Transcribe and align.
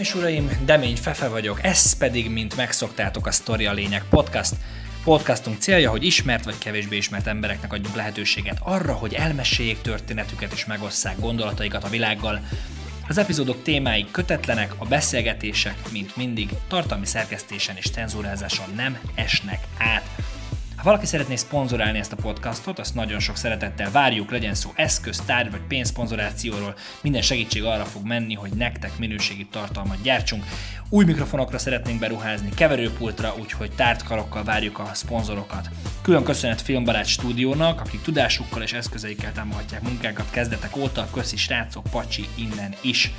és 0.00 0.14
uraim, 0.14 0.50
Demény 0.64 0.96
Fefe 0.96 1.28
vagyok, 1.28 1.64
ez 1.64 1.92
pedig, 1.92 2.30
mint 2.30 2.56
megszoktátok, 2.56 3.26
a 3.26 3.30
Story 3.30 3.66
a 3.66 3.72
Lényeg 3.72 4.04
podcast. 4.10 4.52
Podcastunk 5.04 5.60
célja, 5.60 5.90
hogy 5.90 6.04
ismert 6.04 6.44
vagy 6.44 6.58
kevésbé 6.58 6.96
ismert 6.96 7.26
embereknek 7.26 7.72
adjunk 7.72 7.96
lehetőséget 7.96 8.58
arra, 8.60 8.92
hogy 8.92 9.14
elmeséljék 9.14 9.80
történetüket 9.80 10.52
és 10.52 10.64
megosszák 10.64 11.18
gondolataikat 11.18 11.84
a 11.84 11.88
világgal. 11.88 12.40
Az 13.08 13.18
epizódok 13.18 13.62
témái 13.62 14.06
kötetlenek, 14.10 14.72
a 14.78 14.84
beszélgetések, 14.84 15.76
mint 15.92 16.16
mindig, 16.16 16.50
tartalmi 16.68 17.06
szerkesztésen 17.06 17.76
és 17.76 17.90
cenzúrázáson 17.90 18.72
nem 18.76 18.98
esnek 19.14 19.60
át. 19.78 20.04
Ha 20.80 20.86
valaki 20.86 21.06
szeretné 21.06 21.36
szponzorálni 21.36 21.98
ezt 21.98 22.12
a 22.12 22.16
podcastot, 22.16 22.78
azt 22.78 22.94
nagyon 22.94 23.18
sok 23.18 23.36
szeretettel 23.36 23.90
várjuk, 23.90 24.30
legyen 24.30 24.54
szó 24.54 24.70
eszköz, 24.74 25.22
tárgy 25.26 25.50
vagy 25.50 25.60
pénzszponzorációról, 25.68 26.74
minden 27.00 27.22
segítség 27.22 27.64
arra 27.64 27.84
fog 27.84 28.06
menni, 28.06 28.34
hogy 28.34 28.50
nektek 28.52 28.98
minőségi 28.98 29.46
tartalmat 29.46 30.02
gyártsunk. 30.02 30.44
Új 30.88 31.04
mikrofonokra 31.04 31.58
szeretnénk 31.58 31.98
beruházni, 31.98 32.48
keverőpultra, 32.54 33.34
úgyhogy 33.38 33.72
tárt 33.72 34.02
karokkal 34.02 34.44
várjuk 34.44 34.78
a 34.78 34.90
szponzorokat. 34.92 35.68
Külön 36.02 36.24
köszönet 36.24 36.60
Filmbarát 36.60 37.06
stúdiónak, 37.06 37.80
akik 37.80 38.02
tudásukkal 38.02 38.62
és 38.62 38.72
eszközeikkel 38.72 39.32
támogatják 39.32 39.82
munkánkat 39.82 40.30
kezdetek 40.30 40.76
óta, 40.76 41.08
köszi 41.12 41.36
srácok, 41.36 41.84
pacsi 41.90 42.28
innen 42.34 42.74
is. 42.80 43.12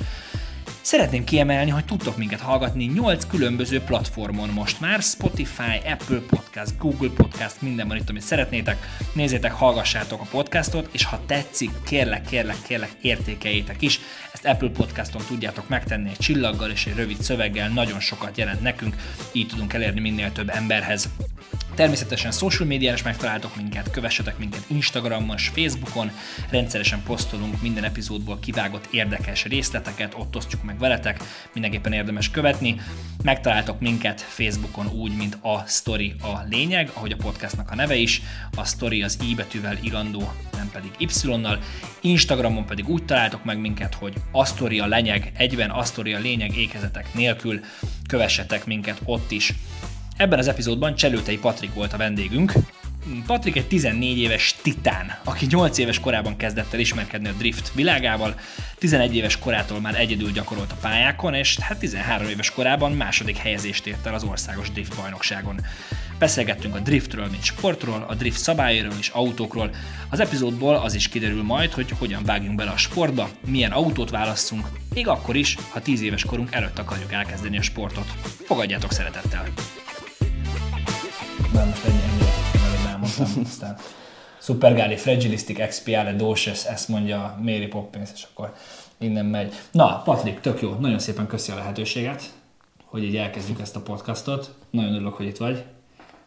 Szeretném 0.82 1.24
kiemelni, 1.24 1.70
hogy 1.70 1.84
tudtok 1.84 2.16
minket 2.16 2.40
hallgatni 2.40 2.84
8 2.84 3.26
különböző 3.26 3.80
platformon 3.80 4.48
most 4.48 4.80
már, 4.80 5.02
Spotify, 5.02 5.76
Apple 5.84 6.18
Podcast, 6.28 6.78
Google 6.78 7.10
Podcast, 7.16 7.62
minden 7.62 7.88
van 7.88 7.96
itt, 7.96 8.08
amit 8.08 8.22
szeretnétek. 8.22 8.86
Nézzétek, 9.12 9.52
hallgassátok 9.52 10.20
a 10.20 10.26
podcastot, 10.30 10.88
és 10.92 11.04
ha 11.04 11.20
tetszik, 11.26 11.70
kérlek, 11.84 12.24
kérlek, 12.24 12.56
kérlek, 12.66 12.90
értékeljétek 13.00 13.82
is. 13.82 14.00
Ezt 14.32 14.44
Apple 14.44 14.70
Podcaston 14.70 15.22
tudjátok 15.26 15.68
megtenni 15.68 16.08
egy 16.08 16.18
csillaggal 16.18 16.70
és 16.70 16.86
egy 16.86 16.96
rövid 16.96 17.22
szöveggel, 17.22 17.68
nagyon 17.68 18.00
sokat 18.00 18.38
jelent 18.38 18.60
nekünk, 18.60 18.96
így 19.32 19.46
tudunk 19.46 19.72
elérni 19.72 20.00
minél 20.00 20.32
több 20.32 20.48
emberhez. 20.48 21.08
Természetesen 21.74 22.30
social 22.30 22.68
médián 22.68 22.94
is 22.94 23.02
megtaláltok 23.02 23.56
minket, 23.56 23.90
kövessetek 23.90 24.38
minket 24.38 24.64
Instagramon 24.66 25.36
és 25.36 25.48
Facebookon, 25.48 26.10
rendszeresen 26.50 27.02
posztolunk 27.02 27.62
minden 27.62 27.84
epizódból 27.84 28.38
kivágott 28.38 28.88
érdekes 28.90 29.44
részleteket, 29.44 30.14
ott 30.16 30.36
osztjuk 30.36 30.62
meg 30.62 30.78
veletek, 30.78 31.22
mindenképpen 31.54 31.92
érdemes 31.92 32.30
követni. 32.30 32.80
Megtaláltok 33.22 33.80
minket 33.80 34.20
Facebookon 34.20 34.88
úgy, 34.88 35.16
mint 35.16 35.38
a 35.42 35.64
Story 35.66 36.14
a 36.20 36.42
lényeg, 36.50 36.90
ahogy 36.92 37.12
a 37.12 37.16
podcastnak 37.16 37.70
a 37.70 37.74
neve 37.74 37.94
is, 37.94 38.22
a 38.56 38.64
Story 38.64 39.02
az 39.02 39.18
i 39.28 39.34
betűvel 39.34 39.78
irandó, 39.82 40.32
nem 40.56 40.70
pedig 40.72 40.90
y-nal, 40.98 41.58
Instagramon 42.00 42.66
pedig 42.66 42.88
úgy 42.88 43.04
találtok 43.04 43.44
meg 43.44 43.58
minket, 43.58 43.94
hogy 43.94 44.14
a 44.32 44.44
Story 44.44 44.78
a 44.78 44.86
lényeg, 44.86 45.32
egyben 45.36 45.70
a 45.70 45.84
Story 45.84 46.12
a 46.12 46.18
lényeg 46.18 46.56
ékezetek 46.56 47.14
nélkül, 47.14 47.60
kövessetek 48.08 48.66
minket 48.66 49.00
ott 49.04 49.30
is. 49.30 49.52
Ebben 50.22 50.38
az 50.38 50.48
epizódban 50.48 50.94
Cselőtei 50.94 51.38
Patrik 51.38 51.74
volt 51.74 51.92
a 51.92 51.96
vendégünk. 51.96 52.52
Patrik 53.26 53.56
egy 53.56 53.66
14 53.66 54.18
éves 54.18 54.56
titán, 54.62 55.18
aki 55.24 55.46
8 55.50 55.78
éves 55.78 56.00
korában 56.00 56.36
kezdett 56.36 56.72
el 56.72 56.80
ismerkedni 56.80 57.28
a 57.28 57.32
drift 57.38 57.72
világával, 57.74 58.34
11 58.78 59.16
éves 59.16 59.38
korától 59.38 59.80
már 59.80 60.00
egyedül 60.00 60.30
gyakorolt 60.30 60.72
a 60.72 60.76
pályákon, 60.80 61.34
és 61.34 61.58
hát 61.58 61.78
13 61.78 62.28
éves 62.28 62.50
korában 62.50 62.92
második 62.92 63.36
helyezést 63.36 63.86
ért 63.86 64.06
el 64.06 64.14
az 64.14 64.24
országos 64.24 64.70
drift 64.70 64.96
bajnokságon. 64.96 65.60
Beszélgettünk 66.18 66.74
a 66.74 66.80
driftről, 66.80 67.28
mint 67.30 67.44
sportról, 67.44 68.04
a 68.08 68.14
drift 68.14 68.38
szabályairól 68.38 68.94
és 68.98 69.08
autókról. 69.08 69.70
Az 70.08 70.20
epizódból 70.20 70.74
az 70.74 70.94
is 70.94 71.08
kiderül 71.08 71.42
majd, 71.42 71.72
hogy 71.72 71.90
hogyan 71.98 72.24
vágjunk 72.24 72.56
bele 72.56 72.70
a 72.70 72.76
sportba, 72.76 73.28
milyen 73.46 73.72
autót 73.72 74.10
válasszunk, 74.10 74.66
még 74.94 75.08
akkor 75.08 75.36
is, 75.36 75.56
ha 75.70 75.80
10 75.80 76.02
éves 76.02 76.24
korunk 76.24 76.52
előtt 76.52 76.78
akarjuk 76.78 77.12
elkezdeni 77.12 77.58
a 77.58 77.62
sportot. 77.62 78.12
Fogadjátok 78.44 78.92
szeretettel! 78.92 79.44
Már 81.54 81.66
most 81.66 81.84
ennyi, 81.84 82.00
ennyi 82.02 82.64
előbb 82.64 82.86
elmondtam, 82.86 83.42
aztán 83.50 83.76
Supergali 84.40 84.96
Fragilistic 84.96 85.58
Expiale 85.58 86.12
Doses, 86.12 86.64
ezt 86.64 86.88
mondja 86.88 87.38
Mary 87.40 87.66
Poppins, 87.66 88.08
és 88.14 88.26
akkor 88.32 88.54
innen 88.98 89.26
megy. 89.26 89.54
Na, 89.70 90.02
Patrik, 90.04 90.40
tök 90.40 90.60
jó, 90.60 90.74
nagyon 90.74 90.98
szépen 90.98 91.26
köszi 91.26 91.52
a 91.52 91.54
lehetőséget, 91.54 92.22
hogy 92.84 93.04
így 93.04 93.16
elkezdjük 93.16 93.60
ezt 93.60 93.76
a 93.76 93.80
podcastot. 93.80 94.54
Nagyon 94.70 94.94
örülök, 94.94 95.14
hogy 95.14 95.26
itt 95.26 95.36
vagy. 95.36 95.64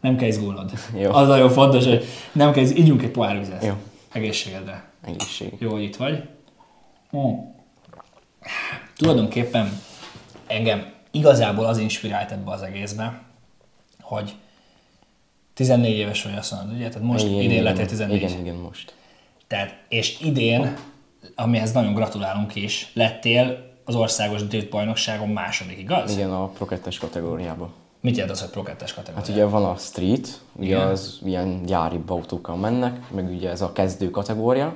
Nem 0.00 0.16
kell 0.16 0.28
izgulnod. 0.28 0.72
Jó. 1.02 1.12
Az 1.12 1.28
nagyon 1.28 1.50
fontos, 1.50 1.84
hogy 1.84 2.04
nem 2.32 2.52
kell, 2.52 2.62
iz- 2.62 2.76
ígyunk 2.78 3.02
egy 3.02 3.10
pohár 3.10 3.38
vizet. 3.38 3.64
Jó. 3.64 3.74
Egészségedre. 4.12 4.84
Egészség. 5.04 5.52
Jó, 5.58 5.70
hogy 5.72 5.82
itt 5.82 5.96
vagy. 5.96 6.28
Hmm. 7.10 7.54
Tulajdonképpen 8.96 9.80
engem 10.46 10.92
igazából 11.10 11.64
az 11.64 11.78
inspirált 11.78 12.30
ebbe 12.30 12.50
az 12.50 12.62
egészbe, 12.62 13.20
hogy 14.00 14.34
14 15.56 15.96
éves 15.96 16.22
vagy 16.22 16.34
azt 16.36 16.52
mondod, 16.52 16.74
ugye? 16.74 16.88
Tehát 16.88 17.08
most 17.08 17.24
Igen, 17.24 17.36
idén 17.36 17.50
igen, 17.50 17.62
lettél 17.62 17.86
14. 17.86 18.16
Igen, 18.16 18.38
igen, 18.38 18.54
most. 18.54 18.94
Tehát, 19.46 19.74
és 19.88 20.20
idén, 20.20 20.76
amihez 21.34 21.72
nagyon 21.72 21.94
gratulálunk 21.94 22.54
is, 22.54 22.90
lettél 22.94 23.74
az 23.84 23.94
országos 23.94 24.46
drift 24.46 24.70
bajnokságon 24.70 25.28
második, 25.28 25.78
igaz? 25.78 26.12
Igen, 26.12 26.30
a 26.30 26.46
Pro 26.46 26.66
2-es 26.70 26.96
kategóriába. 27.00 27.70
Mit 28.00 28.14
jelent 28.14 28.32
az, 28.32 28.40
hogy 28.40 28.50
Pro 28.50 28.62
2-es 28.62 28.90
kategória? 28.94 29.14
Hát 29.14 29.28
ugye 29.28 29.44
van 29.44 29.64
a 29.64 29.76
street, 29.76 30.40
ugye 30.52 30.66
Igen. 30.66 30.86
az 30.86 31.18
ilyen 31.24 31.62
gyári 31.62 32.00
autókkal 32.06 32.56
mennek, 32.56 33.10
meg 33.10 33.30
ugye 33.30 33.50
ez 33.50 33.60
a 33.60 33.72
kezdő 33.72 34.10
kategória. 34.10 34.74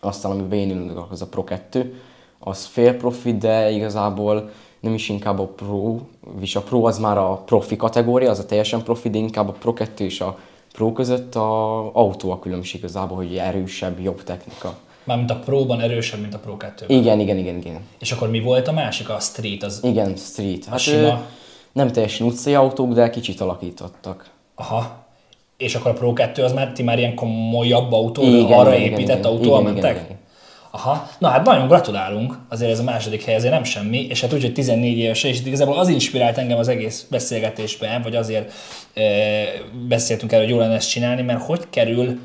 Aztán 0.00 0.30
amiben 0.30 0.58
én 0.58 0.70
ülök, 0.70 1.10
az 1.10 1.22
a 1.22 1.26
Pro 1.26 1.44
2, 1.44 2.02
az 2.38 2.64
fél 2.64 2.96
profi, 2.96 3.36
de 3.36 3.70
igazából 3.70 4.50
nem 4.82 4.94
is 4.94 5.08
inkább 5.08 5.38
a 5.38 5.46
Pro, 5.46 5.98
és 6.40 6.56
a 6.56 6.60
Pro 6.60 6.86
az 6.86 6.98
már 6.98 7.18
a 7.18 7.42
profi 7.46 7.76
kategória, 7.76 8.30
az 8.30 8.38
a 8.38 8.46
teljesen 8.46 8.82
profi, 8.82 9.10
de 9.10 9.18
inkább 9.18 9.48
a 9.48 9.52
Pro 9.52 9.72
2 9.72 10.04
és 10.04 10.20
a 10.20 10.38
Pro 10.72 10.92
között 10.92 11.34
a 11.34 11.80
autó 11.94 12.30
a 12.30 12.38
különbség 12.38 12.80
igazából, 12.80 13.16
hogy 13.16 13.36
erősebb, 13.36 14.00
jobb 14.00 14.22
technika. 14.22 14.74
Mármint 15.04 15.30
a 15.30 15.38
Pro-ban 15.38 15.80
erősebb, 15.80 16.20
mint 16.20 16.34
a 16.34 16.38
Pro 16.38 16.56
2 16.56 16.84
Igen, 16.88 17.20
igen, 17.20 17.38
igen, 17.38 17.56
igen. 17.56 17.80
És 17.98 18.12
akkor 18.12 18.30
mi 18.30 18.40
volt 18.40 18.68
a 18.68 18.72
másik? 18.72 19.08
A 19.08 19.18
Street, 19.18 19.62
az... 19.62 19.80
Igen, 19.82 20.16
street. 20.16 20.64
Hát 20.64 20.78
sima. 20.78 20.96
ő, 20.96 21.14
nem 21.72 21.92
teljesen 21.92 22.26
utcai 22.26 22.54
autók, 22.54 22.92
de 22.92 23.10
kicsit 23.10 23.40
alakítottak. 23.40 24.30
Aha. 24.54 25.04
És 25.56 25.74
akkor 25.74 25.90
a 25.90 25.94
Pro 25.94 26.12
2 26.12 26.42
az 26.42 26.52
már, 26.52 26.72
ti 26.72 26.82
már 26.82 26.98
ilyen 26.98 27.14
komolyabb 27.14 27.92
autó, 27.92 28.22
Igen, 28.22 28.58
arra 28.58 28.74
igen, 28.74 28.92
épített 28.92 29.18
igen, 29.18 29.30
autóval 29.30 29.60
igen, 29.60 29.72
mentek? 29.72 29.94
igen, 29.94 30.04
igen. 30.04 30.18
Aha. 30.74 31.08
Na 31.18 31.28
hát 31.28 31.44
nagyon 31.44 31.68
gratulálunk, 31.68 32.38
azért 32.48 32.70
ez 32.70 32.78
a 32.78 32.82
második 32.82 33.24
hely 33.24 33.34
azért 33.34 33.52
nem 33.52 33.64
semmi, 33.64 34.06
és 34.06 34.20
hát 34.20 34.32
úgy, 34.32 34.42
hogy 34.42 34.52
14 34.52 34.98
éves, 34.98 35.22
és 35.22 35.44
igazából 35.44 35.78
az 35.78 35.88
inspirált 35.88 36.38
engem 36.38 36.58
az 36.58 36.68
egész 36.68 37.06
beszélgetésben, 37.10 38.02
vagy 38.02 38.16
azért 38.16 38.52
e, 38.94 39.02
beszéltünk 39.88 40.32
erről, 40.32 40.44
hogy 40.44 40.54
jó 40.54 40.60
lenne 40.60 40.74
ezt 40.74 40.90
csinálni, 40.90 41.22
mert 41.22 41.42
hogy 41.42 41.60
kerül 41.70 42.18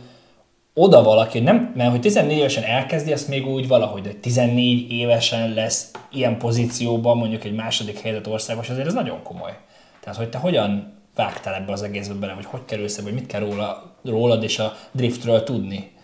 oda 0.74 1.04
valaki, 1.04 1.38
hogy 1.38 1.48
nem, 1.48 1.72
mert 1.76 1.92
hogy 1.92 2.02
14 2.02 2.38
évesen 2.38 2.64
elkezdi, 2.64 3.12
azt 3.12 3.28
még 3.28 3.48
úgy 3.48 3.68
valahogy, 3.68 4.02
de 4.02 4.14
14 4.22 4.92
évesen 4.92 5.54
lesz 5.54 5.92
ilyen 6.12 6.38
pozícióban, 6.38 7.18
mondjuk 7.18 7.44
egy 7.44 7.56
második 7.56 8.00
helyzet 8.00 8.28
országos, 8.28 8.70
azért 8.70 8.88
ez 8.88 8.94
nagyon 8.94 9.24
komoly. 9.24 9.58
Tehát, 10.00 10.18
hogy 10.18 10.30
te 10.30 10.38
hogyan 10.38 10.94
vágtál 11.16 11.56
ebbe 11.56 11.72
az 11.72 11.84
egészbe 11.84 12.14
bele, 12.14 12.34
vagy 12.34 12.46
hogy 12.46 12.66
kerülsz 12.66 12.98
ebbe, 12.98 13.12
mit 13.12 13.26
kell 13.26 13.42
róla, 13.42 13.96
rólad 14.04 14.44
és 14.44 14.60
a 14.60 14.74
driftről 14.92 15.44
tudni? 15.44 15.96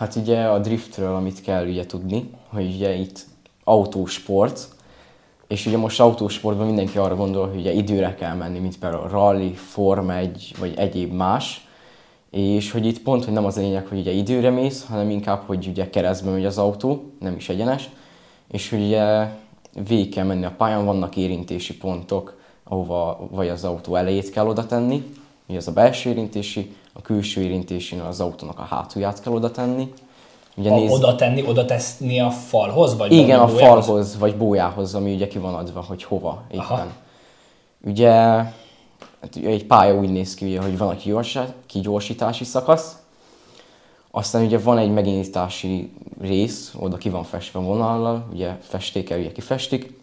Hát 0.00 0.16
ugye 0.16 0.44
a 0.44 0.58
driftről, 0.58 1.14
amit 1.14 1.42
kell 1.42 1.66
ugye 1.66 1.86
tudni, 1.86 2.30
hogy 2.48 2.74
ugye 2.74 2.94
itt 2.94 3.26
autósport, 3.64 4.68
és 5.48 5.66
ugye 5.66 5.76
most 5.76 6.00
autósportban 6.00 6.66
mindenki 6.66 6.98
arra 6.98 7.16
gondol, 7.16 7.48
hogy 7.48 7.58
ugye 7.58 7.72
időre 7.72 8.14
kell 8.14 8.34
menni, 8.34 8.58
mint 8.58 8.78
például 8.78 9.08
rally, 9.08 9.52
Form 9.54 10.10
1, 10.10 10.54
vagy 10.58 10.72
egyéb 10.76 11.12
más, 11.12 11.66
és 12.30 12.70
hogy 12.70 12.86
itt 12.86 13.02
pont, 13.02 13.24
hogy 13.24 13.32
nem 13.32 13.44
az 13.44 13.56
a 13.56 13.60
lényeg, 13.60 13.86
hogy 13.86 13.98
ugye 13.98 14.10
időre 14.10 14.50
mész, 14.50 14.84
hanem 14.84 15.10
inkább, 15.10 15.42
hogy 15.46 15.66
ugye 15.66 15.90
keresztbe 15.90 16.30
megy 16.30 16.44
az 16.44 16.58
autó, 16.58 17.10
nem 17.18 17.34
is 17.36 17.48
egyenes, 17.48 17.88
és 18.50 18.72
ugye 18.72 19.26
végig 19.88 20.14
kell 20.14 20.24
menni 20.24 20.44
a 20.44 20.54
pályán, 20.56 20.84
vannak 20.84 21.16
érintési 21.16 21.76
pontok, 21.76 22.40
ahova 22.64 23.28
vagy 23.30 23.48
az 23.48 23.64
autó 23.64 23.94
elejét 23.94 24.30
kell 24.30 24.46
oda 24.46 24.66
tenni, 24.66 25.04
ugye 25.46 25.58
az 25.58 25.68
a 25.68 25.72
belső 25.72 26.10
érintési, 26.10 26.74
a 27.00 27.02
külső 27.02 27.40
érintésin 27.42 28.00
az 28.00 28.20
autónak 28.20 28.58
a 28.58 28.62
hátulját 28.62 29.22
kell 29.22 29.32
oda 29.32 29.50
tenni. 29.50 29.92
Ugye 30.56 30.70
A, 30.70 30.74
nézd- 30.74 30.92
oda 30.94 31.14
tenni, 31.14 31.42
oda 31.46 31.64
teszni 31.64 32.20
a 32.20 32.30
falhoz? 32.30 32.96
Vagy 32.96 33.12
igen, 33.12 33.38
a 33.40 33.46
bójához? 33.46 33.84
falhoz, 33.84 34.18
vagy 34.18 34.36
bójához, 34.36 34.94
ami 34.94 35.14
ugye 35.14 35.26
ki 35.28 35.38
van 35.38 35.54
adva, 35.54 35.80
hogy 35.88 36.02
hova 36.04 36.42
éppen. 36.50 36.64
Aha. 36.64 36.86
Ugye 37.84 38.10
hát 39.20 39.36
ugye 39.36 39.48
egy 39.48 39.66
pálya 39.66 39.94
úgy 39.94 40.10
néz 40.10 40.34
ki, 40.34 40.44
ugye, 40.46 40.60
hogy 40.62 40.78
van 40.78 40.88
a 40.88 40.96
kigyorsá- 40.96 41.54
kigyorsítási 41.66 42.44
szakasz, 42.44 42.96
aztán 44.10 44.44
ugye 44.44 44.58
van 44.58 44.78
egy 44.78 44.90
megindítási 44.92 45.92
rész, 46.20 46.74
oda 46.78 46.96
ki 46.96 47.08
van 47.08 47.24
festve 47.24 47.58
vonallal, 47.60 48.26
ugye 48.32 48.56
festékkel 48.60 49.18
ugye 49.18 49.32
kifestik, 49.32 49.98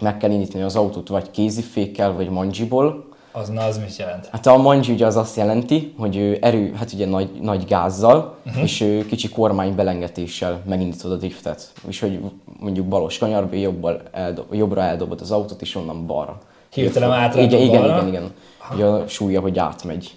meg 0.00 0.16
kell 0.16 0.30
indítani 0.30 0.62
az 0.64 0.76
autót 0.76 1.08
vagy 1.08 1.30
kézifékkel, 1.30 2.12
vagy 2.12 2.28
mandzsiból, 2.30 3.12
Az, 3.36 3.48
na, 3.48 3.64
az 3.64 3.78
mit 3.78 3.96
jelent? 3.96 4.26
Hát 4.26 4.46
a 4.46 4.56
manji 4.56 4.92
ugye 4.92 5.06
az 5.06 5.16
azt 5.16 5.36
jelenti, 5.36 5.94
hogy 5.98 6.16
ő 6.16 6.38
erő, 6.40 6.72
hát 6.78 6.92
ugye 6.92 7.06
nagy, 7.06 7.30
nagy 7.40 7.64
gázzal, 7.64 8.36
uh-huh. 8.46 8.62
és 8.62 8.80
ő 8.80 9.06
kicsi 9.06 9.28
kormány 9.28 9.74
belengetéssel 9.74 10.60
megindítod 10.66 11.12
a 11.12 11.16
driftet. 11.16 11.72
És 11.88 12.00
hogy 12.00 12.20
mondjuk 12.60 12.86
balos 12.86 13.18
kanyarba, 13.18 13.56
jobbal 13.56 14.00
eldob, 14.12 14.54
jobbra 14.54 14.82
eldobod 14.82 15.20
az 15.20 15.30
autót, 15.30 15.62
és 15.62 15.74
onnan 15.74 16.06
balra. 16.06 16.38
Hirtelen 16.72 17.12
átrendel 17.12 17.60
igen, 17.60 17.84
igen, 17.84 17.84
igen, 17.84 18.06
igen. 18.08 18.32
Ugye 18.74 18.84
a 18.84 19.08
súlya, 19.08 19.40
hogy 19.40 19.58
átmegy. 19.58 20.14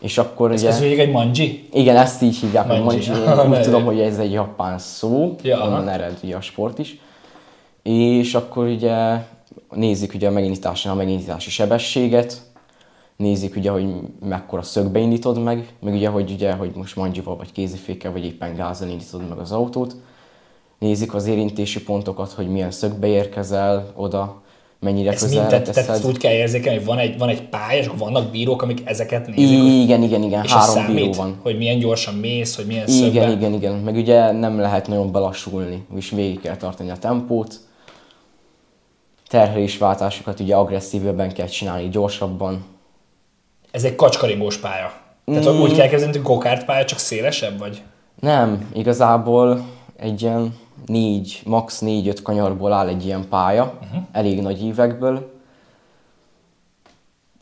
És 0.00 0.18
akkor 0.18 0.52
Ez, 0.52 0.60
ugye... 0.60 0.70
ez 0.70 0.80
egy 0.80 1.10
manji? 1.10 1.68
Igen, 1.72 1.96
ezt 1.96 2.22
így 2.22 2.36
hívják, 2.36 2.66
hogy 2.70 2.82
Manji. 2.82 3.08
manji. 3.08 3.44
Én 3.44 3.50
úgy 3.50 3.62
tudom, 3.68 3.84
hogy 3.84 4.00
ez 4.00 4.18
egy 4.18 4.32
japán 4.32 4.78
szó, 4.78 5.36
Ja, 5.42 5.64
onnan 5.64 5.88
ered 5.88 6.18
ugye 6.22 6.36
a 6.36 6.40
sport 6.40 6.78
is. 6.78 6.98
És 7.82 8.34
akkor 8.34 8.66
ugye 8.66 9.24
nézik 9.70 10.14
ugye 10.14 10.28
a 10.28 10.30
megindításnál 10.30 10.94
a 10.94 10.96
megindítási 10.96 11.50
sebességet, 11.50 12.40
nézik 13.16 13.56
ugye, 13.56 13.70
hogy 13.70 13.86
mekkora 14.20 14.62
szögbe 14.62 14.98
indítod 14.98 15.42
meg, 15.42 15.74
meg 15.80 15.94
ugye, 15.94 16.08
hogy 16.08 16.30
ugye, 16.30 16.52
hogy 16.52 16.70
most 16.74 16.96
manjival 16.96 17.36
vagy 17.36 17.52
kézifékkel, 17.52 18.12
vagy 18.12 18.24
éppen 18.24 18.54
gázzal 18.54 18.88
indítod 18.88 19.28
meg 19.28 19.38
az 19.38 19.52
autót. 19.52 19.96
Nézik 20.78 21.14
az 21.14 21.26
érintési 21.26 21.82
pontokat, 21.82 22.32
hogy 22.32 22.48
milyen 22.48 22.70
szögbe 22.70 23.06
érkezel 23.06 23.92
oda, 23.94 24.42
mennyire 24.80 25.10
Ez 25.10 25.20
közelre 25.20 25.40
mindent, 25.40 25.62
tehát 25.62 25.74
teszed. 25.74 25.94
ezt 25.94 26.04
úgy 26.04 26.18
kell 26.18 26.32
érzékelni, 26.32 26.78
hogy 26.78 26.86
van 26.86 26.98
egy, 26.98 27.18
van 27.18 27.28
egy 27.28 27.42
pálya, 27.42 27.80
és 27.80 27.90
vannak 27.98 28.30
bírók, 28.30 28.62
amik 28.62 28.82
ezeket 28.84 29.26
nézik. 29.26 29.82
Igen, 29.82 30.02
igen, 30.02 30.22
igen, 30.22 30.44
és 30.44 30.52
három 30.52 30.86
bíró 30.86 30.98
számít, 30.98 31.16
van. 31.16 31.38
hogy 31.42 31.56
milyen 31.56 31.78
gyorsan 31.78 32.14
mész, 32.14 32.56
hogy 32.56 32.66
milyen 32.66 32.86
szögben. 32.86 33.08
Igen, 33.08 33.30
igen, 33.30 33.52
igen. 33.52 33.74
Meg 33.74 33.94
ugye 33.94 34.32
nem 34.32 34.58
lehet 34.58 34.88
nagyon 34.88 35.12
belassulni, 35.12 35.86
és 35.96 36.10
végig 36.10 36.40
kell 36.40 36.56
tartani 36.56 36.90
a 36.90 36.96
tempót. 36.96 37.60
Terhelésváltásokat 39.28 40.40
ugye 40.40 40.54
agresszívebben 40.54 41.32
kell 41.32 41.46
csinálni, 41.46 41.88
gyorsabban. 41.88 42.64
Ez 43.70 43.84
egy 43.84 43.94
kacskaringós 43.94 44.56
pálya. 44.56 44.92
Tehát 45.24 45.48
Mm. 45.48 45.60
úgy 45.60 45.74
kell 45.74 45.88
kezdeni, 45.88 46.12
hogy 46.12 46.22
gokárt 46.22 46.64
pálya, 46.64 46.84
csak 46.84 46.98
szélesebb 46.98 47.58
vagy? 47.58 47.82
Nem, 48.20 48.70
igazából 48.74 49.66
egy 49.96 50.22
ilyen 50.22 50.56
négy, 50.86 51.40
max. 51.44 51.78
négy-öt 51.78 52.22
kanyarból 52.22 52.72
áll 52.72 52.88
egy 52.88 53.04
ilyen 53.04 53.28
pálya, 53.28 53.78
uh-huh. 53.82 54.02
elég 54.12 54.40
nagy 54.40 54.62
ívekből. 54.64 55.34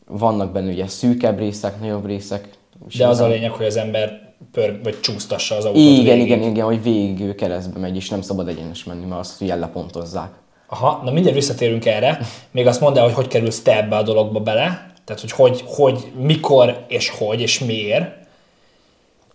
Vannak 0.07 0.51
benne 0.51 0.71
ugye 0.71 0.87
szűkebb 0.87 1.39
részek, 1.39 1.79
nagyobb 1.79 2.05
részek. 2.05 2.49
és 2.87 2.95
De 2.97 3.07
az 3.07 3.19
a 3.19 3.27
lényeg, 3.27 3.51
hogy 3.51 3.65
az 3.65 3.77
ember 3.77 4.33
pör, 4.51 4.79
vagy 4.83 4.99
csúsztassa 4.99 5.55
az 5.55 5.65
autót 5.65 5.81
Igen, 5.81 6.17
végig. 6.17 6.25
igen, 6.25 6.49
igen, 6.49 6.65
hogy 6.65 6.83
végig 6.83 7.35
keresztbe 7.35 7.79
megy, 7.79 7.95
és 7.95 8.09
nem 8.09 8.21
szabad 8.21 8.47
egyenes 8.47 8.83
menni, 8.83 9.05
mert 9.05 9.19
azt 9.19 9.41
ugye 9.41 9.55
lepontozzák. 9.55 10.31
Aha, 10.75 11.01
na 11.03 11.11
mindjárt 11.11 11.37
visszatérünk 11.37 11.85
erre. 11.85 12.19
Még 12.51 12.67
azt 12.67 12.81
mondd 12.81 12.97
el, 12.97 13.03
hogy 13.03 13.13
hogy 13.13 13.27
kerülsz 13.27 13.61
te 13.61 13.77
ebbe 13.77 13.95
a 13.95 14.03
dologba 14.03 14.39
bele. 14.39 14.91
Tehát, 15.03 15.21
hogy, 15.21 15.31
hogy, 15.31 15.63
hogy 15.65 16.11
mikor 16.15 16.85
és 16.87 17.09
hogy 17.09 17.41
és 17.41 17.59
miért. 17.59 18.27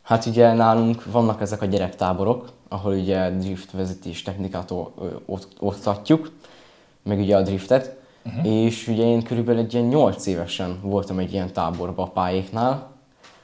Hát 0.03 0.27
ugye 0.27 0.53
nálunk 0.53 1.05
vannak 1.05 1.41
ezek 1.41 1.63
a 1.63 1.67
gyerektáborok, 1.67 2.53
ahol 2.69 2.95
ugye 2.95 3.31
drift 3.31 3.71
vezetés 3.71 4.23
technikát 4.23 4.73
oktatjuk, 5.59 6.33
meg 7.03 7.19
ugye 7.19 7.37
a 7.37 7.43
driftet, 7.43 7.97
uh-huh. 8.25 8.47
és 8.47 8.89
ugye 8.89 9.05
én 9.05 9.23
körülbelül 9.23 9.61
egy 9.61 9.75
ilyen 9.75 9.87
8 9.87 10.27
évesen 10.27 10.79
voltam 10.83 11.19
egy 11.19 11.33
ilyen 11.33 11.53
táborba 11.53 12.03
a 12.03 12.07
pályéknál, 12.07 12.91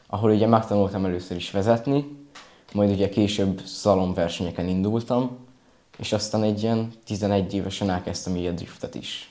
ahol 0.06 0.30
ugye 0.30 0.46
megtanultam 0.46 1.04
először 1.04 1.36
is 1.36 1.50
vezetni, 1.50 2.26
majd 2.72 2.90
ugye 2.90 3.08
később 3.08 3.60
szalonversenyeken 3.64 4.68
indultam, 4.68 5.45
és 5.98 6.12
aztán 6.12 6.42
egy 6.42 6.62
ilyen 6.62 6.92
11 7.06 7.54
évesen 7.54 7.90
elkezdtem 7.90 8.36
így 8.36 8.46
a 8.46 8.50
driftet 8.50 8.94
is. 8.94 9.30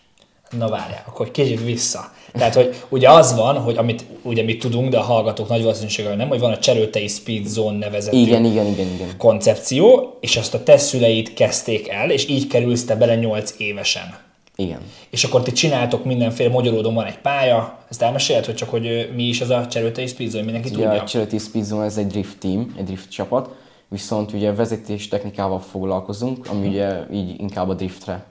Na 0.57 0.69
várjál, 0.69 1.03
akkor 1.07 1.31
kicsit 1.31 1.63
vissza. 1.63 2.11
Tehát, 2.33 2.53
hogy 2.53 2.75
ugye 2.89 3.09
az 3.09 3.35
van, 3.35 3.57
hogy 3.57 3.77
amit 3.77 4.05
ugye 4.21 4.43
mi 4.43 4.57
tudunk, 4.57 4.89
de 4.89 4.97
a 4.97 5.01
hallgatók 5.03 5.49
nagy 5.49 5.61
valószínűséggel 5.61 6.15
nem, 6.15 6.27
hogy 6.27 6.39
van 6.39 6.51
a 6.51 6.57
Cserőtei 6.57 7.07
Speed 7.07 7.45
Zone 7.45 7.77
nevezetű 7.77 8.17
Igen, 8.17 8.45
igen, 8.45 8.65
igen, 8.65 8.87
igen. 8.93 9.17
koncepció, 9.17 10.17
és 10.19 10.37
azt 10.37 10.53
a 10.53 10.63
te 10.63 10.77
szüleid 10.77 11.33
kezdték 11.33 11.87
el, 11.87 12.11
és 12.11 12.27
így 12.27 12.47
kerülsz 12.47 12.85
te 12.85 12.95
bele 12.95 13.15
8 13.15 13.53
évesen. 13.57 14.23
Igen. 14.55 14.79
És 15.09 15.23
akkor 15.23 15.43
ti 15.43 15.51
csináltok 15.51 16.05
mindenféle, 16.05 16.49
Magyaródon 16.49 16.93
van 16.93 17.05
egy 17.05 17.17
pálya, 17.17 17.79
ezt 17.89 18.01
elmeséled, 18.01 18.45
hogy 18.45 18.55
csak 18.55 18.69
hogy 18.69 19.09
mi 19.15 19.23
is 19.23 19.41
az 19.41 19.49
a 19.49 19.67
Cserőtei 19.67 20.07
Speed 20.07 20.29
Zone, 20.29 20.43
mindenki 20.43 20.69
Ugye 20.69 20.83
tudja? 20.83 21.01
a 21.01 21.05
Charity 21.05 21.37
Speed 21.37 21.65
Zone 21.65 21.85
ez 21.85 21.97
egy 21.97 22.07
drift 22.07 22.37
team, 22.37 22.73
egy 22.77 22.83
drift 22.83 23.09
csapat, 23.09 23.49
viszont 23.87 24.33
ugye 24.33 24.53
vezetés 24.53 25.07
technikával 25.07 25.59
foglalkozunk, 25.59 26.47
ami 26.49 26.67
ugye 26.67 27.05
így 27.11 27.39
inkább 27.39 27.69
a 27.69 27.73
driftre 27.73 28.25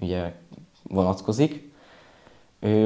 ugye 0.00 0.32
vonatkozik. 0.82 1.72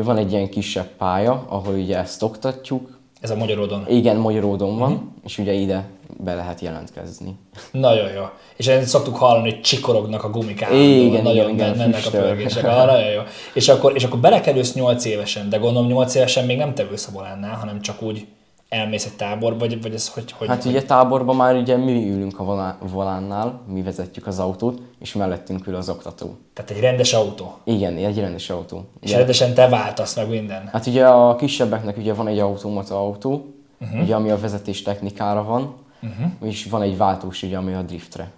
Van 0.03 0.17
egy 0.17 0.33
ilyen 0.33 0.49
kisebb 0.49 0.89
pálya, 0.99 1.45
ahol 1.49 1.75
ugye 1.75 1.99
ezt 1.99 2.23
oktatjuk. 2.23 2.99
Ez 3.21 3.31
a 3.31 3.37
Magyaródon. 3.37 3.85
Igen, 3.89 4.17
Magyaródon 4.17 4.79
van, 4.79 5.15
és 5.25 5.39
ugye 5.39 5.53
ide 5.53 5.89
be 6.19 6.35
lehet 6.35 6.61
jelentkezni. 6.61 7.35
Nagyon 7.71 8.13
jó. 8.13 8.23
És 8.57 8.67
ezt 8.67 8.89
szoktuk 8.89 9.17
hallani, 9.17 9.51
hogy 9.51 9.61
csikorognak 9.61 10.25
a 10.25 10.31
gumik 10.31 10.61
Igen, 10.61 10.73
állandóan, 10.73 11.23
nagyon 11.23 11.51
igen, 11.51 11.55
igen, 11.55 11.77
mennek 11.77 11.95
a 11.95 11.99
füstöl. 11.99 12.21
pörgések. 12.21 12.65
Ah, 12.65 12.87
nagyon 12.87 13.11
jó. 13.11 13.21
És 13.55 13.69
akkor, 13.69 13.95
és 13.95 14.05
akkor 14.05 14.19
belekerülsz 14.21 14.75
8 14.75 15.05
évesen, 15.05 15.49
de 15.49 15.57
gondolom 15.57 15.89
8 15.89 16.15
évesen 16.15 16.47
még 16.47 16.57
nem 16.57 16.75
te 16.75 16.87
ülsz 16.91 17.07
a 17.07 17.13
volánnál, 17.13 17.57
hanem 17.57 17.81
csak 17.81 18.03
úgy 18.03 18.27
elmész 18.73 19.05
egy 19.05 19.13
táborba, 19.17 19.59
vagy, 19.59 19.83
vagy 19.83 19.95
ez 19.95 20.09
hogy, 20.09 20.33
hogy 20.33 20.49
Hát 20.49 20.65
ugye 20.65 20.83
táborban 20.83 21.37
már 21.37 21.57
ugye 21.57 21.77
mi 21.77 22.11
ülünk 22.11 22.39
a 22.39 22.45
volá- 22.45 22.79
volánnál, 22.91 23.61
mi 23.67 23.83
vezetjük 23.83 24.27
az 24.27 24.39
autót, 24.39 24.81
és 25.01 25.13
mellettünk 25.13 25.67
ül 25.67 25.75
az 25.75 25.89
oktató. 25.89 26.37
Tehát 26.53 26.71
egy 26.71 26.81
rendes 26.81 27.13
autó. 27.13 27.55
Igen, 27.65 27.97
egy 27.97 28.19
rendes 28.19 28.51
autó. 28.51 28.85
És 29.01 29.09
Ugye- 29.09 29.17
rendesen 29.19 29.55
te 29.55 29.69
váltasz 29.69 30.17
meg 30.17 30.29
minden. 30.29 30.69
Hát 30.73 30.87
ugye 30.87 31.07
a 31.07 31.37
kisebbeknek 31.37 31.97
ugye 31.97 32.15
van 32.15 32.29
egy 32.29 32.39
automata 32.39 32.99
autó, 32.99 33.55
uh-huh. 33.81 34.03
ugye, 34.03 34.15
ami 34.15 34.31
a 34.31 34.39
vezetés 34.39 34.83
technikára 34.83 35.45
van, 35.45 35.75
uh-huh. 36.03 36.51
és 36.51 36.65
van 36.65 36.83
egy 36.83 36.97
váltós, 36.97 37.43
ugye, 37.43 37.57
ami 37.57 37.73
a 37.73 37.83
driftre. 37.83 38.31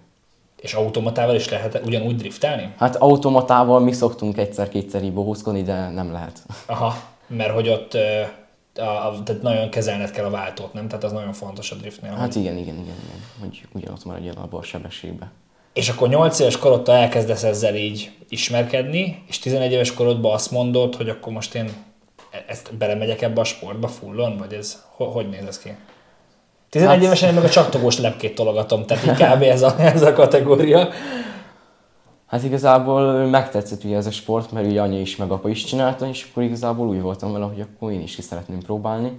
És 0.60 0.72
automatával 0.74 1.34
is 1.34 1.48
lehet 1.48 1.80
ugyanúgy 1.84 2.16
driftelni? 2.16 2.74
Hát 2.78 2.96
automatával 2.96 3.80
mi 3.80 3.92
szoktunk 3.92 4.38
egyszer-kétszer 4.38 5.02
így 5.02 5.12
bohózkodni, 5.12 5.62
de 5.62 5.88
nem 5.88 6.12
lehet. 6.12 6.42
Aha, 6.66 6.94
mert 7.26 7.50
hogy 7.52 7.68
ott 7.68 7.96
a, 8.78 8.82
a, 8.82 9.22
tehát 9.24 9.42
nagyon 9.42 9.70
kezelned 9.70 10.10
kell 10.10 10.24
a 10.24 10.30
váltót, 10.30 10.72
nem? 10.72 10.88
Tehát 10.88 11.04
az 11.04 11.12
nagyon 11.12 11.32
fontos 11.32 11.70
a 11.70 11.74
driftnél. 11.74 12.10
hogy- 12.10 12.20
Hát 12.20 12.34
igen, 12.34 12.56
igen, 12.56 12.74
igen, 12.74 12.94
igen. 13.04 13.22
hogy 13.40 13.62
ugyanott 13.72 14.04
maradjon 14.04 14.36
a 14.36 14.62
sebességben. 14.62 15.30
És 15.72 15.88
akkor 15.88 16.08
8 16.08 16.38
éves 16.38 16.58
korodtól 16.58 16.94
elkezdesz 16.94 17.42
ezzel 17.42 17.74
így 17.76 18.10
ismerkedni, 18.28 19.22
és 19.28 19.38
11 19.38 19.72
éves 19.72 19.94
korodban 19.94 20.32
azt 20.32 20.50
mondod, 20.50 20.94
hogy 20.94 21.08
akkor 21.08 21.32
most 21.32 21.54
én 21.54 21.70
ezt 22.46 22.74
belemegyek 22.74 23.22
ebbe 23.22 23.40
a 23.40 23.44
sportba 23.44 23.88
fullon, 23.88 24.36
vagy 24.36 24.52
ez 24.52 24.82
ho- 24.96 25.12
hogy 25.12 25.28
néz 25.28 25.44
ez 25.46 25.58
ki? 25.58 25.74
11 26.70 26.94
Hát- 26.94 27.04
évesen 27.04 27.28
én 27.28 27.34
meg 27.34 27.44
a 27.44 27.48
csattogós 27.48 27.98
lepkét 27.98 28.34
tologatom, 28.34 28.86
tehát 28.86 29.04
így 29.06 29.26
kb. 29.26 29.42
ez 29.42 29.62
a, 29.62 29.74
ez 29.80 30.02
a 30.02 30.12
kategória. 30.12 30.88
Hát 32.34 32.42
igazából 32.42 33.26
megtetszett 33.26 33.84
ugye 33.84 33.96
ez 33.96 34.06
a 34.06 34.10
sport, 34.10 34.52
mert 34.52 34.66
ugye 34.66 34.80
anya 34.80 35.00
is, 35.00 35.16
meg 35.16 35.30
apa 35.30 35.48
is 35.48 35.64
csinálta, 35.64 36.08
és 36.08 36.26
akkor 36.30 36.42
igazából 36.42 36.88
úgy 36.88 37.00
voltam 37.00 37.32
vele, 37.32 37.44
hogy 37.44 37.60
akkor 37.60 37.92
én 37.92 38.00
is 38.00 38.14
ki 38.14 38.22
szeretném 38.22 38.58
próbálni. 38.58 39.12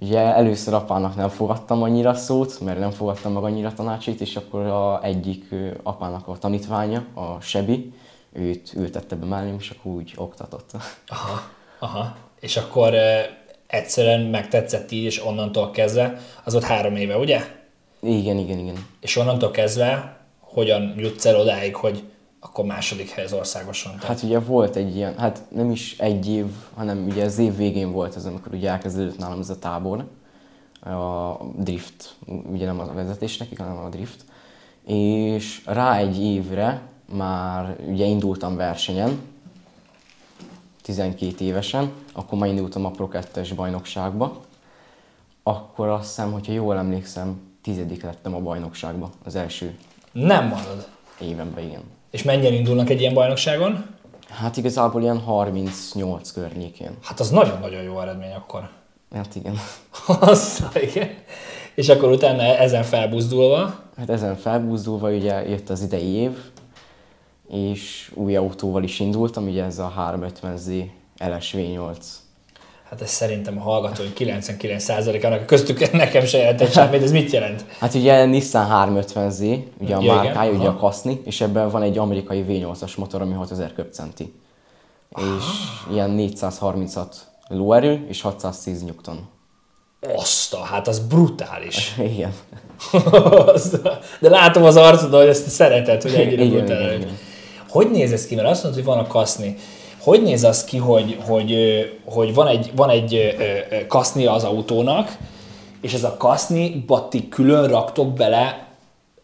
Ugye 0.00 0.18
először 0.18 0.74
apának 0.74 1.16
nem 1.16 1.28
fogadtam 1.28 1.82
annyira 1.82 2.14
szót, 2.14 2.60
mert 2.60 2.78
nem 2.78 2.90
fogadtam 2.90 3.32
meg 3.32 3.42
annyira 3.42 3.72
tanácsait, 3.72 4.20
és 4.20 4.36
akkor 4.36 4.60
a 4.60 5.04
egyik 5.04 5.54
apának 5.82 6.28
a 6.28 6.38
tanítványa, 6.38 7.04
a 7.14 7.40
Sebi, 7.40 7.92
őt 8.32 8.72
ültette 8.76 9.16
be 9.16 9.26
mellém, 9.26 9.56
és 9.58 9.70
akkor 9.70 9.92
úgy 9.92 10.12
oktatott. 10.16 10.70
Aha, 11.06 11.40
aha. 11.78 12.16
És 12.40 12.56
akkor 12.56 12.92
uh, 12.92 13.00
egyszerűen 13.66 14.20
megtetszett 14.20 14.90
így, 14.90 15.04
és 15.04 15.24
onnantól 15.24 15.70
kezdve, 15.70 16.18
az 16.44 16.52
volt 16.52 16.64
három 16.64 16.96
éve, 16.96 17.16
ugye? 17.16 17.40
Igen, 18.00 18.38
igen, 18.38 18.58
igen. 18.58 18.86
És 19.00 19.16
onnantól 19.16 19.50
kezdve 19.50 20.16
hogyan 20.40 20.94
jutsz 20.96 21.24
el 21.24 21.40
odáig, 21.40 21.74
hogy 21.74 22.02
akkor 22.40 22.64
második 22.64 23.10
hely 23.10 23.24
az 23.24 23.32
országoson? 23.32 23.92
Tehát, 23.92 24.06
Hát 24.06 24.22
ugye 24.22 24.38
volt 24.38 24.76
egy 24.76 24.96
ilyen, 24.96 25.18
hát 25.18 25.42
nem 25.48 25.70
is 25.70 25.98
egy 25.98 26.28
év, 26.28 26.46
hanem 26.74 27.06
ugye 27.06 27.24
az 27.24 27.38
év 27.38 27.56
végén 27.56 27.92
volt 27.92 28.16
ez, 28.16 28.26
amikor 28.26 28.54
ugye 28.54 28.70
elkezdődött 28.70 29.18
nálam 29.18 29.40
ez 29.40 29.50
a 29.50 29.58
tábor, 29.58 30.04
a 30.80 31.36
drift, 31.56 32.14
ugye 32.26 32.66
nem 32.66 32.80
a 32.80 32.92
vezetés 32.92 33.36
nekik, 33.36 33.58
hanem 33.58 33.76
a 33.76 33.88
drift. 33.88 34.24
És 34.86 35.62
rá 35.64 35.96
egy 35.96 36.18
évre 36.22 36.82
már 37.12 37.76
ugye 37.86 38.04
indultam 38.04 38.56
versenyen, 38.56 39.20
12 40.82 41.44
évesen, 41.44 41.92
akkor 42.12 42.38
már 42.38 42.48
indultam 42.48 42.84
a 42.84 42.90
Pro 42.90 43.08
2-es 43.12 43.52
bajnokságba. 43.56 44.40
Akkor 45.42 45.88
azt 45.88 46.06
hiszem, 46.06 46.32
hogyha 46.32 46.52
jól 46.52 46.76
emlékszem, 46.76 47.40
tizedik 47.62 48.02
lettem 48.02 48.34
a 48.34 48.40
bajnokságba 48.40 49.10
az 49.24 49.34
első 49.34 49.78
nem 50.12 50.46
mondod. 50.46 50.88
évenben, 51.20 51.64
igen. 51.64 51.82
És 52.10 52.22
mennyien 52.22 52.52
indulnak 52.52 52.90
egy 52.90 53.00
ilyen 53.00 53.14
bajnokságon? 53.14 53.86
Hát 54.28 54.56
igazából 54.56 55.02
ilyen 55.02 55.18
38 55.20 56.30
környékén. 56.30 56.90
Hát 57.02 57.20
az 57.20 57.30
nagyon-nagyon 57.30 57.82
jó 57.82 58.00
eredmény 58.00 58.32
akkor. 58.32 58.68
Hát 59.14 59.34
igen. 59.34 59.58
Az, 60.20 60.64
igen. 60.74 61.08
És 61.74 61.88
akkor 61.88 62.10
utána 62.10 62.42
ezen 62.42 62.82
felbuzdulva, 62.82 63.84
Hát 63.96 64.10
ezen 64.10 64.36
felbúzdulva 64.36 65.10
ugye 65.10 65.48
jött 65.48 65.70
az 65.70 65.82
idei 65.82 66.12
év, 66.12 66.36
és 67.48 68.12
új 68.14 68.36
autóval 68.36 68.82
is 68.82 69.00
indultam, 69.00 69.46
ugye 69.46 69.64
ez 69.64 69.78
a 69.78 69.92
350Z 69.98 70.84
LSV8 71.18 71.96
Hát 72.90 73.00
ez 73.02 73.10
szerintem 73.10 73.58
a 73.58 73.62
hallgatói 73.62 74.12
99%-ának 74.18 75.46
köztük 75.46 75.90
nekem 75.92 76.24
se 76.24 76.38
jelentett 76.38 76.72
semmit, 76.72 77.02
ez 77.02 77.12
mit 77.12 77.30
jelent? 77.30 77.64
Hát 77.78 77.94
ugye 77.94 78.24
Nissan 78.24 78.66
350Z, 78.70 79.62
ugye 79.78 79.94
a 79.94 80.02
Ja, 80.02 80.14
márkája, 80.14 80.52
ugye 80.52 80.68
a 80.68 80.76
Kasni, 80.76 81.20
és 81.24 81.40
ebben 81.40 81.70
van 81.70 81.82
egy 81.82 81.98
amerikai 81.98 82.44
V8-as 82.48 82.96
motor, 82.96 83.20
ami 83.20 83.32
6000 83.32 83.72
köbcenti. 83.72 84.34
És 85.16 85.44
ilyen 85.92 86.10
436 86.10 87.16
lóerő 87.48 88.06
és 88.08 88.20
610 88.20 88.82
Newton. 88.82 89.28
Oszta, 90.14 90.58
hát 90.58 90.88
az 90.88 90.98
brutális. 90.98 91.94
Igen. 92.14 92.32
De 94.20 94.28
látom 94.28 94.64
az 94.64 94.76
arcodon, 94.76 95.20
hogy 95.20 95.28
ezt 95.28 95.48
szereted, 95.48 96.02
hogy 96.02 96.14
ennyire 96.14 96.44
brutális. 96.44 97.04
Hogy 97.68 97.90
néz 97.90 98.12
ez 98.12 98.26
ki? 98.26 98.34
Mert 98.34 98.48
azt 98.48 98.62
mondod, 98.62 98.84
hogy 98.84 98.94
van 98.94 99.04
a 99.04 99.06
kaszni. 99.06 99.56
Hogy 100.06 100.22
néz 100.22 100.44
az 100.44 100.64
ki, 100.64 100.78
hogy, 100.78 101.18
hogy, 101.26 101.54
hogy 102.04 102.34
van 102.34 102.46
egy, 102.46 102.72
van 102.76 102.90
egy 102.90 103.14
ö, 103.14 103.42
ö, 103.74 103.86
kaszni 103.86 104.26
az 104.26 104.44
autónak, 104.44 105.16
és 105.80 105.94
ez 105.94 106.04
a 106.04 106.16
kaszni, 106.16 106.84
ti 107.08 107.28
külön 107.28 107.68
raktok 107.68 108.12
bele 108.12 108.66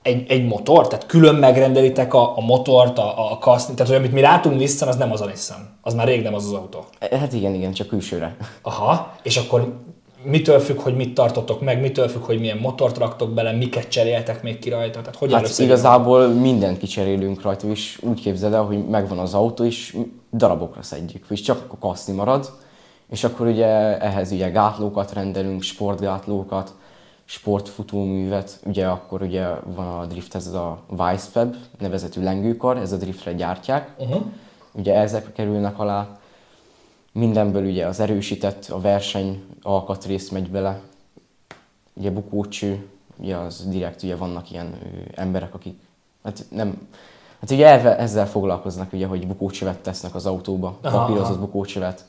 egy, 0.02 0.30
egy 0.30 0.46
motor, 0.46 0.88
tehát 0.88 1.06
külön 1.06 1.34
megrendelitek 1.34 2.14
a, 2.14 2.36
a 2.36 2.40
motort, 2.40 2.98
a, 2.98 3.32
a 3.32 3.38
kaszni, 3.38 3.74
tehát 3.74 3.90
hogy 3.90 4.00
amit 4.00 4.12
mi 4.12 4.20
látunk 4.20 4.58
Nissan, 4.58 4.88
az 4.88 4.96
nem 4.96 5.12
az 5.12 5.20
a 5.20 5.26
Nissan. 5.26 5.78
Az 5.82 5.94
már 5.94 6.06
rég 6.06 6.22
nem 6.22 6.34
az 6.34 6.44
az 6.44 6.52
autó. 6.52 6.84
Hát 7.10 7.32
igen, 7.32 7.54
igen, 7.54 7.72
csak 7.72 7.86
külsőre. 7.86 8.36
Aha, 8.62 9.12
és 9.22 9.36
akkor 9.36 9.74
mitől 10.24 10.58
függ, 10.58 10.80
hogy 10.80 10.96
mit 10.96 11.14
tartotok 11.14 11.60
meg, 11.60 11.80
mitől 11.80 12.08
függ, 12.08 12.22
hogy 12.22 12.40
milyen 12.40 12.58
motort 12.58 12.98
raktok 12.98 13.30
bele, 13.30 13.52
miket 13.52 13.88
cseréltek 13.88 14.42
még 14.42 14.58
ki 14.58 14.70
rajta, 14.70 15.00
tehát 15.00 15.16
hogy 15.16 15.32
Hát 15.32 15.58
igazából 15.58 16.28
mindent 16.28 16.78
kicserélünk 16.78 17.42
rajta, 17.42 17.66
és 17.66 17.98
úgy 18.02 18.20
képzeld 18.20 18.52
el, 18.52 18.62
hogy 18.62 18.88
megvan 18.88 19.18
az 19.18 19.34
autó, 19.34 19.64
és 19.64 19.96
darabokra 20.32 20.82
szedjük, 20.82 21.24
és 21.28 21.40
csak 21.40 21.64
a 21.68 21.78
kaszni 21.78 22.12
marad, 22.12 22.50
és 23.10 23.24
akkor 23.24 23.46
ugye 23.46 23.98
ehhez 24.00 24.32
ugye 24.32 24.48
gátlókat 24.48 25.12
rendelünk, 25.12 25.62
sportgátlókat, 25.62 26.74
sportfutóművet, 27.24 28.60
ugye 28.64 28.86
akkor 28.86 29.22
ugye 29.22 29.46
van 29.64 29.86
a 29.86 30.06
drifthez 30.06 30.46
ez 30.46 30.52
a 30.52 30.78
Weissfab 30.98 31.54
nevezetű 31.78 32.22
lengőkar, 32.22 32.76
ez 32.76 32.92
a 32.92 32.96
driftre 32.96 33.32
gyártják, 33.32 33.94
Uh-huh. 33.98 34.22
ugye 34.72 34.94
ezek 34.94 35.32
kerülnek 35.32 35.78
alá, 35.78 36.08
mindenből 37.12 37.64
ugye 37.64 37.86
az 37.86 38.00
erősített, 38.00 38.66
a 38.70 38.80
verseny 38.80 39.42
alkatrész 39.62 40.28
megy 40.28 40.50
bele, 40.50 40.80
ugye 41.94 42.10
bukócső, 42.10 42.86
ugye 43.16 43.36
az 43.36 43.66
direkt 43.68 44.02
ugye 44.02 44.16
vannak 44.16 44.50
ilyen 44.50 44.78
emberek, 45.14 45.54
akik 45.54 45.78
hát 46.22 46.44
nem, 46.50 46.88
hát 47.40 47.50
ugye 47.50 47.66
elve, 47.66 47.98
ezzel 47.98 48.26
foglalkoznak 48.26 48.92
ugye, 48.92 49.06
hogy 49.06 49.26
bukócsövet 49.26 49.78
tesznek 49.78 50.14
az 50.14 50.26
autóba, 50.26 50.78
papírozott 50.80 51.38
bukócsövet, 51.38 52.04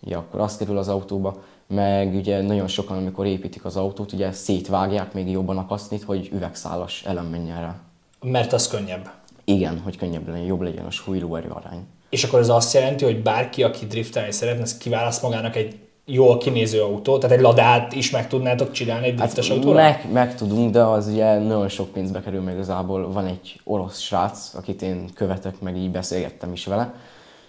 ugye 0.00 0.16
akkor 0.16 0.40
az 0.40 0.56
kerül 0.56 0.78
az 0.78 0.88
autóba, 0.88 1.42
meg 1.66 2.14
ugye 2.14 2.42
nagyon 2.42 2.66
sokan, 2.66 2.96
amikor 2.96 3.26
építik 3.26 3.64
az 3.64 3.76
autót, 3.76 4.12
ugye 4.12 4.32
szétvágják 4.32 5.12
még 5.12 5.30
jobban 5.30 5.58
a 5.58 5.66
kasznit, 5.66 6.02
hogy 6.02 6.30
üvegszálas 6.32 7.04
elem 7.04 7.26
menjen 7.26 7.60
rá. 7.60 7.76
Mert 8.20 8.52
az 8.52 8.68
könnyebb. 8.68 9.10
Igen, 9.44 9.80
hogy 9.80 9.96
könnyebb 9.96 10.28
legyen, 10.28 10.44
jobb 10.44 10.60
legyen 10.60 10.84
a 10.84 10.90
súly-lóerő 10.90 11.48
arány. 11.48 11.86
És 12.08 12.24
akkor 12.24 12.38
ez 12.38 12.48
azt 12.48 12.74
jelenti, 12.74 13.04
hogy 13.04 13.22
bárki, 13.22 13.62
aki 13.62 13.86
driftelni 13.86 14.32
szeretne, 14.32 14.64
kiválaszt 14.78 15.22
magának 15.22 15.56
egy 15.56 15.78
jól 16.08 16.38
kinéző 16.38 16.82
autót, 16.82 17.20
tehát 17.20 17.36
egy 17.36 17.42
ladát 17.42 17.92
is 17.92 18.10
meg 18.10 18.28
tudnátok 18.28 18.72
csinálni 18.72 19.06
egy 19.06 19.14
driftes 19.14 19.48
Hát 19.48 19.56
autóra? 19.56 19.74
meg, 19.82 20.06
meg 20.12 20.34
tudunk, 20.34 20.70
de 20.70 20.82
az 20.82 21.06
ugye 21.06 21.38
nagyon 21.38 21.68
sok 21.68 21.88
pénzbe 21.88 22.20
kerül, 22.20 22.40
meg 22.40 22.54
igazából 22.54 23.12
van 23.12 23.26
egy 23.26 23.60
orosz 23.64 23.98
srác, 23.98 24.54
akit 24.54 24.82
én 24.82 25.04
követek, 25.14 25.60
meg 25.60 25.76
így 25.76 25.90
beszélgettem 25.90 26.52
is 26.52 26.66
vele. 26.66 26.94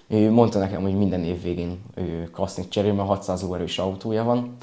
Ő 0.07 0.31
mondta 0.31 0.59
nekem, 0.59 0.81
hogy 0.81 0.97
minden 0.97 1.23
év 1.23 1.41
végén 1.43 1.79
ő 1.95 2.29
kasznit 2.33 2.69
cserél, 2.69 2.93
mert 2.93 3.07
600 3.07 3.41
lóerős 3.41 3.79
autója 3.79 4.23
van, 4.23 4.55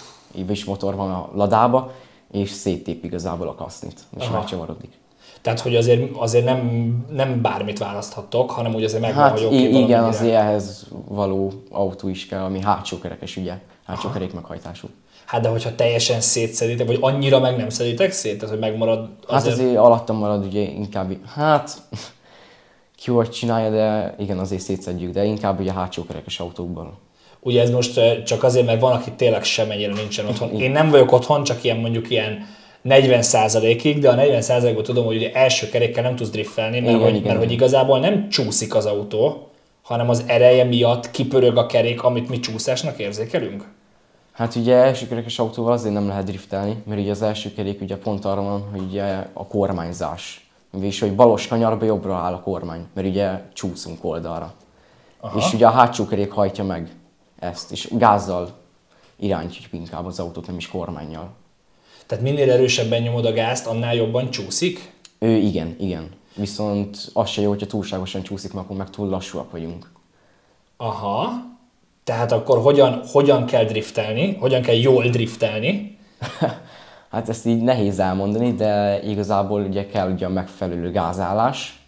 és 0.48 0.64
motor 0.64 0.94
van 0.94 1.10
a 1.10 1.30
ladába, 1.34 1.92
és 2.32 2.50
széttép 2.50 3.04
igazából 3.04 3.48
a 3.48 3.54
kasznit, 3.54 4.00
és 4.18 4.24
Aha. 4.26 4.36
megcsavarodik. 4.36 4.90
Tehát, 5.42 5.60
hogy 5.60 5.76
azért, 5.76 6.16
azért 6.16 6.44
nem, 6.44 6.90
nem 7.10 7.40
bármit 7.42 7.78
választhattok, 7.78 8.50
hanem 8.50 8.74
úgy 8.74 8.84
azért 8.84 9.02
megvan, 9.02 9.22
Hát 9.22 9.32
hogy 9.38 9.44
oké, 9.46 9.56
igen, 9.56 9.70
valamennyire. 9.72 10.06
azért 10.06 10.34
ehhez 10.34 10.86
való 11.08 11.52
autó 11.70 12.08
is 12.08 12.26
kell, 12.26 12.42
ami 12.42 12.60
hátsó 12.60 12.98
kerekes, 12.98 13.36
ugye, 13.36 13.54
hátsó 13.86 14.10
kerék 14.10 14.32
meghajtású. 14.32 14.88
Hát 15.24 15.40
de 15.40 15.48
hogyha 15.48 15.74
teljesen 15.74 16.20
szétszeditek, 16.20 16.86
vagy 16.86 16.98
annyira 17.00 17.40
meg 17.40 17.56
nem 17.56 17.68
szeditek 17.68 18.12
szét, 18.12 18.34
tehát 18.34 18.50
hogy 18.50 18.58
megmarad 18.58 19.08
Hát 19.28 19.46
azért... 19.46 19.76
alattam 19.76 20.16
marad 20.16 20.44
ugye 20.44 20.60
inkább, 20.60 21.12
hát 21.34 21.70
ki 23.02 23.10
hogy 23.10 23.30
csinálja, 23.30 23.70
de 23.70 24.14
igen, 24.18 24.38
azért 24.38 24.62
szétszedjük, 24.62 25.12
de 25.12 25.24
inkább 25.24 25.60
ugye 25.60 25.72
hátsó 25.72 26.04
kerekes 26.04 26.40
autókban. 26.40 26.98
Ugye 27.40 27.62
ez 27.62 27.70
most 27.70 28.22
csak 28.24 28.42
azért, 28.42 28.66
mert 28.66 28.80
van, 28.80 28.92
aki 28.92 29.10
tényleg 29.12 29.44
semennyire 29.44 29.92
nincsen 29.92 30.26
otthon. 30.26 30.60
Én 30.60 30.70
nem 30.70 30.90
vagyok 30.90 31.12
otthon, 31.12 31.44
csak 31.44 31.64
ilyen 31.64 31.76
mondjuk 31.76 32.10
ilyen 32.10 32.46
40%-ig, 32.84 33.98
de 33.98 34.10
a 34.10 34.14
40%-ból 34.14 34.82
tudom, 34.82 35.04
hogy 35.04 35.16
ugye 35.16 35.32
első 35.32 35.68
kerékkel 35.68 36.02
nem 36.02 36.16
tudsz 36.16 36.30
driftelni, 36.30 36.80
mert, 36.80 36.92
Igen, 36.92 37.02
hogy, 37.02 37.14
igen, 37.14 37.26
mert 37.26 37.38
hogy 37.38 37.52
igazából 37.52 37.98
nem 37.98 38.28
csúszik 38.28 38.74
az 38.74 38.86
autó, 38.86 39.48
hanem 39.84 40.08
az 40.08 40.24
ereje 40.26 40.64
miatt 40.64 41.10
kipörög 41.10 41.56
a 41.56 41.66
kerék, 41.66 42.02
amit 42.02 42.28
mi 42.28 42.40
csúszásnak 42.40 42.98
érzékelünk. 42.98 43.64
Hát 44.32 44.54
ugye 44.54 44.74
első 44.74 45.06
kerekes 45.06 45.38
autóval 45.38 45.72
azért 45.72 45.94
nem 45.94 46.08
lehet 46.08 46.24
driftelni, 46.24 46.82
mert 46.86 47.00
ugye 47.00 47.10
az 47.10 47.22
első 47.22 47.52
kerék 47.52 47.80
ugye 47.80 47.96
pont 47.96 48.24
arra 48.24 48.42
van, 48.42 48.68
hogy 48.72 48.80
ugye 48.80 49.26
a 49.32 49.46
kormányzás. 49.46 50.48
És 50.80 51.00
hogy 51.00 51.14
balos 51.14 51.46
kanyarba 51.46 51.84
jobbra 51.84 52.14
áll 52.14 52.32
a 52.32 52.40
kormány, 52.40 52.86
mert 52.94 53.08
ugye 53.08 53.40
csúszunk 53.52 54.04
oldalra. 54.04 54.54
Aha. 55.20 55.38
És 55.38 55.52
ugye 55.52 55.66
a 55.66 55.70
hátsó 55.70 56.06
kerék 56.06 56.30
hajtja 56.30 56.64
meg 56.64 56.90
ezt, 57.38 57.72
és 57.72 57.88
gázzal 57.92 58.52
irányítjuk 59.16 59.72
inkább 59.72 60.06
az 60.06 60.18
autót, 60.18 60.46
nem 60.46 60.56
is 60.56 60.68
kormányjal. 60.68 61.30
Tehát 62.06 62.24
minél 62.24 62.50
erősebben 62.50 63.02
nyomod 63.02 63.24
a 63.24 63.32
gázt, 63.32 63.66
annál 63.66 63.94
jobban 63.94 64.30
csúszik. 64.30 64.92
Ő 65.18 65.36
igen, 65.36 65.76
igen. 65.78 66.08
Viszont 66.34 67.10
az 67.12 67.28
se 67.28 67.40
jó, 67.40 67.48
hogyha 67.48 67.66
túlságosan 67.66 68.22
csúszik, 68.22 68.52
mert 68.52 68.64
akkor 68.64 68.76
meg 68.76 68.90
túl 68.90 69.08
lassúak 69.08 69.50
vagyunk. 69.50 69.90
Aha. 70.76 71.30
Tehát 72.04 72.32
akkor 72.32 72.58
hogyan, 72.58 73.02
hogyan 73.06 73.46
kell 73.46 73.64
driftelni, 73.64 74.34
hogyan 74.34 74.62
kell 74.62 74.74
jól 74.74 75.08
driftelni. 75.08 75.98
Hát 77.14 77.28
ezt 77.28 77.46
így 77.46 77.62
nehéz 77.62 77.98
elmondani, 77.98 78.52
de 78.52 79.02
igazából 79.02 79.60
ugye 79.60 79.86
kell 79.86 80.12
ugye 80.12 80.26
a 80.26 80.28
megfelelő 80.28 80.90
gázállás. 80.90 81.82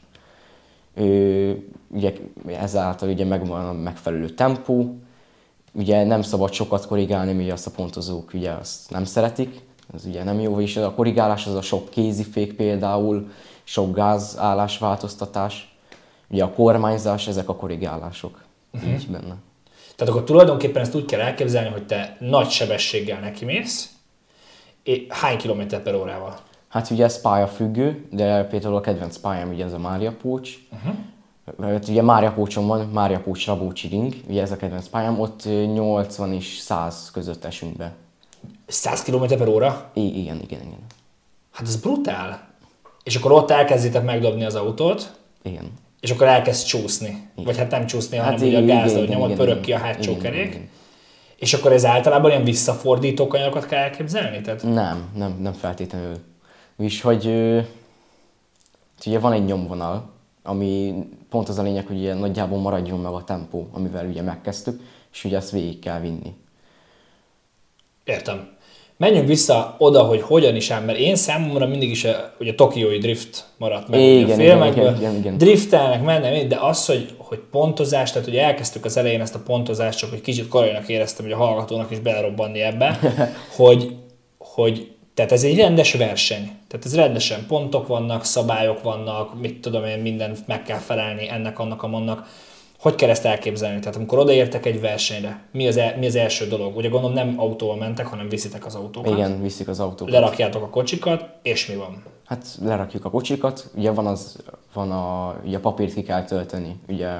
Ő, 0.94 1.68
ugye 1.88 2.12
ezáltal 2.46 3.08
ugye 3.08 3.24
megvan 3.24 3.66
a 3.66 3.72
megfelelő 3.72 4.28
tempó. 4.28 4.94
Ugye 5.72 6.04
nem 6.04 6.22
szabad 6.22 6.52
sokat 6.52 6.86
korrigálni, 6.86 7.32
mert 7.32 7.50
azt 7.50 7.66
a 7.66 7.70
pontozók 7.70 8.30
ugye 8.34 8.50
azt 8.50 8.90
nem 8.90 9.04
szeretik. 9.04 9.60
Ez 9.94 10.04
ugye 10.04 10.24
nem 10.24 10.40
jó, 10.40 10.60
és 10.60 10.76
a 10.76 10.94
korrigálás 10.94 11.46
az 11.46 11.54
a 11.54 11.62
sok 11.62 11.88
kézifék 11.88 12.54
például, 12.54 13.30
sok 13.66 13.94
gázállás 13.94 14.78
változtatás. 14.78 15.76
Ugye 16.28 16.44
a 16.44 16.52
kormányzás, 16.52 17.26
ezek 17.26 17.48
a 17.48 17.56
korrigálások. 17.56 18.42
Uh-huh. 18.72 18.92
Így 18.92 19.08
benne. 19.08 19.34
Tehát 19.96 20.12
akkor 20.12 20.24
tulajdonképpen 20.24 20.82
ezt 20.82 20.94
úgy 20.94 21.04
kell 21.04 21.20
elképzelni, 21.20 21.68
hogy 21.68 21.86
te 21.86 22.16
nagy 22.20 22.48
sebességgel 22.48 23.20
nekimész, 23.20 23.90
és 24.82 25.06
hány 25.08 25.36
kilométer 25.38 25.82
per 25.82 25.94
órával? 25.94 26.38
Hát 26.68 26.90
ugye 26.90 27.04
ez 27.04 27.20
pályafüggő, 27.20 28.06
de 28.10 28.44
például 28.44 28.76
a 28.76 28.80
kedvenc 28.80 29.16
pályám 29.16 29.48
ugye 29.48 29.64
ez 29.64 29.72
a 29.72 29.78
Mária 29.78 30.12
Pócs. 30.12 30.50
Uh-huh. 30.72 30.94
Hát 31.70 31.88
ugye 31.88 32.02
Mária 32.02 32.32
Pócson 32.32 32.66
van, 32.66 32.86
Mária 32.86 33.20
Pócs 33.20 33.46
Rabócsi 33.46 33.88
Ring, 33.88 34.14
ugye 34.28 34.42
ez 34.42 34.50
a 34.50 34.56
kedvenc 34.56 34.88
pályám, 34.88 35.20
ott 35.20 35.44
ö, 35.44 35.64
80 35.64 36.32
és 36.32 36.58
100 36.58 37.10
között 37.12 37.44
esünk 37.44 37.76
be. 37.76 37.92
100 38.66 39.02
km 39.02 39.24
per 39.24 39.48
óra? 39.48 39.90
I- 39.92 40.20
igen, 40.20 40.40
igen, 40.40 40.60
igen. 40.60 40.84
Hát 41.52 41.66
ez 41.66 41.76
brutál. 41.76 42.45
És 43.06 43.16
akkor 43.16 43.32
ott 43.32 43.50
elkezditek 43.50 44.04
megdobni 44.04 44.44
az 44.44 44.54
autót, 44.54 45.12
Igen. 45.42 45.72
és 46.00 46.10
akkor 46.10 46.26
elkezd 46.26 46.66
csúszni. 46.66 47.28
Vagy 47.34 47.56
hát 47.56 47.70
nem 47.70 47.86
csúszni, 47.86 48.16
hanem 48.16 48.32
Hát 48.32 48.42
ugye 48.42 48.56
a 48.58 48.60
igen, 48.60 48.76
gáz, 48.76 48.92
hogy 48.92 49.02
igen, 49.02 49.12
nyomod, 49.14 49.30
igen, 49.30 49.38
pörög 49.38 49.52
igen. 49.52 49.64
ki 49.64 49.72
a 49.72 49.78
hátsó 49.78 50.10
Igen, 50.10 50.22
kerék. 50.22 50.46
igen. 50.54 50.68
És 51.36 51.54
akkor 51.54 51.72
ez 51.72 51.84
általában 51.84 52.30
ilyen 52.30 52.44
visszafordító 52.44 53.26
kanyarokat 53.26 53.66
kell 53.66 53.82
elképzelni? 53.82 54.40
Tehát 54.40 54.62
Nem, 54.62 55.08
nem, 55.14 55.38
nem 55.40 55.52
feltétlenül. 55.52 56.16
És 56.78 57.00
hogy 57.00 57.24
hát 58.96 59.06
ugye 59.06 59.18
van 59.18 59.32
egy 59.32 59.44
nyomvonal, 59.44 60.10
ami 60.42 60.94
pont 61.30 61.48
az 61.48 61.58
a 61.58 61.62
lényeg, 61.62 61.86
hogy 61.86 61.96
ugye 61.98 62.14
nagyjából 62.14 62.58
maradjon 62.58 63.00
meg 63.00 63.12
a 63.12 63.24
tempó, 63.24 63.68
amivel 63.72 64.06
ugye 64.06 64.22
megkezdtük, 64.22 64.80
és 65.12 65.24
ugye 65.24 65.36
ezt 65.36 65.50
végig 65.50 65.78
kell 65.78 66.00
vinni. 66.00 66.34
Értem. 68.04 68.55
Menjünk 68.98 69.26
vissza 69.26 69.74
oda, 69.78 70.02
hogy 70.02 70.22
hogyan 70.22 70.56
is 70.56 70.70
áll, 70.70 70.80
mert 70.80 70.98
én 70.98 71.16
számomra 71.16 71.66
mindig 71.66 71.90
is 71.90 72.04
a, 72.04 72.32
ugye 72.40 72.50
a 72.50 72.54
tokiói 72.54 72.98
drift 72.98 73.44
maradt 73.58 73.88
meg 73.88 74.00
Igen, 74.00 74.30
a 74.30 74.42
filmekből. 74.42 74.84
igen, 74.84 74.96
igen, 74.96 75.16
igen. 75.16 75.38
Driftelnek, 75.38 76.04
mennek, 76.04 76.46
de 76.46 76.56
az, 76.60 76.86
hogy, 76.86 77.14
hogy 77.18 77.38
pontozás, 77.50 78.12
tehát 78.12 78.28
ugye 78.28 78.42
elkezdtük 78.42 78.84
az 78.84 78.96
elején 78.96 79.20
ezt 79.20 79.34
a 79.34 79.42
pontozást, 79.46 79.98
csak 79.98 80.10
hogy 80.10 80.20
kicsit 80.20 80.48
korainak 80.48 80.88
éreztem, 80.88 81.24
hogy 81.24 81.34
a 81.34 81.36
hallgatónak 81.36 81.90
is 81.90 81.98
belerobbanni 81.98 82.60
ebbe, 82.60 82.98
hogy, 83.56 83.96
hogy 84.38 84.90
tehát 85.14 85.32
ez 85.32 85.42
egy 85.42 85.56
rendes 85.56 85.92
verseny. 85.92 86.50
Tehát 86.68 86.86
ez 86.86 86.94
rendesen 86.94 87.44
pontok 87.48 87.86
vannak, 87.86 88.24
szabályok 88.24 88.82
vannak, 88.82 89.40
mit 89.40 89.60
tudom 89.60 89.84
én, 89.84 89.98
mindent 89.98 90.46
meg 90.46 90.62
kell 90.62 90.78
felelni 90.78 91.28
ennek, 91.28 91.58
annak, 91.58 91.82
amonnak. 91.82 92.28
Hogy 92.86 92.94
kell 92.94 93.10
ezt 93.10 93.24
elképzelni? 93.24 93.78
Tehát 93.78 93.96
amikor 93.96 94.18
odaértek 94.18 94.66
egy 94.66 94.80
versenyre, 94.80 95.40
mi 95.52 95.66
az, 95.66 95.76
el, 95.76 95.98
mi 95.98 96.06
az 96.06 96.14
első 96.14 96.46
dolog? 96.46 96.76
Ugye 96.76 96.88
gondolom 96.88 97.16
nem 97.16 97.34
autóval 97.36 97.76
mentek, 97.76 98.06
hanem 98.06 98.28
viszitek 98.28 98.66
az 98.66 98.74
autókat. 98.74 99.12
Igen, 99.12 99.42
viszik 99.42 99.68
az 99.68 99.80
autókat. 99.80 100.12
Lerakjátok 100.12 100.62
a 100.62 100.68
kocsikat, 100.68 101.24
és 101.42 101.66
mi 101.66 101.74
van? 101.74 102.02
Hát 102.24 102.46
lerakjuk 102.62 103.04
a 103.04 103.10
kocsikat, 103.10 103.70
ugye 103.74 103.90
van, 103.90 104.06
az, 104.06 104.36
van 104.72 104.90
a, 104.90 105.36
ugye 105.44 105.56
a 105.56 105.60
papírt 105.60 105.94
ki 105.94 106.02
kell 106.02 106.24
tölteni, 106.24 106.80
ugye, 106.88 107.10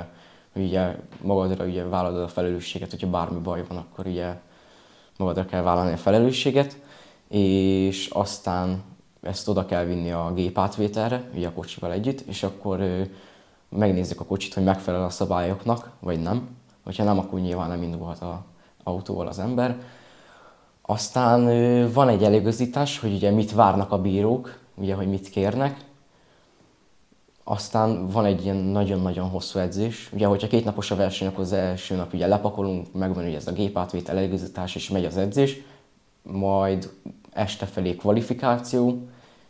ugye 0.55 0.95
magadra 1.23 1.65
ugye 1.65 1.85
vállalod 1.85 2.23
a 2.23 2.29
felelősséget, 2.29 2.91
hogyha 2.91 3.11
bármi 3.11 3.39
baj 3.39 3.65
van, 3.69 3.79
akkor 3.79 4.07
ugye 4.07 4.29
magadra 5.17 5.45
kell 5.45 5.63
vállalni 5.63 5.93
a 5.93 5.97
felelősséget, 5.97 6.77
és 7.29 8.09
aztán 8.13 8.83
ezt 9.23 9.49
oda 9.49 9.67
kell 9.67 9.85
vinni 9.85 10.11
a 10.11 10.33
gép 10.35 10.59
átvételre, 10.59 11.31
ugye 11.35 11.47
a 11.47 11.53
kocsival 11.53 11.93
együtt, 11.93 12.21
és 12.21 12.43
akkor 12.43 12.81
megnézzük 13.77 14.21
a 14.21 14.25
kocsit, 14.25 14.55
hogy 14.55 14.65
megfelel 14.65 15.05
a 15.05 15.11
szabályoknak, 15.11 15.91
vagy 16.01 16.23
nem. 16.23 16.49
Hogyha 16.85 17.05
nem, 17.05 17.19
akkor 17.19 17.41
nyilván 17.41 17.69
nem 17.69 17.83
indulhat 17.83 18.21
a 18.21 18.45
autóval 18.83 19.27
az 19.27 19.39
ember. 19.39 19.77
Aztán 20.83 21.43
van 21.93 22.09
egy 22.09 22.25
előgözítás, 22.25 22.99
hogy 22.99 23.15
ugye 23.15 23.31
mit 23.31 23.53
várnak 23.53 23.93
a 23.93 24.01
bírók, 24.01 24.59
ugye, 24.75 24.95
hogy 24.95 25.09
mit 25.09 25.29
kérnek. 25.29 25.85
Aztán 27.45 28.07
van 28.07 28.25
egy 28.25 28.45
ilyen 28.45 28.57
nagyon-nagyon 28.57 29.29
hosszú 29.29 29.59
edzés. 29.59 30.11
Ugye, 30.13 30.27
hogyha 30.27 30.47
két 30.47 30.65
napos 30.65 30.91
a 30.91 30.97
verseny, 30.97 31.29
akkor 31.29 31.41
az 31.41 31.53
első 31.53 31.97
nap 31.97 32.13
ugye 32.13 32.27
lepakolunk, 32.27 32.93
megvan 32.93 33.25
ugye 33.25 33.37
ez 33.37 33.47
a 33.47 33.53
gépátvétel, 33.53 34.17
előgözítás, 34.17 34.75
és 34.75 34.91
megy 34.91 35.05
az 35.05 35.17
edzés. 35.17 35.57
Majd 36.23 36.91
este 37.33 37.67
felé 37.67 37.95
kvalifikáció, 37.95 39.09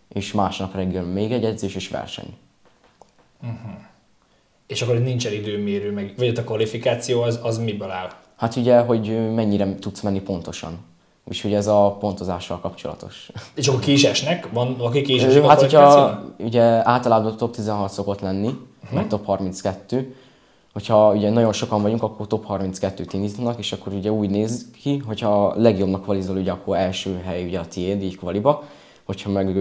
és 0.08 0.32
másnap 0.32 0.74
reggel 0.74 1.04
még 1.04 1.32
egy 1.32 1.44
edzés 1.44 1.74
és 1.74 1.88
verseny. 1.88 2.36
És 4.66 4.82
akkor 4.82 4.98
nincsen 4.98 5.32
időmérő, 5.32 5.92
meg, 5.92 6.14
vagy 6.16 6.38
a 6.38 6.44
kvalifikáció 6.44 7.22
az, 7.22 7.40
az 7.42 7.58
miből 7.58 7.90
áll? 7.90 8.10
Hát 8.36 8.56
ugye, 8.56 8.78
hogy 8.78 9.34
mennyire 9.34 9.74
tudsz 9.78 10.00
menni 10.00 10.20
pontosan. 10.20 10.78
Úgyhogy 11.28 11.54
ez 11.54 11.66
a 11.66 11.96
pontozással 12.00 12.60
kapcsolatos. 12.60 13.30
És 13.54 13.68
akkor 13.68 13.80
ki 13.80 13.92
is 13.92 14.04
esnek? 14.04 14.48
Van, 14.52 14.76
aki 14.78 15.02
ki 15.02 15.14
is 15.14 15.22
esik 15.22 15.42
a 15.42 15.48
Hát, 15.48 15.60
hogyha 15.60 15.78
kvalifikáción? 15.78 16.34
ugye 16.38 16.88
általában 16.88 17.36
top 17.36 17.54
16 17.54 17.92
szokott 17.92 18.20
lenni, 18.20 18.46
uh-huh. 18.46 18.98
meg 18.98 19.08
top 19.08 19.24
32. 19.24 20.14
Hogyha 20.72 21.12
ugye 21.12 21.30
nagyon 21.30 21.52
sokan 21.52 21.82
vagyunk, 21.82 22.02
akkor 22.02 22.26
top 22.26 22.46
32-t 22.48 23.08
indítanak, 23.12 23.58
és 23.58 23.72
akkor 23.72 23.92
ugye 23.92 24.10
úgy 24.10 24.30
néz 24.30 24.66
ki, 24.82 25.02
hogyha 25.06 25.46
a 25.46 25.60
legjobbnak 25.60 26.02
kvalizol, 26.02 26.36
ugye 26.36 26.50
akkor 26.50 26.76
első 26.76 27.20
hely 27.24 27.44
ugye 27.44 27.58
a 27.58 27.66
tiéd, 27.66 28.02
így 28.02 28.16
kvaliba. 28.16 28.64
Hogyha 29.04 29.30
meg 29.30 29.56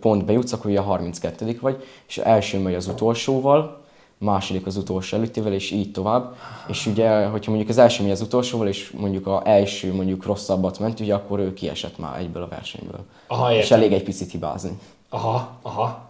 pont 0.00 0.24
bejutsz, 0.24 0.52
akkor 0.52 0.70
ugye 0.70 0.80
a 0.80 0.82
32 0.82 1.58
vagy, 1.60 1.84
és 2.08 2.18
első 2.18 2.58
megy 2.58 2.74
az 2.74 2.88
utolsóval, 2.88 3.84
második 4.18 4.66
az 4.66 4.76
utolsó 4.76 5.16
előttével, 5.16 5.52
és 5.52 5.70
így 5.70 5.92
tovább. 5.92 6.36
És 6.68 6.86
ugye, 6.86 7.24
hogyha 7.24 7.50
mondjuk 7.50 7.70
az 7.70 7.78
első 7.78 8.02
megy 8.02 8.12
az 8.12 8.20
utolsóval, 8.20 8.68
és 8.68 8.90
mondjuk 8.90 9.26
a 9.26 9.42
első 9.44 9.94
mondjuk 9.94 10.24
rosszabbat 10.24 10.78
ment, 10.78 11.00
ugye 11.00 11.14
akkor 11.14 11.38
ő 11.38 11.52
kiesett 11.52 11.98
már 11.98 12.18
egyből 12.18 12.42
a 12.42 12.48
versenyből. 12.48 13.04
Aha, 13.26 13.52
és 13.52 13.58
értem. 13.58 13.78
elég 13.78 13.92
egy 13.92 14.02
picit 14.02 14.30
hibázni. 14.30 14.78
Aha, 15.08 15.58
aha. 15.62 16.06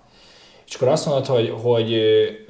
És 0.67 0.75
akkor 0.75 0.89
azt 0.89 1.07
mondod, 1.07 1.27
hogy, 1.27 1.55
hogy 1.63 1.97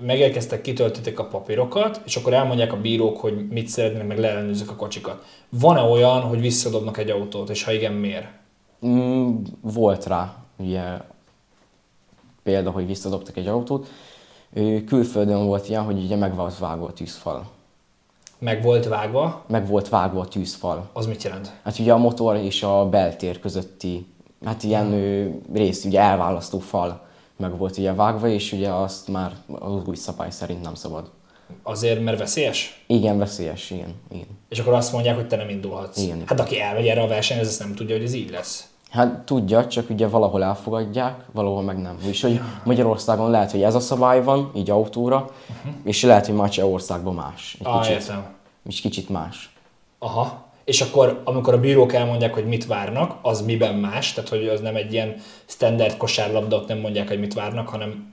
megérkeztek, 0.06 0.60
kitöltitek 0.60 1.18
a 1.18 1.24
papírokat, 1.24 2.00
és 2.04 2.16
akkor 2.16 2.32
elmondják 2.32 2.72
a 2.72 2.80
bírók, 2.80 3.18
hogy 3.20 3.48
mit 3.48 3.68
szeretnének, 3.68 4.06
meg 4.06 4.18
leellenőrzik 4.18 4.70
a 4.70 4.74
kocsikat. 4.74 5.24
Van-e 5.48 5.80
olyan, 5.80 6.20
hogy 6.20 6.40
visszadobnak 6.40 6.98
egy 6.98 7.10
autót, 7.10 7.50
és 7.50 7.64
ha 7.64 7.72
igen, 7.72 7.92
miért? 7.92 8.26
Mm, 8.86 9.36
volt 9.60 10.06
rá, 10.06 10.34
ugye, 10.56 10.82
példa, 12.42 12.70
hogy 12.70 12.86
visszadobtak 12.86 13.36
egy 13.36 13.46
autót. 13.46 13.86
Külföldön 14.86 15.46
volt 15.46 15.68
ilyen, 15.68 15.82
hogy 15.82 16.02
ugye 16.04 16.16
meg 16.16 16.34
volt 16.34 16.58
vágva 16.58 16.86
a 16.86 16.92
tűzfal. 16.92 17.46
Meg 18.38 18.62
volt 18.62 18.86
vágva, 18.88 19.44
Meg 19.48 19.66
volt 19.66 19.88
vágva 19.88 20.20
a 20.20 20.28
tűzfal. 20.28 20.88
az 20.92 21.06
mit 21.06 21.22
jelent? 21.22 21.52
Hát 21.64 21.78
ugye 21.78 21.92
a 21.92 21.96
motor 21.98 22.36
és 22.36 22.62
a 22.62 22.88
beltér 22.88 23.40
közötti, 23.40 24.06
hát 24.44 24.62
ilyen 24.62 24.92
ö, 24.92 25.28
rész, 25.52 25.84
ugye 25.84 26.00
elválasztó 26.00 26.58
fal 26.58 27.06
meg 27.36 27.58
volt 27.58 27.76
ugye 27.78 27.94
vágva, 27.94 28.28
és 28.28 28.52
ugye 28.52 28.68
azt 28.70 29.08
már 29.08 29.32
az 29.58 29.72
új 29.86 29.96
szabály 29.96 30.30
szerint 30.30 30.62
nem 30.62 30.74
szabad. 30.74 31.10
Azért, 31.62 32.04
mert 32.04 32.18
veszélyes? 32.18 32.84
Igen, 32.86 33.18
veszélyes, 33.18 33.70
igen, 33.70 33.94
igen. 34.10 34.26
És 34.48 34.58
akkor 34.58 34.72
azt 34.72 34.92
mondják, 34.92 35.14
hogy 35.14 35.26
te 35.26 35.36
nem 35.36 35.48
indulhatsz. 35.48 35.98
Igen. 35.98 36.22
Hát 36.26 36.40
aki 36.40 36.60
elmegy 36.60 36.86
erre 36.86 37.02
a 37.02 37.06
versenyre, 37.06 37.42
ez 37.42 37.48
ezt 37.48 37.58
nem 37.58 37.74
tudja, 37.74 37.94
hogy 37.96 38.04
ez 38.04 38.12
így 38.12 38.30
lesz. 38.30 38.68
Hát 38.90 39.18
tudja, 39.18 39.66
csak 39.66 39.90
ugye 39.90 40.08
valahol 40.08 40.44
elfogadják, 40.44 41.24
valahol 41.32 41.62
meg 41.62 41.78
nem. 41.78 41.98
És 42.06 42.22
hogy 42.22 42.40
Magyarországon 42.64 43.30
lehet, 43.30 43.50
hogy 43.50 43.62
ez 43.62 43.74
a 43.74 43.80
szabály 43.80 44.22
van, 44.22 44.50
így 44.54 44.70
autóra, 44.70 45.16
uh-huh. 45.16 45.74
és 45.84 46.02
lehet, 46.02 46.26
hogy 46.26 46.34
már 46.34 46.50
országban 46.62 47.14
más. 47.14 47.56
Egy 47.60 47.66
Ah, 47.66 47.80
kicsit, 47.80 47.94
értem. 47.94 48.26
és 48.68 48.80
kicsit 48.80 49.08
más. 49.08 49.50
Aha. 49.98 50.46
És 50.64 50.80
akkor, 50.80 51.20
amikor 51.24 51.54
a 51.54 51.60
bírók 51.60 51.92
elmondják, 51.92 52.34
hogy 52.34 52.46
mit 52.46 52.66
várnak, 52.66 53.14
az 53.22 53.42
miben 53.42 53.74
más? 53.74 54.12
Tehát, 54.12 54.30
hogy 54.30 54.46
az 54.48 54.60
nem 54.60 54.76
egy 54.76 54.92
ilyen 54.92 55.14
standard 55.46 55.96
kosárlabda, 55.96 56.56
ott 56.56 56.68
nem 56.68 56.78
mondják, 56.78 57.08
hogy 57.08 57.20
mit 57.20 57.34
várnak, 57.34 57.68
hanem 57.68 58.12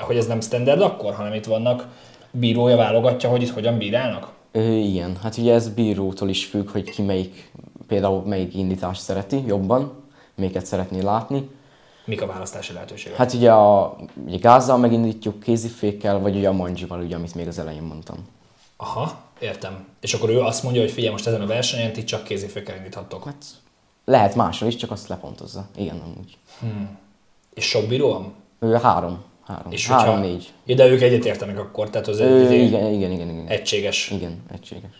hogy 0.00 0.16
ez 0.16 0.26
nem 0.26 0.40
standard 0.40 0.80
akkor, 0.80 1.14
hanem 1.14 1.34
itt 1.34 1.44
vannak, 1.46 1.88
bírója 2.30 2.76
válogatja, 2.76 3.30
hogy 3.30 3.42
itt 3.42 3.50
hogyan 3.50 3.78
bírálnak? 3.78 4.28
Ö, 4.52 4.72
igen, 4.72 5.16
hát 5.22 5.36
ugye 5.36 5.54
ez 5.54 5.68
bírótól 5.68 6.28
is 6.28 6.44
függ, 6.44 6.70
hogy 6.70 6.90
ki 6.90 7.02
melyik, 7.02 7.52
például 7.86 8.22
melyik 8.26 8.54
indítást 8.54 9.00
szereti 9.00 9.42
jobban, 9.46 10.01
melyiket 10.34 10.66
szeretné 10.66 11.00
látni. 11.00 11.48
Mik 12.04 12.22
a 12.22 12.26
választási 12.26 12.72
lehetőségek? 12.72 13.16
Hát 13.16 13.32
ugye, 13.32 13.52
a, 13.52 13.96
ugye 14.26 14.36
gázzal 14.36 14.76
megindítjuk, 14.78 15.40
kézifékkel, 15.40 16.18
vagy 16.18 16.36
ugye 16.36 16.48
a 16.48 16.52
manjival, 16.52 17.00
ugye, 17.00 17.16
amit 17.16 17.34
még 17.34 17.46
az 17.48 17.58
elején 17.58 17.82
mondtam. 17.82 18.16
Aha, 18.76 19.20
értem. 19.38 19.86
És 20.00 20.14
akkor 20.14 20.30
ő 20.30 20.40
azt 20.40 20.62
mondja, 20.62 20.80
hogy 20.80 20.90
figyelj, 20.90 21.12
most 21.12 21.26
ezen 21.26 21.40
a 21.40 21.46
versenyen 21.46 21.92
ti 21.92 22.04
csak 22.04 22.24
kézifékkel 22.24 22.76
indíthattok. 22.76 23.24
Hát 23.24 23.44
lehet 24.04 24.34
mással 24.34 24.68
is, 24.68 24.76
csak 24.76 24.90
azt 24.90 25.08
lepontozza. 25.08 25.66
Igen, 25.76 26.00
amúgy. 26.04 26.38
És 27.54 27.64
sok 27.68 27.88
bíró 27.88 28.08
van? 28.12 28.32
Ő 28.58 28.74
három. 28.74 29.22
Három. 29.46 29.72
És 29.72 29.88
három, 29.88 30.14
hogyha- 30.14 30.28
négy. 30.30 30.52
Ja, 30.66 30.74
de 30.74 30.86
ők 30.86 31.00
egyetértenek 31.00 31.58
akkor, 31.58 31.90
tehát 31.90 32.08
az 32.08 32.18
Ö, 32.18 32.46
egy 32.48 32.52
igen, 32.52 32.92
igen, 32.92 33.10
igen, 33.10 33.28
igen. 33.30 33.46
egységes. 33.46 34.10
Igen, 34.10 34.42
egységes. 34.52 34.90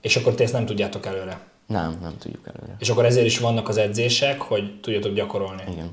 És 0.00 0.16
akkor 0.16 0.34
ti 0.34 0.42
ezt 0.42 0.52
nem 0.52 0.66
tudjátok 0.66 1.06
előre. 1.06 1.40
Nem, 1.70 1.98
nem 2.02 2.14
tudjuk 2.18 2.46
előre. 2.54 2.76
És 2.78 2.88
akkor 2.88 3.04
ezért 3.04 3.26
is 3.26 3.38
vannak 3.38 3.68
az 3.68 3.76
edzések, 3.76 4.40
hogy 4.40 4.80
tudjatok 4.80 5.14
gyakorolni. 5.14 5.62
Igen. 5.72 5.90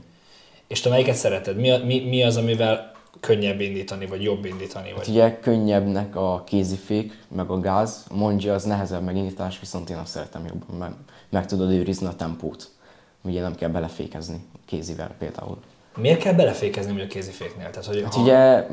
És 0.68 0.82
te 0.82 0.90
melyiket 0.90 1.16
szereted? 1.16 1.58
Mi, 1.58 1.78
mi, 1.86 2.00
mi 2.00 2.24
az, 2.24 2.38
amivel 2.38 2.92
könnyebb 3.20 3.62
indítani, 3.62 4.06
vagy 4.06 4.24
jobb 4.24 4.46
indítani? 4.46 4.88
Hát 4.88 4.98
Vagy? 4.98 5.10
ugye 5.10 5.40
könnyebbnek 5.40 6.16
a 6.16 6.44
kézifék, 6.46 7.26
meg 7.36 7.50
a 7.50 7.60
gáz. 7.60 8.06
A 8.10 8.16
Monji 8.16 8.50
az 8.50 8.64
nehezebb 8.64 9.04
megindítás, 9.04 9.60
viszont 9.60 9.90
én 9.90 9.98
azt 9.98 10.12
szeretem 10.12 10.46
jobban, 10.46 10.78
mert 10.78 10.96
meg 11.30 11.46
tudod 11.46 11.72
őrizni 11.72 12.08
a 12.08 12.16
tempót. 12.16 12.70
Ugye 13.22 13.42
nem 13.42 13.56
kell 13.56 13.70
belefékezni 13.70 14.46
kézivel 14.66 15.16
például. 15.20 15.58
Miért 15.98 16.20
kell 16.20 16.34
belefékezni 16.34 16.92
ugye 16.92 17.04
a 17.04 17.08
kéziféknél? 17.08 17.70
Tehát, 17.70 17.86
hogy 17.86 18.02
Hát 18.02 18.14
ha, 18.14 18.22
ugye, 18.22 18.68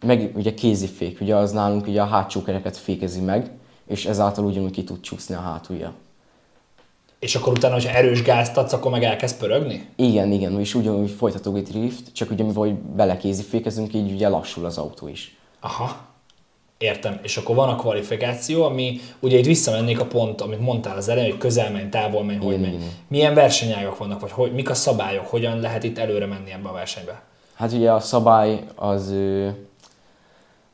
meg 0.00 0.30
ugye 0.34 0.54
kézifék, 0.54 1.20
ugye 1.20 1.36
az 1.36 1.52
nálunk 1.52 1.86
ugye 1.86 2.02
a 2.02 2.06
hátsó 2.06 2.42
kereket 2.42 2.76
fékezi 2.76 3.20
meg, 3.20 3.50
és 3.86 4.06
ezáltal 4.06 4.44
ugyanúgy 4.44 4.70
ki 4.70 4.84
tud 4.84 5.00
csúszni 5.00 5.34
a 5.34 5.40
hátulja. 5.40 5.94
És 7.18 7.34
akkor 7.34 7.52
utána, 7.52 7.74
hogyha 7.74 7.96
erős 7.96 8.22
gázt 8.22 8.56
adsz, 8.56 8.72
akkor 8.72 8.90
meg 8.90 9.04
elkezd 9.04 9.38
pörögni? 9.38 9.88
Igen, 9.96 10.32
igen, 10.32 10.60
és 10.60 10.74
ugyanúgy 10.74 11.10
folytatódik 11.10 11.68
drift, 11.68 12.12
csak 12.12 12.30
ugye 12.30 12.44
mivel 12.44 12.62
hogy 12.62 12.74
belekézifékezünk, 12.74 13.94
így 13.94 14.12
ugye 14.12 14.28
lassul 14.28 14.64
az 14.64 14.78
autó 14.78 15.08
is. 15.08 15.36
Aha. 15.60 16.06
Értem. 16.78 17.18
És 17.22 17.36
akkor 17.36 17.54
van 17.54 17.68
a 17.68 17.76
kvalifikáció, 17.76 18.64
ami 18.64 19.00
ugye 19.20 19.38
itt 19.38 19.46
visszamennék 19.46 20.00
a 20.00 20.04
pont, 20.04 20.40
amit 20.40 20.60
mondtál 20.60 20.96
az 20.96 21.08
elején, 21.08 21.30
hogy 21.30 21.38
közel 21.38 21.70
menj, 21.70 21.88
távol 21.88 22.24
menj, 22.24 22.44
hogy 22.44 22.60
menj. 22.60 22.76
Milyen 23.08 23.34
versenyágak 23.34 23.98
vannak, 23.98 24.20
vagy 24.20 24.30
hogy, 24.30 24.52
mik 24.52 24.70
a 24.70 24.74
szabályok, 24.74 25.26
hogyan 25.26 25.60
lehet 25.60 25.84
itt 25.84 25.98
előre 25.98 26.26
menni 26.26 26.52
ebbe 26.52 26.68
a 26.68 26.72
versenybe? 26.72 27.22
Hát 27.54 27.72
ugye 27.72 27.92
a 27.92 28.00
szabály 28.00 28.64
az, 28.74 29.14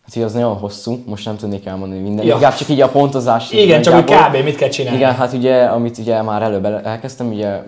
hát 0.05 0.17
ugye 0.17 0.25
az 0.25 0.33
nagyon 0.33 0.57
hosszú, 0.57 1.03
most 1.07 1.25
nem 1.25 1.37
tudnék 1.37 1.67
elmondani 1.67 2.01
minden, 2.01 2.25
Ja. 2.27 2.35
inkább 2.35 2.55
csak 2.55 2.69
így 2.69 2.81
a 2.81 2.89
pontozás. 2.89 3.53
így 3.53 3.61
Igen, 3.61 3.83
csak 3.83 3.95
hogy 3.95 4.05
kb. 4.05 4.45
mit 4.45 4.57
kell 4.57 4.69
csinálni. 4.69 4.99
Igen, 4.99 5.15
hát 5.15 5.33
ugye, 5.33 5.65
amit 5.65 5.99
ugye 5.99 6.23
már 6.23 6.43
előbb 6.43 6.65
el- 6.65 6.81
elkezdtem, 6.85 7.29
ugye 7.29 7.63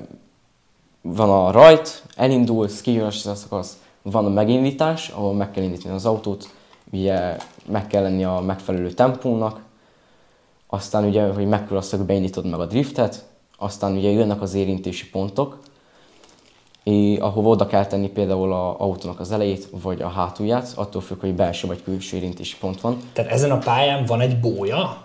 van 1.02 1.30
a 1.30 1.50
rajt, 1.50 2.02
elindulsz, 2.16 2.80
kijönös 2.80 3.26
az 3.26 3.38
szakasz, 3.38 3.76
van 4.02 4.24
a 4.24 4.28
megindítás, 4.28 5.08
ahol 5.08 5.32
meg 5.34 5.50
kell 5.50 5.62
indítani 5.64 5.94
az 5.94 6.06
autót, 6.06 6.48
ugye 6.92 7.36
meg 7.68 7.86
kell 7.86 8.02
lenni 8.02 8.24
a 8.24 8.42
megfelelő 8.46 8.90
tempónak, 8.90 9.60
aztán 10.66 11.04
ugye, 11.04 11.32
hogy 11.32 11.46
mekkora 11.46 11.80
beindítod 12.06 12.46
meg 12.46 12.60
a 12.60 12.66
driftet, 12.66 13.24
aztán 13.58 13.96
ugye 13.96 14.10
jönnek 14.10 14.42
az 14.42 14.54
érintési 14.54 15.10
pontok, 15.10 15.58
ahova 17.20 17.48
oda 17.48 17.66
kell 17.66 17.86
tenni 17.86 18.08
például 18.08 18.52
a 18.52 18.80
autónak 18.80 19.20
az 19.20 19.32
elejét, 19.32 19.68
vagy 19.82 20.02
a 20.02 20.08
hátulját, 20.08 20.72
attól 20.74 21.00
függ, 21.02 21.20
hogy 21.20 21.34
belső 21.34 21.66
vagy 21.66 21.82
külső 21.82 22.16
érintési 22.16 22.56
pont 22.60 22.80
van. 22.80 22.96
Tehát 23.12 23.30
ezen 23.30 23.50
a 23.50 23.58
pályán 23.58 24.04
van 24.04 24.20
egy 24.20 24.40
bója? 24.40 24.96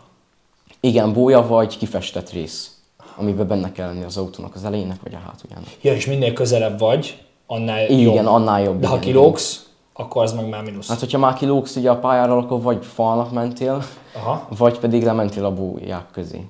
Igen, 0.79 1.13
bója 1.13 1.47
vagy 1.47 1.77
kifestett 1.77 2.29
rész, 2.29 2.77
amiben 3.15 3.47
benne 3.47 3.71
kell 3.71 3.87
lenni 3.87 4.03
az 4.03 4.17
autónak 4.17 4.55
az 4.55 4.63
elejének 4.65 5.01
vagy 5.03 5.13
a 5.13 5.17
hátuljának. 5.17 5.69
Ja, 5.81 5.93
és 5.93 6.05
minél 6.05 6.33
közelebb 6.33 6.79
vagy, 6.79 7.23
annál 7.47 7.89
Igen, 7.89 8.13
jobb. 8.13 8.25
annál 8.25 8.61
jobb. 8.61 8.79
De 8.79 8.87
ha 8.87 8.95
igen, 8.95 9.05
kilógsz, 9.07 9.65
akkor 9.93 10.23
az 10.23 10.33
meg 10.33 10.49
már 10.49 10.63
mínusz. 10.63 10.87
Hát, 10.87 10.99
hogyha 10.99 11.17
már 11.17 11.33
kilógsz 11.33 11.75
ugye 11.75 11.89
a 11.89 11.99
pályáról, 11.99 12.39
akkor 12.39 12.61
vagy 12.61 12.85
falnak 12.85 13.31
mentél, 13.31 13.83
Aha, 14.15 14.47
vagy 14.57 14.79
pedig 14.79 15.03
lementél 15.03 15.45
a 15.45 15.53
búják 15.53 16.05
közé. 16.11 16.45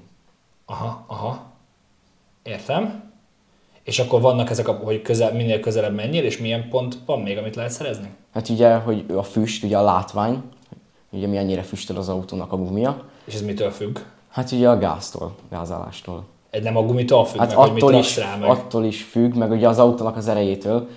aha, 0.66 1.04
aha. 1.08 1.40
Értem. 2.44 3.11
És 3.92 4.00
akkor 4.00 4.22
vannak 4.22 4.50
ezek, 4.50 4.68
a, 4.68 4.72
hogy 4.72 5.02
közel, 5.02 5.34
minél 5.34 5.60
közelebb 5.60 5.96
menjél, 5.96 6.24
és 6.24 6.38
milyen 6.38 6.70
pont 6.70 6.98
van 7.06 7.20
még, 7.20 7.38
amit 7.38 7.56
lehet 7.56 7.72
szerezni? 7.72 8.10
Hát 8.34 8.50
ugye, 8.50 8.76
hogy 8.76 9.06
a 9.16 9.24
füst, 9.24 9.64
ugye 9.64 9.78
a 9.78 9.84
látvány, 9.84 10.42
ugye 11.10 11.28
milyennyire 11.28 11.62
füstöl 11.62 11.98
az 11.98 12.10
autónak 12.10 12.52
a 12.52 12.58
gumia. 12.58 13.04
És 13.26 13.34
ez 13.34 13.42
mitől 13.42 13.70
függ? 13.70 14.00
Hát 14.30 14.52
ugye 14.52 14.70
a 14.70 14.78
gáztól, 14.78 15.36
gázállástól. 15.50 16.24
Egy 16.50 16.64
nem 16.64 16.78
a 16.78 16.82
gumitól 16.82 17.26
függ, 17.26 17.40
Hát 17.40 17.48
meg, 17.48 17.58
hogy 17.58 17.74
mit 17.74 17.84
attól 17.84 18.00
is, 18.00 18.18
rá 18.18 18.36
meg. 18.36 18.50
attól 18.50 18.84
is 18.84 19.04
függ, 19.04 19.34
meg 19.34 19.52
ugye 19.52 19.68
az 19.68 19.80
autónak 19.80 20.18
az 20.18 20.28
erejétől. 20.28 20.88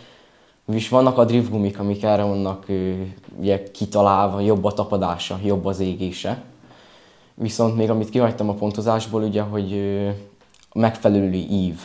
És 0.73 0.89
vannak 0.89 1.19
a 1.19 1.25
drift 1.25 1.51
gumik, 1.51 1.79
amik 1.79 2.03
erre 2.05 2.23
vannak 2.23 2.67
ugye, 3.39 3.63
kitalálva, 3.71 4.41
jobb 4.41 4.65
a 4.65 4.73
tapadása, 4.73 5.39
jobb 5.45 5.67
az 5.67 5.81
égése. 5.81 6.43
Viszont 7.35 7.77
még 7.77 7.91
amit 7.91 8.11
kihagytam 8.11 8.49
a 8.49 8.55
pontozásból, 8.55 9.23
ugye, 9.23 9.43
hogy 9.43 9.81
megfelelő 10.75 11.33
ív. 11.33 11.81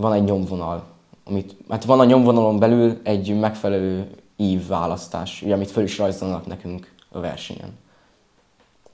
Van 0.00 0.12
egy 0.12 0.24
nyomvonal. 0.24 0.82
Amit, 1.24 1.56
hát 1.68 1.84
van 1.84 2.00
a 2.00 2.04
nyomvonalon 2.04 2.58
belül 2.58 3.00
egy 3.02 3.38
megfelelő 3.38 4.10
ív 4.36 4.66
választás, 4.66 5.42
ugye, 5.42 5.54
amit 5.54 5.70
föl 5.70 5.82
is 5.84 5.98
rajzolnak 5.98 6.46
nekünk 6.46 6.92
a 7.12 7.20
versenyen. 7.20 7.78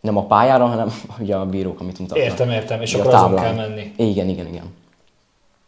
Nem 0.01 0.17
a 0.17 0.25
pályára, 0.27 0.67
hanem 0.67 0.93
ugye 1.21 1.37
a 1.37 1.47
bírók, 1.47 1.81
amit 1.81 1.99
mutatnak. 1.99 2.25
Értem, 2.25 2.51
értem, 2.51 2.81
és 2.81 2.95
Ugye 2.95 3.03
akkor 3.03 3.15
azon 3.15 3.35
kell 3.35 3.55
menni. 3.55 3.93
Igen, 3.97 4.29
igen, 4.29 4.47
igen. 4.47 4.73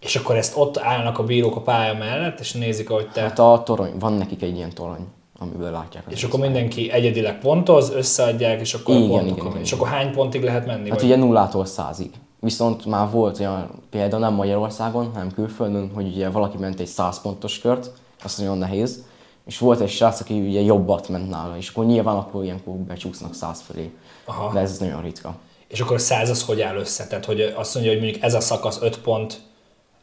És 0.00 0.16
akkor 0.16 0.36
ezt 0.36 0.56
ott 0.56 0.78
állnak 0.78 1.18
a 1.18 1.24
bírók 1.24 1.56
a 1.56 1.60
pálya 1.60 1.94
mellett, 1.94 2.40
és 2.40 2.52
nézik, 2.52 2.90
ahogy 2.90 3.08
te... 3.12 3.20
Hát 3.20 3.38
a 3.38 3.62
torony, 3.64 3.92
van 3.98 4.12
nekik 4.12 4.42
egy 4.42 4.56
ilyen 4.56 4.72
torony, 4.74 5.06
amiből 5.38 5.70
látják. 5.70 6.04
és 6.08 6.24
akkor 6.24 6.40
mindenki 6.40 6.90
egyedileg 6.90 7.38
pontoz, 7.38 7.90
összeadják, 7.90 8.60
és 8.60 8.74
akkor 8.74 8.94
Igen, 8.94 9.06
a 9.06 9.12
pontokon. 9.12 9.36
igen, 9.36 9.50
igen, 9.50 9.60
És 9.60 9.72
akkor 9.72 9.88
hány 9.88 10.12
pontig 10.12 10.42
lehet 10.42 10.66
menni? 10.66 10.88
Hát 10.90 11.00
vagy? 11.00 11.08
ugye 11.08 11.16
nullától 11.16 11.64
százig. 11.64 12.10
Viszont 12.40 12.84
már 12.84 13.10
volt 13.10 13.40
olyan 13.40 13.70
példa 13.90 14.18
nem 14.18 14.34
Magyarországon, 14.34 15.10
hanem 15.12 15.32
külföldön, 15.32 15.90
hogy 15.94 16.06
ugye 16.06 16.30
valaki 16.30 16.56
ment 16.56 16.80
egy 16.80 16.86
100 16.86 17.20
pontos 17.20 17.58
kört, 17.58 17.90
az 18.24 18.36
nagyon 18.36 18.58
nehéz, 18.58 19.04
és 19.46 19.58
volt 19.58 19.80
egy 19.80 19.90
srác, 19.90 20.20
aki 20.20 20.40
ugye 20.48 20.60
jobbat 20.60 21.08
ment 21.08 21.30
nála, 21.30 21.56
és 21.56 21.68
akkor 21.68 21.84
nyilván 21.84 22.16
akkor 22.16 22.44
ilyenkor 22.44 22.74
becsúsznak 22.74 23.34
100 23.34 23.60
fölé. 23.60 23.90
Aha. 24.24 24.52
De 24.52 24.60
ez 24.60 24.78
nagyon 24.78 25.02
ritka. 25.02 25.34
És 25.68 25.80
akkor 25.80 25.96
a 25.96 25.98
száz 25.98 26.30
az 26.30 26.42
hogy 26.42 26.60
áll 26.60 26.76
össze? 26.76 27.06
Tehát, 27.06 27.24
hogy 27.24 27.40
azt 27.56 27.74
mondja, 27.74 27.92
hogy 27.92 28.02
mondjuk 28.02 28.22
ez 28.22 28.34
a 28.34 28.40
szakasz 28.40 28.78
5 28.82 28.98
pont, 28.98 29.40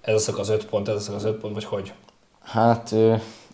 ez 0.01 0.13
a 0.13 0.19
szakasz 0.19 0.49
5 0.49 0.65
pont, 0.65 0.87
ez 0.87 0.95
a 0.95 0.99
szakasz 0.99 1.23
5 1.23 1.35
pont, 1.35 1.53
vagy 1.53 1.63
hogy? 1.63 1.93
Hát 2.43 2.95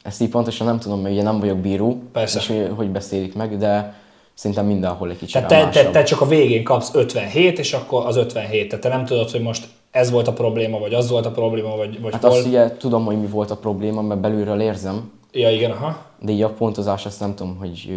ezt 0.04 0.22
így 0.22 0.30
pontosan 0.30 0.68
nem 0.68 0.80
tudom, 0.80 1.02
mert 1.02 1.13
ugye 1.13 1.24
nem 1.24 1.39
vagyok 1.39 1.58
bíró, 1.58 2.02
Persze. 2.12 2.39
és 2.39 2.48
hogy, 2.48 2.72
hogy 2.76 2.89
beszélik 2.89 3.36
meg, 3.36 3.58
de 3.58 3.96
szerintem 4.39 4.65
mindenhol 4.65 5.10
egy 5.10 5.17
kicsit 5.17 5.47
Tehát 5.47 5.71
te, 5.71 5.84
te, 5.84 5.89
te, 5.89 6.04
csak 6.04 6.21
a 6.21 6.25
végén 6.28 6.63
kapsz 6.63 6.93
57, 6.93 7.60
és 7.60 7.73
akkor 7.73 8.06
az 8.06 8.15
57. 8.15 8.67
Tehát 8.67 8.84
te 8.84 8.89
nem 8.89 9.06
tudod, 9.06 9.30
hogy 9.32 9.41
most 9.41 9.67
ez 9.91 10.12
volt 10.12 10.28
a 10.28 10.34
probléma, 10.34 10.80
vagy 10.80 10.93
az 10.93 11.10
volt 11.10 11.25
a 11.25 11.32
probléma, 11.32 11.75
vagy, 11.75 12.02
vagy 12.02 12.12
Hát 12.12 12.21
hol. 12.21 12.32
azt 12.32 12.45
ugye 12.47 12.78
tudom, 12.78 13.06
hogy 13.06 13.19
mi 13.19 13.28
volt 13.28 13.52
a 13.52 13.56
probléma, 13.56 14.02
mert 14.02 14.19
belülről 14.19 14.62
érzem, 14.62 15.12
Ja, 15.32 15.52
igen, 15.52 15.71
aha. 15.71 15.97
De 16.19 16.32
így 16.32 16.41
a 16.41 16.49
pontozás 16.49 17.06
azt 17.06 17.19
nem 17.19 17.36
tudom, 17.36 17.58
hogy, 17.58 17.89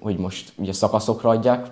hogy 0.00 0.16
most 0.16 0.52
ugye 0.56 0.72
szakaszokra 0.72 1.30
adják, 1.30 1.66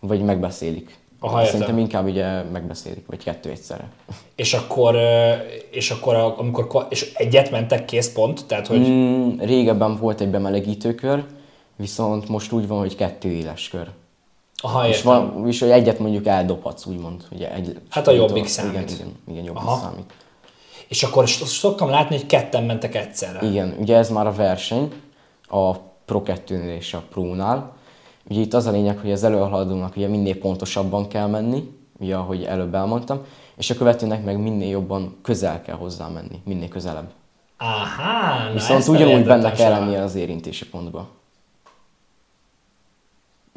vagy 0.00 0.22
megbeszélik. 0.22 0.98
Aha. 1.20 1.44
Szerintem 1.44 1.78
inkább 1.78 2.06
ugye 2.06 2.42
megbeszélik, 2.42 3.06
vagy 3.06 3.24
kettő 3.24 3.50
egyszerre. 3.50 3.88
És 4.34 4.54
akkor, 4.54 4.96
és 5.70 5.90
akkor 5.90 6.34
amikor, 6.36 6.86
és 6.90 7.12
egyet 7.14 7.50
mentek 7.50 7.84
kész 7.84 8.12
pont, 8.12 8.44
tehát 8.46 8.66
hogy 8.66 8.88
Mm, 8.88 9.38
régebben 9.38 9.96
volt 9.96 10.20
egy 10.20 10.28
bemelegítőkör, 10.28 11.24
viszont 11.78 12.28
most 12.28 12.52
úgy 12.52 12.66
van, 12.66 12.78
hogy 12.78 12.94
kettő 12.96 13.28
éles 13.28 13.68
kör. 13.68 13.88
aha, 14.62 14.88
És, 14.88 14.96
értem. 14.96 15.12
van, 15.34 15.48
és 15.48 15.60
hogy 15.60 15.70
egyet 15.70 15.98
mondjuk 15.98 16.26
eldobhatsz, 16.26 16.86
úgúgymond. 16.86 17.24
Ugye 17.30 17.52
egy, 17.54 17.80
Hát 17.90 18.06
a 18.06 18.10
jobbik 18.10 18.46
számít. 18.46 18.74
Igen, 18.74 18.88
igen, 18.88 19.14
igen 19.28 19.44
jobbik 19.44 19.62
Aha. 19.62 19.80
számít. 19.80 20.12
És 20.88 21.02
akkor 21.02 21.28
szoktam 21.28 21.88
látni, 21.90 22.16
hogy 22.16 22.26
ketten 22.26 22.64
mentek 22.64 22.94
egyszerre. 22.94 23.46
Igen, 23.46 23.76
ugye 23.78 23.96
ez 23.96 24.10
már 24.10 24.26
a 24.26 24.32
verseny, 24.32 24.92
a 25.48 25.72
Pro 26.04 26.22
2-nél 26.24 26.76
és 26.76 26.94
a 26.94 27.02
Pro-nál. 27.10 27.76
Ugye 28.28 28.40
itt 28.40 28.54
az 28.54 28.66
a 28.66 28.70
lényeg, 28.70 28.98
hogy 28.98 29.12
az 29.12 29.24
előhaladónak 29.24 29.96
ugye 29.96 30.08
minél 30.08 30.38
pontosabban 30.38 31.08
kell 31.08 31.26
menni, 31.26 31.70
ugye 31.98 32.16
ahogy 32.16 32.44
előbb 32.44 32.74
elmondtam, 32.74 33.24
és 33.56 33.70
a 33.70 33.74
követőnek 33.74 34.24
meg 34.24 34.38
minél 34.38 34.68
jobban 34.68 35.16
közel 35.22 35.62
kell 35.62 35.76
hozzá 35.76 36.08
menni, 36.08 36.40
minél 36.44 36.68
közelebb. 36.68 37.10
Aha, 37.56 38.44
na 38.44 38.52
Viszont 38.52 38.78
ezt 38.78 38.88
nem 38.88 38.96
ugyanúgy 38.96 39.24
benne 39.24 39.52
kell 39.52 39.70
lennie 39.70 40.02
az 40.02 40.14
érintési 40.14 40.68
pontba. 40.68 41.08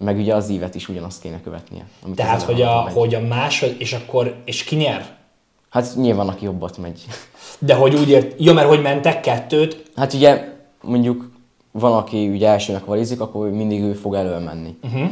Meg 0.03 0.17
ugye 0.17 0.35
az 0.35 0.49
ívet 0.49 0.75
is 0.75 0.89
ugyanazt 0.89 1.21
kéne 1.21 1.41
követnie. 1.41 1.87
amit 2.03 2.15
Tehát, 2.15 2.41
hogy 2.41 2.61
a, 2.61 2.83
megy. 2.83 2.93
hogy 2.93 3.15
a 3.15 3.19
másod, 3.19 3.75
és 3.77 3.93
akkor, 3.93 4.35
és 4.45 4.63
ki 4.63 4.75
nyer? 4.75 5.17
Hát 5.69 5.95
nyilván 5.95 6.27
aki 6.27 6.45
jobbat 6.45 6.77
megy. 6.77 7.05
De 7.59 7.73
hogy 7.73 7.95
úgy 7.95 8.09
ért, 8.09 8.39
ja, 8.39 8.53
mert 8.53 8.67
hogy 8.67 8.81
mentek 8.81 9.19
kettőt, 9.21 9.91
Hát 9.95 10.13
ugye 10.13 10.53
mondjuk 10.81 11.31
van, 11.71 11.93
aki 11.93 12.29
ugye 12.29 12.47
elsőnek 12.47 12.85
valizik, 12.85 13.21
akkor 13.21 13.49
mindig 13.49 13.81
ő 13.81 13.93
fog 13.93 14.13
elől 14.13 14.39
menni. 14.39 14.77
Uh-huh. 14.83 15.09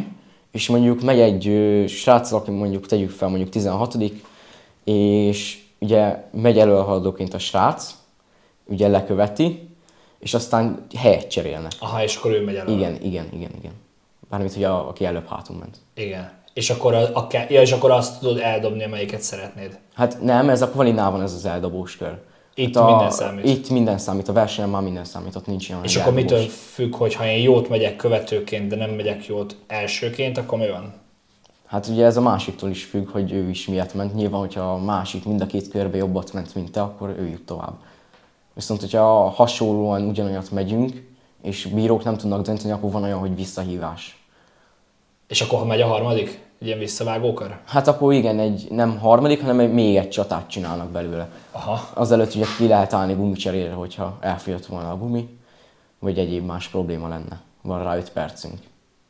És 0.52 0.68
mondjuk 0.68 1.02
megy 1.02 1.20
egy 1.20 1.44
srác, 1.88 2.32
aki 2.32 2.52
mondjuk 2.52 2.86
tegyük 2.86 3.10
fel 3.10 3.30
mondjuk 3.30 3.50
16 3.50 3.98
és 4.84 5.60
ugye 5.80 6.24
megy 6.32 6.60
előhaladóként 6.60 7.34
a 7.34 7.40
srác, 7.40 7.96
ugye 8.66 8.88
leköveti, 8.88 9.70
és 10.20 10.34
aztán 10.34 10.86
helyet 10.98 11.30
cserélnek. 11.30 11.72
aha, 11.80 12.04
és 12.04 12.16
akkor 12.16 12.32
ő 12.32 12.44
megy 12.44 12.56
elő. 12.56 12.72
Igen, 12.72 12.98
igen, 13.02 13.28
igen, 13.34 13.52
igen. 13.58 13.72
Bármit, 14.30 14.54
hogy 14.54 14.64
a, 14.64 14.88
aki 14.88 15.06
előbb 15.06 15.28
hátul 15.28 15.56
ment. 15.56 15.78
Igen. 15.94 16.32
És 16.54 16.70
akkor, 16.70 16.94
a, 16.94 17.16
a, 17.18 17.28
ja, 17.50 17.62
és 17.62 17.72
akkor 17.72 17.92
azt 17.92 18.20
tudod 18.20 18.38
eldobni, 18.40 18.84
amelyiket 18.84 19.22
szeretnéd. 19.22 19.80
Hát 19.94 20.22
nem, 20.22 20.50
ez 20.50 20.62
a 20.62 20.70
kvalinál 20.70 21.12
van 21.12 21.22
ez 21.22 21.34
az 21.34 21.46
eldobós 21.46 21.98
kör. 21.98 22.18
Itt 22.56 22.76
Hát 22.78 22.86
minden 22.90 23.12
számít. 23.12 23.46
Itt 23.46 23.70
minden 23.70 23.98
számít, 23.98 24.28
a 24.28 24.34
versenyen 24.34 24.70
már 24.70 24.82
minden 24.82 25.06
számít, 25.06 25.36
ott 25.36 25.46
nincs 25.46 25.70
ilyen 25.70 25.84
És 25.84 25.96
akkor 25.96 26.18
eldobós. 26.18 26.32
mitől 26.40 26.50
függ, 26.50 26.96
hogy 26.96 27.16
ha 27.16 27.26
én 27.26 27.42
jót 27.42 27.70
megyek 27.70 27.96
követőként, 27.96 28.68
de 28.68 28.76
nem 28.76 28.90
megyek 28.90 29.26
jót 29.26 29.56
elsőként, 29.68 30.38
akkor 30.38 30.58
mi 30.58 30.70
van? 30.70 30.94
Hát 31.66 31.88
ugye 31.88 32.06
ez 32.06 32.18
a 32.18 32.22
másiktól 32.22 32.70
is 32.70 32.84
függ, 32.84 33.10
hogy 33.10 33.32
ő 33.32 33.50
is 33.50 33.68
miért 33.68 33.94
ment. 33.94 34.14
Nyilván, 34.16 34.40
hogyha 34.40 34.62
a 34.62 34.78
másik 34.78 35.26
mind 35.26 35.42
a 35.42 35.46
két 35.46 35.68
körbe 35.70 35.98
jobbat 35.98 36.34
ment, 36.34 36.56
mint 36.56 36.72
te, 36.72 36.82
akkor 36.82 37.16
ő 37.20 37.28
jut 37.28 37.46
tovább. 37.46 37.74
Viszont, 38.54 38.80
hogyha 38.80 39.30
hasonlóan 39.30 40.08
ugyanolyat 40.08 40.52
megyünk, 40.52 41.08
és 41.42 41.66
bírók 41.66 42.04
nem 42.04 42.18
tudnak 42.18 42.42
dönteni, 42.42 42.72
akkor 42.72 42.92
van 42.92 43.04
olyan, 43.04 43.20
hogy 43.20 43.36
visszahívás. 43.36 44.19
És 45.30 45.42
akkor, 45.42 45.60
ha 45.60 45.66
megy 45.66 45.82
a 45.82 45.88
harmadik, 45.88 46.40
egy 46.60 46.68
ilyen 46.68 46.80
visszavágókör? 46.80 47.58
Hát 47.66 47.88
akkor 47.88 48.14
igen, 48.14 48.40
egy 48.40 48.68
nem 48.70 48.98
harmadik, 48.98 49.42
hanem 49.42 49.60
egy, 49.60 49.74
még 49.74 49.96
egy 49.96 50.10
csatát 50.10 50.50
csinálnak 50.50 50.90
belőle. 50.90 51.30
Aha. 51.52 51.90
Azelőtt 51.94 52.36
ugye 52.36 52.46
ki 52.58 52.68
lehet 52.68 52.94
állni 52.94 53.14
gumicserére, 53.14 53.72
hogyha 53.72 54.18
elfogyott 54.22 54.66
volna 54.66 54.92
a 54.92 54.98
gumi, 54.98 55.30
vagy 56.00 56.18
egyéb 56.18 56.46
más 56.46 56.68
probléma 56.68 57.08
lenne. 57.08 57.42
Van 57.62 57.84
rá 57.84 57.98
5 57.98 58.12
percünk. 58.12 58.54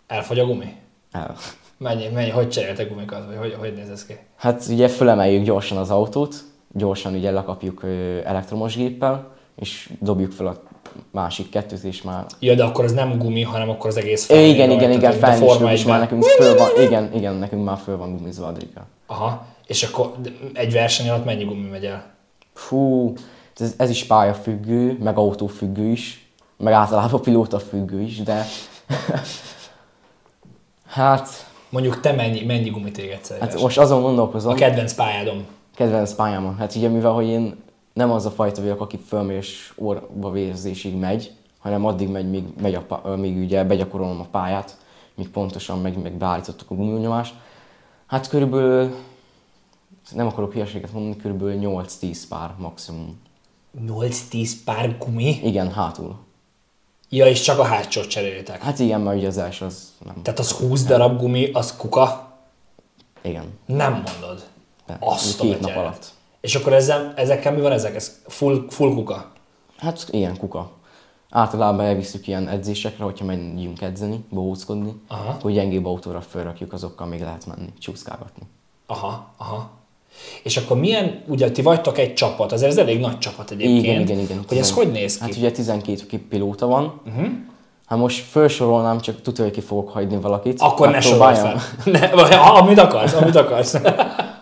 Elfogy 0.08 0.40
a 0.40 0.46
gumi? 0.46 0.76
El. 1.12 1.36
Mennyi, 1.78 2.08
mennyi, 2.08 2.30
hogy 2.30 2.50
cseréltek 2.50 2.90
gumikat, 2.90 3.26
vagy 3.26 3.38
hogy, 3.38 3.56
hogy 3.60 3.74
néz 3.74 3.90
ez 3.90 4.06
ki? 4.06 4.18
Hát 4.36 4.66
ugye 4.70 4.88
fölemeljük 4.88 5.44
gyorsan 5.44 5.78
az 5.78 5.90
autót, 5.90 6.36
gyorsan 6.74 7.14
ugye 7.14 7.32
lekapjuk 7.32 7.84
elektromos 8.24 8.76
géppel, 8.76 9.32
és 9.56 9.94
dobjuk 10.00 10.32
fel 10.32 10.48
a 10.48 10.62
másik 11.12 11.50
kettőt, 11.50 11.84
és 11.84 12.02
már... 12.02 12.26
Ja, 12.40 12.56
de 12.56 12.64
akkor 12.64 12.84
ez 12.84 12.94
nem 12.94 13.18
gumi, 13.18 13.42
hanem 13.42 13.70
akkor 13.70 13.90
az 13.90 13.98
egész 13.98 14.26
felmegy 14.26 14.50
igen, 14.50 14.72
igen, 14.72 14.92
igen, 14.92 15.12
fel 15.12 15.42
is, 15.42 15.60
már 15.60 15.76
1-ben. 15.76 16.00
nekünk 16.00 16.24
föl 16.24 16.58
van, 16.58 16.70
igen, 16.82 17.14
igen, 17.14 17.36
nekünk 17.36 17.64
már 17.64 17.78
föl 17.78 17.98
van 17.98 18.18
gumizva 18.18 18.48
a 18.48 18.52
drika. 18.52 18.86
Aha. 19.08 19.46
És 19.68 19.84
akkor 19.84 20.16
egy 20.54 20.72
verseny 20.72 21.10
alatt 21.10 21.26
mennyi 21.26 21.44
gumi 21.44 21.68
megy 21.70 21.86
el? 21.86 22.06
Fú, 22.54 23.14
ez, 23.60 23.74
ez 23.78 23.90
is 23.90 24.06
pályafüggő, 24.06 24.98
meg 25.04 25.18
autófüggő 25.18 25.92
is, 25.92 26.30
meg 26.58 26.74
általában 26.74 27.22
pilóta 27.22 27.60
függő 27.60 28.02
is, 28.02 28.24
de... 28.24 28.46
hát, 30.88 31.30
Mondjuk 31.70 32.00
te 32.00 32.12
mennyi, 32.12 32.46
mennyi 32.46 32.70
gumit 32.70 32.98
égetsz 32.98 33.32
hát 33.40 33.62
most 33.62 33.78
azon 33.78 34.02
gondolkozom, 34.02 34.52
A 34.52 34.56
kedvenc 34.56 34.94
pályádom. 34.94 35.46
kedvenc 35.76 36.14
pályámon. 36.14 36.58
Hát 36.58 36.76
ugye 36.76 36.88
mivel, 36.88 37.12
hogy 37.12 37.28
én 37.28 37.56
nem 37.94 38.12
az 38.12 38.26
a 38.26 38.32
fajta 38.32 38.62
vagyok, 38.62 38.82
aki 38.82 38.98
fölmegy 38.98 39.36
és 39.36 39.74
orba 39.76 40.32
vérzésig 40.32 40.96
megy, 40.96 41.32
hanem 41.60 41.86
addig 41.86 42.10
megy, 42.10 42.30
míg, 42.30 42.44
megy 42.62 42.78
a, 42.88 43.10
míg 43.10 43.38
ugye 43.38 43.64
begyakorolom 43.64 44.20
a 44.20 44.28
pályát, 44.32 44.78
míg 45.16 45.30
pontosan 45.30 45.80
meg, 45.80 46.02
meg 46.02 46.14
beállítottuk 46.14 46.72
a 46.72 46.76
guminyomást. 46.76 47.34
Hát 48.06 48.28
körülbelül, 48.28 48.96
nem 50.12 50.28
akarok 50.28 50.54
hülyeséget 50.54 50.94
mondani, 50.94 51.16
körülbelül 51.16 51.60
8-10 51.62 52.18
pár 52.30 52.54
maximum. 52.58 53.22
8-10 53.86 54.52
pár 54.66 54.98
gumi? 54.98 55.40
Igen, 55.44 55.72
hátul. 55.72 56.16
Ja, 57.10 57.26
és 57.26 57.42
csak 57.42 57.60
a 57.60 57.64
hátsót 57.64 58.08
cserélitek. 58.08 58.62
Hát 58.62 58.80
igen, 58.80 59.02
mert 59.02 59.18
ugye 59.18 59.28
az 59.28 59.38
első 59.38 59.66
az 59.66 59.94
nem. 60.06 60.22
Tehát 60.22 60.40
az 60.40 60.52
20 60.52 60.84
darab 60.84 61.20
gumi, 61.20 61.52
az 61.52 61.76
kuka? 61.76 62.38
Igen. 63.22 63.46
Nem 63.66 63.92
mondod. 63.92 64.44
De, 64.86 64.98
Azt 65.00 65.40
a 65.40 65.44
két 65.44 65.60
nap 65.60 65.76
alatt. 65.76 66.12
És 66.42 66.56
akkor 66.56 66.74
ezzel, 66.74 67.14
ezekkel 67.16 67.52
mi 67.54 67.62
van 67.62 67.72
ezek? 67.72 67.96
Ez 67.96 68.20
full, 68.28 68.66
full 68.70 68.94
kuka? 68.94 69.32
Hát 69.78 70.08
ilyen 70.12 70.38
kuka. 70.38 70.72
Általában 71.30 71.86
elviszük 71.86 72.28
ilyen 72.28 72.48
edzésekre, 72.48 73.04
hogyha 73.04 73.26
megyünk 73.26 73.82
edzeni, 73.82 74.26
bohóckodni, 74.30 74.94
Aha. 75.08 75.38
hogy 75.42 75.54
gyengébb 75.54 75.86
autóra 75.86 76.22
felrakjuk, 76.22 76.74
azokkal 76.74 77.08
még 77.08 77.22
lehet 77.22 77.46
menni, 77.46 77.70
csúszkálgatni. 77.80 78.44
Aha, 78.88 79.34
aha. 79.38 79.70
És 80.44 80.58
akkor 80.58 80.80
milyen, 80.80 81.24
ugye 81.28 81.52
ti 81.52 81.62
vagytok 81.62 81.98
egy 81.98 82.14
csapat, 82.14 82.52
azért 82.52 82.72
ez 82.72 82.78
elég 82.78 83.00
nagy 83.00 83.18
csapat 83.18 83.52
egyébként. 83.52 83.84
Igen, 83.84 84.02
igen, 84.02 84.20
igen. 84.20 84.44
Hogy 84.48 84.58
ez 84.58 84.72
hogy 84.72 84.92
néz 84.92 85.18
ki? 85.18 85.22
Hát 85.24 85.36
ugye 85.36 85.52
12 85.52 86.06
ki- 86.08 86.18
pilóta 86.18 86.68
van. 86.68 87.02
uh-huh. 87.06 87.28
Hát 87.86 88.00
most 88.00 88.24
felsorolnám, 88.26 89.00
csak 89.00 89.22
tudja, 89.22 89.44
hogy 89.44 89.54
ki 89.54 89.62
fogok 89.62 89.90
hagyni 89.90 90.18
valakit. 90.20 90.62
Akkor 90.62 90.90
ne 90.90 91.02
sorolj 91.02 91.36
fel. 91.36 91.62
Ne, 91.86 92.06
amit 92.08 92.80
akarsz, 92.80 93.14
amit 93.14 93.36
akarsz. 93.36 93.76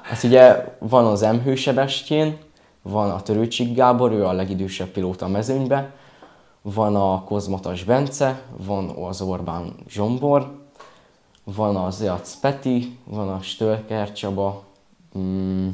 Hát 0.07 0.23
ugye 0.23 0.65
van 0.79 1.05
az 1.05 1.21
M. 1.21 1.41
Hősebestyén, 1.43 2.37
van 2.81 3.09
a 3.09 3.21
Törőcsik 3.21 3.75
Gábor, 3.75 4.11
ő 4.11 4.25
a 4.25 4.31
legidősebb 4.31 4.87
pilóta 4.87 5.25
a 5.25 5.29
mezőnybe, 5.29 5.91
van 6.61 6.95
a 6.95 7.23
Kozmatas 7.23 7.83
Bence, 7.83 8.41
van 8.65 8.89
az 8.89 9.21
Orbán 9.21 9.73
Zsombor, 9.89 10.51
van 11.43 11.75
az 11.75 12.01
Eac 12.01 12.35
Peti, 12.35 12.97
van 13.03 13.29
a 13.29 13.41
Stölker 13.41 14.11
Csaba, 14.11 14.63
mm. 15.17 15.69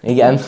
igen, 0.00 0.40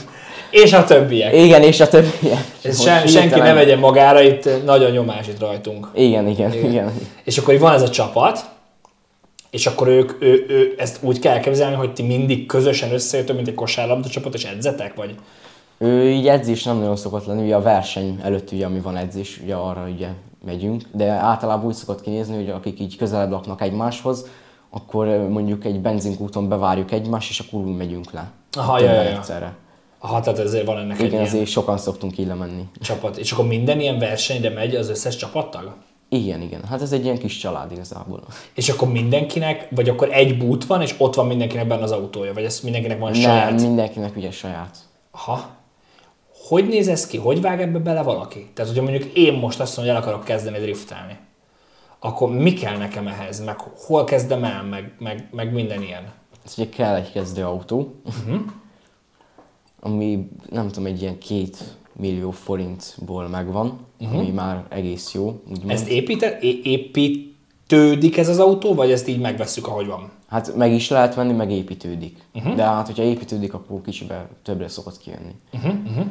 És 0.50 0.72
a 0.72 0.84
többiek. 0.84 1.34
igen, 1.34 1.62
és 1.62 1.80
a 1.80 1.88
többi. 1.88 2.30
Ez 2.62 2.80
sen, 2.80 3.06
senki 3.06 3.38
ne 3.38 3.52
vegye 3.52 3.76
magára, 3.76 4.20
itt 4.22 4.64
nagyon 4.64 4.90
nyomás 4.90 5.28
itt 5.28 5.40
rajtunk. 5.40 5.88
Igen, 5.94 6.26
igen, 6.26 6.52
igen. 6.52 6.70
igen. 6.70 6.92
És 7.24 7.38
akkor 7.38 7.58
van 7.58 7.72
ez 7.72 7.82
a 7.82 7.90
csapat, 7.90 8.58
és 9.50 9.66
akkor 9.66 9.88
ők, 9.88 10.22
ő, 10.22 10.46
ő, 10.48 10.74
ezt 10.78 11.02
úgy 11.02 11.18
kell 11.18 11.34
elképzelni, 11.34 11.76
hogy 11.76 11.92
ti 11.92 12.02
mindig 12.02 12.46
közösen 12.46 12.92
összejöttök, 12.92 13.36
mint 13.36 13.48
egy 13.48 13.54
kosárlabda 13.54 14.08
csapat, 14.08 14.34
és 14.34 14.44
edzetek, 14.44 14.94
vagy? 14.94 15.14
Ő 15.78 16.10
így 16.10 16.28
edzés 16.28 16.62
nem 16.62 16.78
nagyon 16.78 16.96
szokott 16.96 17.26
lenni, 17.26 17.42
ugye 17.42 17.54
a 17.54 17.62
verseny 17.62 18.18
előtt 18.22 18.52
ugye, 18.52 18.66
ami 18.66 18.80
van 18.80 18.96
edzés, 18.96 19.40
ugye 19.42 19.54
arra 19.54 19.88
ugye 19.94 20.08
megyünk, 20.44 20.82
de 20.92 21.04
általában 21.10 21.66
úgy 21.66 21.74
szokott 21.74 22.00
kinézni, 22.00 22.34
hogy 22.34 22.50
akik 22.50 22.80
így 22.80 22.96
közelebb 22.96 23.30
laknak 23.30 23.60
egymáshoz, 23.60 24.26
akkor 24.70 25.06
mondjuk 25.06 25.64
egy 25.64 25.80
benzinkúton 25.80 26.48
bevárjuk 26.48 26.92
egymást, 26.92 27.30
és 27.30 27.38
akkor 27.38 27.60
úgy 27.60 27.76
megyünk 27.76 28.12
le. 28.12 28.30
Aha, 28.58 28.78
Többen 28.78 28.94
ja, 28.94 29.02
ja, 29.02 29.10
ja. 29.10 29.16
egyszerre. 29.16 29.54
Aha, 29.98 30.20
tehát 30.20 30.38
ezért 30.38 30.66
van 30.66 30.78
ennek 30.78 30.98
egy 30.98 31.00
Igen, 31.00 31.12
ilyen 31.12 31.24
azért 31.24 31.46
sokan 31.46 31.78
szoktunk 31.78 32.18
így 32.18 32.26
lemenni. 32.26 32.62
csapat. 32.80 33.16
És 33.16 33.32
akkor 33.32 33.46
minden 33.46 33.80
ilyen 33.80 33.98
versenyre 33.98 34.50
megy 34.50 34.74
az 34.74 34.88
összes 34.88 35.16
csapattag? 35.16 35.74
Igen, 36.12 36.40
igen. 36.40 36.64
Hát 36.64 36.82
ez 36.82 36.92
egy 36.92 37.04
ilyen 37.04 37.18
kis 37.18 37.36
család 37.36 37.72
igazából. 37.72 38.22
És 38.54 38.68
akkor 38.68 38.88
mindenkinek, 38.88 39.68
vagy 39.70 39.88
akkor 39.88 40.08
egy 40.12 40.38
bút 40.38 40.64
van, 40.64 40.82
és 40.82 40.94
ott 40.98 41.14
van 41.14 41.26
mindenkinek 41.26 41.66
benne 41.66 41.82
az 41.82 41.92
autója, 41.92 42.32
vagy 42.32 42.44
ez 42.44 42.60
mindenkinek 42.60 42.98
van 42.98 43.14
saját? 43.14 43.50
Nem, 43.50 43.62
mindenkinek 43.66 44.16
ugye 44.16 44.30
saját. 44.30 44.78
Aha. 45.10 45.58
Hogy 46.48 46.68
néz 46.68 46.88
ez 46.88 47.06
ki? 47.06 47.16
Hogy 47.16 47.40
vág 47.40 47.60
ebbe 47.60 47.78
bele 47.78 48.02
valaki? 48.02 48.50
Tehát, 48.54 48.70
hogyha 48.70 48.90
mondjuk 48.90 49.12
én 49.14 49.32
most 49.32 49.60
azt 49.60 49.76
mondom, 49.76 49.94
hogy 49.94 50.02
el 50.02 50.08
akarok 50.08 50.26
kezdeni 50.26 50.58
driftelni, 50.58 51.18
akkor 51.98 52.30
mi 52.30 52.52
kell 52.52 52.76
nekem 52.76 53.06
ehhez? 53.06 53.44
Meg 53.44 53.56
hol 53.58 54.04
kezdem 54.04 54.44
el? 54.44 54.62
Meg, 54.62 54.94
meg, 54.98 55.28
meg 55.30 55.52
minden 55.52 55.82
ilyen? 55.82 56.12
Ez 56.44 56.54
ugye 56.58 56.68
kell 56.68 56.94
egy 56.94 57.12
kezdőautó, 57.12 58.00
uh-huh. 58.04 58.40
ami 59.80 60.28
nem 60.50 60.68
tudom, 60.68 60.86
egy 60.86 61.02
ilyen 61.02 61.18
két 61.18 61.78
millió 62.00 62.30
forintból 62.30 63.28
megvan, 63.28 63.78
uh-huh. 64.00 64.18
ami 64.18 64.30
már 64.30 64.64
egész 64.68 65.14
jó, 65.14 65.42
úgymond. 65.50 65.70
Ezt 65.70 65.88
építe, 65.88 66.38
építődik 66.62 68.16
ez 68.16 68.28
az 68.28 68.38
autó, 68.38 68.74
vagy 68.74 68.90
ezt 68.90 69.08
így 69.08 69.20
megvesszük, 69.20 69.66
ahogy 69.66 69.86
van? 69.86 70.10
Hát 70.28 70.56
meg 70.56 70.72
is 70.72 70.88
lehet 70.88 71.14
venni, 71.14 71.32
meg 71.32 71.50
építődik. 71.50 72.18
Uh-huh. 72.34 72.54
De 72.54 72.62
hát, 72.62 72.86
hogyha 72.86 73.02
építődik, 73.02 73.54
akkor 73.54 73.80
kicsibe 73.82 74.28
többre 74.42 74.68
szokott 74.68 74.98
kijönni. 74.98 75.34
Uh-huh, 75.52 75.74
uh-huh. 75.86 76.06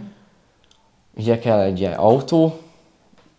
Ugye 1.17 1.39
kell 1.39 1.59
egy 1.59 1.79
ilyen 1.79 1.93
autó, 1.93 2.53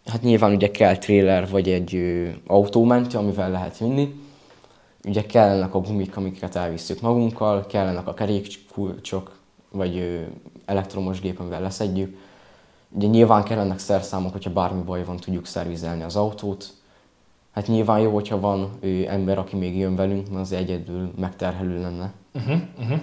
hát 0.07 0.23
nyilván 0.23 0.55
ugye 0.55 0.71
kell 0.71 0.97
trailer 0.97 1.49
vagy 1.49 1.69
egy 1.69 1.95
ö, 1.95 2.29
autómentő, 2.47 3.19
amivel 3.19 3.51
lehet 3.51 3.79
vinni. 3.79 4.15
Ugye 5.05 5.27
kellenek 5.27 5.75
a 5.75 5.81
gumik, 5.81 6.17
amiket 6.17 6.57
elviszük 6.57 7.01
magunkkal, 7.01 7.67
kellenek 7.67 8.07
a 8.07 8.15
kerékkulcsok, 8.15 9.39
vagy 9.73 9.97
ö, 9.97 10.21
elektromos 10.65 11.21
gép, 11.21 11.41
amivel 11.41 11.61
leszedjük. 11.61 12.17
Ugye 12.91 13.07
nyilván 13.07 13.45
kellenek 13.45 13.79
szerszámok, 13.79 14.33
hogyha 14.33 14.53
bármi 14.53 14.83
baj 14.83 15.05
van, 15.05 15.17
tudjuk 15.17 15.47
szervizelni 15.47 16.03
az 16.03 16.17
autót. 16.17 16.75
Hát 17.53 17.67
nyilván 17.67 18.01
jó, 18.01 18.13
hogyha 18.13 18.41
van 18.41 18.71
ő, 18.81 19.09
ember, 19.09 19.39
aki 19.39 19.57
még 19.57 19.77
jön 19.77 19.97
velünk, 19.97 20.29
mert 20.29 20.41
az 20.41 20.53
egyedül 20.53 21.13
megterhelő 21.19 21.81
lenne. 21.81 22.13
Uh-huh, 22.35 22.61
uh-huh. 22.79 23.01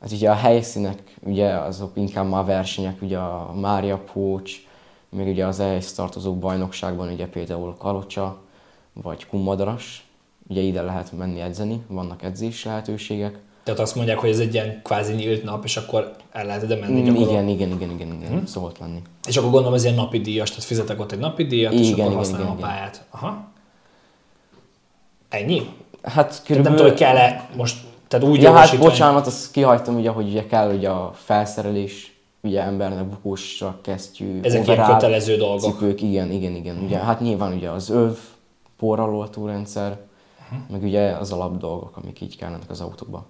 Hát 0.00 0.12
ugye 0.12 0.30
a 0.30 0.34
helyszínek, 0.34 1.14
ugye 1.20 1.48
azok 1.48 1.96
inkább 1.96 2.28
már 2.28 2.44
versenyek, 2.44 3.02
ugye 3.02 3.18
a 3.18 3.54
Mária 3.54 3.98
Pócs, 3.98 4.66
még 5.08 5.28
ugye 5.28 5.46
az 5.46 5.60
ehhez 5.60 5.92
tartozó 5.92 6.34
bajnokságban, 6.34 7.12
ugye 7.12 7.28
például 7.28 7.76
Kalocsa, 7.78 8.38
vagy 8.92 9.26
Kumadaras, 9.26 10.06
ugye 10.48 10.60
ide 10.60 10.82
lehet 10.82 11.12
menni 11.12 11.40
edzeni, 11.40 11.84
vannak 11.86 12.22
edzés 12.22 12.64
lehetőségek. 12.64 13.38
Tehát 13.66 13.80
azt 13.80 13.94
mondják, 13.94 14.18
hogy 14.18 14.30
ez 14.30 14.38
egy 14.38 14.54
ilyen 14.54 14.80
kvázi 14.82 15.12
nyílt 15.12 15.42
nap, 15.42 15.64
és 15.64 15.76
akkor 15.76 16.16
el 16.32 16.44
lehet 16.46 16.62
ide 16.62 16.76
menni 16.76 17.00
Mm, 17.00 17.04
gyakorolni. 17.04 17.32
igen, 17.32 17.48
igen, 17.48 17.70
igen, 17.70 17.90
igen, 17.90 18.12
igen, 18.20 18.28
hmm. 18.30 18.46
szokott 18.46 18.78
lenni. 18.78 19.02
És 19.28 19.36
akkor 19.36 19.50
gondolom 19.50 19.74
ez 19.74 19.82
ilyen 19.82 19.94
napi 19.94 20.20
díjas, 20.20 20.48
tehát 20.48 20.64
fizetek 20.64 21.00
ott 21.00 21.12
egy 21.12 21.18
napi 21.18 21.44
díjat, 21.44 21.72
és 21.72 21.78
Igen, 21.78 21.92
akkor 21.92 22.04
igen, 22.04 22.16
használom 22.16 22.46
igen, 22.46 22.56
a 22.56 22.58
igen. 22.58 22.68
pályát. 22.70 23.04
Aha. 23.10 23.48
Ennyi? 25.28 25.70
Hát 26.02 26.42
körülbelül... 26.44 26.62
nem 26.62 26.72
tudom, 26.76 26.90
hogy 26.90 27.00
kell-e 27.00 27.48
most, 27.56 27.76
tehát 28.08 28.26
úgy 28.26 28.42
Ja, 28.42 28.52
hát 28.52 28.78
bocsánat, 28.78 29.26
azt 29.26 29.50
kihagytam 29.50 29.96
ugye, 29.96 30.10
hogy 30.10 30.28
ugye 30.28 30.46
kell 30.46 30.74
ugye 30.74 30.88
a 30.88 31.12
felszerelés, 31.14 32.16
ugye 32.42 32.62
embernek 32.62 33.04
bukósra 33.04 33.78
kesztyű, 33.82 34.40
Ezek 34.42 34.66
ilyen 34.66 34.78
overall, 34.78 34.94
kötelező 34.94 35.36
dolgok. 35.36 35.60
Cipők, 35.72 36.02
igen, 36.02 36.30
igen, 36.30 36.54
igen. 36.54 36.78
Ugye, 36.84 36.98
hát 36.98 37.20
nyilván 37.20 37.52
ugye 37.52 37.70
az 37.70 37.90
öv, 37.90 38.16
porralóatórendszer, 38.78 39.98
meg 40.70 40.82
ugye 40.82 41.10
az 41.10 41.32
alap 41.32 41.58
dolgok, 41.58 41.96
amik 42.02 42.20
így 42.20 42.36
kellenek 42.36 42.70
az 42.70 42.80
autóba. 42.80 43.26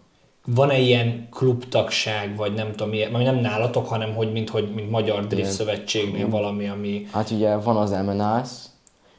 Van-e 0.55 0.79
ilyen 0.79 1.29
klubtagság, 1.31 2.37
vagy 2.37 2.53
nem 2.53 2.71
tudom, 2.71 2.93
ilyen, 2.93 3.11
nem 3.11 3.37
nálatok, 3.37 3.89
hanem 3.89 4.15
hogy 4.15 4.33
mint, 4.33 4.51
hogy, 4.51 4.75
mint 4.75 4.91
Magyar 4.91 5.27
Drift. 5.27 5.51
Szövetségnél 5.51 6.29
valami, 6.29 6.69
ami 6.69 7.07
Hát 7.13 7.31
ugye 7.31 7.57
van 7.57 7.77
az 7.77 7.91
MNAS, 7.91 8.49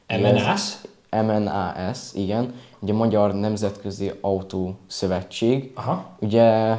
MNAS? 0.08 0.74
MNAS, 1.10 1.98
igen, 2.14 2.54
ugye 2.78 2.92
Magyar 2.92 3.34
Nemzetközi 3.34 4.12
Autó 4.20 4.78
Szövetség. 4.86 5.72
Aha. 5.74 6.16
Ugye 6.20 6.76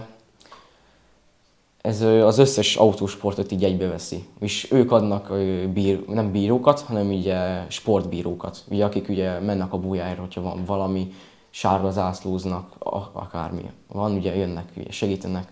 ez 1.81 2.01
az 2.01 2.37
összes 2.37 2.75
autósportot 2.75 3.51
így 3.51 3.63
egybeveszi. 3.63 4.23
És 4.39 4.71
ők 4.71 4.91
adnak 4.91 5.33
bír, 5.73 6.03
nem 6.07 6.31
bírókat, 6.31 6.79
hanem 6.79 7.07
ugye 7.07 7.65
sportbírókat, 7.67 8.63
ugye, 8.69 8.85
akik 8.85 9.09
ugye 9.09 9.39
mennek 9.39 9.73
a 9.73 9.77
bujára, 9.77 10.21
hogyha 10.21 10.41
van 10.41 10.63
valami, 10.65 11.11
sárga 11.49 11.91
zászlóznak, 11.91 12.75
akármi 13.11 13.61
van, 13.87 14.11
ugye 14.11 14.35
jönnek, 14.35 14.69
segítenek. 14.89 15.47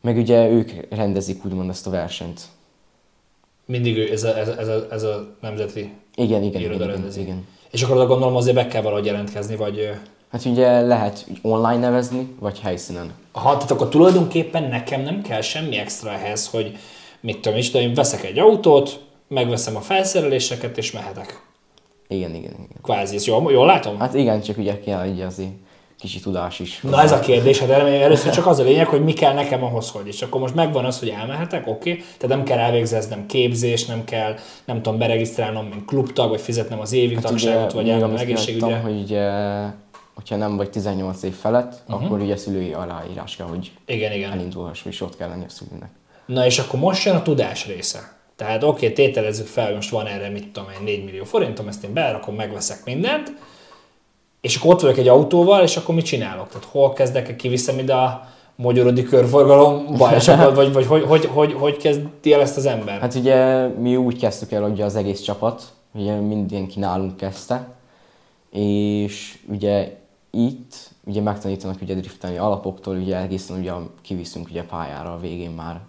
Meg 0.00 0.16
ugye 0.16 0.48
ők 0.48 0.70
rendezik 0.94 1.44
úgymond 1.44 1.70
ezt 1.70 1.86
a 1.86 1.90
versenyt. 1.90 2.40
Mindig 3.64 3.96
ő, 3.96 4.12
ez 4.12 4.24
a, 4.24 4.38
ez, 4.38 4.48
a, 4.48 4.58
ez, 4.58 4.68
a, 4.68 4.86
ez 4.90 5.02
a 5.02 5.36
nemzeti 5.40 5.92
Igen, 6.14 6.42
igen, 6.42 6.60
iroda 6.60 6.74
igen, 6.74 6.74
igen, 6.74 6.88
rendezi. 6.88 7.20
igen. 7.20 7.46
És 7.70 7.82
akkor 7.82 7.96
oda 7.96 8.06
gondolom 8.06 8.36
azért 8.36 8.56
be 8.56 8.66
kell 8.66 8.82
valahogy 8.82 9.04
jelentkezni, 9.04 9.56
vagy... 9.56 9.90
Hát 10.30 10.44
ugye 10.44 10.80
lehet 10.80 11.26
online 11.42 11.78
nevezni, 11.78 12.34
vagy 12.38 12.60
helyszínen. 12.60 13.12
Aha, 13.32 13.54
tehát 13.54 13.70
akkor 13.70 13.88
tulajdonképpen 13.88 14.62
nekem 14.62 15.00
nem 15.00 15.22
kell 15.22 15.40
semmi 15.40 15.76
extra 15.76 16.10
ehhez, 16.10 16.48
hogy 16.48 16.76
mit 17.20 17.40
tudom 17.40 17.58
is, 17.58 17.70
de 17.70 17.80
én 17.80 17.94
veszek 17.94 18.24
egy 18.24 18.38
autót, 18.38 19.04
megveszem 19.28 19.76
a 19.76 19.80
felszereléseket, 19.80 20.78
és 20.78 20.92
mehetek. 20.92 21.42
Igen, 22.08 22.30
igen, 22.34 22.52
igen. 22.52 22.76
Kvázi, 22.82 23.16
ezt 23.16 23.26
jól, 23.26 23.52
jól 23.52 23.66
látom? 23.66 23.98
Hát 23.98 24.14
igen, 24.14 24.40
csak 24.40 24.58
ugye 24.58 24.80
kell 24.80 25.00
egy 25.00 25.20
azért 25.20 25.50
kicsi 25.98 26.20
tudás 26.20 26.60
is. 26.60 26.80
Na 26.80 27.02
ez 27.02 27.12
a 27.12 27.18
kérdés, 27.18 27.58
hát 27.58 27.70
először 27.70 28.32
csak 28.32 28.46
az 28.46 28.58
a 28.58 28.62
lényeg, 28.62 28.86
hogy 28.86 29.04
mi 29.04 29.12
kell 29.12 29.34
nekem 29.34 29.64
ahhoz, 29.64 29.90
hogy. 29.90 30.06
És 30.06 30.22
akkor 30.22 30.40
most 30.40 30.54
megvan 30.54 30.84
az, 30.84 30.98
hogy 30.98 31.08
elmehetek, 31.08 31.66
oké, 31.66 31.90
okay. 31.90 32.04
tehát 32.18 32.36
nem 32.36 32.44
kell 32.44 32.58
elvégzeznem 32.58 33.26
képzés, 33.26 33.86
nem 33.86 34.04
kell, 34.04 34.34
nem 34.64 34.82
tudom, 34.82 34.98
beregisztrálnom, 34.98 35.66
mint 35.66 35.84
klubtag, 35.84 36.28
vagy 36.28 36.40
fizetnem 36.40 36.80
az 36.80 36.92
évi 36.92 37.14
hát 37.14 37.22
tagságot, 37.22 37.72
vagy 37.72 37.88
elmenem 37.88 38.16
egészségügyre. 38.16 38.78
hogy 38.78 39.00
ugye, 39.00 39.30
hogyha 40.14 40.36
nem 40.36 40.56
vagy 40.56 40.70
18 40.70 41.22
év 41.22 41.34
felett, 41.34 41.82
uh-huh. 41.86 42.04
akkor 42.04 42.20
ugye 42.20 42.36
szülői 42.36 42.72
aláírás 42.72 43.36
kell, 43.36 43.46
hogy 43.46 43.72
Igen, 43.86 44.12
igen. 44.12 44.32
elindulhass, 44.32 44.84
és 44.84 45.00
ott 45.00 45.16
kell 45.16 45.28
lenni 45.28 45.44
a 45.44 45.48
szülőnek. 45.48 45.90
Na 46.26 46.46
és 46.46 46.58
akkor 46.58 46.80
most 46.80 47.04
jön 47.04 47.16
a 47.16 47.22
tudás 47.22 47.66
része. 47.66 48.15
Tehát 48.36 48.62
oké, 48.62 48.70
okay, 48.70 48.92
tételezzük 48.92 49.46
fel, 49.46 49.64
hogy 49.64 49.74
most 49.74 49.90
van 49.90 50.06
erre, 50.06 50.28
mit 50.28 50.48
tudom 50.48 50.68
én, 50.70 50.84
4 50.84 51.04
millió 51.04 51.24
forintom, 51.24 51.68
ezt 51.68 51.84
én 51.84 51.92
berakom, 51.92 52.34
megveszek 52.34 52.84
mindent, 52.84 53.32
és 54.40 54.56
akkor 54.56 54.74
ott 54.74 54.80
vagyok 54.80 54.98
egy 54.98 55.08
autóval, 55.08 55.62
és 55.62 55.76
akkor 55.76 55.94
mit 55.94 56.04
csinálok? 56.04 56.48
Tehát 56.48 56.66
hol 56.70 56.92
kezdek, 56.92 57.36
kiviszem 57.36 57.78
ide 57.78 57.94
a 57.94 58.28
magyarodi 58.56 59.02
körforgalomba, 59.02 60.14
és 60.16 60.26
vagy, 60.54 60.72
vagy 60.72 60.86
hogy, 60.86 61.02
hogy, 61.02 61.24
hogy, 61.24 61.52
hogy 61.52 61.76
kezdi 61.76 62.32
el 62.32 62.40
ezt 62.40 62.56
az 62.56 62.66
ember? 62.66 63.00
Hát 63.00 63.14
ugye 63.14 63.66
mi 63.66 63.96
úgy 63.96 64.18
kezdtük 64.18 64.52
el, 64.52 64.62
hogy 64.62 64.80
az 64.80 64.96
egész 64.96 65.20
csapat, 65.20 65.62
ugye 65.94 66.14
mindenki 66.14 66.78
nálunk 66.78 67.16
kezdte, 67.16 67.68
és 68.50 69.38
ugye 69.48 69.96
itt 70.30 70.90
ugye 71.04 71.20
megtanítanak 71.20 71.82
ugye 71.82 71.94
driftelni 71.94 72.36
alapoktól, 72.36 72.96
ugye 72.96 73.20
egészen 73.20 73.58
ugye 73.58 73.72
kiviszünk 74.02 74.48
ugye 74.48 74.62
pályára 74.62 75.12
a 75.12 75.20
végén 75.20 75.50
már 75.50 75.80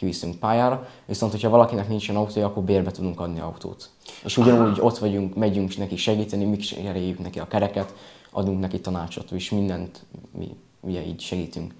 kiviszünk 0.00 0.38
pályára, 0.38 0.88
viszont 1.06 1.32
hogyha 1.32 1.48
valakinek 1.48 1.88
nincsen 1.88 2.16
autója, 2.16 2.46
akkor 2.46 2.62
bérbe 2.62 2.90
tudunk 2.90 3.20
adni 3.20 3.40
autót. 3.40 3.90
És 4.24 4.36
ugyanúgy 4.36 4.80
ott 4.80 4.98
vagyunk, 4.98 5.34
megyünk 5.34 5.76
neki 5.76 5.96
segíteni, 5.96 6.44
mi 6.44 6.56
cseréljük 6.56 7.18
neki 7.18 7.38
a 7.38 7.46
kereket, 7.46 7.94
adunk 8.30 8.60
neki 8.60 8.80
tanácsot, 8.80 9.30
és 9.30 9.50
mindent 9.50 10.04
mi 10.38 10.56
ugye 10.80 11.06
így 11.06 11.20
segítünk. 11.20 11.74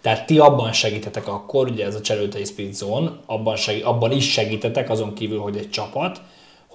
Tehát 0.00 0.26
ti 0.26 0.38
abban 0.38 0.72
segítetek 0.72 1.28
akkor, 1.28 1.70
ugye 1.70 1.84
ez 1.84 1.94
a 1.94 2.00
Cserőtei 2.00 2.44
Speed 2.44 2.72
Zone, 2.72 3.12
abban, 3.26 3.56
segít, 3.56 3.84
abban 3.84 4.12
is 4.12 4.32
segítetek, 4.32 4.90
azon 4.90 5.14
kívül, 5.14 5.38
hogy 5.38 5.56
egy 5.56 5.70
csapat, 5.70 6.20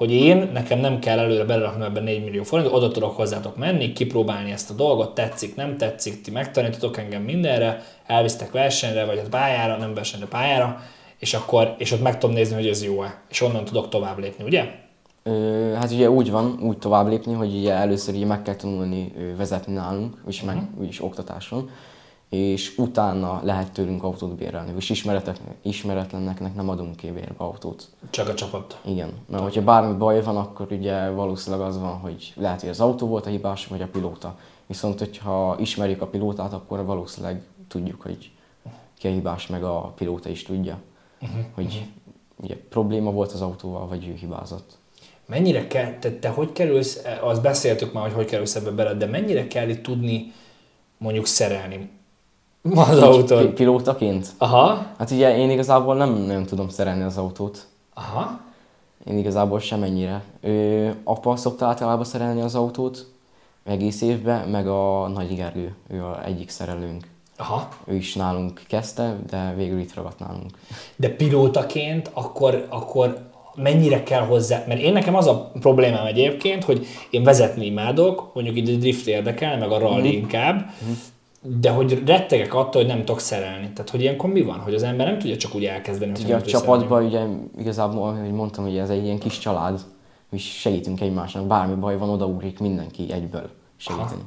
hogy 0.01 0.11
én, 0.11 0.49
nekem 0.53 0.79
nem 0.79 0.99
kell 0.99 1.19
előre 1.19 1.43
beleraknom 1.43 1.81
ebben 1.81 2.03
4 2.03 2.23
millió 2.23 2.43
forint, 2.43 2.71
oda 2.71 2.91
tudok 2.91 3.15
hozzátok 3.15 3.57
menni, 3.57 3.93
kipróbálni 3.93 4.51
ezt 4.51 4.69
a 4.69 4.73
dolgot, 4.73 5.13
tetszik, 5.13 5.55
nem 5.55 5.77
tetszik, 5.77 6.21
ti 6.21 6.31
megtanítotok 6.31 6.97
engem 6.97 7.21
mindenre, 7.21 7.83
elvisztek 8.05 8.51
versenyre, 8.51 9.05
vagy 9.05 9.17
a 9.17 9.29
pályára, 9.29 9.77
nem 9.77 9.93
versenyre, 9.93 10.25
pályára, 10.25 10.81
és 11.19 11.33
akkor, 11.33 11.75
és 11.77 11.91
ott 11.91 12.01
meg 12.01 12.17
tudom 12.17 12.35
nézni, 12.35 12.55
hogy 12.55 12.67
ez 12.67 12.83
jó-e, 12.83 13.21
és 13.29 13.41
onnan 13.41 13.65
tudok 13.65 13.89
tovább 13.89 14.17
lépni, 14.19 14.43
ugye? 14.43 14.65
Ö, 15.23 15.73
hát 15.79 15.91
ugye 15.91 16.09
úgy 16.09 16.31
van, 16.31 16.59
úgy 16.61 16.77
tovább 16.77 17.07
lépni, 17.07 17.33
hogy 17.33 17.55
ugye 17.55 17.73
először 17.73 18.15
ugye 18.15 18.25
meg 18.25 18.41
kell 18.41 18.55
tanulni 18.55 19.11
vezetni 19.37 19.73
nálunk, 19.73 20.21
és 20.27 20.41
meg 20.41 20.55
uh-huh. 20.55 20.79
úgyis 20.79 21.03
oktatáson, 21.03 21.69
és 22.31 22.77
utána 22.77 23.41
lehet 23.43 23.71
tőlünk 23.71 24.03
autót 24.03 24.35
bérelni, 24.35 24.73
és 24.75 24.89
ismeretleneknek 25.61 26.55
nem 26.55 26.69
adunk 26.69 26.95
ki 26.95 27.11
bérbe 27.11 27.33
autót. 27.37 27.89
Csak 28.09 28.27
a 28.27 28.33
csapat. 28.33 28.79
Igen, 28.85 29.09
mert 29.29 29.43
hogyha 29.43 29.63
bármi 29.63 29.97
baj 29.97 30.23
van, 30.23 30.37
akkor 30.37 30.67
ugye 30.71 31.09
valószínűleg 31.09 31.67
az 31.67 31.79
van, 31.79 31.97
hogy 31.97 32.33
lehet, 32.35 32.59
hogy 32.61 32.69
az 32.69 32.79
autó 32.79 33.07
volt 33.07 33.25
a 33.25 33.29
hibás, 33.29 33.67
vagy 33.67 33.81
a 33.81 33.87
pilóta. 33.87 34.37
Viszont, 34.65 34.99
hogyha 34.99 35.55
ismerjük 35.59 36.01
a 36.01 36.07
pilótát, 36.07 36.53
akkor 36.53 36.85
valószínűleg 36.85 37.43
tudjuk, 37.67 38.01
hogy 38.01 38.31
ki 38.97 39.07
a 39.07 39.11
hibás, 39.11 39.47
meg 39.47 39.63
a 39.63 39.93
pilóta 39.95 40.29
is 40.29 40.43
tudja, 40.43 40.77
uh-huh. 41.21 41.39
hogy 41.53 41.65
uh-huh. 41.65 41.81
ugye 42.35 42.57
probléma 42.69 43.11
volt 43.11 43.31
az 43.31 43.41
autóval, 43.41 43.87
vagy 43.87 44.07
ő 44.07 44.13
hibázott. 44.13 44.77
Mennyire 45.25 45.67
kell, 45.67 45.93
te, 45.99 46.11
te 46.11 46.29
hogy 46.29 46.51
kerülsz, 46.51 47.01
azt 47.21 47.41
beszéltük 47.41 47.93
már, 47.93 48.03
hogy 48.03 48.13
hogy 48.13 48.25
kerülsz 48.25 48.55
ebbe 48.55 48.71
bele, 48.71 48.93
de 48.93 49.05
mennyire 49.05 49.47
kell 49.47 49.69
itt 49.69 49.83
tudni 49.83 50.33
mondjuk 50.97 51.25
szerelni 51.25 51.89
az 52.89 52.99
autót? 52.99 53.41
Pi- 53.41 53.53
pilótaként? 53.53 54.27
Aha. 54.37 54.85
Hát 54.97 55.11
ugye 55.11 55.37
én 55.37 55.49
igazából 55.49 55.95
nem 55.95 56.13
nagyon 56.13 56.45
tudom 56.45 56.69
szerelni 56.69 57.03
az 57.03 57.17
autót. 57.17 57.67
Aha. 57.93 58.39
Én 59.05 59.17
igazából 59.17 59.59
semennyire. 59.59 60.23
Ő, 60.41 60.95
apa 61.03 61.35
szokta 61.35 61.65
általában 61.65 62.05
szerelni 62.05 62.41
az 62.41 62.55
autót, 62.55 63.05
egész 63.63 64.01
évben, 64.01 64.49
meg 64.49 64.67
a 64.67 65.07
Nagy 65.07 65.35
Gergő, 65.35 65.75
ő 65.87 66.03
a 66.03 66.25
egyik 66.25 66.49
szerelőnk. 66.49 67.07
Aha. 67.37 67.67
Ő 67.85 67.95
is 67.95 68.15
nálunk 68.15 68.61
kezdte, 68.67 69.17
de 69.29 69.53
végül 69.57 69.79
itt 69.79 69.93
ragadt 69.93 70.19
nálunk. 70.19 70.51
De 70.95 71.09
pilótaként 71.09 72.09
akkor, 72.13 72.65
akkor 72.69 73.29
mennyire 73.55 74.03
kell 74.03 74.25
hozzá, 74.25 74.63
mert 74.67 74.81
én 74.81 74.93
nekem 74.93 75.15
az 75.15 75.27
a 75.27 75.51
problémám 75.59 76.05
egyébként, 76.05 76.63
hogy 76.63 76.85
én 77.09 77.23
vezetni 77.23 77.65
imádok, 77.65 78.33
mondjuk 78.33 78.57
itt 78.57 78.67
a 78.67 78.79
drift 78.79 79.07
érdekel, 79.07 79.57
meg 79.57 79.71
a 79.71 79.79
rally 79.79 80.09
mm. 80.09 80.11
inkább, 80.11 80.69
mm. 80.85 80.91
De 81.41 81.69
hogy 81.69 82.03
rettegek 82.05 82.53
attól, 82.53 82.81
hogy 82.81 82.91
nem 82.91 82.99
tudok 82.99 83.19
szerelni. 83.19 83.71
Tehát, 83.73 83.89
hogy 83.89 84.01
ilyenkor 84.01 84.29
mi 84.29 84.41
van? 84.41 84.59
Hogy 84.59 84.73
az 84.73 84.83
ember 84.83 85.07
nem 85.07 85.19
tudja 85.19 85.37
csak 85.37 85.55
úgy 85.55 85.65
elkezdeni. 85.65 86.11
Ugye 86.23 86.35
a 86.35 86.41
csapatban 86.41 87.05
ugye 87.05 87.25
igazából, 87.57 88.13
hogy 88.13 88.31
mondtam, 88.31 88.63
hogy 88.63 88.77
ez 88.77 88.89
egy 88.89 89.03
ilyen 89.03 89.19
kis 89.19 89.39
család, 89.39 89.81
mi 90.29 90.37
segítünk 90.37 91.01
egymásnak, 91.01 91.47
bármi 91.47 91.75
baj 91.75 91.97
van, 91.97 92.09
odaugrik 92.09 92.59
mindenki 92.59 93.11
egyből 93.11 93.49
segíteni. 93.77 94.21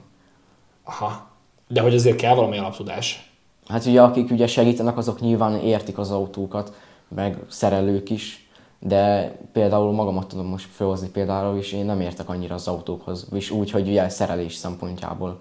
Aha. 0.84 1.04
Aha. 1.04 1.26
De 1.68 1.80
hogy 1.80 1.94
azért 1.94 2.16
kell 2.16 2.34
valami 2.34 2.58
alaptudás. 2.58 3.32
Hát 3.66 3.86
ugye 3.86 4.02
akik 4.02 4.30
ugye 4.30 4.46
segítenek, 4.46 4.96
azok 4.96 5.20
nyilván 5.20 5.60
értik 5.60 5.98
az 5.98 6.10
autókat, 6.10 6.74
meg 7.08 7.38
szerelők 7.48 8.10
is, 8.10 8.48
de 8.78 9.36
például 9.52 9.92
magamat 9.92 10.28
tudom 10.28 10.46
most 10.46 10.68
felhozni 10.70 11.08
például, 11.08 11.58
és 11.58 11.72
én 11.72 11.84
nem 11.84 12.00
értek 12.00 12.28
annyira 12.28 12.54
az 12.54 12.68
autókhoz, 12.68 13.28
és 13.32 13.50
úgy, 13.50 13.70
hogy 13.70 13.88
ugye 13.88 14.08
szerelés 14.08 14.54
szempontjából. 14.54 15.40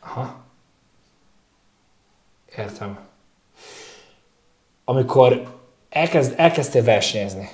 Aha. 0.00 0.48
Értem. 2.58 2.98
Amikor 4.84 5.42
elkezd, 5.88 6.34
elkezdtél 6.36 6.84
versenyezni, 6.84 7.48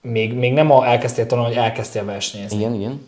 még, 0.00 0.34
még 0.34 0.52
nem 0.52 0.70
a, 0.70 0.86
elkezdtél 0.86 1.26
tanulni, 1.26 1.54
hogy 1.54 1.64
elkezdtél 1.64 2.04
versenyezni. 2.04 2.58
Igen, 2.58 2.74
igen. 2.74 3.06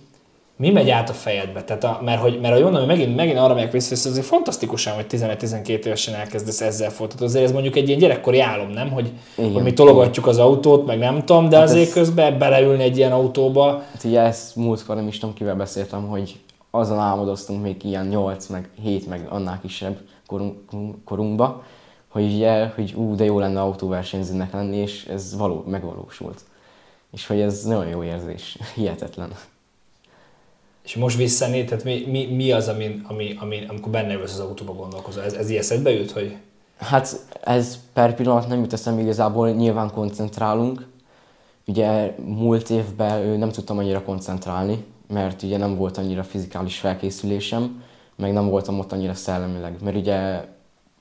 Mi 0.57 0.70
megy 0.70 0.90
át 0.90 1.09
a 1.09 1.12
fejedbe? 1.12 1.64
Tehát 1.64 1.85
a, 1.85 2.01
mert, 2.05 2.20
hogy, 2.20 2.40
mert 2.40 2.57
a 2.57 2.61
mondom, 2.62 2.79
hogy 2.79 2.96
megint, 2.96 3.16
megint 3.16 3.38
arra 3.38 3.55
megyek 3.55 3.72
vissza, 3.72 3.88
hogy 3.88 4.11
azért 4.11 4.27
fantasztikusan, 4.27 4.94
hogy 4.94 5.07
11-12 5.11 5.68
évesen 5.68 6.14
elkezdesz 6.14 6.61
ezzel 6.61 6.90
folytatni. 6.90 7.24
Azért 7.24 7.44
ez 7.44 7.53
mondjuk 7.53 7.77
egy 7.77 7.87
ilyen 7.87 7.98
gyerekkori 7.98 8.40
álom, 8.40 8.70
nem? 8.70 8.90
Hogy, 8.90 9.12
Igen. 9.37 9.53
hogy 9.53 9.62
mi 9.62 9.72
tologatjuk 9.72 10.27
az 10.27 10.38
autót, 10.38 10.87
meg 10.87 10.98
nem 10.98 11.24
tudom, 11.24 11.48
de 11.48 11.57
hát 11.57 11.68
azért 11.68 11.87
ez... 11.87 11.92
közben 11.92 12.38
beleülni 12.38 12.83
egy 12.83 12.96
ilyen 12.96 13.12
autóba. 13.12 13.83
Hát 13.92 14.05
ugye 14.05 14.20
ezt 14.20 14.57
múltkor 14.57 14.96
nem 14.96 15.09
is 15.09 15.18
tudom, 15.18 15.35
kivel 15.35 15.55
beszéltem, 15.55 16.07
hogy 16.07 16.38
azon 16.70 16.98
álmodoztunk 16.98 17.62
még 17.62 17.85
ilyen 17.85 18.07
8, 18.07 18.46
meg 18.46 18.68
7, 18.83 19.09
meg 19.09 19.27
annál 19.29 19.59
kisebb 19.62 19.96
korunk, 20.29 21.05
korunkba, 21.05 21.64
hogy 22.09 22.35
ugye, 22.35 22.67
hogy 22.67 22.95
ú, 22.97 23.14
de 23.14 23.25
jó 23.25 23.38
lenne 23.38 23.61
autóversenyzőnek 23.61 24.53
lenni, 24.53 24.77
és 24.77 25.05
ez 25.05 25.37
való, 25.37 25.64
megvalósult. 25.67 26.41
És 27.11 27.27
hogy 27.27 27.41
ez 27.41 27.64
nagyon 27.64 27.87
jó 27.87 28.03
érzés, 28.03 28.59
hihetetlen. 28.75 29.33
És 30.85 30.97
most 30.97 31.17
visszanéz, 31.17 31.69
tehát 31.69 31.85
mi, 31.85 32.05
mi, 32.07 32.27
mi 32.27 32.53
az, 32.53 32.69
ami, 32.69 33.01
ami, 33.07 33.37
ami, 33.41 33.64
amikor 33.69 33.93
benne 33.93 34.14
ülsz 34.14 34.33
az 34.33 34.41
autóba 34.41 34.73
gondolkozol? 34.73 35.23
Ez, 35.23 35.33
ez 35.33 35.51
eszedbe 35.51 35.91
jut, 35.91 36.11
hogy... 36.11 36.37
Hát 36.79 37.27
ez 37.41 37.79
per 37.93 38.14
pillanat 38.14 38.49
nem 38.49 38.61
jut 38.61 38.73
eszembe, 38.73 39.01
igazából 39.01 39.51
nyilván 39.51 39.91
koncentrálunk. 39.91 40.87
Ugye 41.67 42.14
múlt 42.25 42.71
évben 42.71 43.38
nem 43.38 43.51
tudtam 43.51 43.79
annyira 43.79 44.03
koncentrálni, 44.03 44.85
mert 45.09 45.43
ugye 45.43 45.57
nem 45.57 45.77
volt 45.77 45.99
annyira 45.99 46.23
fizikális 46.23 46.79
felkészülésem, 46.79 47.83
meg 48.19 48.33
nem 48.33 48.49
voltam 48.49 48.79
ott 48.79 48.93
annyira 48.93 49.15
szellemileg, 49.15 49.83
mert 49.83 49.97
ugye 49.97 50.45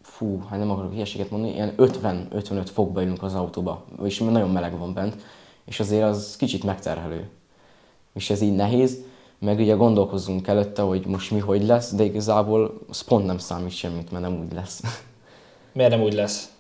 fú, 0.02 0.44
hát 0.50 0.60
nem 0.60 0.72
akarok 0.72 0.92
hülyeséget 0.92 1.32
mondani, 1.32 1.54
ilyen 1.54 1.74
50-55 1.78 2.68
fokba 2.74 3.02
ülünk 3.02 3.24
az 3.24 3.34
autóba, 3.34 3.86
és 4.04 4.20
nagyon 4.20 4.50
meleg 4.50 4.78
van 4.78 4.94
bent, 4.94 5.16
és 5.66 5.80
azért 5.80 6.04
az 6.04 6.36
kicsit 6.38 6.64
megterhelő. 6.64 7.30
És 8.14 8.30
ez 8.30 8.42
így 8.42 8.56
nehéz, 8.56 8.98
meg 9.40 9.60
ugye 9.60 9.74
gondolkozunk 9.74 10.48
előtte, 10.48 10.82
hogy 10.82 11.06
most 11.06 11.32
mi 11.32 11.40
hogy 11.40 11.66
lesz, 11.66 11.94
de 11.94 12.04
igazából 12.04 12.80
az 12.90 13.02
pont 13.02 13.26
nem 13.26 13.38
számít 13.38 13.76
semmit, 13.76 14.12
mert 14.12 14.24
nem 14.24 14.40
úgy 14.40 14.54
lesz. 14.54 14.82
Miért 15.74 15.92
nem 15.92 16.02
úgy 16.02 16.14
lesz? 16.14 16.52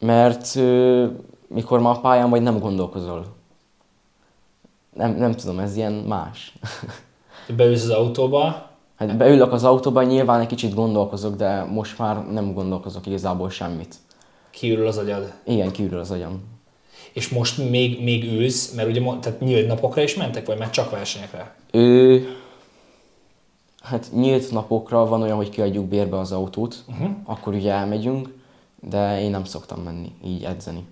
Mert 0.00 0.56
ö, 0.56 1.06
mikor 1.46 1.80
már 1.80 1.96
a 1.96 2.00
pályán 2.00 2.30
vagy 2.30 2.42
nem 2.42 2.58
gondolkozol. 2.58 3.24
Nem, 4.92 5.14
nem 5.14 5.32
tudom, 5.32 5.58
ez 5.58 5.76
ilyen 5.76 5.92
más. 5.92 6.58
Beülsz 7.56 7.82
az 7.82 7.90
autóba? 7.90 8.72
Hát 9.08 9.16
beülök 9.16 9.52
az 9.52 9.64
autóba, 9.64 10.02
nyilván 10.02 10.40
egy 10.40 10.46
kicsit 10.46 10.74
gondolkozok, 10.74 11.36
de 11.36 11.64
most 11.64 11.98
már 11.98 12.30
nem 12.30 12.52
gondolkozok 12.52 13.06
igazából 13.06 13.50
semmit. 13.50 13.94
Kiürül 14.50 14.86
az 14.86 14.98
agyad? 14.98 15.32
Igen, 15.44 15.70
kiürül 15.70 15.98
az 15.98 16.10
agyam. 16.10 16.42
És 17.12 17.28
most 17.28 17.70
még, 17.70 18.02
még 18.02 18.24
ülsz, 18.24 18.72
mert 18.72 18.88
ugye 18.88 19.02
tehát 19.20 19.40
nyílt 19.40 19.66
napokra 19.66 20.02
is 20.02 20.14
mentek, 20.14 20.46
vagy 20.46 20.58
már 20.58 20.70
csak 20.70 20.90
versenyekre? 20.90 21.54
Ő, 21.70 22.26
hát 23.82 24.06
nyílt 24.12 24.50
napokra 24.50 25.06
van 25.06 25.22
olyan, 25.22 25.36
hogy 25.36 25.50
kiadjuk 25.50 25.86
bérbe 25.86 26.18
az 26.18 26.32
autót, 26.32 26.84
uh-huh. 26.88 27.10
akkor 27.24 27.54
ugye 27.54 27.72
elmegyünk, 27.72 28.28
de 28.80 29.20
én 29.20 29.30
nem 29.30 29.44
szoktam 29.44 29.80
menni, 29.80 30.12
így 30.24 30.44
edzeni. 30.44 30.86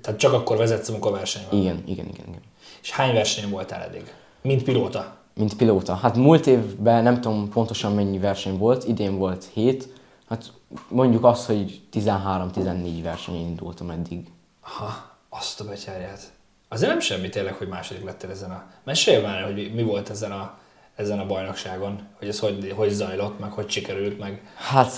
Tehát 0.00 0.18
csak 0.18 0.32
akkor 0.32 0.56
vezetsz, 0.56 0.88
amikor 0.88 1.12
verseny 1.12 1.42
van? 1.50 1.60
Igen, 1.60 1.82
igen, 1.86 2.06
igen. 2.06 2.26
igen. 2.28 2.42
És 2.82 2.90
hány 2.90 3.14
versenyen 3.14 3.50
voltál 3.50 3.82
eddig? 3.82 4.12
Mint 4.42 4.62
pilóta? 4.62 5.17
Mint 5.38 5.56
pilóta. 5.56 5.94
Hát 5.94 6.16
múlt 6.16 6.46
évben 6.46 7.02
nem 7.02 7.20
tudom 7.20 7.48
pontosan 7.48 7.94
mennyi 7.94 8.18
verseny 8.18 8.58
volt, 8.58 8.84
idén 8.84 9.18
volt 9.18 9.44
7. 9.52 9.88
Hát 10.28 10.52
mondjuk 10.88 11.24
azt, 11.24 11.46
hogy 11.46 11.80
13-14 11.92 13.00
versenyen 13.02 13.40
indultam 13.40 13.90
eddig. 13.90 14.30
Aha, 14.60 15.16
azt 15.28 15.60
a 15.60 15.64
betyárját. 15.64 16.32
Azért 16.68 16.90
nem 16.90 17.00
semmi 17.00 17.28
tényleg, 17.28 17.54
hogy 17.54 17.68
második 17.68 18.04
lettél 18.04 18.30
ezen 18.30 18.50
a... 18.50 18.64
Mesélj 18.84 19.22
már, 19.22 19.42
hogy 19.42 19.72
mi 19.74 19.82
volt 19.82 20.10
ezen 20.10 20.32
a, 20.32 20.58
ezen 20.96 21.18
a 21.18 21.26
bajnokságon, 21.26 22.00
hogy 22.18 22.28
ez 22.28 22.38
hogy, 22.38 22.72
hogy 22.76 22.90
zajlott, 22.90 23.38
meg 23.38 23.52
hogy 23.52 23.70
sikerült, 23.70 24.18
meg... 24.18 24.42
Hát, 24.56 24.92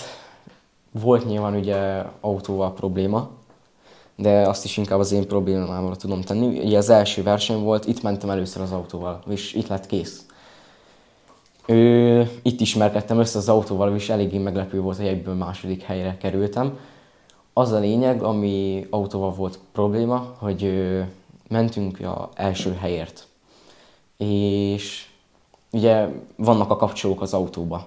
volt 0.90 1.26
nyilván 1.26 1.54
ugye 1.54 2.04
autóval 2.20 2.74
probléma, 2.74 3.30
de 4.16 4.48
azt 4.48 4.64
is 4.64 4.76
inkább 4.76 4.98
az 4.98 5.12
én 5.12 5.26
problémámra 5.26 5.96
tudom 5.96 6.20
tenni. 6.20 6.58
Ugye 6.58 6.78
az 6.78 6.88
első 6.88 7.22
verseny 7.22 7.62
volt, 7.62 7.86
itt 7.86 8.02
mentem 8.02 8.30
először 8.30 8.62
az 8.62 8.72
autóval, 8.72 9.22
és 9.28 9.52
itt 9.52 9.68
lett 9.68 9.86
kész. 9.86 10.24
Ő, 11.70 12.30
itt 12.42 12.60
ismerkedtem 12.60 13.18
össze 13.18 13.38
az 13.38 13.48
autóval, 13.48 13.94
és 13.94 14.08
eléggé 14.08 14.38
meglepő 14.38 14.80
volt, 14.80 14.96
hogy 14.96 15.06
egyből 15.06 15.34
második 15.34 15.82
helyre 15.82 16.16
kerültem. 16.20 16.78
Az 17.52 17.72
a 17.72 17.78
lényeg, 17.78 18.22
ami 18.22 18.86
autóval 18.90 19.32
volt 19.32 19.58
probléma, 19.72 20.34
hogy 20.38 20.92
mentünk 21.48 22.00
a 22.00 22.28
első 22.34 22.72
helyért. 22.80 23.26
És 24.16 25.06
ugye 25.72 26.08
vannak 26.36 26.70
a 26.70 26.76
kapcsolók 26.76 27.20
az 27.20 27.34
autóba. 27.34 27.86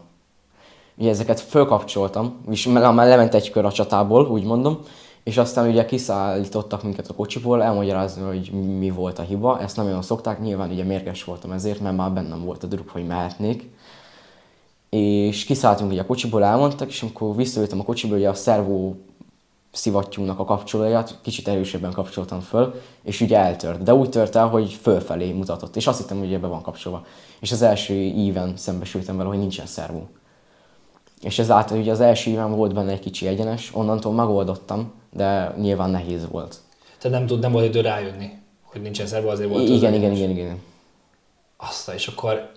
Ugye 0.95 1.09
ezeket 1.09 1.39
fölkapcsoltam, 1.39 2.35
és 2.49 2.67
már 2.67 3.07
lement 3.07 3.33
egy 3.33 3.51
kör 3.51 3.65
a 3.65 3.71
csatából, 3.71 4.27
úgy 4.27 4.43
mondom, 4.43 4.79
És 5.23 5.37
aztán 5.37 5.69
ugye 5.69 5.85
kiszállítottak 5.85 6.83
minket 6.83 7.07
a 7.07 7.13
kocsiból, 7.13 7.63
elmagyarázni, 7.63 8.23
hogy 8.23 8.51
mi 8.77 8.89
volt 8.89 9.19
a 9.19 9.21
hiba. 9.21 9.59
Ezt 9.59 9.77
nem 9.77 9.85
olyan 9.85 10.01
szokták, 10.01 10.41
nyilván 10.41 10.71
ugye 10.71 10.83
mérges 10.83 11.23
voltam 11.23 11.51
ezért, 11.51 11.79
mert 11.79 11.95
már 11.95 12.11
bennem 12.11 12.45
volt 12.45 12.63
a 12.63 12.67
druk, 12.67 12.89
hogy 12.89 13.05
mehetnék. 13.05 13.69
És 14.93 15.43
kiszálltunk 15.43 15.91
ugye 15.91 16.01
a 16.01 16.05
kocsiból, 16.05 16.43
elmondtak, 16.43 16.89
és 16.89 17.01
amikor 17.01 17.35
visszajöttem 17.35 17.79
a 17.79 17.83
kocsiból, 17.83 18.17
ugye 18.17 18.29
a 18.29 18.33
szervó 18.33 18.95
szivattyúnak 19.71 20.39
a 20.39 20.45
kapcsolóját 20.45 21.19
kicsit 21.21 21.47
erősebben 21.47 21.91
kapcsoltam 21.91 22.39
föl, 22.39 22.81
és 23.03 23.21
ugye 23.21 23.37
eltört. 23.37 23.83
De 23.83 23.93
úgy 23.93 24.09
tört 24.09 24.35
el, 24.35 24.47
hogy 24.47 24.73
fölfelé 24.73 25.31
mutatott, 25.31 25.75
és 25.75 25.87
azt 25.87 25.99
hittem, 25.99 26.17
hogy 26.17 26.39
be 26.39 26.47
van 26.47 26.61
kapcsolva. 26.61 27.05
És 27.39 27.51
az 27.51 27.61
első 27.61 27.93
íven 27.93 28.57
szembesültem 28.57 29.17
vele, 29.17 29.29
hogy 29.29 29.37
nincsen 29.37 29.65
szervó. 29.65 30.07
És 31.21 31.39
ezáltal 31.39 31.77
ugye 31.77 31.91
az 31.91 31.99
első 31.99 32.31
éven 32.31 32.55
volt 32.55 32.73
benne 32.73 32.91
egy 32.91 32.99
kicsi 32.99 33.27
egyenes, 33.27 33.71
onnantól 33.75 34.13
megoldottam, 34.13 34.91
de 35.11 35.53
nyilván 35.57 35.89
nehéz 35.89 36.27
volt. 36.31 36.55
Tehát 36.99 37.17
nem 37.17 37.27
tud, 37.27 37.39
nem 37.39 37.51
volt 37.51 37.65
idő 37.65 37.81
rájönni, 37.81 38.31
hogy 38.63 38.81
nincsen 38.81 39.07
szervo, 39.07 39.29
azért 39.29 39.49
volt 39.49 39.67
I- 39.67 39.71
az 39.71 39.77
igen, 39.77 39.93
igen, 39.93 40.11
igen, 40.11 40.29
igen. 40.29 40.61
Azt, 41.57 41.89
és 41.89 42.07
akkor 42.07 42.51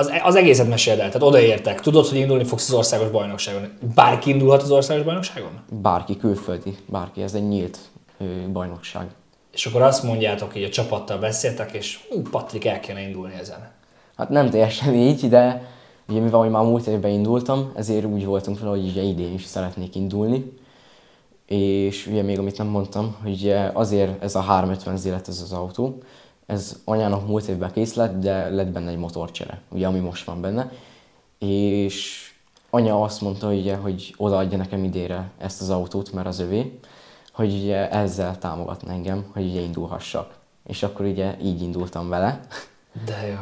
az, 0.00 0.12
az 0.22 0.34
egészet 0.34 0.68
meséld 0.68 0.98
el, 0.98 1.06
tehát 1.06 1.22
odaértek. 1.22 1.80
Tudod, 1.80 2.06
hogy 2.06 2.18
indulni 2.18 2.44
fogsz 2.44 2.68
az 2.68 2.74
országos 2.74 3.10
bajnokságon. 3.10 3.68
Bárki 3.94 4.30
indulhat 4.30 4.62
az 4.62 4.70
országos 4.70 5.04
bajnokságon? 5.04 5.50
Bárki, 5.82 6.16
külföldi, 6.16 6.76
bárki, 6.86 7.22
ez 7.22 7.34
egy 7.34 7.48
nyílt 7.48 7.78
ö, 8.18 8.24
bajnokság. 8.52 9.06
És 9.52 9.66
akkor 9.66 9.82
azt 9.82 10.02
mondjátok, 10.02 10.52
hogy 10.52 10.62
a 10.64 10.68
csapattal 10.68 11.18
beszéltek, 11.18 11.72
és 11.72 11.98
hú, 12.08 12.22
Patrik, 12.22 12.64
el 12.64 12.80
kéne 12.80 13.00
indulni 13.00 13.34
ezen. 13.40 13.70
Hát 14.16 14.28
nem 14.28 14.50
teljesen 14.50 14.94
így, 14.94 15.28
de 15.28 15.68
ugye 16.08 16.20
mivel 16.20 16.40
hogy 16.40 16.50
már 16.50 16.64
múlt 16.64 16.86
évben 16.86 17.10
indultam, 17.10 17.72
ezért 17.76 18.04
úgy 18.04 18.24
voltunk 18.24 18.58
fel, 18.58 18.68
hogy 18.68 18.86
ugye 18.88 19.02
idén 19.02 19.32
is 19.34 19.44
szeretnék 19.44 19.94
indulni. 19.94 20.58
És 21.46 22.06
ugye 22.06 22.22
még 22.22 22.38
amit 22.38 22.58
nem 22.58 22.66
mondtam, 22.66 23.16
hogy 23.22 23.32
ugye 23.32 23.70
azért 23.72 24.22
ez 24.22 24.34
a 24.34 24.40
350 24.40 24.96
Z 24.96 25.04
lett 25.04 25.28
ez 25.28 25.40
az 25.40 25.52
autó, 25.52 26.02
ez 26.50 26.80
anyának 26.84 27.26
múlt 27.26 27.48
évben 27.48 27.72
kész 27.72 27.94
lett, 27.94 28.20
de 28.20 28.48
lett 28.48 28.68
benne 28.68 28.90
egy 28.90 28.98
motorcsere, 28.98 29.60
ugye 29.68 29.86
ami 29.86 29.98
most 29.98 30.24
van 30.24 30.40
benne. 30.40 30.72
És 31.38 32.28
anya 32.70 33.02
azt 33.02 33.20
mondta, 33.20 33.46
hogy, 33.46 33.58
ugye, 33.58 33.76
hogy 33.76 34.14
odaadja 34.16 34.56
nekem 34.58 34.84
idére 34.84 35.30
ezt 35.38 35.60
az 35.60 35.70
autót, 35.70 36.12
mert 36.12 36.26
az 36.26 36.38
övé, 36.38 36.78
hogy 37.32 37.54
ugye 37.54 37.90
ezzel 37.90 38.38
támogatna 38.38 38.92
engem, 38.92 39.26
hogy 39.32 39.44
ugye 39.44 39.60
indulhassak. 39.60 40.38
És 40.66 40.82
akkor 40.82 41.06
ugye 41.06 41.36
így 41.42 41.62
indultam 41.62 42.08
vele. 42.08 42.40
De 43.04 43.26
jó. 43.26 43.38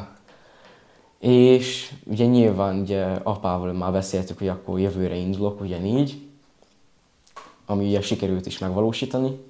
És 1.30 1.94
ugye 2.04 2.24
nyilván 2.26 2.80
ugye 2.80 3.04
apával 3.04 3.72
már 3.72 3.92
beszéltük, 3.92 4.38
hogy 4.38 4.48
akkor 4.48 4.80
jövőre 4.80 5.14
indulok 5.14 5.60
ugyanígy, 5.60 6.28
ami 7.66 7.86
ugye 7.86 8.00
sikerült 8.00 8.46
is 8.46 8.58
megvalósítani. 8.58 9.47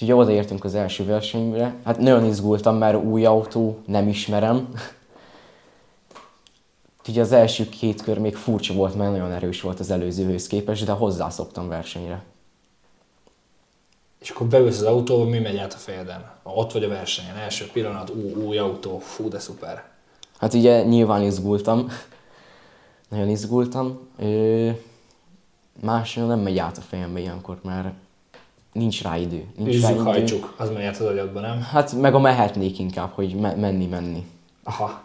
Ugye 0.00 0.14
odaértünk 0.14 0.64
az 0.64 0.74
első 0.74 1.04
versenyre, 1.04 1.74
hát 1.84 1.98
nagyon 1.98 2.24
izgultam, 2.24 2.76
mert 2.76 3.04
új 3.04 3.24
autó, 3.24 3.78
nem 3.86 4.08
ismerem. 4.08 4.68
Ugye 7.08 7.20
az 7.20 7.32
első 7.32 7.68
két 7.68 8.02
kör 8.02 8.18
még 8.18 8.36
furcsa 8.36 8.74
volt, 8.74 8.94
mert 8.94 9.10
nagyon 9.10 9.32
erős 9.32 9.60
volt 9.60 9.80
az 9.80 9.90
előzőhöz 9.90 10.46
képest, 10.46 10.84
de 10.84 10.92
hozzászoktam 10.92 11.68
versenyre. 11.68 12.22
És 14.20 14.30
akkor 14.30 14.46
beülsz 14.46 14.78
az 14.78 14.86
autóba, 14.86 15.24
mi 15.24 15.38
megy 15.38 15.56
át 15.56 15.72
a 15.72 15.76
fejeden? 15.76 16.30
Ott 16.42 16.72
vagy 16.72 16.84
a 16.84 16.88
versenyen, 16.88 17.36
első 17.36 17.70
pillanat, 17.72 18.10
ú, 18.10 18.46
új 18.46 18.58
autó, 18.58 18.98
fú, 18.98 19.28
de 19.28 19.38
szuper. 19.38 19.84
Hát 20.38 20.54
ugye 20.54 20.82
nyilván 20.82 21.22
izgultam, 21.22 21.88
nagyon 23.08 23.28
izgultam. 23.28 24.08
Ö, 24.18 24.70
másról 25.80 26.26
nem 26.26 26.40
megy 26.40 26.58
át 26.58 26.78
a 26.78 26.80
fejembe 26.80 27.20
ilyenkor, 27.20 27.60
mert 27.62 27.88
nincs 28.72 29.02
rá 29.02 29.16
idő. 29.16 29.44
Nincs 29.56 29.68
rá 29.68 29.88
Üzzük, 29.88 29.90
idő. 29.90 30.02
hajtsuk, 30.02 30.54
az 30.56 30.70
megy 30.70 30.84
át 30.84 30.96
az 30.96 31.06
agyadba, 31.06 31.40
nem? 31.40 31.60
Hát 31.62 31.92
meg 31.92 32.14
a 32.14 32.18
mehetnék 32.18 32.78
inkább, 32.78 33.10
hogy 33.12 33.34
me- 33.34 33.56
menni, 33.56 33.86
menni. 33.86 34.26
Aha. 34.62 35.02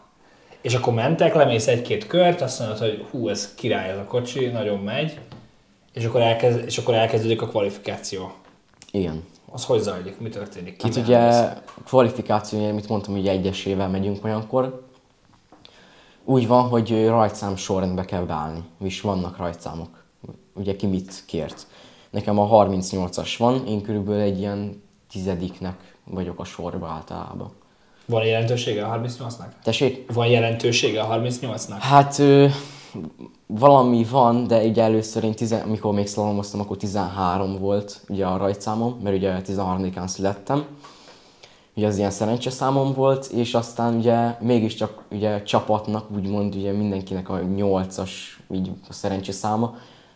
És 0.62 0.74
akkor 0.76 0.94
mentek, 0.94 1.34
lemész 1.34 1.68
egy-két 1.68 2.08
kört, 2.08 2.42
azt 2.42 2.60
mondod, 2.60 2.78
hogy 2.78 3.06
hú, 3.12 3.28
ez 3.30 3.54
király 3.56 3.90
ez 3.90 3.98
a 3.98 4.04
kocsi, 4.04 4.46
nagyon 4.46 4.80
megy, 4.80 5.20
és 5.94 6.06
akkor, 6.06 6.22
elkezd, 6.22 6.64
és 6.66 6.78
akkor 6.78 6.94
elkezdődik 6.94 7.42
a 7.42 7.48
kvalifikáció. 7.48 8.32
Igen. 8.92 9.24
Az 9.52 9.66
hogy 9.66 9.80
zajlik? 9.82 10.20
Mi 10.20 10.30
történik? 10.30 10.82
Hát 10.82 10.94
Kivel 10.94 11.04
ugye 11.10 11.40
mész? 11.42 11.50
kvalifikáció, 11.86 12.68
amit 12.70 12.90
mondtam, 12.90 13.14
hogy 13.14 13.28
egyesével 13.28 13.90
megyünk 13.90 14.24
olyankor. 14.26 14.84
Úgy 16.24 16.48
van, 16.48 16.68
hogy 16.68 17.08
rajtszám 17.08 17.56
sorrendbe 17.56 18.06
kell 18.06 18.24
beállni, 18.24 18.64
és 18.84 19.02
vannak 19.02 19.38
rajtszámok. 19.38 20.04
Ugye 20.54 20.76
ki 20.76 20.88
mit 20.88 21.24
kért. 21.26 21.68
Nekem 22.16 22.40
a 22.40 22.66
38-as 22.66 23.36
van, 23.38 23.68
én 23.68 23.82
körülbelül 23.82 24.22
egy 24.22 24.40
ilyen 24.40 24.84
tizediknek 25.12 25.96
vagyok 26.04 26.40
a 26.40 26.44
sorba 26.44 26.88
általában. 26.88 27.52
Van 28.06 28.26
jelentősége 28.26 28.86
a 28.86 29.00
38-nak? 29.00 29.48
Tessék? 29.64 30.12
Van 30.14 30.28
jelentősége 30.28 31.02
a 31.02 31.20
38-nak? 31.20 31.78
Hát 31.80 32.20
ö, 32.20 32.48
valami 33.46 34.06
van, 34.10 34.48
de 34.48 34.64
ugye 34.64 34.84
először 34.84 35.24
én, 35.24 35.34
tizen, 35.34 35.62
amikor 35.62 35.94
még 35.94 36.08
szlalomoztam, 36.08 36.60
akkor 36.60 36.78
13 36.78 37.60
volt 37.60 38.02
ugye 38.10 38.26
a 38.26 38.38
rajtszámom, 38.38 39.00
mert 39.04 39.16
ugye 39.16 39.42
13-án 39.46 40.08
születtem. 40.08 40.66
Ugye 41.74 41.88
az 41.88 41.98
ilyen 41.98 42.12
szerencseszámom 42.12 42.94
volt, 42.94 43.26
és 43.26 43.54
aztán 43.54 43.96
ugye 43.96 44.36
mégiscsak 44.40 45.04
ugye 45.12 45.44
csapatnak, 45.44 46.12
úgymond 46.16 46.56
ugye 46.56 46.72
mindenkinek 46.72 47.30
a 47.30 47.40
8-as 47.40 48.12
így 48.52 48.72
a 48.90 48.94
szerencseszáma, 48.94 49.76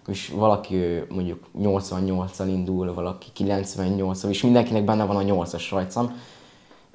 és 0.09 0.29
valaki 0.35 1.03
mondjuk 1.09 1.45
88-al 1.59 2.45
indul, 2.47 2.93
valaki 2.93 3.27
98-al, 3.37 4.29
és 4.29 4.41
mindenkinek 4.41 4.83
benne 4.83 5.05
van 5.05 5.15
a 5.15 5.33
8-as 5.33 5.67
rajtszám. 5.71 6.21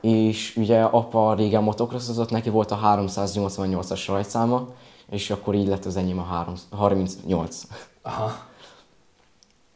És 0.00 0.56
ugye 0.56 0.82
apa 0.82 1.34
régen 1.34 1.62
motocrossozott, 1.62 2.30
neki 2.30 2.50
volt 2.50 2.70
a 2.70 2.80
388-as 2.84 4.04
rajtszáma, 4.06 4.68
és 5.10 5.30
akkor 5.30 5.54
így 5.54 5.66
lett 5.66 5.84
az 5.84 5.96
enyém 5.96 6.18
a 6.18 6.24
3, 6.24 6.54
38. 6.70 7.62
Aha. 8.02 8.32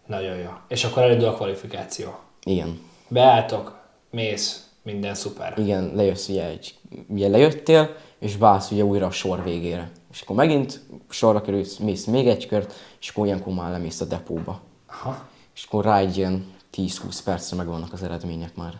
Nagyon 0.06 0.36
jó. 0.36 0.50
És 0.68 0.84
akkor 0.84 1.02
elindul 1.02 1.28
a 1.28 1.34
kvalifikáció. 1.34 2.08
Igen. 2.42 2.80
Beálltok, 3.08 3.78
mész, 4.10 4.68
minden 4.82 5.14
szuper. 5.14 5.58
Igen, 5.58 5.92
lejössz 5.94 6.28
ugye, 6.28 6.46
egy, 6.46 6.74
ugye 7.08 7.28
lejöttél, 7.28 7.96
és 8.18 8.36
beállsz 8.36 8.70
ugye 8.70 8.84
újra 8.84 9.06
a 9.06 9.10
sor 9.10 9.42
végére. 9.42 9.90
És 10.12 10.20
akkor 10.20 10.36
megint 10.36 10.80
sorra 11.08 11.40
kerülsz, 11.40 11.76
mész 11.76 12.04
még 12.04 12.28
egy 12.28 12.46
kört, 12.46 12.74
és 13.00 13.08
akkor 13.08 13.26
ilyenkor 13.26 13.54
már 13.54 13.70
lemész 13.70 14.00
a 14.00 14.04
depóba. 14.04 14.60
Aha. 14.86 15.26
És 15.54 15.64
akkor 15.64 15.84
rá 15.84 15.98
egy 15.98 16.16
ilyen 16.16 16.46
10-20 16.76 17.18
percre 17.24 17.56
megvannak 17.56 17.92
az 17.92 18.02
eredmények 18.02 18.54
már. 18.54 18.72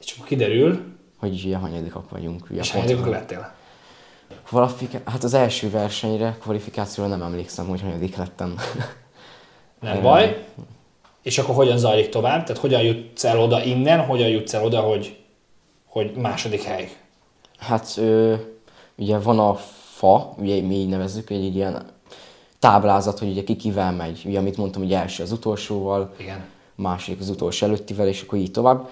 És 0.00 0.12
akkor 0.12 0.26
kiderül, 0.26 0.84
Hogy 1.18 1.44
ugye 1.44 1.56
hanyadikak 1.56 2.10
vagyunk. 2.10 2.46
Ugye 2.50 2.60
és 2.60 2.70
pontban. 2.70 3.08
lettél? 3.08 3.52
Kvalifika- 4.44 5.08
hát 5.10 5.24
az 5.24 5.34
első 5.34 5.70
versenyre, 5.70 6.36
kvalifikációra 6.40 7.08
nem 7.10 7.22
emlékszem, 7.22 7.66
hogy 7.66 7.80
hanyadik 7.80 8.16
lettem. 8.16 8.54
Nem 9.80 10.02
baj. 10.02 10.46
És 11.22 11.38
akkor 11.38 11.54
hogyan 11.54 11.78
zajlik 11.78 12.08
tovább? 12.08 12.44
Tehát 12.44 12.60
hogyan 12.60 12.82
jutsz 12.82 13.24
el 13.24 13.40
oda 13.40 13.64
innen, 13.64 14.04
hogyan 14.06 14.28
jutsz 14.28 14.54
el 14.54 14.64
oda, 14.64 14.80
hogy, 14.80 15.18
hogy 15.86 16.12
második 16.14 16.62
hely? 16.62 16.90
Hát 17.58 17.94
ö, 17.96 18.34
ugye 18.96 19.18
van 19.18 19.38
a 19.38 19.54
fa, 19.94 20.34
ugye 20.38 20.60
mi 20.60 20.74
így 20.74 20.88
nevezzük, 20.88 21.30
egy 21.30 21.56
ilyen 21.56 21.86
táblázat, 22.60 23.18
hogy 23.18 23.28
ugye 23.28 23.44
ki 23.44 23.56
kivel 23.56 23.92
megy. 23.92 24.22
Ugye 24.24 24.38
amit 24.38 24.56
mondtam, 24.56 24.82
hogy 24.82 24.92
első 24.92 25.22
az 25.22 25.32
utolsóval, 25.32 26.14
Igen. 26.18 26.44
második 26.74 27.20
az 27.20 27.28
utolsó 27.28 27.66
előttivel, 27.66 28.08
és 28.08 28.22
akkor 28.22 28.38
így 28.38 28.50
tovább. 28.50 28.88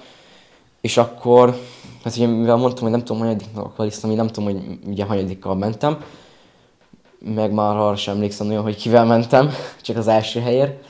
És 0.80 0.96
akkor, 0.96 1.58
hát 2.04 2.16
ugye 2.16 2.26
mivel 2.26 2.56
mondtam, 2.56 2.82
hogy 2.82 2.92
nem 2.92 3.04
tudom, 3.04 3.22
hanyadiknak 3.22 3.74
kvalisztam, 3.74 4.10
nem 4.10 4.26
tudom, 4.26 4.44
hogy 4.44 4.78
ugye 4.86 5.04
hanyadikkal 5.04 5.54
mentem, 5.54 6.04
meg 7.18 7.52
már 7.52 7.76
arra 7.76 7.96
sem 7.96 8.14
emlékszem 8.14 8.46
nagyon, 8.46 8.62
hogy 8.62 8.76
kivel 8.76 9.04
mentem, 9.04 9.50
csak 9.82 9.96
az 9.96 10.08
első 10.08 10.40
helyért. 10.40 10.86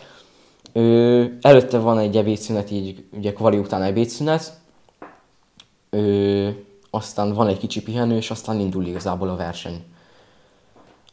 Ö, 0.72 1.24
előtte 1.40 1.78
van 1.78 1.98
egy 1.98 2.16
ebédszünet, 2.16 2.70
így 2.70 3.04
ugye 3.10 3.32
kvali 3.32 3.58
után 3.58 3.82
ebédszünet, 3.82 4.52
Ö, 5.90 6.48
aztán 6.90 7.32
van 7.34 7.46
egy 7.46 7.58
kicsi 7.58 7.82
pihenő, 7.82 8.16
és 8.16 8.30
aztán 8.30 8.60
indul 8.60 8.86
igazából 8.86 9.28
a 9.28 9.36
verseny. 9.36 9.84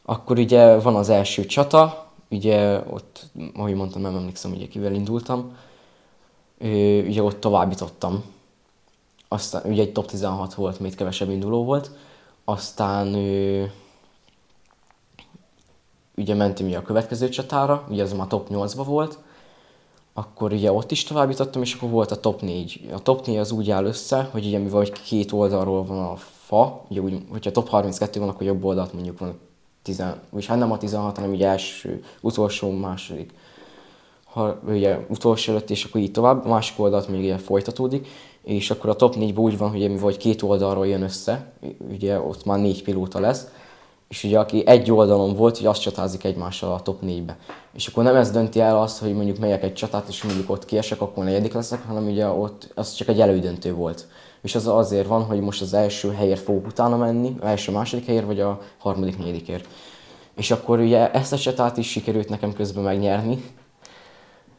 Akkor 0.06 0.39
ugye 0.39 0.80
van 0.80 0.95
az 0.95 1.10
első 1.10 1.45
csata, 1.45 2.06
ugye 2.30 2.80
ott, 2.89 3.26
ahogy 3.56 3.74
mondtam, 3.74 4.01
nem 4.01 4.16
emlékszem, 4.16 4.51
ugye 4.51 4.68
kivel 4.68 4.93
indultam, 4.93 5.56
Ö, 6.58 7.01
ugye 7.01 7.24
ott 7.24 7.39
továbbítottam. 7.39 8.24
Aztán 9.28 9.62
ugye 9.66 9.82
egy 9.82 9.91
top 9.91 10.06
16 10.06 10.53
volt, 10.53 10.80
még 10.80 10.95
kevesebb 10.95 11.30
induló 11.30 11.64
volt. 11.64 11.91
Aztán 12.43 13.14
ö, 13.14 13.64
ugye 16.16 16.36
mentünk 16.36 16.70
ugye 16.70 16.78
a 16.78 16.82
következő 16.82 17.30
csatára, 17.30 17.86
ugye 17.89 18.03
az 18.03 18.14
már 18.14 18.28
top 18.28 18.47
8-ba 18.49 18.84
volt. 18.86 19.18
Akkor 20.14 20.53
ugye 20.53 20.72
ott 20.72 20.91
is 20.91 21.03
továbbítottam, 21.03 21.62
és 21.62 21.74
akkor 21.74 21.89
volt 21.89 22.12
a 22.12 22.20
top 22.20 22.41
4. 22.41 22.89
A 22.93 23.01
top 23.01 23.26
4 23.26 23.38
az 23.38 23.51
úgy 23.51 23.70
áll 23.70 23.86
össze, 23.86 24.30
hogy 24.32 24.45
ugye 24.45 24.58
mivel 24.58 24.84
két 24.84 25.32
oldalról 25.32 25.86
van 25.86 26.03
a 26.03 26.16
fa, 26.45 26.86
ugye 26.89 27.01
úgy, 27.01 27.26
hogyha 27.30 27.51
top 27.51 27.68
32 27.68 28.20
van, 28.20 28.30
akkor 28.30 28.43
jobb 28.43 28.64
oldalt 28.64 28.93
mondjuk 28.93 29.20
van 29.20 29.39
10, 29.86 30.04
vagy 30.30 30.46
hát 30.46 30.58
nem 30.58 30.72
a 30.72 30.78
16, 30.78 31.16
hanem 31.16 31.32
ugye 31.32 31.48
első, 31.48 32.04
utolsó, 32.22 32.72
második, 32.72 33.32
ha, 34.24 34.60
ugye 34.68 35.00
utolsó 35.10 35.52
előtt, 35.52 35.70
és 35.70 35.84
akkor 35.84 36.02
így 36.02 36.12
tovább, 36.12 36.46
a 36.46 36.50
másik 36.50 36.80
oldalt 36.80 37.08
még 37.08 37.20
ugye 37.20 37.38
folytatódik, 37.38 38.08
és 38.44 38.72
akkor 38.72 38.90
a 38.90 38.96
top 38.96 39.16
4 39.16 39.38
úgy 39.38 39.58
van, 39.58 39.70
hogy 39.70 39.90
mi 39.90 39.98
vagy 39.98 40.18
két 40.18 40.42
oldalról 40.42 40.88
jön 40.88 41.02
össze, 41.02 41.52
ugye 41.92 42.20
ott 42.20 42.46
már 42.46 42.60
négy 42.60 42.84
pilóta 42.84 43.20
lesz, 43.20 43.48
és 44.16 44.24
ugye 44.24 44.39
aki 44.39 44.63
egy 44.66 44.91
oldalon 44.91 45.36
volt, 45.36 45.57
hogy 45.57 45.66
azt 45.66 45.82
csatázik 45.82 46.24
egymással 46.24 46.74
a 46.74 46.80
top 46.80 47.01
4-be. 47.05 47.38
És 47.74 47.88
akkor 47.88 48.03
nem 48.03 48.16
ez 48.16 48.32
dönti 48.32 48.59
el 48.61 48.82
azt, 48.82 48.99
hogy 48.99 49.13
mondjuk 49.13 49.38
melyek 49.38 49.63
egy 49.63 49.74
csatát, 49.74 50.07
és 50.07 50.24
mondjuk 50.24 50.49
ott 50.49 50.66
kiesek, 50.66 51.01
akkor 51.01 51.24
negyedik 51.24 51.53
leszek, 51.53 51.84
hanem 51.88 52.07
ugye 52.07 52.28
ott 52.28 52.72
az 52.76 52.93
csak 52.93 53.07
egy 53.07 53.22
elődöntő 53.22 53.74
volt. 53.74 54.07
És 54.41 54.55
az 54.55 54.68
azért 54.68 55.07
van, 55.07 55.24
hogy 55.24 55.39
most 55.39 55.61
az 55.61 55.74
első 55.74 56.11
helyért 56.11 56.39
fogok 56.39 56.66
utána 56.68 56.97
menni, 56.97 57.36
az 57.39 57.47
első 57.47 57.72
második 57.72 58.05
helyért, 58.05 58.26
vagy 58.26 58.39
a 58.39 58.59
harmadik 58.78 59.18
negyedikért. 59.18 59.66
És 60.36 60.51
akkor 60.51 60.80
ugye 60.80 61.11
ezt 61.11 61.34
a 61.34 61.38
csatát 61.38 61.78
is 61.78 61.89
sikerült 61.89 62.30
nekem 62.30 62.53
közben 62.53 62.84
megnyerni. 62.84 63.43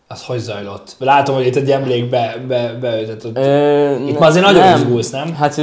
Az 0.08 0.24
hogy 0.24 0.38
zajlott? 0.38 0.96
Látom, 0.98 1.34
hogy 1.34 1.46
itt 1.46 1.56
egy 1.56 1.70
emlékbe 1.70 2.44
be, 2.48 2.72
beütött. 2.80 3.36
Ö, 3.36 3.96
Itt 4.06 4.18
már 4.18 4.28
azért 4.28 4.44
nagyon 4.44 4.76
izgulsz, 4.76 5.10
nem? 5.10 5.34
Hát 5.34 5.56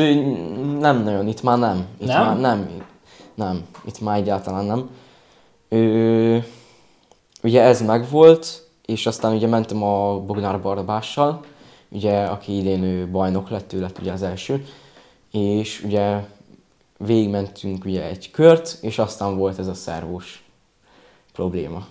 nem 0.80 1.04
nagyon, 1.04 1.28
itt 1.28 1.44
már 1.44 1.58
nem. 1.58 1.86
Itt 2.00 2.08
Nem? 2.08 2.26
Már 2.26 2.40
nem, 2.40 2.83
nem, 3.36 3.68
itt 3.86 4.00
már 4.00 4.18
egyáltalán 4.18 4.66
nem. 4.66 4.90
Ö, 5.70 6.38
ugye 7.44 7.62
ez 7.62 7.82
megvolt, 7.82 8.68
és 8.86 9.06
aztán 9.06 9.36
ugye 9.36 9.48
mentem 9.48 9.84
a 9.84 10.20
Bognár 10.20 10.62
Barbással, 10.62 11.46
ugye, 11.90 12.24
aki 12.24 12.58
idén 12.58 12.84
ő 12.84 13.08
bajnok 13.08 13.50
lett, 13.50 13.74
ő 13.74 13.80
lett 13.80 14.00
ugye 14.00 14.12
az 14.12 14.22
első, 14.22 14.66
és 15.32 15.84
ugye 15.84 16.28
végigmentünk 16.98 17.86
ugye 17.86 18.04
egy 18.04 18.32
kört, 18.32 18.78
és 18.82 18.98
aztán 18.98 19.38
volt 19.38 19.60
ez 19.60 19.68
a 19.68 19.74
szervós 19.74 20.44
probléma. 21.34 21.88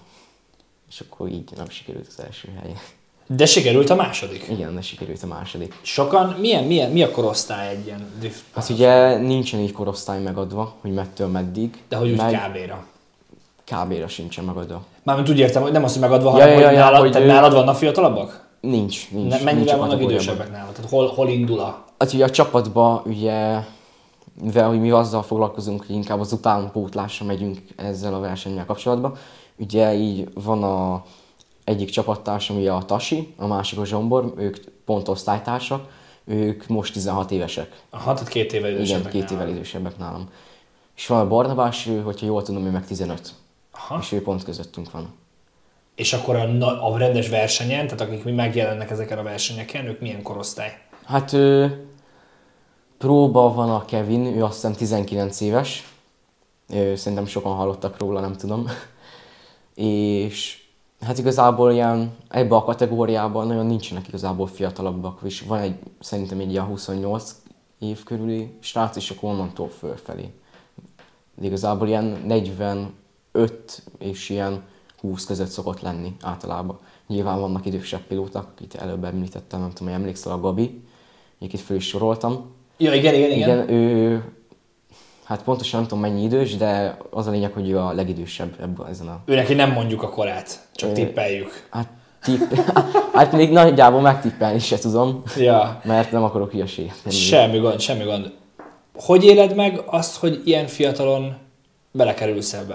És 0.88 1.00
akkor 1.00 1.28
így 1.28 1.50
nem 1.56 1.68
sikerült 1.68 2.06
az 2.06 2.20
első 2.24 2.48
helye. 2.60 2.80
De 3.26 3.46
sikerült 3.46 3.90
a 3.90 3.94
második. 3.94 4.46
Igen, 4.50 4.74
de 4.74 4.80
sikerült 4.80 5.22
a 5.22 5.26
második. 5.26 5.74
Sokan, 5.82 6.36
milyen, 6.38 6.64
milyen, 6.64 6.90
mi 6.90 7.02
a 7.02 7.10
korosztály 7.10 7.68
egy 7.68 7.86
ilyen 7.86 8.06
drift? 8.18 8.42
Hát 8.54 8.68
ugye 8.68 9.16
nincsen 9.16 9.60
így 9.60 9.72
korosztály 9.72 10.22
megadva, 10.22 10.74
hogy 10.80 10.92
mettől 10.92 11.26
meddig. 11.28 11.82
De 11.88 11.96
hogy 11.96 12.10
úgy 12.10 12.16
meg 12.16 12.40
kb-ra. 12.40 12.86
kb-ra 13.64 14.08
sincsen 14.08 14.44
megadva. 14.44 14.82
Mármint 15.02 15.28
úgy 15.28 15.38
értem, 15.38 15.62
hogy 15.62 15.72
nem 15.72 15.84
az, 15.84 15.92
hogy 15.92 16.00
megadva, 16.00 16.28
Ja, 16.28 16.32
hanem 16.32 16.48
ja, 16.58 16.66
hogy, 16.66 16.74
ja, 16.74 16.80
nálad, 16.80 17.00
hogy 17.00 17.10
tehát 17.10 17.26
ő- 17.26 17.30
nálad 17.30 17.52
vannak 17.52 17.76
fiatalabbak? 17.76 18.46
Nincs, 18.60 19.10
nincs. 19.10 19.28
Ne, 19.28 19.34
nincs 19.34 19.44
mennyivel 19.44 19.74
a 19.74 19.78
vannak 19.78 20.02
idősebbek 20.02 20.50
nálad? 20.50 20.72
Tehát 20.74 20.90
hol, 20.90 21.06
hol 21.06 21.28
indul 21.28 21.60
a... 21.60 21.84
Hát 21.98 22.12
ugye 22.12 22.24
a 22.24 22.30
csapatba 22.30 23.02
ugye, 23.06 23.58
mivel 24.42 24.68
hogy 24.68 24.80
mi 24.80 24.90
azzal 24.90 25.22
foglalkozunk, 25.22 25.84
hogy 25.86 25.94
inkább 25.96 26.20
az 26.20 26.32
utánpótlásra 26.32 27.26
megyünk 27.26 27.58
ezzel 27.76 28.14
a 28.14 28.20
versennyel 28.20 28.64
kapcsolatban, 28.64 29.16
ugye 29.56 29.94
így 29.94 30.28
van 30.34 30.62
a 30.62 31.04
egyik 31.64 31.90
csapattársam, 31.90 32.56
ugye 32.56 32.72
a 32.72 32.84
Tasi, 32.84 33.34
a 33.36 33.46
másik 33.46 33.78
a 33.78 33.84
Zsombor, 33.84 34.32
ők 34.36 34.56
pont 34.84 35.08
osztálytársak, 35.08 35.88
ők 36.24 36.66
most 36.66 36.92
16 36.92 37.30
évesek. 37.30 37.82
Aha, 37.90 38.12
tehát 38.14 38.28
két 38.28 38.52
Igen, 38.52 38.70
idősebbek 38.70 39.12
két 39.12 39.22
nálad. 39.22 39.40
évvel 39.40 39.54
idősebbek 39.54 39.98
nálam. 39.98 40.28
És 40.96 41.06
van 41.06 41.20
a 41.20 41.28
Barnabás, 41.28 41.86
ő, 41.86 42.00
hogyha 42.00 42.26
jól 42.26 42.42
tudom, 42.42 42.66
ő 42.66 42.70
meg 42.70 42.86
15. 42.86 43.32
Aha. 43.72 43.98
És 44.00 44.12
ő 44.12 44.22
pont 44.22 44.44
közöttünk 44.44 44.90
van. 44.90 45.14
És 45.94 46.12
akkor 46.12 46.36
a, 46.36 46.92
a 46.92 46.98
rendes 46.98 47.28
versenyen, 47.28 47.84
tehát 47.84 48.00
akik 48.00 48.24
mi 48.24 48.32
megjelennek 48.32 48.90
ezeken 48.90 49.18
a 49.18 49.22
versenyeken, 49.22 49.86
ők 49.86 50.00
milyen 50.00 50.22
korosztály? 50.22 50.78
Hát 51.04 51.32
ö, 51.32 51.66
próba 52.98 53.54
van 53.54 53.70
a 53.70 53.84
Kevin, 53.84 54.26
ő 54.26 54.44
azt 54.44 54.54
hiszem 54.54 54.72
19 54.72 55.40
éves. 55.40 55.88
Ö, 56.68 56.94
szerintem 56.96 57.26
sokan 57.26 57.54
hallottak 57.54 57.98
róla, 57.98 58.20
nem 58.20 58.36
tudom. 58.36 58.68
És 59.74 60.61
hát 61.04 61.18
igazából 61.18 61.72
ilyen 61.72 62.16
ebbe 62.28 62.54
a 62.54 62.64
kategóriában 62.64 63.46
nagyon 63.46 63.66
nincsenek 63.66 64.08
igazából 64.08 64.46
fiatalabbak, 64.46 65.20
és 65.24 65.40
van 65.40 65.58
egy 65.58 65.74
szerintem 66.00 66.40
egy 66.40 66.50
ilyen 66.50 66.64
28 66.64 67.36
év 67.78 68.02
körüli 68.02 68.56
srác, 68.60 68.96
és 68.96 69.10
akkor 69.10 69.30
onnantól 69.30 69.68
fölfelé. 69.68 70.30
De 71.34 71.46
igazából 71.46 71.88
ilyen 71.88 72.22
45 72.26 73.82
és 73.98 74.28
ilyen 74.28 74.62
20 75.00 75.24
között 75.24 75.48
szokott 75.48 75.80
lenni 75.80 76.16
általában. 76.20 76.78
Nyilván 77.06 77.40
vannak 77.40 77.66
idősebb 77.66 78.00
pilóták, 78.00 78.44
akit 78.54 78.74
előbb 78.74 79.04
említettem, 79.04 79.60
nem 79.60 79.70
tudom, 79.70 79.92
hogy 79.92 80.00
emlékszel 80.00 80.32
a 80.32 80.40
Gabi, 80.40 80.82
akit 81.40 81.60
föl 81.60 81.76
is 81.76 81.86
soroltam. 81.86 82.50
Ja, 82.76 82.94
igen, 82.94 83.14
igen, 83.14 83.30
igen. 83.30 83.48
Igen, 83.48 83.70
ő, 83.70 84.24
hát 85.32 85.42
pontosan 85.42 85.80
nem 85.80 85.88
tudom 85.88 86.02
mennyi 86.04 86.22
idős, 86.22 86.56
de 86.56 86.96
az 87.10 87.26
a 87.26 87.30
lényeg, 87.30 87.52
hogy 87.52 87.70
ő 87.70 87.78
a 87.78 87.92
legidősebb 87.92 88.54
ebben 88.60 88.86
ezen 88.86 89.08
a... 89.08 89.20
Ő 89.24 89.34
neki 89.34 89.54
nem 89.54 89.72
mondjuk 89.72 90.02
a 90.02 90.08
korát, 90.08 90.68
csak 90.74 90.90
Ö, 90.90 90.92
tippeljük. 90.92 91.66
Hát, 91.70 91.88
tipp, 92.22 92.52
hát 93.14 93.32
még 93.32 93.50
nagyjából 93.50 94.00
megtippelni 94.00 94.58
se 94.58 94.78
tudom, 94.78 95.22
Ja, 95.36 95.80
mert 95.84 96.12
nem 96.12 96.22
akarok 96.22 96.50
hülyeséget 96.50 96.94
tenni. 97.02 97.14
semmi 97.14 97.58
gond, 97.58 97.80
semmi 97.80 98.04
gond. 98.04 98.32
Hogy 98.94 99.24
éled 99.24 99.54
meg 99.54 99.82
azt, 99.86 100.16
hogy 100.16 100.40
ilyen 100.44 100.66
fiatalon 100.66 101.36
belekerülsz 101.90 102.52
ebbe? 102.52 102.74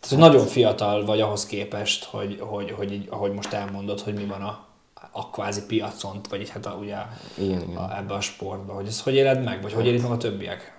Tehát, 0.00 0.08
hogy 0.08 0.18
nagyon 0.18 0.46
fiatal 0.46 1.04
vagy 1.04 1.20
ahhoz 1.20 1.46
képest, 1.46 2.04
hogy, 2.04 2.36
hogy, 2.40 2.70
hogy 2.70 2.92
így, 2.92 3.06
ahogy 3.10 3.32
most 3.32 3.52
elmondod, 3.52 4.00
hogy 4.00 4.14
mi 4.14 4.24
van 4.24 4.42
a, 4.42 4.64
a 5.12 5.30
kvázi 5.30 5.62
piacon, 5.66 6.20
vagy 6.30 6.50
hát 6.50 6.66
a, 6.66 6.76
ugye 6.80 6.96
Igen, 7.38 7.62
igen. 7.62 7.76
a, 7.76 7.96
ebbe 7.96 8.14
a 8.14 8.20
sportba, 8.20 8.72
hogy 8.72 8.86
ezt 8.86 9.02
hogy 9.02 9.14
éled 9.14 9.44
meg, 9.44 9.62
vagy 9.62 9.72
hogy 9.72 9.86
élik 9.86 10.02
meg 10.02 10.10
a 10.10 10.16
többiek? 10.16 10.73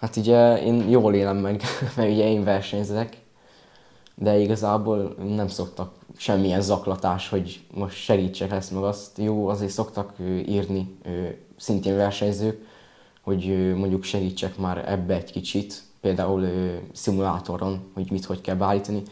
Hát 0.00 0.16
ugye 0.16 0.62
én 0.62 0.88
jól 0.88 1.14
élem 1.14 1.36
meg, 1.36 1.62
mert 1.96 2.10
ugye 2.10 2.28
én 2.28 2.44
versenyzek, 2.44 3.16
de 4.14 4.38
igazából 4.38 5.14
nem 5.36 5.48
szoktak 5.48 5.92
semmilyen 6.16 6.60
zaklatás, 6.60 7.28
hogy 7.28 7.60
most 7.74 7.96
segítsek 7.96 8.52
ezt 8.52 8.72
meg 8.72 8.82
azt. 8.82 9.18
Jó, 9.18 9.48
azért 9.48 9.70
szoktak 9.70 10.14
írni 10.46 10.96
szintén 11.56 11.96
versenyzők, 11.96 12.66
hogy 13.20 13.74
mondjuk 13.76 14.04
segítsek 14.04 14.56
már 14.56 14.84
ebbe 14.88 15.14
egy 15.14 15.32
kicsit, 15.32 15.82
például 16.00 16.48
szimulátoron, 16.92 17.80
hogy 17.94 18.10
mit 18.10 18.24
hogy 18.24 18.40
kell 18.40 18.54
beállítani, 18.54 19.02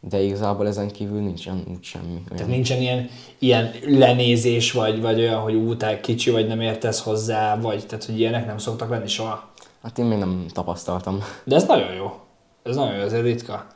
de 0.00 0.20
igazából 0.20 0.66
ezen 0.66 0.90
kívül 0.90 1.20
nincsen 1.20 1.64
úgy 1.70 1.82
semmi. 1.82 2.22
Tehát 2.24 2.38
Olyan. 2.38 2.50
nincsen 2.50 2.80
ilyen, 2.80 3.08
ilyen 3.38 3.70
lenézés, 3.86 4.72
vagy, 4.72 5.00
vagy 5.00 5.18
olyan, 5.18 5.40
hogy 5.40 5.54
ú, 5.54 5.76
kicsi 6.00 6.30
vagy 6.30 6.46
nem 6.46 6.60
értesz 6.60 7.02
hozzá, 7.02 7.60
vagy 7.60 7.86
tehát, 7.86 8.04
hogy 8.04 8.18
ilyenek 8.18 8.46
nem 8.46 8.58
szoktak 8.58 8.90
lenni 8.90 9.08
soha. 9.08 9.48
Hát 9.82 9.98
én 9.98 10.04
még 10.04 10.18
nem 10.18 10.46
tapasztaltam. 10.52 11.22
De 11.44 11.54
ez 11.54 11.66
nagyon 11.66 11.94
jó. 11.94 12.12
Ez 12.62 12.76
nagyon 12.76 12.94
jó, 12.94 13.00
ez 13.00 13.20
ritka. 13.20 13.66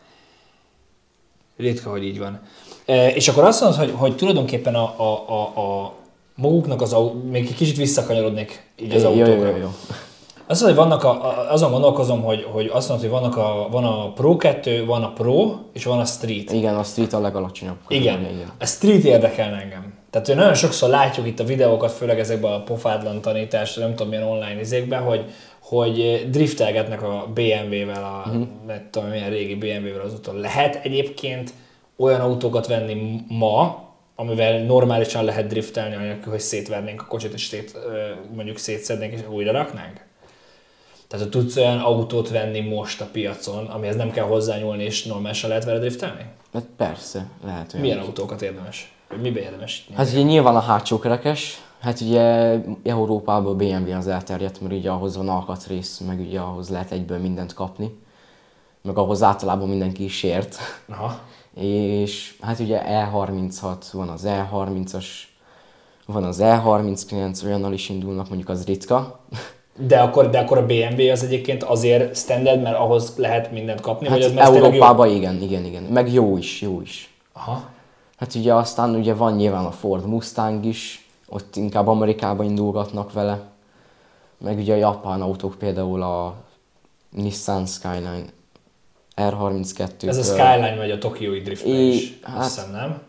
Ritka, 1.56 1.90
hogy 1.90 2.04
így 2.04 2.18
van. 2.18 2.40
E, 2.86 3.08
és 3.08 3.28
akkor 3.28 3.44
azt 3.44 3.60
mondod, 3.60 3.78
hogy, 3.78 3.94
hogy 3.96 4.16
tulajdonképpen 4.16 4.74
a, 4.74 5.00
a, 5.00 5.28
a, 5.28 5.60
a 5.60 5.92
maguknak 6.34 6.80
az 6.80 6.92
autó, 6.92 7.22
még 7.30 7.46
egy 7.46 7.54
kicsit 7.54 7.76
visszakanyarodnék 7.76 8.70
így 8.76 8.94
az 8.94 9.04
autókra. 9.04 9.34
jó, 9.34 9.44
jó, 9.44 9.56
jó. 9.56 9.68
Azt 10.46 10.60
mondod, 10.60 10.78
hogy 10.78 10.88
vannak 10.88 11.04
a, 11.04 11.26
a, 11.26 11.52
azon 11.52 11.70
gondolkozom, 11.70 12.22
hogy, 12.22 12.46
hogy 12.52 12.70
azt 12.72 12.88
mondod, 12.88 13.10
hogy 13.10 13.20
vannak 13.20 13.36
a, 13.36 13.68
van 13.70 13.84
a 13.84 14.12
Pro 14.12 14.36
2, 14.36 14.84
van 14.84 15.02
a 15.02 15.12
Pro, 15.12 15.54
és 15.72 15.84
van 15.84 15.98
a 15.98 16.04
Street. 16.04 16.52
Igen, 16.52 16.76
a 16.76 16.82
street 16.82 17.12
a 17.12 17.20
legalacsonyabb. 17.20 17.76
Igen. 17.88 18.20
igen. 18.20 18.52
A 18.58 18.66
street 18.66 19.04
érdekel 19.04 19.54
engem. 19.54 19.92
Tehát 20.10 20.26
hogy 20.26 20.36
nagyon 20.36 20.54
sokszor 20.54 20.88
látjuk 20.88 21.26
itt 21.26 21.40
a 21.40 21.44
videókat, 21.44 21.92
főleg 21.92 22.18
ezekben 22.18 22.52
a 22.52 22.62
pofádlan 22.62 23.20
tanítás, 23.20 23.74
nem 23.74 23.90
tudom 23.90 24.08
milyen 24.08 24.24
online 24.24 24.60
izékben, 24.60 25.02
hogy, 25.02 25.24
hogy 25.76 26.26
driftelgetnek 26.30 27.02
a 27.02 27.30
BMW-vel, 27.34 28.04
a, 28.04 28.28
uh-huh. 28.28 28.46
nem 28.66 28.88
tudom 28.90 29.08
milyen 29.08 29.30
régi 29.30 29.54
BMW-vel 29.54 30.00
az 30.00 30.12
úton. 30.12 30.36
Lehet 30.36 30.84
egyébként 30.84 31.52
olyan 31.96 32.20
autókat 32.20 32.66
venni 32.66 33.20
ma, 33.28 33.88
amivel 34.14 34.64
normálisan 34.64 35.24
lehet 35.24 35.46
driftelni, 35.46 35.94
anélkül, 35.94 36.30
hogy 36.30 36.40
szétvernénk 36.40 37.02
a 37.02 37.04
kocsit, 37.04 37.32
és 37.32 37.44
szét, 37.44 37.78
mondjuk 38.34 38.58
szétszednénk, 38.58 39.12
és 39.12 39.20
újra 39.30 39.52
raknánk? 39.52 40.00
Tehát, 41.08 41.24
hogy 41.24 41.28
tudsz 41.28 41.56
olyan 41.56 41.78
autót 41.78 42.28
venni 42.28 42.60
most 42.60 43.00
a 43.00 43.08
piacon, 43.12 43.66
amihez 43.66 43.96
nem 43.96 44.10
kell 44.10 44.24
hozzányúlni, 44.24 44.84
és 44.84 45.04
normálisan 45.04 45.48
lehet 45.48 45.64
vele 45.64 45.78
driftelni? 45.78 46.24
Hát 46.52 46.66
persze, 46.76 47.26
lehet 47.44 47.72
olyan. 47.74 47.86
Milyen 47.86 47.98
autókat 47.98 48.42
érdemes? 48.42 48.92
Mibe 49.20 49.40
érdemes? 49.40 49.86
Hát 49.94 50.08
ugye 50.08 50.22
nyilván 50.22 50.56
a 50.56 50.60
hátsó 50.60 50.98
kerekes, 50.98 51.60
hát 51.82 52.00
ugye 52.00 52.58
Európában 52.84 53.52
a 53.52 53.56
BMW 53.56 53.96
az 53.96 54.06
elterjedt, 54.06 54.60
mert 54.60 54.74
ugye 54.74 54.90
ahhoz 54.90 55.16
van 55.16 55.28
alkatrész, 55.28 55.98
meg 55.98 56.20
ugye 56.20 56.40
ahhoz 56.40 56.68
lehet 56.68 56.90
egyből 56.90 57.18
mindent 57.18 57.54
kapni, 57.54 57.98
meg 58.82 58.98
ahhoz 58.98 59.22
általában 59.22 59.68
mindenki 59.68 60.04
is 60.04 60.22
ért. 60.22 60.58
Aha. 60.88 61.18
És 61.54 62.36
hát 62.40 62.58
ugye 62.58 62.82
E36, 62.86 63.74
van 63.92 64.08
az 64.08 64.22
E30-as, 64.26 65.06
van 66.06 66.24
az 66.24 66.38
E39, 66.42 67.44
olyannal 67.44 67.72
is 67.72 67.88
indulnak, 67.88 68.28
mondjuk 68.28 68.48
az 68.48 68.64
ritka. 68.64 69.20
De 69.78 69.98
akkor, 70.00 70.30
de 70.30 70.38
akkor 70.38 70.58
a 70.58 70.66
BMW 70.66 71.10
az 71.10 71.24
egyébként 71.24 71.62
azért 71.62 72.16
standard, 72.16 72.62
mert 72.62 72.76
ahhoz 72.76 73.14
lehet 73.16 73.52
mindent 73.52 73.80
kapni, 73.80 74.08
Hát 74.08 74.16
vagy 74.16 74.24
az 74.24 74.32
tényleg 74.32 74.54
jó? 74.54 74.64
Európában 74.64 75.08
igen, 75.08 75.42
igen, 75.42 75.64
igen. 75.64 75.82
Meg 75.82 76.12
jó 76.12 76.36
is, 76.36 76.60
jó 76.60 76.80
is. 76.80 77.14
Aha. 77.32 77.62
Hát 78.16 78.34
ugye 78.34 78.54
aztán 78.54 78.94
ugye 78.94 79.14
van 79.14 79.34
nyilván 79.34 79.64
a 79.64 79.70
Ford 79.70 80.06
Mustang 80.06 80.64
is, 80.64 81.01
ott 81.32 81.56
inkább 81.56 81.86
Amerikába 81.86 82.44
indulgatnak 82.44 83.12
vele. 83.12 83.40
Meg 84.38 84.58
ugye 84.58 84.72
a 84.72 84.76
japán 84.76 85.20
autók, 85.20 85.54
például 85.54 86.02
a 86.02 86.34
Nissan 87.10 87.66
Skyline, 87.66 88.24
R32. 89.16 90.08
Ez 90.08 90.18
a 90.18 90.22
Skyline 90.22 90.76
vagy 90.76 90.90
a 90.90 90.98
Tokiói 90.98 91.40
drift 91.40 91.66
is, 91.66 92.18
hát- 92.22 92.42
hiszem, 92.42 92.70
nem? 92.70 93.00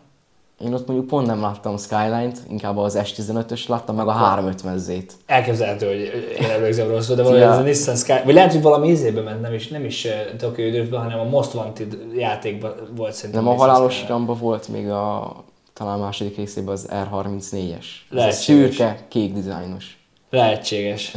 Én 0.60 0.74
ott 0.74 0.86
mondjuk 0.86 1.08
pont 1.08 1.26
nem 1.26 1.40
láttam 1.40 1.76
Skyline-t, 1.78 2.38
inkább 2.50 2.76
az 2.78 2.98
S15-ös 3.02 3.68
láttam, 3.68 3.96
meg 3.96 4.08
a 4.08 4.12
350Z-t. 4.12 5.10
Elképzelhető, 5.26 5.86
hogy 5.86 6.00
én 6.44 6.50
emlékszem 6.50 6.88
rosszul, 6.88 7.16
de 7.16 7.22
valahogy 7.22 7.42
Ja. 7.44 7.52
ez 7.52 7.58
a 7.58 7.62
Nissan 7.62 7.96
Sky, 7.96 8.12
vagy 8.24 8.34
lehet, 8.34 8.52
hogy 8.52 8.62
valami 8.62 8.88
izébe 8.88 9.20
ment, 9.20 9.40
nem 9.40 9.52
is, 9.52 9.68
nem 9.68 9.84
is 9.84 10.04
eh, 10.04 10.26
Tokyo 10.38 10.70
Driftbe, 10.70 10.98
hanem 10.98 11.18
a 11.18 11.24
Most 11.24 11.54
Wanted 11.54 11.98
játékban 12.16 12.74
volt 12.96 13.12
szerintem. 13.12 13.44
Nem 13.44 13.52
a 13.52 13.56
halálos 13.56 14.02
iramba 14.02 14.34
volt 14.34 14.68
még 14.68 14.88
a 14.90 15.32
talán 15.74 15.98
második 15.98 16.36
részében 16.36 16.72
az 16.72 16.88
R34-es. 16.90 17.86
Ez 18.10 18.24
a 18.24 18.30
szürke, 18.30 19.04
kék 19.08 19.32
dizájnos. 19.32 19.98
Lehetséges. 20.30 21.12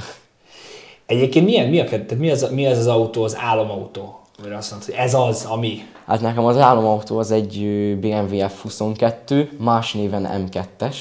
Egyébként 1.05 1.45
milyen, 1.45 1.70
mi, 1.70 1.80
a, 1.80 1.84
tehát 1.84 2.18
mi, 2.18 2.30
az, 2.30 2.49
mi 2.51 2.68
az 2.68 2.78
az 2.78 2.88
autó, 2.88 3.24
az 3.24 3.38
álomautó? 3.39 4.20
Vagy 4.43 4.51
azt 4.51 4.72
mondod, 4.72 4.89
hogy 4.89 4.97
ez 4.97 5.14
az, 5.14 5.45
ami. 5.45 5.82
Hát 6.05 6.22
nekem 6.22 6.45
az 6.45 6.58
álomautó 6.58 7.18
az 7.18 7.32
egy 7.32 7.60
BMW 7.99 8.36
F22, 8.36 9.58
más 9.58 9.93
néven 9.93 10.49
M2-es, 10.51 10.95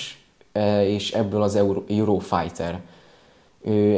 ö, 0.52 0.80
és 0.80 1.12
ebből 1.12 1.42
az 1.42 1.54
Euro, 1.54 1.82
Eurofighter. 1.88 2.80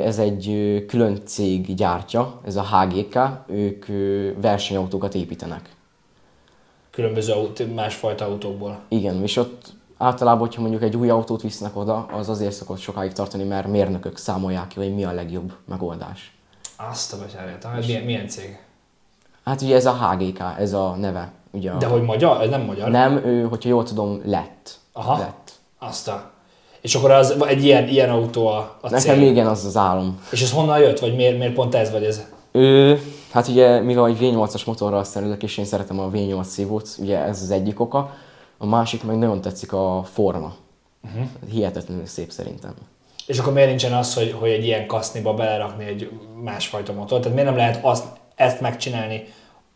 Ez 0.04 0.18
egy 0.18 0.44
külön 0.88 1.20
cég 1.24 1.74
gyártja, 1.74 2.40
ez 2.46 2.56
a 2.56 2.64
HGK, 2.64 3.18
ők 3.46 3.86
versenyautókat 4.40 5.14
építenek. 5.14 5.76
Különböző 6.98 7.32
autó, 7.32 7.64
másfajta 7.74 8.24
autókból. 8.24 8.78
Igen, 8.88 9.22
és 9.22 9.36
ott 9.36 9.72
általában, 9.98 10.40
hogyha 10.40 10.60
mondjuk 10.60 10.82
egy 10.82 10.96
új 10.96 11.10
autót 11.10 11.42
visznek 11.42 11.76
oda, 11.76 12.06
az 12.12 12.28
azért 12.28 12.52
szokott 12.52 12.78
sokáig 12.78 13.12
tartani, 13.12 13.44
mert 13.44 13.66
mérnökök 13.66 14.16
számolják 14.16 14.66
ki, 14.66 14.78
hogy 14.78 14.94
mi 14.94 15.04
a 15.04 15.12
legjobb 15.12 15.52
megoldás. 15.68 16.34
Azt 16.76 17.12
a 17.12 17.18
betyárját. 17.18 17.64
Hát 17.64 17.86
milyen, 17.86 18.02
milyen 18.02 18.28
cég? 18.28 18.58
Hát 19.44 19.62
ugye 19.62 19.74
ez 19.74 19.86
a 19.86 19.92
HGK, 19.92 20.38
ez 20.58 20.72
a 20.72 20.94
neve. 20.94 21.32
Ugye 21.50 21.70
a... 21.70 21.76
De 21.76 21.86
hogy 21.86 22.02
magyar? 22.02 22.40
Ez 22.42 22.48
nem 22.48 22.62
magyar. 22.62 22.90
Nem, 22.90 23.16
ő, 23.16 23.42
hogyha 23.42 23.68
jól 23.68 23.84
tudom, 23.84 24.20
lett. 24.24 24.78
Aha. 24.92 25.18
lett. 25.18 25.52
Azt 25.78 26.08
a... 26.08 26.30
És 26.80 26.94
akkor 26.94 27.10
az 27.10 27.34
egy 27.46 27.64
ilyen, 27.64 27.88
ilyen 27.88 28.10
autó 28.10 28.46
a, 28.46 28.78
a 28.80 28.90
Nekem 28.90 29.18
cél. 29.18 29.30
igen, 29.30 29.46
az 29.46 29.64
az 29.64 29.76
álom. 29.76 30.20
És 30.30 30.42
ez 30.42 30.52
honnan 30.52 30.78
jött? 30.78 30.98
Vagy 30.98 31.14
miért, 31.14 31.38
miért 31.38 31.54
pont 31.54 31.74
ez 31.74 31.90
vagy 31.90 32.04
ez? 32.04 32.26
Ő, 32.52 33.00
hát 33.32 33.48
ugye, 33.48 33.80
mivel 33.80 34.06
egy 34.06 34.18
V8-as 34.20 34.66
motorral 34.66 35.04
szerelek, 35.04 35.42
és 35.42 35.58
én 35.58 35.64
szeretem 35.64 36.00
a 36.00 36.10
V8 36.10 36.42
szívót, 36.42 36.88
ugye 36.98 37.18
ez 37.18 37.42
az 37.42 37.50
egyik 37.50 37.80
oka. 37.80 38.14
A 38.58 38.66
másik 38.66 39.04
meg 39.04 39.18
nagyon 39.18 39.40
tetszik 39.40 39.72
a 39.72 40.02
forma. 40.12 40.54
Uh-huh. 41.04 41.26
Hihetetlenül 41.50 42.06
szép 42.06 42.30
szerintem. 42.30 42.74
És 43.26 43.38
akkor 43.38 43.52
miért 43.52 43.68
nincsen 43.68 43.92
az, 43.92 44.14
hogy, 44.14 44.32
hogy 44.32 44.50
egy 44.50 44.64
ilyen 44.64 44.86
kaszniba 44.86 45.34
belerakni 45.34 45.84
egy 45.84 46.10
másfajta 46.42 46.92
motor? 46.92 47.18
Tehát 47.20 47.34
miért 47.34 47.48
nem 47.48 47.58
lehet 47.58 47.84
azt, 47.84 48.04
ezt 48.34 48.60
megcsinálni, 48.60 49.24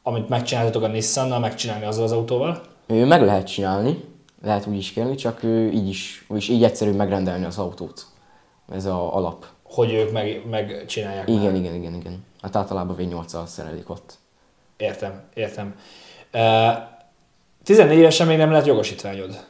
amit 0.03 0.29
megcsináltatok 0.29 0.83
a 0.83 0.87
Nissannal, 0.87 1.39
megcsinálni 1.39 1.85
azzal 1.85 2.05
az 2.05 2.12
autóval? 2.12 2.62
Ő 2.87 3.05
meg 3.07 3.23
lehet 3.23 3.47
csinálni, 3.47 4.05
lehet 4.43 4.66
úgy 4.66 4.77
is 4.77 4.93
kérni, 4.93 5.14
csak 5.14 5.43
ő 5.43 5.70
így 5.70 5.89
is, 5.89 6.27
és 6.35 6.49
így 6.49 6.64
egyszerű 6.64 6.91
megrendelni 6.91 7.45
az 7.45 7.59
autót. 7.59 8.07
Ez 8.73 8.87
a 8.87 9.16
alap. 9.16 9.47
Hogy 9.62 9.93
ők 9.93 10.12
meg, 10.12 10.43
megcsinálják 10.51 11.29
Igen, 11.29 11.43
már. 11.43 11.55
igen, 11.55 11.75
igen, 11.75 11.95
igen. 11.95 12.25
Hát 12.43 12.57
általában 12.57 12.97
V8-al 12.99 13.47
szerelik 13.47 13.90
ott. 13.90 14.18
Értem, 14.76 15.22
értem. 15.34 15.74
Uh, 16.32 16.40
14 17.64 17.99
évesen 17.99 18.26
még 18.26 18.36
nem 18.36 18.51
lehet 18.51 18.66
jogosítványod. 18.66 19.45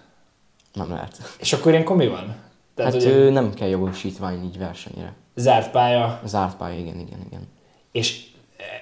Nem 0.72 0.90
lehet. 0.90 1.16
És 1.38 1.52
akkor 1.52 1.72
ilyenkor 1.72 1.96
mi 1.96 2.08
van? 2.08 2.34
Tehát, 2.74 2.92
hát 2.92 3.04
ő 3.04 3.30
nem 3.30 3.54
kell 3.54 3.68
jogosítvány 3.68 4.44
így 4.44 4.58
versenyre. 4.58 5.12
zárt 5.34 5.70
pálya, 5.70 6.20
Zárt 6.24 6.56
pálya, 6.56 6.78
igen, 6.78 6.98
igen, 6.98 7.18
igen. 7.26 7.48
és 7.92 8.24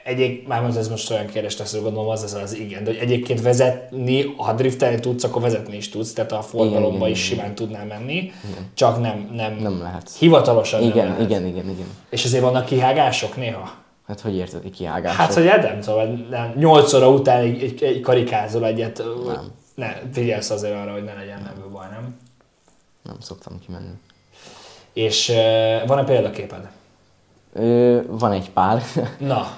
egyéb, 0.05 0.47
már 0.47 0.61
mondta, 0.61 0.79
ez 0.79 0.89
most 0.89 1.11
olyan 1.11 1.27
kérdés 1.27 1.57
lesz, 1.59 1.73
hogy 1.73 1.83
gondolom 1.83 2.09
az 2.09 2.23
az 2.23 2.35
az 2.35 2.55
igen, 2.57 2.85
de 2.85 2.91
hogy 2.91 3.01
egyébként 3.01 3.41
vezetni, 3.43 4.35
ha 4.37 4.53
driftelni 4.53 5.01
tudsz, 5.01 5.25
akkor 5.25 5.43
vezetni 5.43 5.77
is 5.77 5.89
tudsz, 5.89 6.13
tehát 6.13 6.33
a 6.33 6.43
forgalomba 6.43 6.97
igen, 7.07 7.11
is 7.11 7.27
igen. 7.27 7.39
simán 7.39 7.55
tudnál 7.55 7.87
menni, 7.87 8.33
csak 8.75 9.01
nem, 9.01 9.31
nem, 9.33 9.55
Nem 9.55 9.83
lehet. 9.83 10.11
hivatalosan 10.19 10.83
Igen, 10.83 10.97
nem 10.97 11.07
lehet. 11.07 11.31
igen, 11.31 11.47
igen, 11.47 11.69
igen. 11.69 11.89
És 12.11 12.25
azért 12.25 12.43
vannak 12.43 12.65
kihágások 12.65 13.37
néha? 13.37 13.71
Hát 14.11 14.21
hogy 14.21 14.35
érted, 14.35 14.63
hogy 14.63 14.71
kiágások? 14.71 15.19
Hát, 15.19 15.35
hogy 15.35 15.49
hát 15.49 15.63
nem 15.63 15.81
tudom, 15.81 16.27
nem, 16.31 16.53
8 16.57 16.93
óra 16.93 17.11
után 17.11 17.41
egy, 17.41 17.63
egy, 17.63 17.83
egy 17.83 18.01
karikázol 18.01 18.67
egyet, 18.67 19.03
Nem. 19.27 19.53
ne, 19.75 19.93
figyelsz 20.13 20.51
azért 20.51 20.75
arra, 20.75 20.93
hogy 20.93 21.05
ne 21.05 21.15
legyen 21.15 21.47
ebből 21.55 21.69
baj, 21.71 21.87
nem? 21.91 22.17
Nem 23.03 23.17
szoktam 23.21 23.59
kimenni. 23.67 23.95
És 24.93 25.29
uh, 25.29 25.87
van-e 25.87 26.05
példaképed? 26.05 26.71
Ö, 27.53 28.01
van 28.09 28.33
egy 28.33 28.51
pár. 28.51 28.83
Na, 29.19 29.57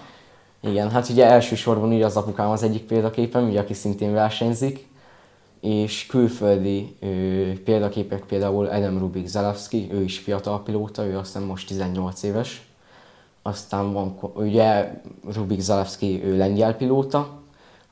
Igen, 0.61 0.91
hát 0.91 1.09
ugye 1.09 1.27
elsősorban 1.27 1.93
ugye 1.93 2.05
az 2.05 2.17
apukám 2.17 2.51
az 2.51 2.63
egyik 2.63 2.83
példaképem, 2.83 3.49
ugye, 3.49 3.61
aki 3.61 3.75
szintén 3.75 4.13
versenyzik, 4.13 4.87
és 5.61 6.07
külföldi 6.07 6.97
ö, 7.01 7.07
példaképek 7.65 8.25
például 8.25 8.67
Adam 8.67 8.99
Rubik 8.99 9.27
Zalewski, 9.27 9.89
ő 9.93 10.03
is 10.03 10.19
fiatal 10.19 10.63
pilóta, 10.63 11.05
ő 11.05 11.19
aztán 11.19 11.43
most 11.43 11.67
18 11.67 12.23
éves. 12.23 12.63
Aztán 13.43 13.93
van 13.93 14.19
ugye 14.35 15.01
Rubik 15.33 15.61
Zalewski, 15.61 16.25
ő 16.25 16.37
lengyel 16.37 16.77
pilóta, 16.77 17.41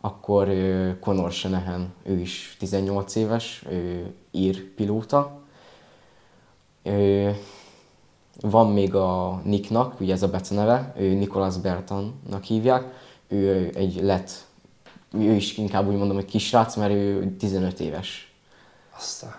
akkor 0.00 0.48
ö, 0.48 0.98
Conor 0.98 1.32
Shanahan, 1.32 1.92
ő 2.02 2.18
is 2.18 2.56
18 2.58 3.14
éves, 3.14 3.64
ő 3.70 4.14
ír 4.30 4.74
pilóta. 4.74 5.40
Ö, 6.82 7.30
van 8.40 8.72
még 8.72 8.94
a 8.94 9.40
Nicknak, 9.44 10.00
ugye 10.00 10.12
ez 10.12 10.22
a 10.22 10.28
beceneve, 10.28 10.94
ő 10.96 11.14
Nicholas 11.14 11.58
Bertannak 11.58 12.44
hívják, 12.44 12.84
ő 13.28 13.70
egy 13.74 14.02
lett, 14.02 14.30
ő 15.12 15.34
is 15.34 15.56
inkább 15.56 15.88
úgy 15.88 15.96
mondom, 15.96 16.16
hogy 16.16 16.24
kisrác, 16.24 16.76
mert 16.76 16.92
ő 16.92 17.36
15 17.38 17.80
éves. 17.80 18.32
azt 18.96 19.22
a... 19.22 19.36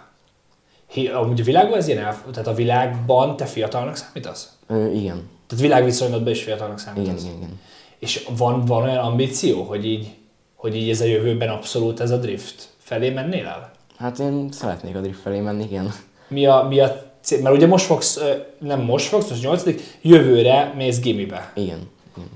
Hi, 0.88 1.08
amúgy 1.08 1.42
a 1.42 1.44
világban 1.44 1.78
ez 1.78 1.88
ilyen 1.88 2.04
elf... 2.04 2.24
Tehát 2.32 2.48
a 2.48 2.54
világban 2.54 3.36
te 3.36 3.46
fiatalnak 3.46 3.96
számítasz? 3.96 4.58
Ő, 4.68 4.94
igen, 4.94 5.30
Tehát 5.52 5.66
világviszonylatban 5.66 6.32
is 6.32 6.44
fiatalnak 6.44 6.80
számítasz? 6.80 7.22
igen, 7.22 7.26
igen, 7.26 7.38
igen. 7.38 7.60
És 8.00 8.28
van, 8.38 8.66
van 8.66 8.84
olyan 8.84 8.98
ambíció, 8.98 9.64
hogy 9.64 9.86
így, 9.86 10.08
hogy 10.56 10.76
így 10.76 10.90
ez 10.90 11.02
a 11.02 11.06
jövőben 11.06 11.50
abszolút 11.50 12.00
ez 12.00 12.12
a 12.12 12.18
drift 12.18 12.70
felé 12.78 13.10
mennél 13.10 13.46
el? 13.46 13.72
Hát 13.98 14.20
én 14.20 14.52
szeretnék 14.52 14.96
a 14.96 15.00
drift 15.00 15.20
felé 15.20 15.40
menni, 15.40 15.64
igen. 15.64 15.94
Mi 16.28 16.46
a, 16.46 16.66
mi 16.70 16.80
a 16.80 17.12
cél? 17.22 17.42
Mert 17.42 17.56
ugye 17.56 17.68
most 17.68 17.86
fogsz, 17.86 18.20
nem 18.60 18.82
most 18.82 19.06
fogsz, 19.06 19.30
most 19.30 19.44
8 19.44 19.64
jövőre 20.02 20.74
mész 20.78 21.00
gimibe. 21.00 21.52
Igen. 21.56 21.90
igen. 22.16 22.30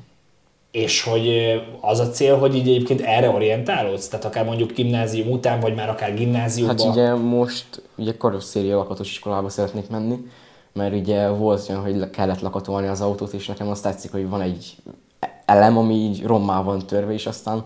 És 0.71 1.03
hogy 1.03 1.29
az 1.81 1.99
a 1.99 2.09
cél, 2.09 2.37
hogy 2.37 2.55
így 2.55 2.67
egyébként 2.67 3.01
erre 3.01 3.29
orientálódsz? 3.29 4.07
Tehát 4.07 4.25
akár 4.25 4.45
mondjuk 4.45 4.71
gimnázium 4.71 5.31
után, 5.31 5.59
vagy 5.59 5.75
már 5.75 5.89
akár 5.89 6.15
gimnáziumban? 6.15 6.77
Hát 6.77 6.87
ugye 6.87 7.13
most 7.13 7.81
ugye 7.95 8.17
karosszéria 8.17 8.75
lakatos 8.75 9.09
iskolába 9.09 9.49
szeretnék 9.49 9.89
menni, 9.89 10.17
mert 10.75 10.93
ugye 10.93 11.27
volt 11.27 11.69
olyan, 11.69 11.81
hogy 11.81 11.95
le- 11.95 12.09
kellett 12.09 12.39
lakatolni 12.39 12.87
az 12.87 13.01
autót, 13.01 13.33
és 13.33 13.47
nekem 13.47 13.67
azt 13.67 13.83
tetszik, 13.83 14.11
hogy 14.11 14.29
van 14.29 14.41
egy 14.41 14.75
elem, 15.45 15.77
ami 15.77 15.93
így 15.95 16.23
rommá 16.23 16.61
van 16.61 16.85
törve, 16.87 17.13
és 17.13 17.25
aztán 17.25 17.65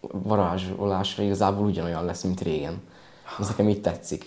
varázsolásra 0.00 1.22
igazából 1.22 1.66
ugyanolyan 1.66 2.04
lesz, 2.04 2.22
mint 2.22 2.40
régen. 2.40 2.82
Ez 3.40 3.48
nekem 3.48 3.68
így 3.68 3.80
tetszik. 3.80 4.24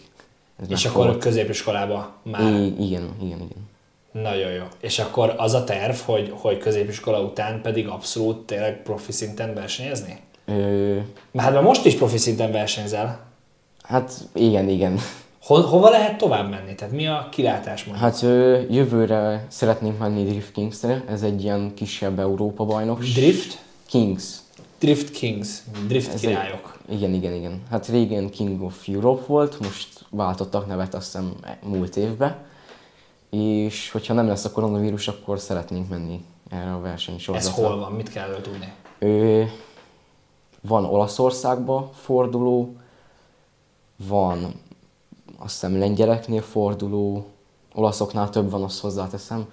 Ez 0.61 0.69
És 0.69 0.85
akkor 0.85 1.17
középiskolába 1.17 2.13
már. 2.23 2.41
I- 2.41 2.85
igen, 2.85 3.09
igen, 3.21 3.39
igen. 3.39 3.69
Nagyon 4.11 4.51
jó. 4.51 4.63
És 4.79 4.99
akkor 4.99 5.33
az 5.37 5.53
a 5.53 5.63
terv, 5.63 5.95
hogy, 5.95 6.33
hogy 6.35 6.57
középiskola 6.57 7.21
után 7.21 7.61
pedig 7.61 7.87
abszolút 7.87 8.45
tényleg 8.45 8.81
profi 8.83 9.11
szinten 9.11 9.53
versenyezni? 9.53 10.19
Ö, 10.45 10.97
hát 11.37 11.53
már 11.53 11.63
most 11.63 11.85
is 11.85 11.95
profi 11.95 12.17
szinten 12.17 12.51
versenyzel. 12.51 13.19
hát 13.81 14.11
igen, 14.33 14.69
igen. 14.69 14.99
Ho, 15.45 15.61
hova 15.61 15.89
lehet 15.89 16.17
tovább 16.17 16.49
menni? 16.49 16.75
Tehát 16.75 16.93
mi 16.93 17.07
a 17.07 17.27
kilátás 17.31 17.83
mondjuk? 17.83 18.09
Hát 18.09 18.21
jövőre 18.69 19.45
szeretnénk 19.49 19.99
menni 19.99 20.23
Drift 20.23 20.51
Kings-re, 20.51 21.03
ez 21.07 21.21
egy 21.21 21.43
ilyen 21.43 21.73
kisebb 21.73 22.19
Európa 22.19 22.65
bajnokság. 22.65 23.13
Drift? 23.13 23.63
Kings. 23.85 24.23
Drift 24.79 25.11
Kings. 25.11 25.49
Drift 25.87 26.13
Ez 26.13 26.19
királyok. 26.19 26.77
Egy, 26.89 26.95
igen, 26.95 27.13
igen, 27.13 27.33
igen. 27.33 27.61
Hát 27.69 27.87
régen 27.87 28.29
King 28.29 28.61
of 28.61 28.87
Europe 28.87 29.23
volt, 29.27 29.59
most 29.59 30.05
váltottak 30.09 30.67
nevet 30.67 30.93
azt 30.93 31.05
hiszem 31.05 31.33
múlt 31.63 31.95
évben. 31.95 32.35
És 33.29 33.91
hogyha 33.91 34.13
nem 34.13 34.27
lesz 34.27 34.45
a 34.45 34.51
koronavírus, 34.51 35.07
akkor 35.07 35.39
szeretnénk 35.39 35.89
menni 35.89 36.25
erre 36.49 36.73
a 36.73 36.77
Ez 36.77 36.81
versenysorozatra. 36.81 37.67
hol 37.67 37.79
van? 37.79 37.91
Mit 37.91 38.09
kell 38.09 38.41
tudni? 38.41 38.73
Ö, 38.99 39.43
van 40.61 40.85
Olaszországban 40.85 41.89
forduló, 41.93 42.75
van 44.07 44.53
azt 45.43 45.53
hiszem 45.53 45.79
lengyeleknél 45.79 46.41
forduló, 46.41 47.25
olaszoknál 47.75 48.29
több 48.29 48.51
van, 48.51 48.63
azt 48.63 48.79
hozzáteszem. 48.79 49.45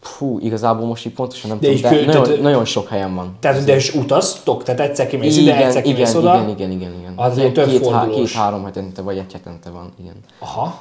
Fú, 0.00 0.38
igazából 0.38 0.86
most 0.86 1.06
így 1.06 1.12
pontosan 1.12 1.50
nem 1.50 1.58
De 1.60 1.66
tudom, 1.66 1.82
de 1.82 1.88
kö- 1.96 2.06
nagyon, 2.06 2.22
tehát- 2.22 2.40
nagyon 2.40 2.64
sok 2.64 2.88
helyen 2.88 3.14
van. 3.14 3.36
Tehát, 3.40 3.64
de 3.64 3.76
is 3.76 3.94
utaztok? 3.94 4.62
Tehát 4.62 4.80
egyszer 4.80 5.06
kimész 5.06 5.36
ide, 5.36 5.50
igen, 5.54 5.66
egyszer 5.66 5.84
igen, 5.84 5.94
kimész 5.94 6.10
igen, 6.10 6.22
oda? 6.22 6.34
igen, 6.34 6.48
igen, 6.48 6.70
igen, 6.70 6.92
igen. 7.00 7.12
Az 7.16 7.36
Ilyen 7.36 7.52
több 7.52 7.68
két, 7.68 7.88
há- 7.88 8.00
fordulós. 8.04 8.30
két-három 8.30 8.64
hetente 8.64 9.02
vagy 9.02 9.18
egy 9.18 9.32
hetente 9.32 9.70
van, 9.70 9.92
igen. 10.00 10.14
Aha. 10.38 10.80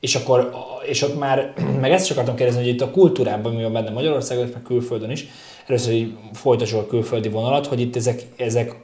és 0.00 0.14
akkor, 0.14 0.50
és 0.86 1.02
ott 1.02 1.18
már, 1.18 1.52
meg 1.80 1.90
ezt 1.90 2.04
is 2.04 2.10
akartam 2.10 2.34
kérdezni, 2.34 2.60
hogy 2.62 2.70
itt 2.70 2.80
a 2.80 2.90
kultúrában, 2.90 3.52
mi 3.54 3.62
van 3.62 3.72
benne 3.72 3.90
Magyarországon, 3.90 4.48
meg 4.52 4.62
külföldön 4.62 5.10
is, 5.10 5.26
először, 5.66 5.92
hogy 5.92 6.16
folytassuk 6.32 6.80
a 6.80 6.86
külföldi 6.86 7.28
vonalat, 7.28 7.66
hogy 7.66 7.80
itt 7.80 7.96
ezek, 7.96 8.22
ezek, 8.36 8.80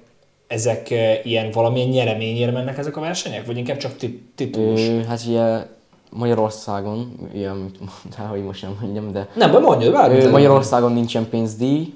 ezek 0.49 0.91
eh, 0.91 1.27
ilyen 1.27 1.51
valamilyen 1.51 1.89
nyereményért 1.89 2.53
mennek 2.53 2.79
ezek 2.79 2.97
a 2.97 3.01
versenyek, 3.01 3.47
vagy 3.47 3.57
inkább 3.57 3.77
csak 3.77 3.97
tit- 3.97 4.23
titulus? 4.35 4.81
Hát 5.09 5.25
ugye 5.27 5.67
Magyarországon, 6.11 7.13
amit 7.33 7.79
mondtál, 7.81 8.27
hogy 8.35 8.43
most 8.43 8.63
nem 8.63 8.77
mondjam, 8.81 9.13
de 9.13 9.29
Nem, 9.35 9.51
baj, 9.51 9.63
mondjad, 9.63 9.93
bármit. 9.93 10.31
Magyarországon 10.31 10.93
nincsen 10.93 11.29
pénzdíj, 11.29 11.95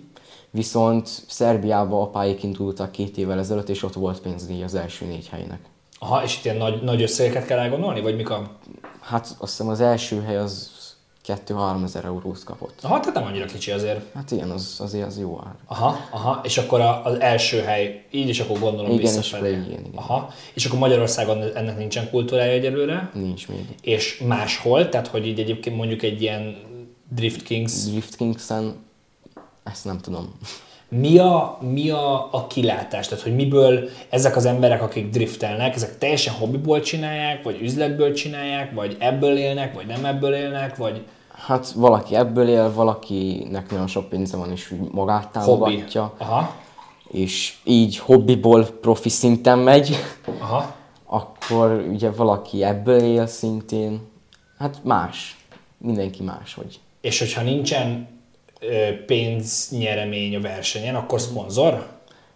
viszont 0.51 1.09
Szerbiában 1.29 2.01
apáik 2.01 2.43
indultak 2.43 2.93
két 2.93 3.17
évvel 3.17 3.39
ezelőtt, 3.39 3.69
és 3.69 3.83
ott 3.83 3.95
volt 3.95 4.21
pénzdíj 4.21 4.63
az 4.63 4.75
első 4.75 5.07
négy 5.07 5.29
helynek. 5.29 5.59
Aha, 5.99 6.23
és 6.25 6.37
itt 6.37 6.45
ilyen 6.45 6.57
nagy, 6.57 6.83
nagy 6.83 7.03
összegeket 7.03 7.47
kell 7.47 7.59
elgondolni, 7.59 8.01
vagy 8.01 8.17
mik 8.17 8.31
a... 8.31 8.51
Hát 9.01 9.37
azt 9.39 9.51
hiszem 9.51 9.69
az 9.69 9.81
első 9.81 10.23
hely 10.23 10.37
az 10.37 10.71
2-3 11.27 11.83
ezer 11.85 12.05
eurót 12.05 12.45
kapott. 12.45 12.79
Aha, 12.83 13.01
tehát 13.01 13.15
nem 13.15 13.25
annyira 13.25 13.45
kicsi 13.45 13.71
azért. 13.71 14.15
Hát 14.15 14.31
igen, 14.31 14.51
az, 14.51 14.77
azért 14.79 15.07
az 15.07 15.19
jó 15.19 15.41
ár. 15.47 15.55
Aha, 15.67 15.97
aha, 16.11 16.41
és 16.45 16.59
akkor 16.59 16.81
a, 16.81 17.05
az 17.05 17.21
első 17.21 17.61
hely, 17.61 18.05
így 18.11 18.29
is 18.29 18.41
akkor 18.41 18.59
gondolom 18.59 18.91
Igen, 18.91 19.01
visszafelé. 19.15 19.51
és 19.51 19.57
igen, 19.57 19.71
igen. 19.81 19.91
Aha, 19.95 20.33
és 20.53 20.65
akkor 20.67 20.79
Magyarországon 20.79 21.43
ennek 21.57 21.79
nincsen 21.79 22.11
kultúrája 22.11 22.53
egyelőre, 22.53 23.11
Nincs 23.15 23.49
még. 23.49 23.67
és 23.83 24.23
máshol, 24.27 24.89
tehát 24.89 25.07
hogy 25.07 25.27
így 25.27 25.41
egyébként 25.41 25.77
mondjuk 25.77 26.03
egy 26.03 26.23
ilyen 26.23 26.57
Drift 27.09 27.43
Kings, 27.43 27.85
Drift 27.85 28.17
Kingsen, 28.17 28.75
ezt 29.63 29.85
nem 29.85 29.99
tudom. 30.01 30.39
Mi 31.01 31.19
a, 31.19 31.59
mi 31.61 31.91
a, 31.91 32.29
a 32.33 32.47
kilátás? 32.47 33.09
Tehát, 33.09 33.25
hogy 33.25 33.35
miből 33.35 33.89
ezek 34.11 34.37
az 34.37 34.45
emberek, 34.45 34.83
akik 34.83 35.11
driftelnek, 35.11 35.75
ezek 35.75 35.99
teljesen 35.99 36.35
hobbiból 36.35 36.81
csinálják, 36.81 37.43
vagy 37.43 37.61
üzletből 37.63 38.13
csinálják, 38.13 38.75
vagy 38.75 38.97
ebből 38.99 39.37
élnek, 39.37 39.75
vagy 39.75 39.87
nem 39.87 40.05
ebből 40.05 40.35
élnek, 40.35 40.77
vagy 40.77 41.05
Hát 41.47 41.71
valaki 41.71 42.15
ebből 42.15 42.49
él, 42.49 42.73
valakinek 42.73 43.71
nagyon 43.71 43.87
sok 43.87 44.09
pénze 44.09 44.37
van, 44.37 44.51
és 44.51 44.71
úgy 44.71 44.89
magát 44.93 45.29
támogatja. 45.29 46.13
Aha, 46.19 46.55
És 47.11 47.55
így 47.65 47.99
hobbiból 47.99 48.65
profi 48.65 49.09
szinten 49.09 49.59
megy. 49.59 49.97
aha. 50.41 50.75
Akkor 51.07 51.71
ugye 51.93 52.11
valaki 52.11 52.65
ebből 52.65 53.01
él 53.01 53.27
szintén. 53.27 54.01
Hát 54.59 54.77
más. 54.83 55.37
Mindenki 55.79 56.23
más, 56.23 56.55
hogy. 56.55 56.81
És 57.01 57.19
hogyha 57.19 57.43
nincsen 57.43 58.09
pénznyeremény 59.07 60.37
a 60.37 60.41
versenyen, 60.41 60.95
akkor 60.95 61.21
szponzor? 61.21 61.87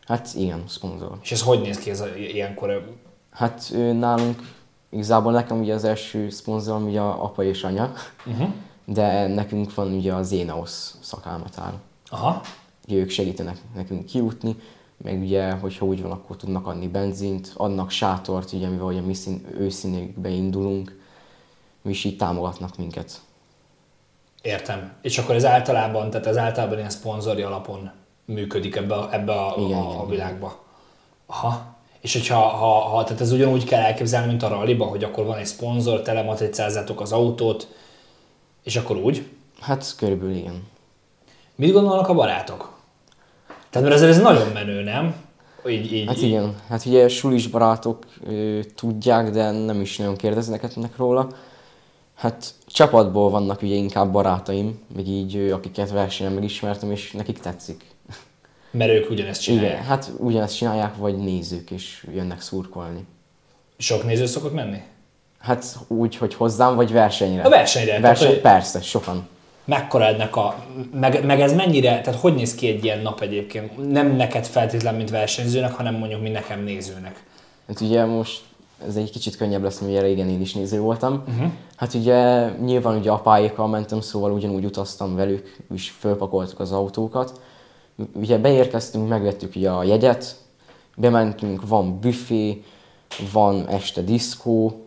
Hát 0.07 0.29
igen, 0.35 0.65
szponzor. 0.69 1.19
És 1.23 1.33
ez 1.33 1.43
hogy 1.43 1.61
néz 1.61 1.79
ki 1.79 1.91
ez 1.91 2.01
a, 2.01 2.07
ilyenkor? 2.17 2.95
Hát 3.31 3.71
nálunk 3.93 4.55
igazából 4.91 5.33
nekem 5.33 5.61
ugye 5.61 5.75
az 5.75 5.85
első 5.85 6.31
szponzorom 6.31 6.85
ugye 6.87 7.01
a 7.01 7.25
apa 7.25 7.45
és 7.45 7.65
anya, 7.65 7.93
Uh-huh. 8.27 8.49
de 8.85 9.27
nekünk 9.27 9.75
van 9.75 9.93
ugye 9.93 10.15
az 10.15 10.33
Éneos 10.33 10.71
szakálmatár. 11.01 11.73
Aha. 12.09 12.41
Ugye 12.89 12.97
ők 12.97 13.11
segítenek 13.11 13.57
nekünk 13.75 14.05
kijutni, 14.05 14.57
meg 15.05 15.21
ugye, 15.21 15.51
hogyha 15.51 15.87
úgy 15.87 16.03
van, 16.03 16.11
akkor 16.11 16.37
tudnak 16.37 16.67
adni 16.67 16.89
benzint, 16.89 17.53
adnak 17.57 17.91
sátort, 17.91 18.53
ugye, 18.53 18.69
mivel 18.69 18.87
ugye 18.87 19.01
mi 19.01 19.15
szín, 19.15 19.47
őszínűkbe 19.59 20.29
indulunk, 20.29 21.01
és 21.85 22.05
így 22.05 22.17
támogatnak 22.17 22.77
minket. 22.77 23.21
Értem. 24.47 24.93
És 25.03 25.19
akkor 25.19 25.35
ez 25.35 25.45
általában, 25.45 26.11
tehát 26.11 26.27
ez 26.27 26.37
általában 26.37 26.79
ilyen 26.79 26.91
szponzori 26.91 27.43
alapon 27.43 27.91
működik 28.25 28.77
ebbe, 28.77 28.95
a- 28.95 29.09
ebbe 29.13 29.33
a, 29.33 29.55
Igen, 29.59 29.79
a, 29.79 30.01
a 30.01 30.07
világba. 30.07 30.65
Aha. 31.27 31.75
És 32.01 32.13
hogyha 32.13 32.39
ha, 32.41 32.67
ha, 32.81 33.05
tehát 33.05 33.21
ez 33.21 33.33
ugyanúgy 33.33 33.65
kell 33.65 33.81
elképzelni, 33.83 34.27
mint 34.27 34.43
a 34.43 34.49
ralliba, 34.49 34.85
hogy 34.85 35.05
akkor 35.05 35.25
van 35.25 35.39
egy 35.39 35.47
szponzor, 35.47 36.03
telematricázzátok 36.03 37.01
az 37.01 37.13
autót, 37.13 37.69
és 38.63 38.77
akkor 38.77 38.97
úgy. 38.97 39.29
Hát 39.61 39.95
körülbelül 39.97 40.35
igen. 40.35 40.63
Mit 41.55 41.73
gondolnak 41.73 42.09
a 42.09 42.15
barátok? 42.15 42.79
Tehát 43.71 43.89
mert 43.89 44.01
ez, 44.03 44.09
ez 44.09 44.21
nagyon 44.21 44.49
menő, 44.53 44.83
nem? 44.83 45.15
Így, 45.69 45.93
így, 45.93 46.07
Hát 46.07 46.17
igen, 46.23 46.55
hát 46.69 46.85
ugye 46.85 47.09
sulis 47.09 47.47
barátok 47.47 48.07
ö, 48.27 48.61
tudják, 48.75 49.31
de 49.31 49.51
nem 49.51 49.81
is 49.81 49.97
nagyon 49.97 50.17
kérdeznek 50.17 50.63
ennek 50.77 50.97
róla. 50.97 51.29
Hát 52.15 52.55
csapatból 52.67 53.31
vannak 53.31 53.63
ugye 53.63 53.75
inkább 53.75 54.13
barátaim, 54.13 54.79
meg 54.95 55.09
így, 55.09 55.37
akiket 55.53 55.91
versenyen 55.91 56.33
megismertem, 56.33 56.91
és 56.91 57.13
nekik 57.13 57.39
tetszik. 57.41 57.85
Mert 58.71 58.91
ők 58.91 59.11
ugyanezt 59.11 59.43
csinálják. 59.43 59.73
Igen, 59.73 59.85
hát 59.85 60.11
ugyanezt 60.19 60.57
csinálják, 60.57 60.97
vagy 60.97 61.17
nézők, 61.17 61.71
és 61.71 62.07
jönnek 62.15 62.41
szurkolni. 62.41 63.05
Sok 63.79 64.05
néző 64.05 64.27
szokott 64.27 64.55
menni? 64.55 64.83
Hát 65.39 65.65
úgy, 65.89 66.17
hogy 66.17 66.35
hozzám, 66.35 66.75
vagy 66.75 66.93
versenyre. 66.93 67.43
A 67.43 67.49
versenyre, 67.49 67.87
tehát, 67.87 68.03
Verseny, 68.03 68.29
hogy- 68.29 68.41
persze, 68.41 68.81
sokan. 68.83 69.29
mekkora 69.65 70.05
ennek 70.05 70.37
a, 70.37 70.65
meg, 70.93 71.25
meg 71.25 71.41
ez 71.41 71.53
mennyire, 71.55 72.01
tehát 72.01 72.21
hogy 72.21 72.35
néz 72.35 72.55
ki 72.55 72.69
egy 72.69 72.85
ilyen 72.85 72.99
nap 72.99 73.21
egyébként? 73.21 73.91
Nem 73.91 74.17
neked 74.17 74.47
feltétlen, 74.47 74.95
mint 74.95 75.11
versenyzőnek, 75.11 75.73
hanem 75.73 75.95
mondjuk 75.95 76.23
mi 76.23 76.29
nekem 76.29 76.63
nézőnek. 76.65 77.23
Hát 77.69 77.81
ugye 77.81 78.05
most 78.05 78.41
ez 78.87 78.97
egy 78.97 79.11
kicsit 79.11 79.37
könnyebb 79.37 79.63
lesz, 79.63 79.79
mert 79.79 79.93
ugye 79.93 80.01
régen 80.01 80.29
én 80.29 80.41
is 80.41 80.55
néző 80.55 80.81
voltam. 80.81 81.23
Uh-huh. 81.29 81.53
Hát 81.77 81.95
ugye 81.95 82.49
nyilván 82.49 82.99
ugye 82.99 83.11
apáékkal 83.11 83.69
mentem, 83.69 84.01
szóval 84.01 84.33
ugyanúgy 84.33 84.65
utaztam 84.65 85.15
velük, 85.15 85.57
és 85.75 85.91
fölpakoltuk 85.91 86.61
az 86.61 86.73
autókat. 86.73 87.41
Ugye 88.13 88.39
beérkeztünk, 88.39 89.09
megvettük 89.09 89.57
ugye 89.57 89.71
a 89.71 89.83
jegyet, 89.83 90.37
bementünk, 90.97 91.69
van 91.69 92.01
büfé, 92.01 92.65
van 93.33 93.69
este 93.69 94.03
diszkó, 94.03 94.87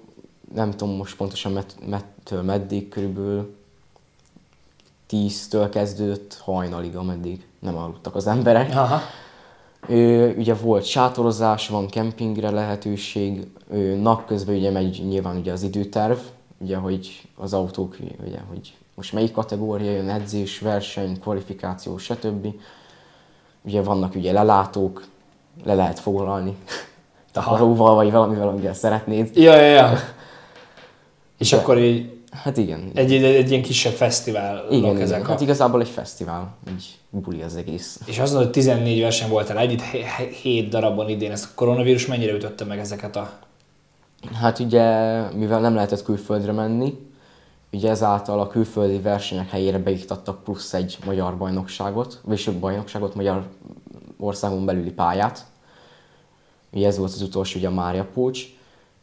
nem 0.54 0.72
tudom 0.72 0.96
most 0.96 1.16
pontosan 1.16 1.52
met, 1.52 1.76
mettől 1.90 2.42
meddig, 2.42 2.90
körülbelül 2.90 3.56
10-től 5.10 5.68
kezdődött 5.72 6.42
hajnalig, 6.44 6.96
ameddig 6.96 7.46
nem 7.60 7.78
aludtak 7.78 8.16
az 8.16 8.28
emberek. 8.28 8.72
Aha. 8.72 9.02
Ö, 9.88 10.30
ugye 10.34 10.54
volt 10.54 10.84
sátorozás, 10.86 11.68
van 11.68 11.88
kempingre 11.88 12.50
lehetőség, 12.50 13.48
ö, 13.70 13.96
napközben 13.96 14.56
ugye 14.56 14.72
megy 14.72 15.02
nyilván 15.08 15.38
ugye 15.38 15.52
az 15.52 15.64
időterv, 15.64 16.18
ugye, 16.58 16.78
hogy 16.78 17.28
az 17.36 17.54
autók, 17.54 17.98
ugye, 18.28 18.40
hogy 18.50 18.74
most 18.96 19.14
melyik 19.14 19.32
kategória 19.32 19.92
jön, 19.92 20.10
edzés, 20.10 20.60
verseny, 20.60 21.20
kvalifikáció, 21.20 21.98
stb. 21.98 22.48
Ugye 23.62 23.82
vannak 23.82 24.16
ugye 24.16 24.32
lelátók, 24.32 25.04
le 25.64 25.74
lehet 25.74 26.00
foglalni 26.00 26.56
takaróval, 27.32 27.96
vagy 27.96 28.12
valamivel, 28.12 28.48
amivel 28.48 28.74
szeretnéd. 28.74 29.30
Ja, 29.36 29.56
ja, 29.56 29.66
ja. 29.66 29.92
És 31.38 31.54
akkor 31.54 31.78
így 31.78 32.18
Hát 32.32 32.58
igen. 32.58 32.92
egy, 32.94 33.14
egy, 33.14 33.24
egy 33.24 33.50
ilyen 33.50 33.62
kisebb 33.62 33.94
fesztivál 33.94 34.66
igen, 34.70 34.90
igen. 34.90 35.02
ezek 35.02 35.28
Hát 35.28 35.40
a... 35.40 35.44
igazából 35.44 35.82
egy 35.82 35.90
fesztivál, 35.90 36.56
egy 36.68 36.98
buli 37.10 37.42
az 37.42 37.56
egész. 37.56 38.00
És 38.06 38.18
mondod, 38.18 38.38
hogy 38.38 38.50
14 38.50 39.02
verseny 39.02 39.30
voltál 39.30 39.58
együtt, 39.58 39.82
7 40.42 40.70
darabban 40.70 41.10
idén. 41.10 41.32
Ezt 41.32 41.46
a 41.46 41.50
koronavírus 41.56 42.06
mennyire 42.06 42.34
ütötte 42.34 42.66
meg 42.66 42.80
ezeket 42.80 43.16
a... 43.16 43.40
Hát 44.34 44.60
ugye, 44.60 45.22
mivel 45.22 45.60
nem 45.60 45.76
lehetett 45.76 46.04
külföldre 46.04 46.52
menni, 46.52 46.98
ugye 47.72 47.90
ezáltal 47.90 48.40
a 48.40 48.48
külföldi 48.48 49.00
versenyek 49.00 49.50
helyére 49.50 49.78
beiktattak 49.78 50.44
plusz 50.44 50.74
egy 50.74 50.98
magyar 51.06 51.38
bajnokságot, 51.38 52.20
vagy 52.24 52.38
sok 52.38 52.56
bajnokságot, 52.56 53.16
magyar 53.16 53.48
országon 54.20 54.66
belüli 54.66 54.92
pályát. 54.92 55.46
Ugye 56.72 56.88
ez 56.88 56.98
volt 56.98 57.12
az 57.12 57.22
utolsó, 57.22 57.58
ugye 57.58 57.68
a 57.68 57.72
Mária 57.72 58.06
Pócs. 58.14 58.58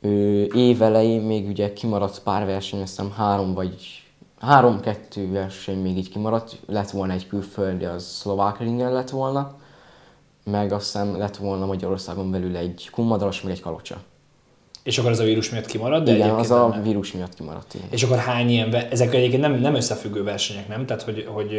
Ő 0.07 0.45
év 0.45 0.83
elején 0.83 1.23
még 1.23 1.49
ugye 1.49 1.73
kimaradt 1.73 2.23
pár 2.23 2.47
verseny, 2.47 2.81
azt 2.81 2.97
hiszem 2.97 3.13
három 3.13 3.55
vagy 3.55 4.03
három-kettő 4.41 5.31
verseny 5.31 5.79
még 5.79 5.97
így 5.97 6.09
kimaradt. 6.09 6.61
Lett 6.67 6.91
volna 6.91 7.13
egy 7.13 7.27
külföldi, 7.27 7.85
az 7.85 8.05
szlovák 8.05 8.59
ringen 8.59 8.93
lett 8.93 9.11
volna, 9.11 9.55
meg 10.45 10.73
azt 10.73 10.85
hiszem 10.85 11.17
lett 11.19 11.37
volna 11.37 11.67
Magyarországon 11.67 12.31
belül 12.31 12.57
egy 12.57 12.89
kumadaras, 12.93 13.43
meg 13.43 13.53
egy 13.53 13.61
kalocsa. 13.61 13.97
És 14.87 14.99
akkor 14.99 15.11
ez 15.11 15.19
a 15.19 15.25
vírus 15.25 15.51
miatt 15.51 15.67
kimarad, 15.67 16.05
de 16.05 16.15
Igen, 16.15 16.31
az 16.31 16.51
a 16.51 16.67
nem. 16.67 16.83
vírus 16.83 17.13
miatt 17.13 17.35
kimaradt. 17.35 17.75
Igen. 17.75 17.87
És 17.91 18.03
akkor 18.03 18.17
hány 18.19 18.51
ilyen, 18.51 18.75
ezek 18.75 19.15
egyébként 19.15 19.43
nem, 19.43 19.55
nem 19.55 19.75
összefüggő 19.75 20.23
versenyek, 20.23 20.69
nem? 20.69 20.87
Tehát, 20.87 21.03
hogy, 21.03 21.29
hogy 21.33 21.51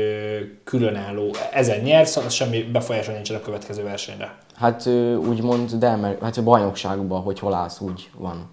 különálló, 0.64 1.36
ezen 1.52 1.80
nyersz, 1.80 2.18
az 2.18 2.34
semmi 2.34 2.64
befolyása 2.64 3.12
nincsen 3.12 3.36
a 3.36 3.42
következő 3.42 3.84
versenyre. 3.84 4.36
Hát 4.56 4.86
úgymond, 5.28 5.72
de 5.72 5.96
mert 5.96 6.22
hát 6.22 6.38
a 6.38 6.44
bajnokságban, 6.44 7.22
hogy 7.22 7.40
hol 7.40 7.54
állsz, 7.54 7.80
úgy 7.80 8.10
van. 8.18 8.50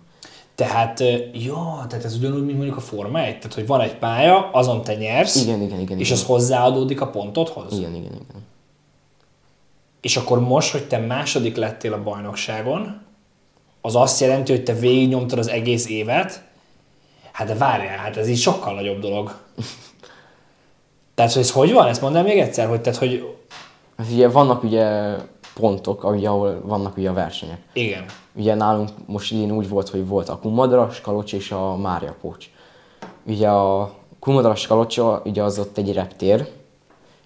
Tehát, 0.55 1.01
ja, 1.33 1.87
tehát 1.89 2.05
ez 2.05 2.17
ugyanúgy, 2.17 2.45
mint 2.45 2.57
mondjuk 2.57 2.77
a 2.77 2.81
Forma 2.81 3.19
1, 3.19 3.39
tehát, 3.39 3.55
hogy 3.55 3.67
van 3.67 3.81
egy 3.81 3.95
pálya, 3.97 4.51
azon 4.51 4.83
te 4.83 4.95
nyersz, 4.95 5.43
Igen, 5.43 5.63
igen, 5.63 5.81
igen. 5.81 5.99
és 5.99 6.07
igen. 6.07 6.21
az 6.21 6.27
hozzáadódik 6.27 7.01
a 7.01 7.07
pontodhoz. 7.07 7.79
Igen, 7.79 7.95
igen, 7.95 8.13
igen. 8.13 8.45
És 10.01 10.17
akkor 10.17 10.41
most, 10.41 10.73
hogy 10.73 10.87
te 10.87 10.99
második 10.99 11.57
lettél 11.57 11.93
a 11.93 12.03
bajnokságon, 12.03 13.03
az 13.87 13.97
azt 13.97 14.21
jelenti, 14.21 14.53
hogy 14.53 14.65
te 14.65 14.73
végignyomtad 14.75 15.39
az 15.39 15.49
egész 15.49 15.89
évet, 15.89 16.43
hát 17.33 17.47
de 17.47 17.55
várjál, 17.55 17.97
hát 17.97 18.17
ez 18.17 18.29
így 18.29 18.39
sokkal 18.39 18.75
nagyobb 18.75 19.01
dolog. 19.01 19.37
Tehát, 21.15 21.33
hogy 21.33 21.43
ez 21.43 21.51
hogy 21.51 21.73
van? 21.73 21.87
Ezt 21.87 22.01
mondd 22.01 22.25
még 22.25 22.39
egyszer, 22.39 22.69
hogy, 22.69 22.81
tehát, 22.81 22.99
hogy 22.99 23.37
Hát 23.97 24.07
ugye 24.13 24.29
vannak 24.29 24.63
ugye 24.63 25.15
pontok, 25.55 26.05
ahol 26.05 26.61
vannak 26.65 26.97
ugye 26.97 27.11
a 27.11 27.13
versenyek. 27.13 27.59
igen. 27.73 28.05
Ugye 28.35 28.55
nálunk 28.55 28.89
most 29.07 29.33
idén 29.33 29.53
úgy 29.53 29.69
volt, 29.69 29.89
hogy 29.89 30.07
volt 30.07 30.29
a 30.29 30.39
Kumadras, 30.39 31.01
Kalocs 31.01 31.33
és 31.33 31.51
a 31.51 31.77
Mária 31.77 32.17
Pócs. 32.21 32.47
Ugye 33.27 33.49
a 33.49 33.95
Kumodaras 34.19 34.67
Kalocsa, 34.67 35.23
ugye 35.25 35.43
az 35.43 35.59
ott 35.59 35.79
egy 35.79 35.93
reptér, 35.93 36.49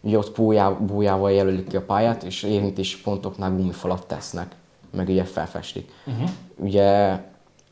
ugye 0.00 0.18
ott 0.18 0.36
bójá, 0.36 0.70
bójával 0.70 1.32
jelölik 1.32 1.68
ki 1.68 1.76
a 1.76 1.82
pályát, 1.82 2.22
és 2.22 2.42
érintési 2.42 3.00
pontoknál 3.00 3.50
gumifalat 3.50 4.06
tesznek, 4.06 4.54
meg 4.96 5.08
ugye 5.08 5.24
felfestik. 5.24 5.90
Uh-huh. 6.06 6.28
Ugye 6.56 7.18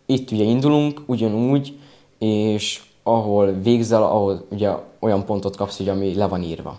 itt 0.06 0.30
ugye 0.30 0.44
indulunk, 0.44 1.02
ugyanúgy, 1.06 1.78
és 2.18 2.82
ahol 3.02 3.52
végzel, 3.62 4.02
ahol 4.02 4.46
ugye 4.50 4.70
olyan 4.98 5.24
pontot 5.24 5.56
kapsz, 5.56 5.78
ugye, 5.78 5.90
ami 5.90 6.14
le 6.14 6.26
van 6.26 6.42
írva. 6.42 6.78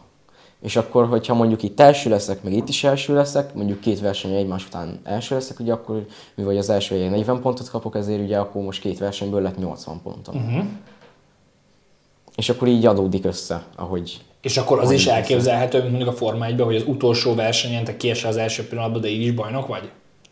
És 0.61 0.75
akkor, 0.75 1.07
hogyha 1.07 1.33
mondjuk 1.33 1.63
itt 1.63 1.79
első 1.79 2.09
leszek, 2.09 2.43
meg 2.43 2.53
itt 2.53 2.69
is 2.69 2.83
első 2.83 3.13
leszek, 3.13 3.53
mondjuk 3.53 3.79
két 3.79 3.99
verseny 3.99 4.33
egymás 4.33 4.65
után 4.65 4.99
első 5.03 5.35
leszek, 5.35 5.59
ugye 5.59 5.73
akkor, 5.73 6.05
mivel 6.35 6.57
az 6.57 6.69
első 6.69 6.95
helyen 6.95 7.11
40 7.11 7.41
pontot 7.41 7.69
kapok, 7.69 7.95
ezért 7.95 8.21
ugye 8.21 8.37
akkor 8.37 8.63
most 8.63 8.81
két 8.81 8.97
versenyből 8.97 9.41
lett 9.41 9.57
80 9.57 10.01
pontom. 10.03 10.35
Uh-huh. 10.35 10.65
És 12.35 12.49
akkor 12.49 12.67
így 12.67 12.85
adódik 12.85 13.25
össze, 13.25 13.63
ahogy... 13.75 14.21
És 14.41 14.57
akkor 14.57 14.79
az 14.79 14.91
is 14.91 15.07
elképzelhető, 15.07 15.77
mint 15.77 15.89
mondjuk 15.89 16.11
a 16.11 16.17
Forma 16.17 16.45
1 16.45 16.61
hogy 16.61 16.75
az 16.75 16.83
utolsó 16.87 17.35
versenyen 17.35 17.83
te 17.83 17.97
kiesel 17.97 18.29
az 18.29 18.37
első 18.37 18.67
pillanatban, 18.67 19.01
de 19.01 19.07
így 19.07 19.21
is 19.21 19.31
bajnok 19.31 19.67
vagy? 19.67 19.89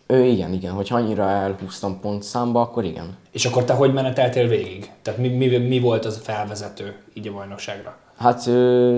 Ő, 0.08 0.24
igen, 0.26 0.54
igen. 0.54 0.74
Hogyha 0.74 0.96
annyira 0.96 1.30
elhúztam 1.30 2.00
pont 2.00 2.24
számba, 2.24 2.62
akkor 2.62 2.84
igen. 2.84 3.18
És 3.32 3.46
akkor 3.46 3.64
te 3.64 3.74
hogy 3.74 3.94
meneteltél 3.94 4.48
végig? 4.48 4.92
Tehát 5.02 5.20
mi, 5.20 5.28
mi, 5.28 5.58
mi 5.58 5.80
volt 5.80 6.06
az 6.06 6.18
a 6.18 6.24
felvezető 6.24 6.96
így 7.14 7.28
a 7.28 7.34
bajnokságra? 7.34 7.98
Hát 8.18 8.48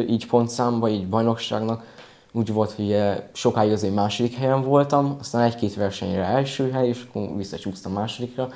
így 0.09 0.27
pontszámba, 0.27 0.89
így 0.89 1.07
bajnokságnak 1.07 1.95
úgy 2.31 2.53
volt, 2.53 2.71
hogy 2.71 2.97
sokáig 3.33 3.71
azért 3.71 3.93
második 3.93 4.35
helyen 4.35 4.61
voltam, 4.61 5.15
aztán 5.19 5.41
egy-két 5.41 5.75
versenyre 5.75 6.23
első 6.23 6.71
hely, 6.71 6.87
és 6.87 7.05
akkor 7.09 7.37
visszacsúsztam 7.37 7.91
másodikra, 7.91 8.49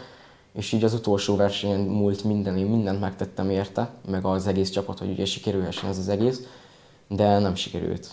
és 0.53 0.71
így 0.71 0.83
az 0.83 0.93
utolsó 0.93 1.35
versenyen 1.35 1.79
múlt 1.79 2.23
minden, 2.23 2.57
én 2.57 2.65
mindent 2.65 2.99
megtettem 2.99 3.49
érte, 3.49 3.89
meg 4.07 4.25
az 4.25 4.47
egész 4.47 4.69
csapat, 4.69 4.99
hogy 4.99 5.09
ugye 5.09 5.25
sikerülhessen 5.25 5.89
ez 5.89 5.97
az 5.97 6.09
egész, 6.09 6.47
de 7.07 7.39
nem 7.39 7.55
sikerült. 7.55 8.09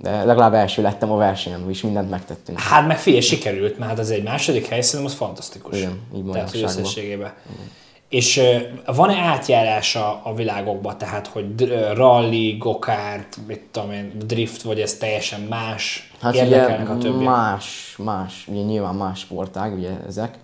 De 0.00 0.24
legalább 0.24 0.54
első 0.54 0.82
lettem 0.82 1.12
a 1.12 1.16
versenyen, 1.16 1.70
és 1.70 1.82
mindent 1.82 2.10
megtettünk. 2.10 2.58
Hát 2.58 2.86
meg 2.86 2.98
figyelj, 2.98 3.22
sikerült, 3.22 3.78
mert 3.78 3.90
hát 3.90 4.00
az 4.00 4.10
egy 4.10 4.22
második 4.22 4.66
helyszínen, 4.66 5.04
az 5.04 5.14
fantasztikus. 5.14 5.78
Igen, 5.78 6.00
így 6.14 6.24
Tehát, 6.24 6.50
hogy 6.50 6.62
összességében. 6.62 7.32
Igen. 7.52 7.70
És 8.08 8.42
van-e 8.86 9.16
átjárása 9.16 10.20
a 10.24 10.34
világokba, 10.34 10.96
tehát 10.96 11.26
hogy 11.26 11.72
rally, 11.94 12.56
gokárt, 12.56 13.36
mit 13.46 13.60
tudom 13.70 13.92
én, 13.92 14.12
drift, 14.26 14.62
vagy 14.62 14.80
ez 14.80 14.94
teljesen 14.94 15.40
más? 15.40 16.12
Hát 16.20 16.34
Érdekelnek 16.34 16.88
ugye 16.88 16.94
a 16.94 16.98
többiek? 16.98 17.28
más, 17.28 17.94
más, 17.98 18.44
ugye 18.48 18.62
nyilván 18.62 18.94
más 18.94 19.18
sportág, 19.18 19.72
ugye 19.74 19.90
ezek, 20.06 20.38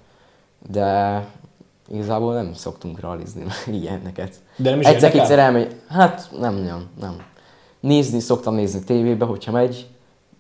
de 0.70 1.24
igazából 1.92 2.34
nem 2.34 2.55
szoktunk 2.55 3.01
rallizni 3.01 3.44
meg 3.44 3.74
ilyeneket. 3.80 4.34
De 4.57 4.70
nem 4.70 4.80
is 4.80 4.86
Egyszer 4.86 5.11
kétszer 5.11 5.38
elmegy, 5.38 5.74
hát 5.88 6.28
nem, 6.38 6.55
nem, 6.55 6.88
nem. 7.01 7.22
Nézni, 7.80 8.20
szoktam 8.20 8.54
nézni 8.54 8.84
tévébe, 8.84 9.24
hogyha 9.24 9.52
megy, 9.52 9.86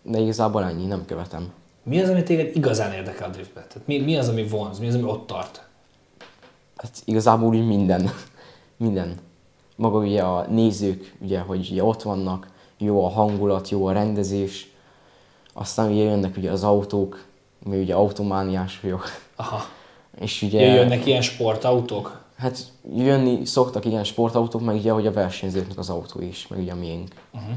de 0.02 0.18
igazából 0.18 0.64
ennyi, 0.64 0.86
nem 0.86 1.04
követem. 1.04 1.52
Mi 1.82 2.00
az, 2.00 2.08
ami 2.08 2.22
téged 2.22 2.56
igazán 2.56 2.92
érdekel 2.92 3.28
a 3.28 3.32
driftbe? 3.32 3.66
Tehát 3.68 3.86
mi, 3.86 3.98
mi 3.98 4.16
az, 4.16 4.28
ami 4.28 4.48
vonz, 4.48 4.78
mi 4.78 4.86
az, 4.86 4.94
ami 4.94 5.04
ott 5.04 5.26
tart? 5.26 5.68
hát 6.78 7.02
igazából 7.04 7.48
úgy 7.48 7.66
minden. 7.66 8.10
minden. 8.76 9.14
Maga 9.76 9.98
ugye 9.98 10.22
a 10.22 10.46
nézők, 10.50 11.14
ugye, 11.20 11.40
hogy 11.40 11.68
ugye 11.70 11.84
ott 11.84 12.02
vannak, 12.02 12.48
jó 12.78 13.04
a 13.04 13.08
hangulat, 13.08 13.68
jó 13.68 13.86
a 13.86 13.92
rendezés, 13.92 14.70
aztán 15.52 15.90
ugye 15.90 16.02
jönnek 16.02 16.36
ugye 16.36 16.50
az 16.50 16.64
autók, 16.64 17.24
mi 17.64 17.80
ugye 17.80 17.94
automániás 17.94 18.80
vagyok. 18.80 19.04
Aha. 19.36 19.60
És 20.20 20.42
ugye... 20.42 20.60
Jönnek 20.60 21.06
ilyen 21.06 21.22
sportautók? 21.22 22.26
Hát 22.38 22.58
jönni 22.94 23.44
szoktak 23.44 23.84
ilyen 23.84 24.04
sportautók, 24.04 24.60
meg 24.60 24.74
ugye 24.74 24.92
hogy 24.92 25.06
a 25.06 25.12
versenyzőknek 25.12 25.78
az 25.78 25.90
autó 25.90 26.20
is, 26.20 26.46
meg 26.46 26.58
ugye 26.58 26.72
a 26.72 26.76
miénk. 26.76 27.08
Uh-huh. 27.34 27.56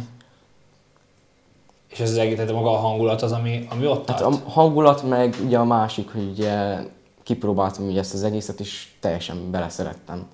És 1.90 2.00
ez 2.00 2.10
az 2.10 2.18
egész, 2.18 2.36
tehát 2.36 2.52
maga 2.52 2.72
a 2.72 2.78
hangulat 2.78 3.22
az, 3.22 3.32
ami, 3.32 3.68
ami 3.70 3.88
ott 3.88 4.10
hát 4.10 4.22
tart? 4.22 4.36
A 4.46 4.50
hangulat, 4.50 5.04
meg 5.04 5.36
ugye 5.46 5.58
a 5.58 5.64
másik, 5.64 6.12
hogy 6.12 6.30
ugye 6.30 6.78
kipróbáltam 7.24 7.88
ugye 7.88 8.00
ezt 8.00 8.14
az 8.14 8.24
egészet, 8.24 8.60
és 8.60 8.88
teljesen 9.00 9.52
beleszerettem. 9.52 10.28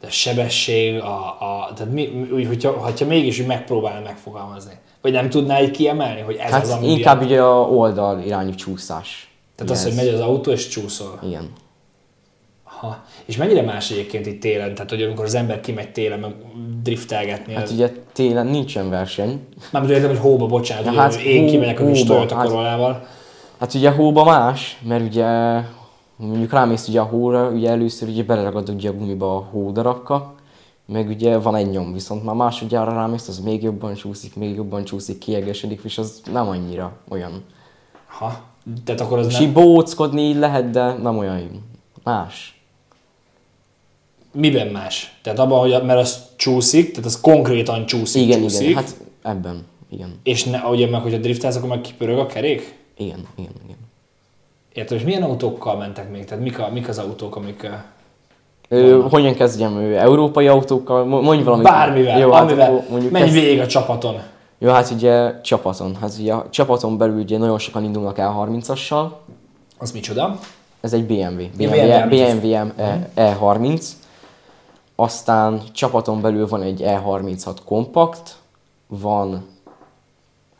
De 0.00 0.10
sebesség, 0.10 1.00
a, 1.00 1.26
a, 1.26 1.72
tehát 1.74 1.92
mi, 1.92 2.28
úgy, 2.32 2.46
hogyha, 2.46 2.70
hogyha 2.70 3.06
mégis 3.06 3.40
úgy 3.40 3.46
megpróbálna 3.46 4.00
megfogalmazni. 4.00 4.78
Vagy 5.00 5.12
nem 5.12 5.30
tudná 5.30 5.60
így 5.60 5.70
kiemelni, 5.70 6.20
hogy 6.20 6.36
ez 6.36 6.50
hát 6.50 6.62
az, 6.62 6.70
ami 6.70 6.86
inkább 6.86 7.22
ugye 7.22 7.42
a 7.42 7.60
oldal 7.60 8.20
irányú 8.20 8.54
csúszás. 8.54 9.30
Tehát 9.54 9.72
az, 9.72 9.78
ez... 9.78 9.84
hogy 9.84 9.94
megy 9.94 10.14
az 10.14 10.20
autó 10.20 10.50
és 10.50 10.68
csúszol. 10.68 11.18
Igen. 11.22 11.52
Aha. 12.80 13.02
És 13.24 13.36
mennyire 13.36 13.62
más 13.62 13.90
egyébként 13.90 14.26
itt 14.26 14.40
télen? 14.40 14.74
Tehát, 14.74 14.90
hogy 14.90 15.02
amikor 15.02 15.24
az 15.24 15.34
ember 15.34 15.60
kimegy 15.60 15.92
télen, 15.92 16.18
meg 16.18 16.34
driftelgetni. 16.82 17.54
Hát 17.54 17.62
az... 17.62 17.72
ugye 17.72 17.92
télen 18.12 18.46
nincsen 18.46 18.90
verseny. 18.90 19.40
Nem 19.70 19.86
tudom, 19.86 20.06
hogy 20.06 20.18
hóba, 20.18 20.46
bocsánat, 20.46 20.84
ja, 20.94 21.00
hát 21.00 21.14
én 21.14 21.42
hó, 21.42 21.50
kimegyek 21.50 21.80
a 21.80 21.86
kis 21.86 22.04
Toyota 22.04 22.34
hát. 22.34 23.08
Hát 23.58 23.74
ugye 23.74 23.90
hóba 23.90 24.24
más, 24.24 24.80
mert 24.82 25.04
ugye 25.04 25.26
mondjuk 26.16 26.52
rámész 26.52 26.88
ugye 26.88 27.00
a 27.00 27.04
hóra, 27.04 27.48
ugye 27.48 27.70
először 27.70 28.08
ugye 28.08 28.22
beleragad 28.22 28.68
ugye 28.68 28.88
a 28.88 28.92
gumiba 28.92 29.36
a 29.36 29.46
hódarabka, 29.50 30.34
meg 30.86 31.08
ugye 31.08 31.38
van 31.38 31.56
egy 31.56 31.70
nyom, 31.70 31.92
viszont 31.92 32.24
már 32.24 32.34
másodjára 32.34 32.94
rámész, 32.94 33.28
az 33.28 33.38
még 33.38 33.62
jobban 33.62 33.94
csúszik, 33.94 34.36
még 34.36 34.54
jobban 34.54 34.84
csúszik, 34.84 35.18
kiegesedik, 35.18 35.80
és 35.84 35.98
az 35.98 36.20
nem 36.32 36.48
annyira 36.48 36.92
olyan. 37.08 37.44
Ha, 38.06 38.40
tehát 38.84 39.00
akkor 39.00 39.18
az 39.18 39.26
és 39.26 39.32
nem... 39.32 39.42
így 39.42 39.52
bóckodni 39.52 40.38
lehet, 40.38 40.70
de 40.70 40.92
nem 40.92 41.18
olyan 41.18 41.64
más. 42.04 42.59
Miben 44.32 44.66
más? 44.66 45.14
Tehát 45.22 45.38
abban, 45.38 45.58
hogy 45.58 45.82
mert 45.86 46.00
az 46.00 46.18
csúszik, 46.36 46.90
tehát 46.90 47.04
az 47.04 47.20
konkrétan 47.20 47.86
csúszik, 47.86 48.22
Igen, 48.22 48.40
csúszik. 48.40 48.68
igen, 48.68 48.74
hát 48.74 48.96
ebben, 49.22 49.66
igen. 49.90 50.20
És 50.22 50.44
ne, 50.44 50.58
ugye 50.58 50.88
meg, 50.88 51.00
hogyha 51.00 51.18
driftálsz, 51.18 51.56
akkor 51.56 51.68
meg 51.68 51.80
kipörög 51.80 52.18
a 52.18 52.26
kerék? 52.26 52.74
Igen, 52.96 53.26
igen, 53.36 53.52
igen. 53.64 53.76
Érted, 54.72 54.98
és 54.98 55.04
milyen 55.04 55.22
autókkal 55.22 55.76
mentek 55.76 56.10
még? 56.10 56.24
Tehát 56.24 56.44
mik, 56.44 56.58
a, 56.58 56.70
mik 56.72 56.88
az 56.88 56.98
autók, 56.98 57.36
amik... 57.36 57.70
Ö, 58.68 59.06
hogyan 59.10 59.34
kezdjem? 59.34 59.78
Ő, 59.78 59.96
európai 59.96 60.46
autókkal? 60.48 61.04
Mondj 61.04 61.42
valamit. 61.42 61.66
Bármivel, 61.66 62.18
Jó, 62.18 62.32
amivel. 62.32 62.72
Hát, 62.72 62.88
mondjuk 62.90 63.12
menj 63.12 63.24
kezd... 63.24 63.36
végig 63.36 63.60
a 63.60 63.66
csapaton. 63.66 64.20
Jó, 64.58 64.70
hát 64.70 64.90
ugye 64.90 65.40
csapaton. 65.40 65.96
Hát 66.00 66.12
ugye 66.18 66.32
a 66.32 66.46
csapaton 66.50 66.98
belül 66.98 67.20
ugye 67.20 67.38
nagyon 67.38 67.58
sokan 67.58 67.84
indulnak 67.84 68.16
El30-assal. 68.18 69.06
Az 69.78 69.92
micsoda? 69.92 70.38
Ez 70.80 70.92
egy 70.92 71.04
BMW. 71.04 71.44
BMW, 71.56 72.08
BMW, 72.08 72.40
BMW 72.40 72.54
E, 72.76 73.10
E30. 73.16 73.84
Aztán 75.00 75.62
csapaton 75.72 76.20
belül 76.20 76.48
van 76.48 76.62
egy 76.62 76.82
E36 76.84 77.56
kompakt, 77.64 78.36
van 78.86 79.46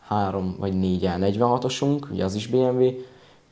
három 0.07 0.57
vagy 0.59 0.79
négy 0.79 1.05
E46-osunk, 1.07 2.11
ugye 2.11 2.25
az 2.25 2.35
is 2.35 2.47
BMW, 2.47 2.91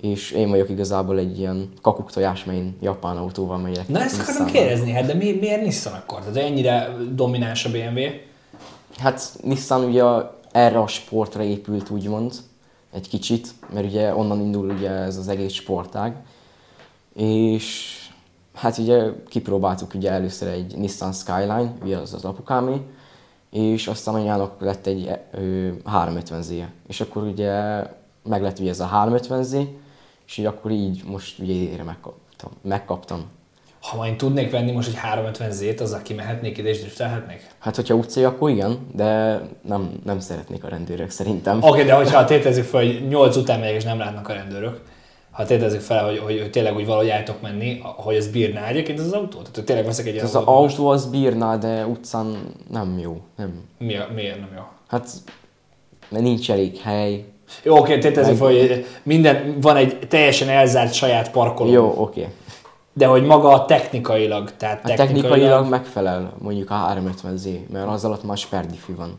és 0.00 0.30
én 0.30 0.50
vagyok 0.50 0.68
igazából 0.68 1.18
egy 1.18 1.38
ilyen 1.38 1.72
kakuktojás, 1.82 2.44
mert 2.44 2.58
én 2.58 2.76
japán 2.80 3.16
autóval 3.16 3.58
megyek. 3.58 3.88
Na 3.88 4.00
ezt 4.00 4.20
akarom 4.20 4.46
kérdezni, 4.46 4.90
hát 4.90 5.06
de 5.06 5.14
mi, 5.14 5.32
miért 5.40 5.64
Nissan 5.64 5.92
akkor? 5.92 6.18
Tehát 6.20 6.36
ennyire 6.36 6.96
domináns 7.12 7.64
a 7.64 7.70
BMW? 7.70 8.00
Hát 8.96 9.38
Nissan 9.42 9.84
ugye 9.84 10.04
erre 10.52 10.78
a 10.78 10.86
sportra 10.86 11.42
épült 11.42 11.90
úgymond, 11.90 12.34
egy 12.92 13.08
kicsit, 13.08 13.48
mert 13.72 13.86
ugye 13.86 14.14
onnan 14.14 14.40
indul 14.40 14.70
ugye 14.70 14.90
ez 14.90 15.16
az 15.16 15.28
egész 15.28 15.52
sportág. 15.52 16.16
És 17.14 17.97
hát 18.58 18.78
ugye 18.78 19.10
kipróbáltuk 19.28 19.94
ugye 19.94 20.10
először 20.10 20.48
egy 20.48 20.76
Nissan 20.76 21.12
Skyline, 21.12 21.72
ugye 21.82 21.96
az 21.96 22.14
az 22.14 22.24
apukámé, 22.24 22.80
és 23.50 23.86
aztán 23.86 24.14
anyának 24.14 24.60
lett 24.60 24.86
egy 24.86 25.10
350Z, 25.84 26.64
és 26.88 27.00
akkor 27.00 27.22
ugye 27.22 27.52
meg 28.22 28.42
lett 28.42 28.58
ugye 28.58 28.70
ez 28.70 28.80
a 28.80 28.90
350Z, 28.92 29.66
és 30.26 30.36
így 30.36 30.46
akkor 30.46 30.70
így 30.70 31.02
most 31.06 31.38
ugye 31.38 31.52
idére 31.52 31.82
megkaptam. 31.82 32.50
megkaptam. 32.62 33.24
Ha 33.80 33.96
majd 33.96 34.16
tudnék 34.16 34.50
venni 34.50 34.72
most 34.72 34.88
egy 34.88 34.98
350Z-t, 35.14 35.80
azzal 35.80 36.02
kimehetnék 36.02 36.58
ide 36.58 36.68
és 36.68 36.80
driftelhetnék? 36.80 37.46
Hát, 37.58 37.76
hogyha 37.76 37.94
utcai, 37.94 38.24
akkor 38.24 38.50
igen, 38.50 38.86
de 38.94 39.40
nem, 39.62 40.00
nem 40.04 40.20
szeretnék 40.20 40.64
a 40.64 40.68
rendőrök 40.68 41.10
szerintem. 41.10 41.58
Oké, 41.58 41.68
okay, 41.68 41.84
de 41.84 41.94
hogyha 41.94 42.24
tétezzük 42.24 42.64
fel, 42.64 42.84
hogy 42.84 43.08
8 43.08 43.36
után 43.36 43.60
megyek 43.60 43.76
és 43.76 43.84
nem 43.84 43.98
látnak 43.98 44.28
a 44.28 44.32
rendőrök, 44.32 44.80
ha 45.38 45.44
tétezzük 45.44 45.80
fel, 45.80 46.04
hogy, 46.04 46.18
hogy, 46.18 46.40
hogy 46.40 46.50
tényleg 46.50 46.76
úgy 46.76 46.86
valahogy 46.86 47.08
álltok 47.08 47.40
menni, 47.40 47.80
hogy 47.82 48.14
ez 48.14 48.28
bírná 48.28 48.66
egyébként 48.66 48.98
ez 48.98 49.04
az 49.04 49.12
autó? 49.12 49.38
Tehát 49.38 49.54
hogy 49.54 49.64
tényleg 49.64 49.84
veszek 49.84 50.06
egy 50.06 50.18
Az 50.18 50.34
autó 50.34 50.88
az 50.88 51.06
bírná, 51.06 51.56
de 51.56 51.86
utcán 51.86 52.54
nem 52.70 52.98
jó. 52.98 53.20
Nem. 53.36 53.64
Mi, 53.78 53.96
miért 54.14 54.40
nem 54.40 54.50
jó? 54.56 54.62
Hát, 54.88 55.08
mert 56.08 56.24
nincs 56.24 56.50
elég 56.50 56.76
hely. 56.76 57.24
Jó, 57.62 57.76
oké, 57.76 57.98
tétezzük 57.98 58.36
fel, 58.36 58.46
hogy 58.46 58.86
minden, 59.02 59.60
van 59.60 59.76
egy 59.76 59.98
teljesen 60.08 60.48
elzárt 60.48 60.92
saját 60.92 61.30
parkoló. 61.30 61.70
Jó, 61.70 61.94
oké. 61.96 62.28
De 62.92 63.06
hogy 63.06 63.24
maga 63.24 63.64
technikailag, 63.64 64.56
tehát 64.56 64.82
technikailag... 64.82 65.22
technikailag 65.22 65.68
megfelel 65.68 66.32
mondjuk 66.38 66.70
a 66.70 66.74
350Z, 66.74 67.68
mert 67.72 67.88
az 67.88 68.04
alatt 68.04 68.24
már 68.24 68.36
sperdifi 68.36 68.92
van. 68.92 69.18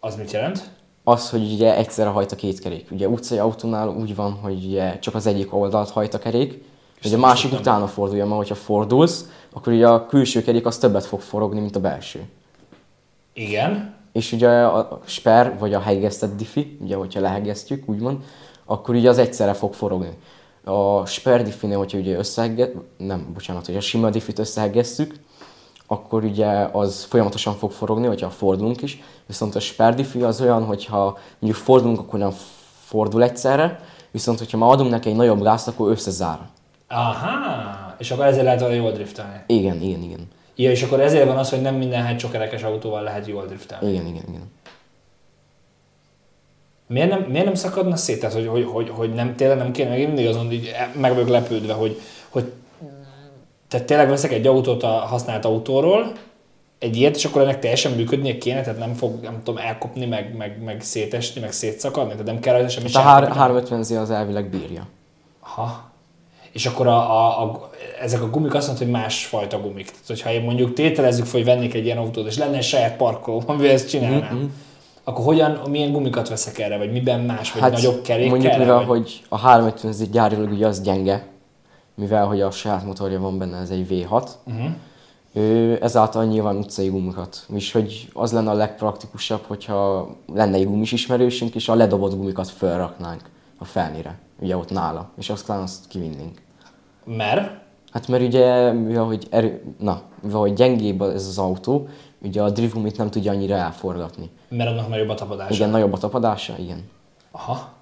Az 0.00 0.16
mit 0.16 0.32
jelent? 0.32 0.70
Az, 1.10 1.30
hogy 1.30 1.52
ugye 1.52 1.76
egyszerre 1.76 2.08
hajt 2.08 2.32
a 2.32 2.36
két 2.36 2.60
kerék. 2.60 2.90
Ugye 2.90 3.08
utcai 3.08 3.38
autónál 3.38 3.88
úgy 3.88 4.14
van, 4.14 4.32
hogy 4.32 4.64
ugye 4.64 4.98
csak 4.98 5.14
az 5.14 5.26
egyik 5.26 5.54
oldalt 5.54 5.90
hajt 5.90 6.14
a 6.14 6.18
kerék, 6.18 6.62
Hogy 7.02 7.14
a 7.14 7.18
másik 7.18 7.52
utána 7.52 7.86
fordulja, 7.86 8.24
mert 8.24 8.36
hogyha 8.36 8.54
fordulsz, 8.54 9.28
akkor 9.52 9.72
ugye 9.72 9.88
a 9.88 10.06
külső 10.06 10.42
kerék 10.42 10.66
az 10.66 10.78
többet 10.78 11.04
fog 11.04 11.20
forogni, 11.20 11.60
mint 11.60 11.76
a 11.76 11.80
belső. 11.80 12.22
Igen. 13.32 13.94
És 14.12 14.32
ugye 14.32 14.48
a 14.48 15.00
sper, 15.04 15.58
vagy 15.58 15.74
a 15.74 15.80
hegesztett 15.80 16.36
diffi, 16.36 16.78
ugye 16.80 16.96
hogyha 16.96 17.20
lehegesztjük, 17.20 17.88
úgymond, 17.88 18.18
akkor 18.64 18.94
ugye 18.94 19.08
az 19.08 19.18
egyszerre 19.18 19.52
fog 19.52 19.74
forogni. 19.74 20.10
A 20.64 21.06
sper 21.06 21.42
diffi 21.42 21.72
hogyha 21.72 21.98
ugye 21.98 22.16
összehegge, 22.16 22.70
nem, 22.96 23.30
bocsánat, 23.34 23.66
hogy 23.66 23.76
a 23.76 23.80
sima 23.80 24.10
diffit 24.10 24.38
összehegesztjük, 24.38 25.14
akkor 25.92 26.24
ugye 26.24 26.46
az 26.72 27.04
folyamatosan 27.04 27.54
fog 27.54 27.70
forogni, 27.70 28.06
hogyha 28.06 28.30
fordulunk 28.30 28.82
is. 28.82 29.02
Viszont 29.26 29.54
a 29.54 29.60
sper 29.60 29.94
diffi 29.94 30.22
az 30.22 30.40
olyan, 30.40 30.64
hogyha 30.64 31.18
mondjuk 31.38 31.62
fordulunk, 31.64 31.98
akkor 31.98 32.18
nem 32.18 32.32
fordul 32.84 33.22
egyszerre, 33.22 33.80
viszont 34.10 34.38
hogyha 34.38 34.58
már 34.58 34.70
adunk 34.70 34.90
neki 34.90 35.08
egy 35.08 35.16
nagyobb 35.16 35.42
gázt, 35.42 35.68
akkor 35.68 35.90
összezár. 35.90 36.38
Aha, 36.88 37.94
és 37.98 38.10
akkor 38.10 38.24
ezért 38.24 38.44
lehet 38.44 38.74
jól 38.74 38.92
driftelni. 38.92 39.40
Igen, 39.46 39.80
igen, 39.80 40.02
igen. 40.02 40.28
Ja, 40.56 40.70
és 40.70 40.82
akkor 40.82 41.00
ezért 41.00 41.26
van 41.26 41.36
az, 41.36 41.50
hogy 41.50 41.60
nem 41.60 41.74
minden 41.74 42.02
hátsókerekes 42.02 42.62
autóval 42.62 43.02
lehet 43.02 43.26
jól 43.26 43.46
driftelni. 43.46 43.88
Igen, 43.88 44.06
igen, 44.06 44.24
igen. 44.28 44.52
Miért 46.86 47.10
nem, 47.10 47.20
miért 47.20 47.44
nem 47.44 47.54
szakadna 47.54 47.96
szét? 47.96 48.20
Tehát, 48.20 48.34
hogy, 48.34 48.46
hogy, 48.46 48.64
hogy, 48.72 48.90
hogy 48.90 49.12
nem, 49.12 49.36
tényleg 49.36 49.56
nem 49.56 49.72
kéne, 49.72 49.88
meg 49.88 50.06
mindig 50.06 50.26
azon 50.26 50.52
így 50.52 50.70
meg 51.00 51.14
vagyok 51.14 51.28
lepődve, 51.28 51.72
hogy, 51.72 52.00
hogy 52.28 52.52
tehát 53.70 53.86
tényleg 53.86 54.08
veszek 54.08 54.32
egy 54.32 54.46
autót 54.46 54.82
a 54.82 54.88
használt 54.88 55.44
autóról, 55.44 56.12
egy 56.78 56.96
ilyet, 56.96 57.16
és 57.16 57.24
akkor 57.24 57.42
ennek 57.42 57.58
teljesen 57.58 57.92
működnie 57.92 58.38
kéne, 58.38 58.60
tehát 58.60 58.78
nem 58.78 58.94
fog, 58.94 59.20
nem 59.22 59.40
tudom, 59.44 59.60
elkopni, 59.60 60.06
meg, 60.06 60.36
meg, 60.36 60.62
meg 60.64 60.82
szétesni, 60.82 61.40
meg 61.40 61.52
szétszakadni, 61.52 62.10
tehát 62.10 62.26
nem 62.26 62.40
kell 62.40 62.54
rajta 62.54 62.68
semmi 62.68 62.92
Hát 62.92 63.30
a 63.30 63.34
350 63.34 64.00
az 64.00 64.10
elvileg 64.10 64.50
bírja. 64.50 64.86
Ha. 65.40 65.90
És 66.52 66.66
akkor 66.66 66.86
a, 66.86 67.10
a, 67.10 67.42
a, 67.42 67.70
ezek 68.00 68.22
a 68.22 68.30
gumik 68.30 68.54
azt 68.54 68.66
mondta, 68.66 68.84
hogy 68.84 68.94
másfajta 68.94 69.60
gumik. 69.60 69.84
Tehát, 69.84 70.06
hogyha 70.06 70.32
én 70.32 70.42
mondjuk 70.42 70.72
tételezzük 70.72 71.24
fel, 71.24 71.40
hogy 71.40 71.44
vennék 71.44 71.74
egy 71.74 71.84
ilyen 71.84 71.98
autót, 71.98 72.26
és 72.26 72.38
lenne 72.38 72.56
egy 72.56 72.62
saját 72.62 72.96
parkoló, 72.96 73.42
amivel 73.46 73.70
ezt 73.70 73.88
csinálnám, 73.88 74.34
mm-hmm. 74.34 74.46
akkor 75.04 75.24
hogyan, 75.24 75.60
milyen 75.68 75.92
gumikat 75.92 76.28
veszek 76.28 76.58
erre, 76.58 76.78
vagy 76.78 76.92
miben 76.92 77.20
más, 77.20 77.52
vagy 77.52 77.62
hát 77.62 77.72
nagyobb 77.72 78.02
kerék 78.02 78.30
Mondjuk, 78.30 78.52
erre, 78.52 78.62
mivel, 78.62 78.76
vagy... 78.76 78.86
hogy 78.86 79.22
a 79.28 79.38
350 79.38 80.10
gyárilag 80.10 80.50
ugye 80.50 80.66
az 80.66 80.82
gyenge, 80.82 81.26
mivel 82.00 82.26
hogy 82.26 82.40
a 82.40 82.50
saját 82.50 82.84
motorja 82.84 83.20
van 83.20 83.38
benne, 83.38 83.56
ez 83.56 83.70
egy 83.70 83.86
V6, 83.90 84.28
uh-huh. 84.44 84.70
ő 85.32 85.78
ezáltal 85.82 86.24
nyilván 86.24 86.56
utcai 86.56 86.88
gumikat. 86.88 87.46
És 87.54 87.72
hogy 87.72 88.08
az 88.12 88.32
lenne 88.32 88.50
a 88.50 88.54
legpraktikusabb, 88.54 89.42
hogyha 89.46 90.08
lenne 90.34 90.56
egy 90.56 90.66
gumis 90.66 90.92
ismerősünk, 90.92 91.54
és 91.54 91.68
a 91.68 91.74
ledobott 91.74 92.16
gumikat 92.16 92.48
felraknánk 92.48 93.22
a 93.58 93.64
felnire, 93.64 94.18
ugye 94.38 94.56
ott 94.56 94.70
nála, 94.70 95.10
és 95.18 95.30
aztán 95.30 95.60
azt 95.60 95.88
kivinnénk. 95.88 96.42
Mert? 97.04 97.50
Hát 97.92 98.08
mert 98.08 98.22
ugye, 98.22 98.72
mivel 98.72 99.04
hogy, 99.04 99.26
erő, 99.30 99.74
na, 99.78 100.02
mivel 100.22 100.38
hogy 100.38 100.52
gyengébb 100.52 101.02
ez 101.02 101.26
az 101.26 101.38
autó, 101.38 101.88
ugye 102.22 102.42
a 102.42 102.50
drivgumit 102.50 102.96
nem 102.96 103.10
tudja 103.10 103.32
annyira 103.32 103.54
elforgatni. 103.54 104.30
Mert 104.48 104.70
annak 104.70 104.88
nagyobb 104.88 105.08
a 105.08 105.14
tapadása. 105.14 105.54
Igen, 105.54 105.70
nagyobb 105.70 105.92
a 105.92 105.98
tapadása, 105.98 106.54
igen. 106.58 106.88
Aha. 107.30 107.72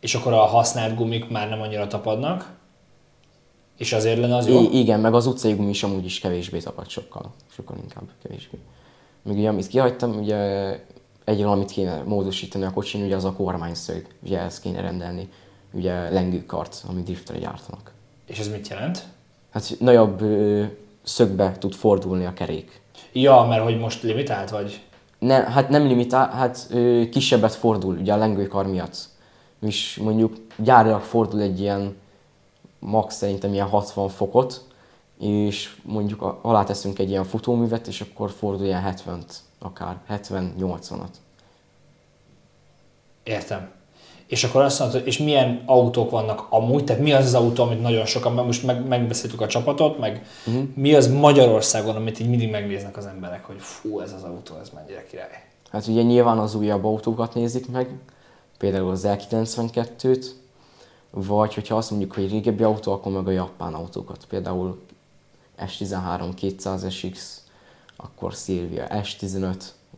És 0.00 0.14
akkor 0.14 0.32
a 0.32 0.44
használt 0.44 0.96
gumik 0.96 1.28
már 1.28 1.48
nem 1.48 1.60
annyira 1.60 1.86
tapadnak? 1.86 2.58
És 3.80 3.92
azért 3.92 4.18
lenne 4.18 4.36
az 4.36 4.48
jó? 4.48 4.60
I- 4.60 4.78
igen, 4.78 5.00
meg 5.00 5.14
az 5.14 5.26
utcai 5.26 5.52
gumi 5.52 5.68
is 5.68 5.82
amúgy 5.82 6.04
is 6.04 6.20
kevésbé 6.20 6.58
tapad 6.58 6.88
sokkal, 6.88 7.32
sokkal 7.54 7.76
inkább 7.82 8.04
kevésbé. 8.22 8.58
Még 9.22 9.36
ugye 9.38 9.48
amit 9.48 9.66
kihagytam, 9.66 10.18
ugye 10.18 10.36
egy 11.24 11.42
valamit 11.42 11.70
kéne 11.70 12.02
módosítani 12.02 12.64
a 12.64 12.72
kocsin, 12.72 13.04
ugye 13.04 13.16
az 13.16 13.24
a 13.24 13.32
kormányszög, 13.32 14.06
ugye 14.22 14.38
ezt 14.38 14.60
kéne 14.62 14.80
rendelni, 14.80 15.28
ugye 15.72 16.10
lengőkart, 16.10 16.84
amit 16.88 17.04
driftre 17.04 17.38
gyártanak. 17.38 17.92
És 18.26 18.38
ez 18.38 18.48
mit 18.48 18.68
jelent? 18.68 19.04
Hát 19.50 19.76
nagyobb 19.78 20.20
ö, 20.20 20.64
szögbe 21.02 21.56
tud 21.58 21.74
fordulni 21.74 22.24
a 22.24 22.32
kerék. 22.32 22.80
Ja, 23.12 23.46
mert 23.48 23.62
hogy 23.62 23.78
most 23.78 24.02
limitált 24.02 24.50
vagy? 24.50 24.80
Ne, 25.18 25.34
hát 25.34 25.68
nem 25.68 25.86
limitál, 25.86 26.30
hát 26.30 26.66
ö, 26.70 27.02
kisebbet 27.10 27.54
fordul, 27.54 27.96
ugye 27.96 28.12
a 28.12 28.16
lengőkar 28.16 28.66
miatt. 28.66 29.08
És 29.62 29.96
mondjuk 30.02 30.36
gyárilag 30.56 31.00
fordul 31.00 31.40
egy 31.40 31.60
ilyen 31.60 31.96
max 32.80 33.14
szerintem 33.14 33.52
ilyen 33.52 33.68
60 33.68 34.08
fokot, 34.08 34.64
és 35.18 35.76
mondjuk 35.82 36.38
alá 36.42 36.64
teszünk 36.64 36.98
egy 36.98 37.10
ilyen 37.10 37.24
futóművet, 37.24 37.86
és 37.86 38.00
akkor 38.00 38.30
fordul 38.30 38.66
ilyen 38.66 38.80
70 38.80 39.24
akár 39.58 39.96
70-80-at. 40.10 41.08
Értem. 43.22 43.70
És 44.26 44.44
akkor 44.44 44.62
azt 44.62 44.80
mondod, 44.80 45.06
és 45.06 45.18
milyen 45.18 45.62
autók 45.66 46.10
vannak 46.10 46.46
amúgy, 46.50 46.84
tehát 46.84 47.02
mi 47.02 47.12
az 47.12 47.24
az 47.24 47.34
autó, 47.34 47.62
amit 47.62 47.82
nagyon 47.82 48.06
sokan, 48.06 48.32
mert 48.32 48.46
most 48.46 48.66
meg, 48.66 48.86
megbeszéltük 48.86 49.40
a 49.40 49.46
csapatot, 49.46 49.98
meg 49.98 50.26
uh-huh. 50.46 50.64
mi 50.74 50.94
az 50.94 51.08
Magyarországon, 51.08 51.96
amit 51.96 52.20
így 52.20 52.28
mindig 52.28 52.50
megnéznek 52.50 52.96
az 52.96 53.06
emberek, 53.06 53.44
hogy 53.44 53.56
fú, 53.58 54.00
ez 54.00 54.12
az 54.12 54.22
autó, 54.22 54.54
ez 54.60 54.70
mennyire 54.74 55.04
király. 55.04 55.44
Hát 55.70 55.86
ugye 55.86 56.02
nyilván 56.02 56.38
az 56.38 56.54
újabb 56.54 56.84
autókat 56.84 57.34
nézik 57.34 57.68
meg, 57.68 57.98
például 58.58 58.90
az 58.90 59.06
L92-t, 59.06 60.26
vagy 61.10 61.54
hogyha 61.54 61.76
azt 61.76 61.90
mondjuk, 61.90 62.12
hogy 62.12 62.30
régebbi 62.30 62.62
autó, 62.62 62.92
akkor 62.92 63.12
meg 63.12 63.26
a 63.26 63.30
japán 63.30 63.74
autókat. 63.74 64.24
Például 64.28 64.80
S13 65.58 66.30
200 66.34 66.92
SX, 66.92 67.40
akkor 67.96 68.32
Silvia 68.32 68.86
S15, 68.90 69.54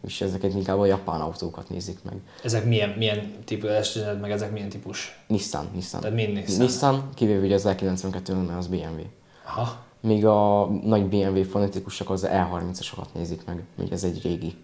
és 0.06 0.20
ezeket 0.20 0.54
inkább 0.54 0.78
a 0.78 0.86
japán 0.86 1.20
autókat 1.20 1.68
nézik 1.68 1.98
meg. 2.02 2.14
Ezek 2.42 2.64
milyen, 2.64 2.90
milyen 2.90 3.32
típus, 3.44 3.70
S15, 3.70 4.20
meg 4.20 4.30
ezek 4.30 4.52
milyen 4.52 4.68
típus? 4.68 5.22
Nissan, 5.26 5.68
Nissan. 5.74 6.00
Tehát 6.00 6.16
mind 6.16 6.32
Nissan? 6.32 6.64
Nissan, 6.64 7.08
kivéve 7.14 7.40
hogy 7.40 7.52
az 7.52 7.64
L92, 7.66 8.46
mert 8.46 8.58
az 8.58 8.66
BMW. 8.66 9.02
Aha. 9.46 9.80
Míg 10.00 10.26
a 10.26 10.66
nagy 10.84 11.06
BMW 11.06 11.42
fonetikusok 11.42 12.10
az 12.10 12.26
E30-asokat 12.30 13.06
nézik 13.14 13.44
meg, 13.46 13.62
hogy 13.76 13.92
ez 13.92 14.04
egy 14.04 14.22
régi. 14.22 14.54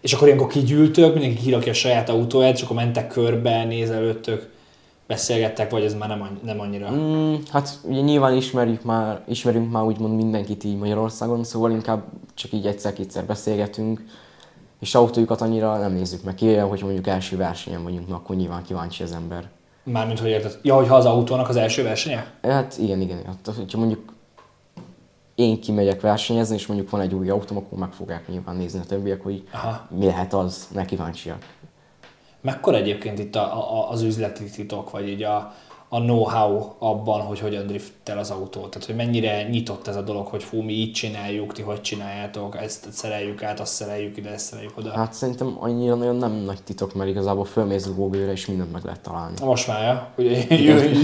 És 0.00 0.12
akkor 0.12 0.26
ilyenkor 0.26 0.48
kigyűltök, 0.48 1.12
mindenki 1.12 1.42
kirakja 1.42 1.72
a 1.72 1.74
saját 1.74 2.08
autóját, 2.08 2.56
és 2.56 2.62
akkor 2.62 2.76
mentek 2.76 3.08
körbe, 3.08 3.64
nézelődtök 3.64 4.54
beszélgettek, 5.06 5.70
vagy 5.70 5.84
ez 5.84 5.94
már 5.94 6.08
nem, 6.08 6.38
nem 6.42 6.60
annyira? 6.60 6.90
Mm, 6.90 7.34
hát 7.50 7.78
ugye 7.82 8.00
nyilván 8.00 8.36
ismerjük 8.36 8.82
már, 8.82 9.22
ismerünk 9.28 9.70
már 9.72 9.82
úgymond 9.82 10.16
mindenkit 10.16 10.64
így 10.64 10.78
Magyarországon, 10.78 11.44
szóval 11.44 11.70
inkább 11.70 12.04
csak 12.34 12.52
így 12.52 12.66
egyszer-kétszer 12.66 13.24
beszélgetünk, 13.24 14.04
és 14.80 14.94
autójukat 14.94 15.40
annyira 15.40 15.78
nem 15.78 15.92
nézzük 15.92 16.22
meg, 16.24 16.34
kivéve, 16.34 16.62
hogy 16.62 16.80
mondjuk 16.82 17.06
első 17.06 17.36
versenyen 17.36 17.82
vagyunk, 17.82 18.10
akkor 18.10 18.36
nyilván 18.36 18.62
kíváncsi 18.62 19.02
az 19.02 19.12
ember. 19.12 19.48
Mármint, 19.82 20.18
hogy 20.18 20.28
érted? 20.28 20.58
Ja, 20.62 20.74
hogy 20.74 20.88
ha 20.88 20.96
az 20.96 21.04
autónak 21.04 21.48
az 21.48 21.56
első 21.56 21.82
versenye? 21.82 22.26
Hát 22.42 22.78
igen, 22.78 23.00
igen. 23.00 23.18
Hát, 23.26 23.54
hogyha 23.56 23.78
mondjuk 23.78 24.12
én 25.34 25.60
kimegyek 25.60 26.00
versenyezni, 26.00 26.54
és 26.54 26.66
mondjuk 26.66 26.90
van 26.90 27.00
egy 27.00 27.14
új 27.14 27.30
autóm, 27.30 27.56
akkor 27.56 27.78
meg 27.78 27.92
fogják 27.92 28.28
nyilván 28.28 28.56
nézni 28.56 28.80
a 28.80 28.84
többiek, 28.84 29.22
hogy 29.22 29.48
Aha. 29.52 29.86
mi 29.90 30.06
lehet 30.06 30.34
az, 30.34 30.68
ne 30.72 30.84
kíváncsiak. 30.84 31.46
Mekkora 32.46 32.76
egyébként 32.76 33.18
itt 33.18 33.36
a, 33.36 33.76
a, 33.76 33.90
az 33.90 34.02
üzleti 34.02 34.44
titok, 34.44 34.90
vagy 34.90 35.08
így 35.08 35.22
a, 35.22 35.54
a 35.88 35.98
know-how 36.00 36.70
abban, 36.78 37.20
hogy 37.20 37.40
hogyan 37.40 37.66
driftel 37.66 38.18
az 38.18 38.30
autó? 38.30 38.60
Tehát, 38.60 38.86
hogy 38.86 38.94
mennyire 38.94 39.42
nyitott 39.42 39.86
ez 39.86 39.96
a 39.96 40.00
dolog, 40.00 40.26
hogy 40.26 40.42
fú, 40.42 40.62
mi 40.62 40.72
így 40.72 40.92
csináljuk, 40.92 41.52
ti 41.52 41.62
hogy 41.62 41.80
csináljátok, 41.80 42.56
ezt 42.56 42.92
szereljük 42.92 43.42
át, 43.42 43.60
azt 43.60 43.72
szereljük 43.72 44.16
ide, 44.16 44.30
ezt 44.30 44.44
szereljük 44.44 44.78
oda? 44.78 44.90
Hát 44.90 45.12
szerintem 45.12 45.56
annyira 45.60 45.94
nagyon 45.94 46.16
nem 46.16 46.32
nagy 46.32 46.62
titok, 46.62 46.94
mert 46.94 47.10
igazából 47.10 47.44
fölmész 47.44 47.86
a 47.86 47.94
google 47.94 48.32
és 48.32 48.46
mindent 48.46 48.72
meg 48.72 48.84
lehet 48.84 49.00
találni. 49.00 49.34
Most 49.42 49.66
már, 49.66 49.82
ja? 49.82 50.08
Ugye, 50.16 50.44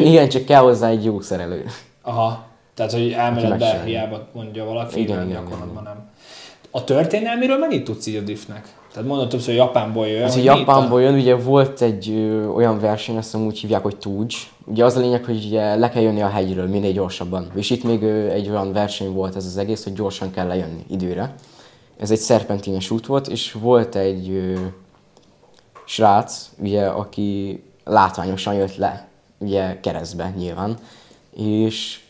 igen, 0.05 0.28
csak 0.34 0.45
kell 0.45 0.62
hozzá 0.62 0.88
egy 0.88 1.05
jó 1.05 1.20
szerelő. 1.20 1.64
Aha, 2.03 2.45
tehát, 2.74 2.93
hogy 2.93 3.12
elméletben 3.12 3.84
hiába 3.84 4.28
mondja 4.32 4.64
valaki, 4.64 5.01
igen, 5.01 5.28
igen, 5.28 5.47
igen, 5.47 5.59
igen. 5.70 5.82
nem. 5.82 6.11
A 6.70 6.84
történelmiről 6.84 7.59
mennyit 7.59 7.84
tudsz 7.84 8.07
így 8.07 8.16
a 8.16 8.20
driftnek? 8.20 8.80
Tehát 8.93 9.09
mondod 9.09 9.28
többször, 9.28 9.49
hogy 9.49 9.57
Japánból 9.57 10.07
jön. 10.07 10.22
Hát, 10.22 10.32
hogy 10.32 10.45
Japánból 10.45 11.03
jön, 11.03 11.14
ugye 11.14 11.36
volt 11.36 11.80
egy 11.80 12.11
ö, 12.11 12.47
olyan 12.47 12.80
verseny, 12.80 13.16
azt 13.16 13.34
úgy 13.34 13.59
hívják, 13.59 13.82
hogy 13.82 13.97
Tuj. 13.97 14.26
Ugye 14.64 14.84
az 14.84 14.97
a 14.97 15.01
lényeg, 15.01 15.24
hogy 15.24 15.45
ugye 15.47 15.74
le 15.74 15.88
kell 15.88 16.03
jönni 16.03 16.22
a 16.22 16.28
hegyről 16.28 16.66
minél 16.66 16.93
gyorsabban. 16.93 17.51
És 17.55 17.70
itt 17.70 17.84
még 17.84 18.03
ö, 18.03 18.28
egy 18.28 18.49
olyan 18.49 18.72
verseny 18.72 19.12
volt 19.12 19.36
ez 19.36 19.47
az 19.47 19.57
egész, 19.57 19.84
hogy 19.84 19.93
gyorsan 19.93 20.30
kell 20.30 20.47
lejönni 20.47 20.84
időre. 20.88 21.34
Ez 21.99 22.11
egy 22.11 22.18
szerpentines 22.18 22.90
út 22.90 23.07
volt, 23.07 23.28
és 23.28 23.53
volt 23.53 23.95
egy 23.95 24.30
ö, 24.30 24.55
srác, 25.84 26.51
ugye, 26.59 26.86
aki 26.86 27.62
látványosan 27.84 28.55
jött 28.55 28.76
le, 28.76 29.09
ugye 29.38 29.80
keresztbe 29.80 30.32
nyilván. 30.36 30.76
És 31.36 32.01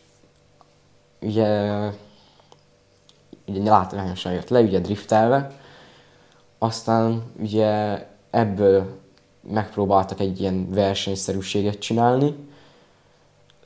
ugye, 1.21 1.71
ugye 3.47 3.71
látványosan 3.71 4.33
jött 4.33 4.49
le, 4.49 4.61
ugye 4.61 4.79
driftelve, 4.79 5.61
aztán 6.63 7.23
ugye 7.39 8.07
ebből 8.31 8.87
megpróbáltak 9.41 10.21
egy 10.21 10.41
ilyen 10.41 10.71
versenyszerűséget 10.71 11.79
csinálni, 11.79 12.35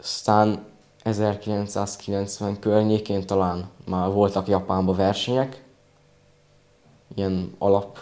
aztán 0.01 0.64
1990 1.03 2.59
környékén 2.59 3.26
talán 3.26 3.68
már 3.86 4.11
voltak 4.11 4.49
Japánban 4.49 4.97
versenyek, 4.97 5.64
ilyen 7.14 7.55
alap, 7.59 7.99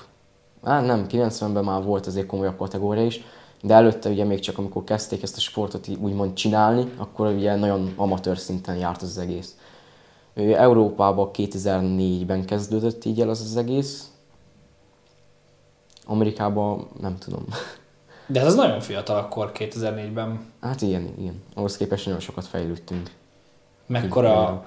á 0.62 0.80
nem, 0.80 1.06
90-ben 1.08 1.64
már 1.64 1.82
volt 1.82 2.06
azért 2.06 2.26
komolyabb 2.26 2.56
kategória 2.56 3.04
is, 3.04 3.24
De 3.62 3.74
előtte 3.74 4.08
ugye 4.08 4.24
még 4.24 4.40
csak 4.40 4.58
amikor 4.58 4.84
kezdték 4.84 5.22
ezt 5.22 5.36
a 5.36 5.40
sportot 5.40 5.88
úgymond 5.88 6.32
csinálni, 6.32 6.92
akkor 6.96 7.26
ugye 7.26 7.54
nagyon 7.54 7.92
amatőr 7.96 8.38
szinten 8.38 8.76
járt 8.76 9.02
az 9.02 9.18
egész. 9.18 9.56
Európában 10.34 11.30
2004-ben 11.32 12.44
kezdődött 12.44 13.04
így 13.04 13.20
el 13.20 13.28
az 13.28 13.40
az 13.40 13.56
egész. 13.56 14.08
Amerikában 16.06 16.88
nem 17.00 17.18
tudom. 17.18 17.44
De 18.26 18.40
ez 18.40 18.46
az 18.46 18.54
nagyon 18.54 18.80
fiatal 18.80 19.16
akkor, 19.16 19.52
2004-ben. 19.54 20.40
Hát 20.60 20.82
igen, 20.82 21.14
igen. 21.18 21.42
Ahhoz 21.54 21.76
képest 21.76 22.04
nagyon 22.04 22.20
sokat 22.20 22.46
fejlődtünk. 22.46 23.10
Mekkora, 23.86 24.64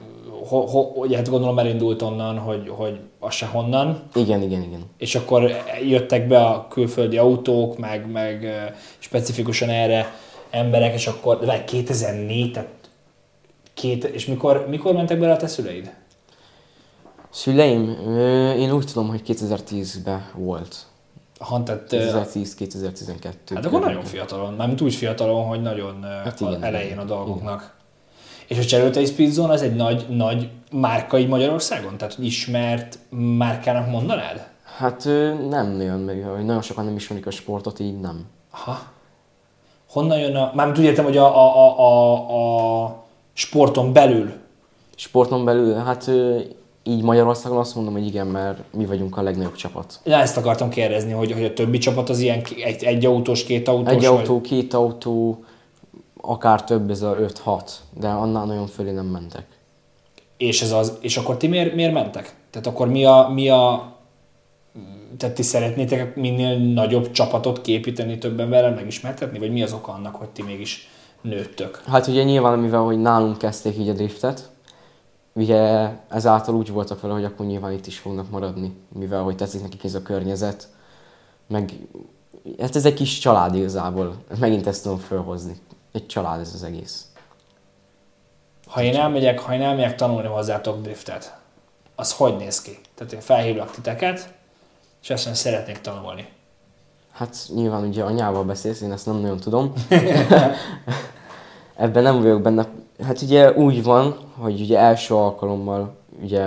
ho, 0.47 0.59
ho, 0.59 0.79
ugye 0.79 1.17
hát 1.17 1.29
gondolom 1.29 1.59
elindult 1.59 2.01
onnan, 2.01 2.37
hogy, 2.37 2.69
hogy 2.69 2.99
az 3.19 3.33
se 3.33 3.45
honnan, 3.45 4.03
Igen, 4.13 4.41
igen, 4.41 4.61
igen. 4.61 4.85
és 4.97 5.15
akkor 5.15 5.51
jöttek 5.83 6.27
be 6.27 6.45
a 6.45 6.67
külföldi 6.67 7.17
autók, 7.17 7.77
meg, 7.77 8.11
meg 8.11 8.47
specifikusan 8.99 9.69
erre 9.69 10.13
emberek, 10.49 10.93
és 10.93 11.07
akkor, 11.07 11.39
de 11.39 11.63
2004, 11.63 12.51
tehát 12.51 12.69
két, 13.73 14.03
és 14.03 14.25
mikor, 14.25 14.65
mikor 14.69 14.93
mentek 14.93 15.19
bele 15.19 15.33
a 15.33 15.37
te 15.37 15.47
szüleid? 15.47 15.93
Szüleim, 17.29 17.89
én 18.57 18.71
úgy 18.71 18.85
tudom, 18.85 19.07
hogy 19.07 19.21
2010-ben 19.27 20.29
volt. 20.33 20.85
Han, 21.39 21.65
tehát, 21.65 21.93
ö, 21.93 21.97
2010-2012. 21.97 23.55
hát 23.55 23.65
akkor 23.65 23.79
nagyon 23.79 24.03
fiatalon, 24.03 24.53
mármint 24.53 24.81
úgy 24.81 24.95
fiatalon, 24.95 25.45
hogy 25.45 25.61
nagyon 25.61 26.03
hát 26.23 26.39
igen, 26.39 26.51
igen, 26.51 26.63
elején 26.63 26.87
igen, 26.87 26.99
a 26.99 27.03
dolgoknak. 27.03 27.75
És 28.47 28.57
a 28.57 28.65
Cserőtei 28.65 29.05
Speed 29.05 29.31
Zone 29.31 29.53
az 29.53 29.61
egy 29.61 29.75
nagy, 29.75 30.05
nagy 30.09 30.49
márkai 30.71 31.25
Magyarországon? 31.25 31.97
Tehát 31.97 32.17
ismert 32.19 32.99
márkának 33.09 33.89
mondanád? 33.89 34.47
Hát 34.77 35.03
nem 35.49 35.67
nagyon, 35.67 35.99
meg 35.99 36.23
hogy 36.23 36.45
nagyon 36.45 36.61
sokan 36.61 36.85
nem 36.85 36.95
ismerik 36.95 37.27
a 37.27 37.31
sportot, 37.31 37.79
így 37.79 37.99
nem. 37.99 38.25
Aha. 38.51 38.79
Honnan 39.89 40.19
jön 40.19 40.35
a... 40.35 40.51
Mármint 40.55 40.77
úgy 40.77 40.83
értem, 40.83 41.03
hogy 41.03 41.17
a, 41.17 41.37
a, 41.37 41.57
a, 41.57 41.79
a, 41.79 42.83
a 42.83 43.05
sporton 43.33 43.93
belül. 43.93 44.31
Sporton 44.95 45.45
belül, 45.45 45.73
hát 45.73 46.11
így 46.87 47.01
Magyarországon 47.01 47.57
azt 47.57 47.75
mondom, 47.75 47.93
hogy 47.93 48.05
igen, 48.05 48.27
mert 48.27 48.59
mi 48.73 48.85
vagyunk 48.85 49.17
a 49.17 49.21
legnagyobb 49.21 49.55
csapat. 49.55 49.99
Na, 50.03 50.15
ezt 50.15 50.37
akartam 50.37 50.69
kérdezni, 50.69 51.11
hogy, 51.11 51.31
hogy 51.31 51.43
a 51.43 51.53
többi 51.53 51.77
csapat 51.77 52.09
az 52.09 52.19
ilyen 52.19 52.41
egy, 52.63 52.83
egy 52.83 53.05
autós, 53.05 53.43
két 53.43 53.67
autós? 53.67 53.93
Egy 53.93 53.95
vagy- 53.95 54.05
autó, 54.05 54.41
két 54.41 54.73
autó, 54.73 55.43
akár 56.21 56.63
több, 56.63 56.89
ez 56.89 57.01
a 57.01 57.17
5-6, 57.45 57.61
de 57.99 58.07
annál 58.07 58.45
nagyon 58.45 58.67
fölé 58.67 58.91
nem 58.91 59.05
mentek. 59.05 59.45
És, 60.37 60.61
ez 60.61 60.71
az, 60.71 60.97
és 61.01 61.17
akkor 61.17 61.37
ti 61.37 61.47
miért, 61.47 61.75
miért 61.75 61.93
mentek? 61.93 62.35
Tehát 62.49 62.67
akkor 62.67 62.87
mi 62.87 63.05
a, 63.05 63.29
mi 63.33 63.49
a... 63.49 63.95
Tehát 65.17 65.35
ti 65.35 65.41
szeretnétek 65.41 66.15
minél 66.15 66.57
nagyobb 66.57 67.11
csapatot 67.11 67.61
képíteni, 67.61 68.17
több 68.17 68.39
emberrel 68.39 68.73
megismertetni? 68.73 69.39
Vagy 69.39 69.51
mi 69.51 69.63
az 69.63 69.73
oka 69.73 69.91
annak, 69.91 70.15
hogy 70.15 70.29
ti 70.29 70.41
mégis 70.41 70.89
nőttök? 71.21 71.81
Hát 71.87 72.07
ugye 72.07 72.23
nyilván, 72.23 72.59
mivel 72.59 72.81
hogy 72.81 73.01
nálunk 73.01 73.37
kezdték 73.37 73.77
így 73.77 73.89
a 73.89 73.93
driftet, 73.93 74.49
ugye 75.37 75.89
ezáltal 76.09 76.55
úgy 76.55 76.71
voltak 76.71 77.01
vele, 77.01 77.13
hogy 77.13 77.23
akkor 77.23 77.45
nyilván 77.45 77.71
itt 77.71 77.87
is 77.87 77.99
fognak 77.99 78.29
maradni, 78.29 78.73
mivel 78.93 79.23
hogy 79.23 79.35
tetszik 79.35 79.61
nekik 79.61 79.83
ez 79.83 79.93
a 79.93 80.01
környezet, 80.01 80.67
meg 81.47 81.73
hát 82.59 82.75
ez 82.75 82.85
egy 82.85 82.93
kis 82.93 83.17
család 83.19 83.55
igazából, 83.55 84.15
megint 84.39 84.67
ezt 84.67 84.83
tudom 84.83 84.97
fölhozni. 84.97 85.59
Egy 85.91 86.05
család 86.05 86.39
ez 86.39 86.53
az 86.53 86.63
egész. 86.63 87.05
Ha 88.67 88.81
én 88.81 88.95
elmegyek, 88.95 89.39
ha 89.39 89.53
én 89.53 89.61
elmegyek 89.61 89.95
tanulni 89.95 90.27
hozzátok 90.27 90.81
driftet, 90.81 91.37
az 91.95 92.13
hogy 92.13 92.35
néz 92.35 92.61
ki? 92.61 92.79
Tehát 92.95 93.13
én 93.13 93.19
felhívlak 93.19 93.71
titeket, 93.71 94.33
és 95.01 95.09
azt 95.09 95.25
mondom, 95.25 95.43
szeretnék 95.43 95.81
tanulni. 95.81 96.27
Hát 97.11 97.35
nyilván 97.55 97.83
ugye 97.83 98.03
anyával 98.03 98.43
beszélsz, 98.43 98.81
én 98.81 98.91
ezt 98.91 99.05
nem 99.05 99.15
nagyon 99.15 99.39
tudom. 99.39 99.73
Ebben 101.75 102.03
nem 102.03 102.21
vagyok 102.21 102.41
benne. 102.41 102.67
Hát 103.03 103.21
ugye 103.21 103.51
úgy 103.53 103.83
van, 103.83 104.17
hogy 104.37 104.61
ugye 104.61 104.77
első 104.77 105.13
alkalommal 105.13 105.95
ugye 106.23 106.43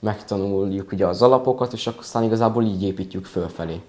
megtanuljuk 0.00 0.92
ugye 0.92 1.06
az 1.06 1.22
alapokat, 1.22 1.72
és 1.72 1.86
akkor 1.86 2.00
aztán 2.00 2.22
igazából 2.22 2.64
így 2.64 2.82
építjük 2.82 3.24
fölfelé. 3.24 3.80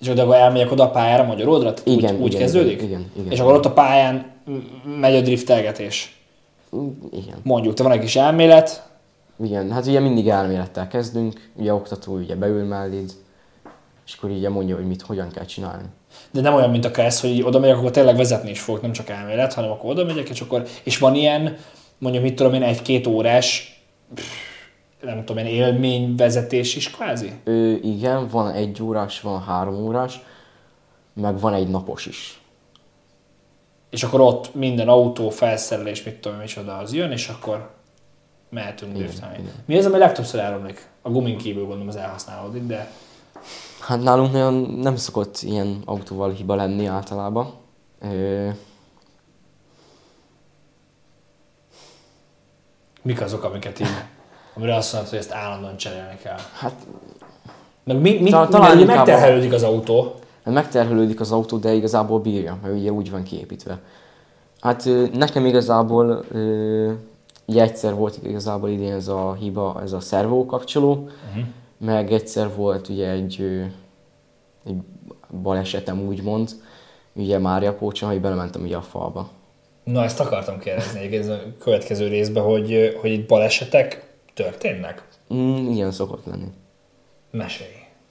És 0.00 0.08
oda 0.08 0.22
akkor 0.22 0.34
elmegyek 0.34 0.72
oda 0.72 0.82
a 0.82 0.90
pályára 0.90 1.24
magyar? 1.24 1.58
Tehát 1.58 1.82
Igen, 1.84 2.14
úgy, 2.14 2.20
úgy 2.20 2.26
igen, 2.26 2.40
kezdődik? 2.40 2.82
igen, 2.82 2.88
igen, 2.88 3.10
igen. 3.16 3.32
És 3.32 3.40
akkor 3.40 3.54
ott 3.54 3.64
a 3.64 3.72
pályán 3.72 4.26
megy 5.00 5.14
a 5.14 5.20
driftelgetés. 5.20 6.20
Igen. 7.10 7.38
Mondjuk, 7.42 7.74
te 7.74 7.82
van 7.82 7.92
egy 7.92 8.00
kis 8.00 8.16
elmélet, 8.16 8.86
Igen, 9.44 9.70
hát 9.70 9.86
ugye 9.86 10.00
mindig 10.00 10.28
elmélettel 10.28 10.88
kezdünk, 10.88 11.50
ugye 11.54 11.74
oktató 11.74 12.16
ugye 12.16 12.36
beül 12.36 12.64
melléd, 12.64 13.12
és 14.06 14.14
akkor 14.16 14.30
ugye 14.30 14.48
mondja, 14.48 14.76
hogy 14.76 14.86
mit, 14.86 15.02
hogyan 15.02 15.30
kell 15.30 15.44
csinálni. 15.44 15.84
De 16.30 16.40
nem 16.40 16.54
olyan, 16.54 16.70
mint 16.70 16.84
a 16.84 16.90
KSZ, 16.90 17.20
hogy 17.20 17.42
oda 17.42 17.58
megyek, 17.58 17.76
akkor 17.76 17.90
tényleg 17.90 18.16
vezetni 18.16 18.50
is 18.50 18.60
fogok, 18.60 18.82
nem 18.82 18.92
csak 18.92 19.08
elmélet, 19.08 19.54
hanem 19.54 19.70
akkor 19.70 19.90
oda 19.90 20.04
megyek, 20.04 20.28
és 20.28 20.40
akkor, 20.40 20.66
és 20.82 20.98
van 20.98 21.14
ilyen, 21.14 21.56
mondjuk 21.98 22.22
mit 22.22 22.34
tudom 22.34 22.54
én, 22.54 22.62
egy-két 22.62 23.06
órás, 23.06 23.80
pff, 24.14 24.24
nem 25.00 25.24
tudom 25.24 25.44
én, 25.44 25.52
élményvezetés 25.52 26.76
is 26.76 26.90
kvázi? 26.90 27.32
Ö, 27.44 27.72
igen, 27.72 28.28
van 28.28 28.52
egy 28.52 28.82
órás, 28.82 29.20
van 29.20 29.42
három 29.42 29.74
órás, 29.74 30.20
meg 31.14 31.40
van 31.40 31.54
egy 31.54 31.68
napos 31.68 32.06
is. 32.06 32.40
És 33.90 34.02
akkor 34.02 34.20
ott 34.20 34.54
minden 34.54 34.88
autó, 34.88 35.30
felszerelés, 35.30 36.02
mit 36.02 36.14
tudom 36.14 36.36
én, 36.36 36.42
micsoda 36.42 36.76
az 36.76 36.92
jön, 36.92 37.10
és 37.10 37.28
akkor 37.28 37.70
mehetünk 38.50 38.92
driftelni. 38.92 39.50
Mi 39.64 39.78
az, 39.78 39.86
ami 39.86 39.98
legtöbbször 39.98 40.40
elromlik? 40.40 40.88
A 41.02 41.10
gumin 41.10 41.38
kívül 41.38 41.62
gondolom 41.62 41.88
az 41.88 41.96
elhasználódik, 41.96 42.62
de 42.62 42.90
Hát 43.86 44.02
nálunk 44.02 44.32
nagyon 44.32 44.54
nem 44.82 44.96
szokott 44.96 45.38
ilyen 45.42 45.82
autóval 45.84 46.30
hiba 46.30 46.54
lenni 46.54 46.86
általában. 46.86 47.50
Ö, 48.00 48.48
mik 53.02 53.20
azok, 53.20 53.44
amiket 53.44 53.80
így, 53.80 53.86
amire 54.54 54.74
azt 54.76 54.92
mondod, 54.92 55.10
hogy 55.10 55.18
ezt 55.18 55.32
állandóan 55.32 55.76
cserélni 55.76 56.16
kell? 56.22 56.38
hát 56.58 56.74
Meg 57.84 58.00
mi, 58.00 58.18
mi, 58.20 58.30
Ta- 58.30 58.48
talán 58.48 58.78
a- 58.78 58.84
megterhelődik 58.84 59.52
az 59.52 59.62
autó, 59.62 60.14
Hát 60.44 60.54
megterhelődik 60.54 61.20
az 61.20 61.32
autó, 61.32 61.56
de 61.56 61.72
igazából 61.72 62.20
bírja, 62.20 62.58
mert 62.62 62.74
ugye 62.74 62.90
úgy 62.92 63.10
van 63.10 63.22
kiépítve. 63.22 63.78
Hát 64.60 64.88
nekem 65.12 65.46
igazából, 65.46 66.24
ugye 67.46 67.62
egyszer 67.62 67.94
volt 67.94 68.18
igazából 68.22 68.68
idén 68.68 68.92
ez 68.92 69.08
a 69.08 69.34
hiba, 69.34 69.80
ez 69.82 69.92
a 69.92 70.00
szervó 70.00 70.46
kapcsoló, 70.46 70.92
uh-huh. 70.92 71.44
Meg 71.78 72.12
egyszer 72.12 72.54
volt 72.54 72.88
ugye 72.88 73.10
egy, 73.10 73.42
egy 74.64 74.76
balesetem 75.42 76.00
úgymond, 76.06 76.50
ugye 77.12 77.38
Mária 77.38 77.74
Pócson, 77.74 78.08
hogy 78.08 78.20
belementem 78.20 78.62
ugye 78.62 78.76
a 78.76 78.82
falba. 78.82 79.30
Na, 79.84 80.02
ezt 80.02 80.20
akartam 80.20 80.58
kérdezni 80.58 81.30
a 81.30 81.38
következő 81.58 82.08
részben, 82.08 82.42
hogy, 82.42 82.96
hogy 83.00 83.10
itt 83.10 83.28
balesetek 83.28 84.14
történnek? 84.34 85.08
Mm, 85.34 85.70
ilyen 85.70 85.90
szokott 85.90 86.26
lenni. 86.26 86.48
Mesélj. 87.30 87.70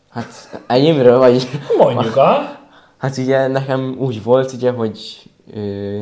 Hát 0.10 0.62
enyémről 0.68 1.18
vagy? 1.18 1.48
Mondjuk, 1.78 2.16
a? 2.16 2.60
Hát 2.98 3.18
ugye 3.18 3.48
nekem 3.48 3.96
úgy 4.00 4.24
volt, 4.24 4.52
ugye, 4.52 4.72
hogy 4.72 5.00
ö, 5.54 6.02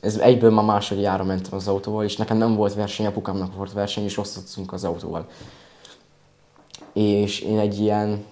ez 0.00 0.16
egyből 0.16 0.50
már 0.50 0.64
másodjára 0.64 1.24
mentem 1.24 1.54
az 1.54 1.68
autóval, 1.68 2.04
és 2.04 2.16
nekem 2.16 2.36
nem 2.36 2.54
volt 2.54 2.74
verseny, 2.74 3.06
apukámnak 3.06 3.54
volt 3.54 3.72
verseny, 3.72 4.04
és 4.04 4.18
osztottunk 4.18 4.72
az 4.72 4.84
autóval. 4.84 5.26
És 7.00 7.40
én 7.40 7.58
egy 7.58 7.80
ilyen, 7.80 8.24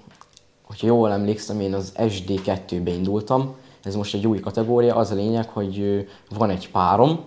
hogyha 0.63 0.87
jól 0.87 1.13
emlékszem, 1.13 1.61
én 1.61 1.75
az 1.75 1.93
SD2-be 1.97 2.91
indultam, 2.91 3.55
ez 3.85 3.95
most 3.95 4.15
egy 4.15 4.27
új 4.27 4.41
kategória, 4.41 4.95
az 4.95 5.11
a 5.11 5.15
lényeg, 5.15 5.49
hogy 5.49 6.07
van 6.31 6.51
egy 6.51 6.71
párom, 6.71 7.21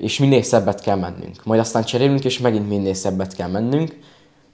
és 0.00 0.18
minél 0.18 0.42
szebbet 0.42 0.80
kell 0.80 0.96
mennünk. 0.96 1.44
Majd 1.44 1.60
aztán 1.60 1.84
cserélünk, 1.84 2.24
és 2.24 2.38
megint 2.38 2.68
minél 2.68 2.94
szebbet 2.94 3.34
kell 3.34 3.48
mennünk, 3.48 3.98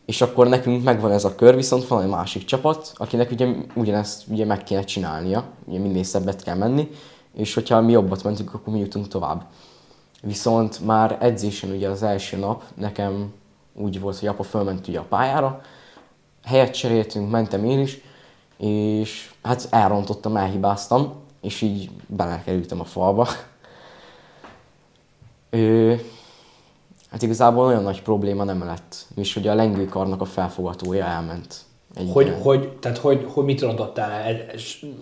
és 0.05 0.21
akkor 0.21 0.49
nekünk 0.49 0.85
megvan 0.85 1.13
ez 1.13 1.25
a 1.25 1.35
kör, 1.35 1.55
viszont 1.55 1.87
van 1.87 2.03
egy 2.03 2.09
másik 2.09 2.45
csapat, 2.45 2.93
akinek 2.95 3.31
ugye 3.31 3.49
ugyanezt 3.75 4.23
ugye 4.29 4.45
meg 4.45 4.63
kéne 4.63 4.85
csinálnia, 4.85 5.45
ugye 5.65 5.79
minél 5.79 6.03
szebbet 6.03 6.43
kell 6.43 6.57
menni, 6.57 6.91
és 7.35 7.55
hogyha 7.55 7.81
mi 7.81 7.93
jobbat 7.93 8.23
mentünk, 8.23 8.55
akkor 8.55 8.73
mi 8.73 8.79
jutunk 8.79 9.09
tovább. 9.09 9.47
Viszont 10.23 10.85
már 10.85 11.19
edzésen 11.21 11.71
ugye 11.71 11.89
az 11.89 12.03
első 12.03 12.37
nap 12.37 12.63
nekem 12.75 13.33
úgy 13.79 14.01
volt, 14.01 14.19
hogy 14.19 14.29
apa 14.29 14.43
fölment 14.43 14.89
ugye 14.89 14.99
a 14.99 15.03
pályára, 15.09 15.61
helyet 16.45 16.75
cseréltünk, 16.77 17.31
mentem 17.31 17.65
én 17.65 17.79
is, 17.81 18.01
és 18.59 19.31
hát 19.43 19.67
elrontottam, 19.71 20.37
elhibáztam, 20.37 21.15
és 21.41 21.61
így 21.63 21.91
belekerültem 22.07 22.81
a 22.81 22.85
falba. 22.85 23.29
Ö, 25.51 25.95
hát 27.11 27.23
igazából 27.23 27.67
olyan 27.67 27.83
nagy 27.83 28.03
probléma 28.03 28.45
nem 28.45 28.65
lett, 28.65 29.07
és 29.15 29.35
hogy 29.35 29.49
a 29.49 29.55
lengőkarnak 29.55 30.21
a 30.21 30.25
felfogatója 30.25 31.05
elment. 31.05 31.55
Egy 31.95 32.11
Hogy, 32.13 32.27
ilyen- 32.27 32.43
hogy, 32.43 32.69
tehát 32.73 32.99
hogy, 32.99 33.27
hogy 33.33 33.45
mit 33.45 33.61
rontottál 33.61 34.11
el? 34.11 34.37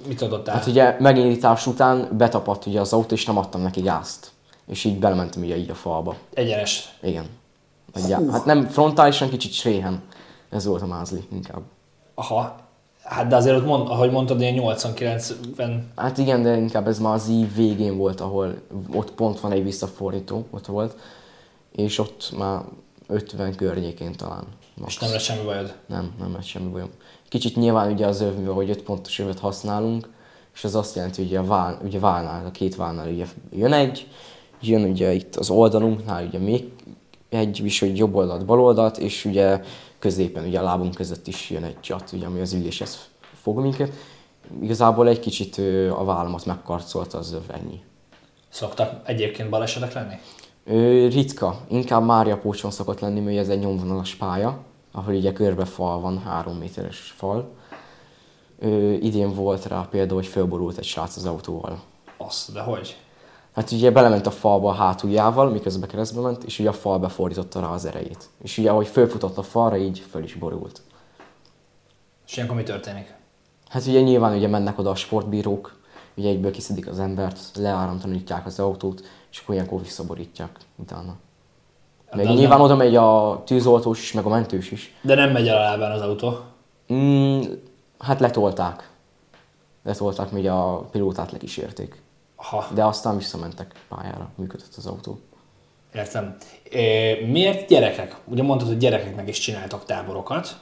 Mit 0.06 0.20
rontottál? 0.20 0.54
Hát 0.54 0.66
ugye 0.66 0.96
megindítás 1.00 1.66
után 1.66 2.08
betapadt 2.16 2.66
ugye 2.66 2.80
az 2.80 2.92
autó, 2.92 3.14
és 3.14 3.24
nem 3.24 3.38
adtam 3.38 3.60
neki 3.60 3.80
gázt. 3.80 4.30
És 4.66 4.84
így 4.84 4.98
belementem 4.98 5.42
ugye 5.42 5.56
így 5.56 5.70
a 5.70 5.74
falba. 5.74 6.16
Egyenes. 6.34 6.94
Igen. 7.02 7.24
Ugye, 7.94 8.16
hát 8.30 8.44
nem 8.44 8.66
frontálisan, 8.66 9.28
kicsit 9.28 9.52
sréhen. 9.52 10.02
Ez 10.50 10.64
volt 10.64 10.82
a 10.82 10.86
mázli 10.86 11.24
inkább. 11.32 11.62
Aha. 12.14 12.56
Hát 13.02 13.26
de 13.26 13.36
azért 13.36 13.56
ott, 13.56 13.66
mond, 13.66 13.88
ahogy 13.88 14.10
mondtad, 14.10 14.40
ilyen 14.40 14.54
80-90... 14.58 15.78
Hát 15.96 16.18
igen, 16.18 16.42
de 16.42 16.56
inkább 16.56 16.88
ez 16.88 16.98
már 16.98 17.14
az 17.14 17.28
ív 17.28 17.54
végén 17.54 17.96
volt, 17.96 18.20
ahol 18.20 18.54
ott 18.92 19.10
pont 19.10 19.40
van 19.40 19.52
egy 19.52 19.62
visszafordító, 19.62 20.46
ott 20.50 20.66
volt, 20.66 20.96
és 21.72 21.98
ott 21.98 22.32
már 22.38 22.60
50 23.06 23.54
környékén 23.54 24.12
talán. 24.12 24.44
Max. 24.76 24.92
És 24.92 24.98
nem 24.98 25.10
lesz 25.10 25.22
semmi 25.22 25.44
bajod. 25.44 25.74
Nem, 25.86 26.14
nem 26.18 26.32
lett 26.32 26.44
semmi 26.44 26.70
bajom. 26.70 26.90
Kicsit 27.28 27.56
nyilván 27.56 27.92
ugye 27.92 28.06
az 28.06 28.20
öv, 28.20 28.34
mivel 28.34 28.54
hogy 28.54 28.70
5 28.70 28.82
pontos 28.82 29.18
övet 29.18 29.38
használunk, 29.38 30.08
és 30.54 30.64
az 30.64 30.74
azt 30.74 30.96
jelenti, 30.96 31.20
hogy 31.20 31.30
ugye 31.30 31.38
a, 31.38 31.44
vál, 31.44 31.78
ugye 31.84 31.98
válnál, 31.98 32.46
a 32.46 32.50
két 32.50 32.76
válnál 32.76 33.08
ugye 33.08 33.26
jön 33.52 33.72
egy, 33.72 34.08
jön 34.60 34.82
ugye 34.82 35.12
itt 35.12 35.36
az 35.36 35.50
oldalunknál 35.50 36.26
ugye 36.26 36.38
még 36.38 36.72
egy, 37.34 37.64
is, 37.64 37.78
hogy 37.78 37.98
jobb 37.98 38.14
oldalt, 38.14 38.44
bal 38.44 38.60
oldalt, 38.60 38.98
és 38.98 39.24
ugye 39.24 39.60
középen, 39.98 40.44
ugye 40.44 40.58
a 40.58 40.62
lábunk 40.62 40.94
között 40.94 41.26
is 41.26 41.50
jön 41.50 41.64
egy 41.64 41.80
csat, 41.80 42.12
ugye, 42.12 42.26
ami 42.26 42.40
az 42.40 42.52
üléshez 42.52 43.08
fog 43.42 43.58
minket. 43.58 43.92
Igazából 44.62 45.08
egy 45.08 45.20
kicsit 45.20 45.56
a 45.90 46.04
vállamat 46.04 46.46
megkarcolta 46.46 47.18
az 47.18 47.36
ennyi. 47.52 47.80
Szoktak 48.48 49.08
egyébként 49.08 49.50
balesetek 49.50 49.92
lenni? 49.92 50.14
Ö, 50.64 51.08
ritka, 51.08 51.60
inkább 51.68 52.04
Mária 52.04 52.38
Pócson 52.38 52.70
szokott 52.70 53.00
lenni, 53.00 53.20
mert 53.20 53.38
ez 53.38 53.48
egy 53.48 53.58
nyomvonalas 53.58 54.14
pálya, 54.14 54.58
ahol 54.92 55.14
ugye 55.14 55.32
körbe 55.32 55.64
fal 55.64 56.00
van, 56.00 56.18
három 56.18 56.56
méteres 56.56 57.14
fal. 57.16 57.50
Ö, 58.58 58.92
idén 58.92 59.34
volt 59.34 59.66
rá 59.66 59.86
például, 59.90 60.20
hogy 60.20 60.28
fölborult 60.28 60.78
egy 60.78 60.84
srác 60.84 61.16
az 61.16 61.26
autóval. 61.26 61.82
Azt, 62.16 62.52
de 62.52 62.60
hogy? 62.60 62.96
Hát 63.54 63.70
ugye 63.70 63.90
belement 63.90 64.26
a 64.26 64.30
falba 64.30 64.68
a 64.68 64.72
hátuljával, 64.72 65.50
miközben 65.50 65.88
keresztbe 65.88 66.20
ment, 66.20 66.44
és 66.44 66.58
ugye 66.58 66.68
a 66.68 66.72
fal 66.72 66.98
befordította 66.98 67.60
rá 67.60 67.66
az 67.66 67.84
erejét. 67.84 68.28
És 68.42 68.58
ugye 68.58 68.70
ahogy 68.70 68.86
fölfutott 68.86 69.38
a 69.38 69.42
falra, 69.42 69.76
így 69.76 69.98
föl 70.10 70.22
is 70.24 70.34
borult. 70.34 70.82
És 72.26 72.36
ilyenkor 72.36 72.56
mi 72.56 72.62
történik? 72.62 73.14
Hát 73.68 73.86
ugye 73.86 74.00
nyilván 74.00 74.36
ugye 74.36 74.48
mennek 74.48 74.78
oda 74.78 74.90
a 74.90 74.94
sportbírók, 74.94 75.76
ugye 76.16 76.28
egyből 76.28 76.50
kiszedik 76.50 76.88
az 76.88 76.98
embert, 76.98 77.38
leáramtalanítják 77.54 78.46
az 78.46 78.58
autót, 78.58 79.02
és 79.30 79.38
akkor 79.38 79.54
ilyenkor 79.54 79.82
visszaborítják 79.82 80.56
utána. 80.76 81.14
Meg 82.14 82.26
de 82.26 82.32
nyilván 82.32 82.48
nem- 82.48 82.60
oda 82.60 82.76
megy 82.76 82.96
a 82.96 83.42
tűzoltós 83.46 84.00
is, 84.00 84.12
meg 84.12 84.24
a 84.24 84.28
mentős 84.28 84.70
is. 84.70 84.94
De 85.02 85.14
nem 85.14 85.30
megy 85.30 85.48
el 85.48 85.56
a 85.56 85.60
lábán 85.60 85.90
az 85.92 86.00
autó. 86.00 86.38
Mm, 86.92 87.40
hát 87.98 88.20
letolták. 88.20 88.90
Letolták, 89.84 90.30
még 90.30 90.48
a 90.48 90.88
pilótát 90.90 91.32
lekísérték. 91.32 92.02
Ha, 92.36 92.66
De 92.74 92.84
aztán 92.84 93.16
visszamentek 93.16 93.72
pályára, 93.88 94.30
működött 94.36 94.74
az 94.76 94.86
autó. 94.86 95.18
értem. 95.94 96.36
É, 96.70 97.14
miért 97.24 97.68
gyerekek? 97.68 98.16
Ugye 98.24 98.42
mondtad, 98.42 98.68
hogy 98.68 98.76
gyerekeknek 98.78 99.28
is 99.28 99.38
csináltak 99.38 99.84
táborokat. 99.84 100.56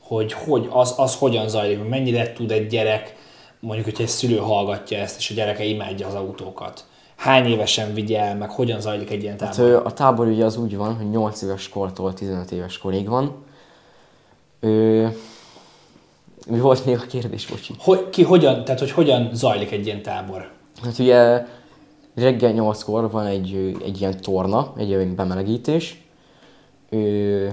Hogy, 0.00 0.32
hogy 0.32 0.68
az, 0.70 0.94
az 0.96 1.16
hogyan 1.16 1.48
zajlik, 1.48 1.88
mennyire 1.88 2.32
tud 2.32 2.50
egy 2.50 2.66
gyerek, 2.66 3.16
mondjuk, 3.60 3.84
hogyha 3.84 4.02
egy 4.02 4.08
szülő 4.08 4.36
hallgatja 4.36 4.98
ezt, 4.98 5.18
és 5.18 5.30
a 5.30 5.34
gyereke 5.34 5.64
imádja 5.64 6.06
az 6.06 6.14
autókat. 6.14 6.86
Hány 7.16 7.46
évesen 7.46 7.94
vigye 7.94 8.20
el, 8.20 8.36
meg 8.36 8.50
hogyan 8.50 8.80
zajlik 8.80 9.10
egy 9.10 9.22
ilyen 9.22 9.36
tábor? 9.36 9.72
Hát, 9.74 9.86
a 9.86 9.92
tábor 9.92 10.26
ugye 10.26 10.44
az 10.44 10.56
úgy 10.56 10.76
van, 10.76 10.96
hogy 10.96 11.10
8 11.10 11.42
éves 11.42 11.68
kortól 11.68 12.14
15 12.14 12.50
éves 12.50 12.78
korig 12.78 13.08
van. 13.08 13.44
Ö, 14.60 15.06
mi 16.46 16.58
volt 16.58 16.84
még 16.84 16.96
a 16.96 17.06
kérdés, 17.06 17.46
bocsi? 17.46 17.74
Hogy, 17.78 18.08
ki 18.10 18.22
hogyan, 18.22 18.64
tehát 18.64 18.80
hogy 18.80 18.90
hogyan 18.90 19.30
zajlik 19.32 19.70
egy 19.70 19.86
ilyen 19.86 20.02
tábor? 20.02 20.50
Hát 20.82 20.98
ugye 20.98 21.46
reggel 22.14 22.52
8-kor 22.56 23.10
van 23.10 23.26
egy, 23.26 23.76
egy 23.84 24.00
ilyen 24.00 24.20
torna, 24.20 24.72
egy 24.76 24.94
olyan 24.94 25.14
bemelegítés. 25.14 26.02
Ö, 26.90 27.48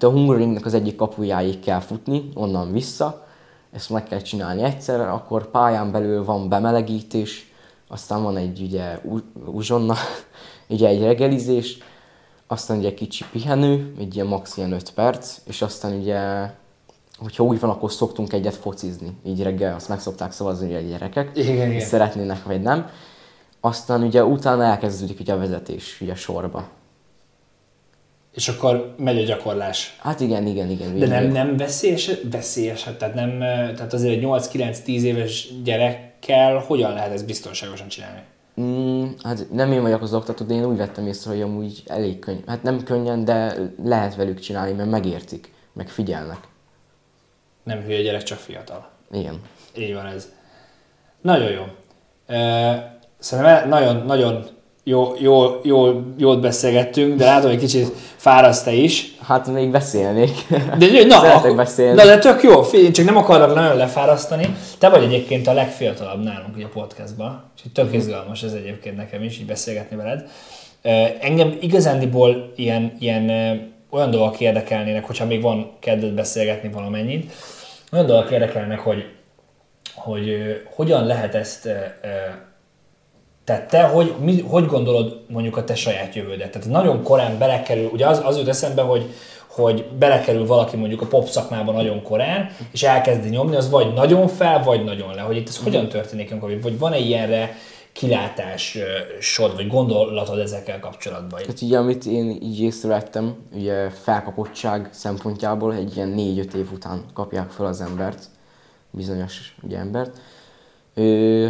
a 0.00 0.06
Hungaroringnek 0.06 0.64
az 0.64 0.74
egyik 0.74 0.96
kapujáig 0.96 1.60
kell 1.60 1.80
futni, 1.80 2.28
onnan 2.34 2.72
vissza. 2.72 3.26
Ezt 3.72 3.90
meg 3.90 4.04
kell 4.04 4.20
csinálni 4.20 4.62
egyszer, 4.62 5.00
akkor 5.00 5.50
pályán 5.50 5.90
belül 5.90 6.24
van 6.24 6.48
bemelegítés, 6.48 7.52
aztán 7.88 8.22
van 8.22 8.36
egy 8.36 8.60
ugye 8.60 9.00
uzsonna, 9.44 9.94
ugye 10.68 10.88
egy 10.88 11.00
reggelizés, 11.00 11.78
aztán 12.46 12.78
ugye 12.78 12.94
kicsi 12.94 13.24
pihenő, 13.32 13.94
egy 13.98 14.14
ilyen 14.14 14.26
max. 14.26 14.56
ilyen 14.56 14.72
5 14.72 14.90
perc, 14.90 15.38
és 15.44 15.62
aztán 15.62 16.00
ugye, 16.00 16.50
hogyha 17.18 17.44
úgy 17.44 17.60
van, 17.60 17.70
akkor 17.70 17.92
szoktunk 17.92 18.32
egyet 18.32 18.54
focizni, 18.54 19.12
így 19.24 19.42
reggel 19.42 19.74
azt 19.74 19.88
meg 19.88 20.00
szokták 20.00 20.32
szavazni 20.32 20.66
ugye 20.66 20.78
a 20.78 20.80
gyerekek, 20.80 21.30
Igen, 21.34 21.54
igen. 21.54 21.72
hogy 21.72 21.80
szeretnének 21.80 22.42
vagy 22.42 22.62
nem. 22.62 22.90
Aztán 23.60 24.02
ugye 24.02 24.24
utána 24.24 24.64
elkezdődik 24.64 25.20
ugye 25.20 25.32
a 25.32 25.38
vezetés 25.38 26.00
ugye 26.00 26.14
sorba. 26.14 26.68
És 28.34 28.48
akkor 28.48 28.94
megy 28.98 29.18
a 29.18 29.24
gyakorlás. 29.24 29.96
Hát 30.00 30.20
igen, 30.20 30.46
igen, 30.46 30.70
igen. 30.70 30.98
De 30.98 31.06
nem, 31.06 31.30
nem 31.30 31.56
veszélyes, 31.56 32.10
veszélyes, 32.30 32.84
hát 32.84 32.98
tehát, 32.98 33.14
nem, 33.14 33.38
tehát 33.74 33.92
azért 33.92 34.14
egy 34.14 34.22
8-9-10 34.24 34.86
éves 34.86 35.48
gyerekkel 35.62 36.58
hogyan 36.58 36.92
lehet 36.92 37.12
ezt 37.12 37.26
biztonságosan 37.26 37.88
csinálni? 37.88 38.20
Mm, 38.60 39.04
hát 39.22 39.46
nem 39.52 39.72
én 39.72 39.82
vagyok 39.82 40.02
az 40.02 40.14
oktató, 40.14 40.44
de 40.44 40.54
én 40.54 40.64
úgy 40.64 40.76
vettem 40.76 41.06
észre, 41.06 41.30
hogy 41.30 41.42
amúgy 41.42 41.82
elég 41.86 42.18
könny. 42.18 42.38
Hát 42.46 42.62
nem 42.62 42.82
könnyen, 42.82 43.24
de 43.24 43.56
lehet 43.84 44.14
velük 44.14 44.40
csinálni, 44.40 44.72
mert 44.72 44.90
megértik, 44.90 45.52
meg 45.72 45.88
figyelnek. 45.88 46.38
Nem 47.64 47.82
hülye 47.82 48.02
gyerek, 48.02 48.22
csak 48.22 48.38
fiatal. 48.38 48.88
Igen. 49.12 49.40
Így 49.76 49.94
van 49.94 50.06
ez. 50.06 50.28
Nagyon 51.20 51.50
jó. 51.50 51.62
Szerintem 53.18 53.68
nagyon, 53.68 54.02
nagyon 54.06 54.46
jó, 54.84 55.14
jó, 55.18 55.60
jó, 55.62 56.02
jót 56.16 56.40
beszélgettünk, 56.40 57.16
de 57.16 57.24
látom, 57.24 57.50
hogy 57.50 57.58
kicsit 57.58 57.92
fáraszt 58.16 58.64
te 58.64 58.72
is. 58.72 59.14
Hát 59.20 59.46
még 59.46 59.70
beszélnék. 59.70 60.30
De, 60.78 61.04
na, 61.06 61.20
Szeretek 61.20 61.54
beszélni. 61.54 61.94
Na 61.94 62.04
de 62.04 62.18
tök 62.18 62.42
jó, 62.42 62.60
én 62.60 62.92
csak 62.92 63.04
nem 63.04 63.16
akarok 63.16 63.54
nagyon 63.54 63.76
lefárasztani. 63.76 64.56
Te 64.78 64.88
vagy 64.88 65.02
egyébként 65.02 65.46
a 65.46 65.52
legfiatalabb 65.52 66.22
nálunk 66.22 66.56
így 66.58 66.62
a 66.62 66.68
podcastban, 66.68 67.42
úgyhogy 67.52 67.72
tök 67.72 67.94
izgalmas 67.94 68.42
ez 68.42 68.52
egyébként 68.52 68.96
nekem 68.96 69.22
is, 69.22 69.38
így 69.38 69.46
beszélgetni 69.46 69.96
veled. 69.96 70.28
Engem 71.20 71.56
igazándiból 71.60 72.52
ilyen, 72.56 72.96
ilyen 72.98 73.30
olyan 73.94 74.10
dolgok 74.10 74.40
érdekelnének, 74.40 75.04
hogyha 75.04 75.26
még 75.26 75.42
van 75.42 75.72
kedved 75.78 76.12
beszélgetni 76.12 76.68
valamennyit, 76.68 77.32
olyan 77.92 78.06
dolgok 78.06 78.30
érdekelnek, 78.30 78.80
hogy, 78.80 79.04
hogy 79.94 80.28
ö, 80.28 80.52
hogyan 80.74 81.06
lehet 81.06 81.34
ezt, 81.34 81.66
ö, 81.66 81.70
ö, 82.02 82.08
tehát 83.44 83.68
te 83.68 83.82
hogy, 83.82 84.14
mi, 84.20 84.40
hogy 84.40 84.66
gondolod 84.66 85.20
mondjuk 85.28 85.56
a 85.56 85.64
te 85.64 85.74
saját 85.74 86.14
jövődet? 86.14 86.50
Tehát 86.50 86.68
nagyon 86.68 87.02
korán 87.02 87.38
belekerül, 87.38 87.90
ugye 87.92 88.06
az, 88.06 88.22
az 88.24 88.38
jut 88.38 88.48
eszembe, 88.48 88.82
hogy, 88.82 89.10
hogy 89.46 89.84
belekerül 89.98 90.46
valaki 90.46 90.76
mondjuk 90.76 91.00
a 91.00 91.06
pop 91.06 91.28
szakmába 91.28 91.72
nagyon 91.72 92.02
korán, 92.02 92.50
és 92.72 92.82
elkezdi 92.82 93.28
nyomni, 93.28 93.56
az 93.56 93.70
vagy 93.70 93.92
nagyon 93.92 94.28
fel, 94.28 94.62
vagy 94.62 94.84
nagyon 94.84 95.14
le. 95.14 95.20
Hogy 95.20 95.36
itt 95.36 95.48
ez 95.48 95.56
hogyan 95.56 95.88
történik, 95.88 96.34
vagy 96.40 96.78
van-e 96.78 96.98
ilyenre 96.98 97.56
kilátás, 97.94 98.76
ö, 98.76 98.82
sod, 99.20 99.54
vagy 99.54 99.68
gondolatod 99.68 100.38
ezekkel 100.38 100.80
kapcsolatban? 100.80 101.40
Hát 101.46 101.62
ugye, 101.62 101.78
amit 101.78 102.06
én 102.06 102.30
így 102.30 102.60
észrevettem, 102.60 103.36
ugye 103.52 103.90
felkapottság 103.90 104.88
szempontjából 104.92 105.74
egy 105.74 105.96
ilyen 105.96 106.14
4-5 106.16 106.54
év 106.54 106.72
után 106.72 107.04
kapják 107.12 107.50
fel 107.50 107.66
az 107.66 107.80
embert, 107.80 108.24
bizonyos 108.90 109.54
ugye 109.62 109.78
embert. 109.78 110.18
Ö, 110.94 111.48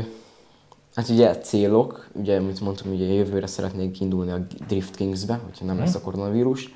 hát 0.94 1.08
ugye 1.08 1.36
célok, 1.36 2.08
ugye, 2.12 2.40
mint 2.40 2.60
mondtam, 2.60 2.92
ugye 2.92 3.04
jövőre 3.04 3.46
szeretnék 3.46 4.00
indulni 4.00 4.30
a 4.30 4.46
Drift 4.66 4.96
Kingsbe, 4.96 5.40
hogyha 5.44 5.64
nem 5.64 5.78
lesz 5.78 5.94
a 5.94 6.00
koronavírus. 6.00 6.74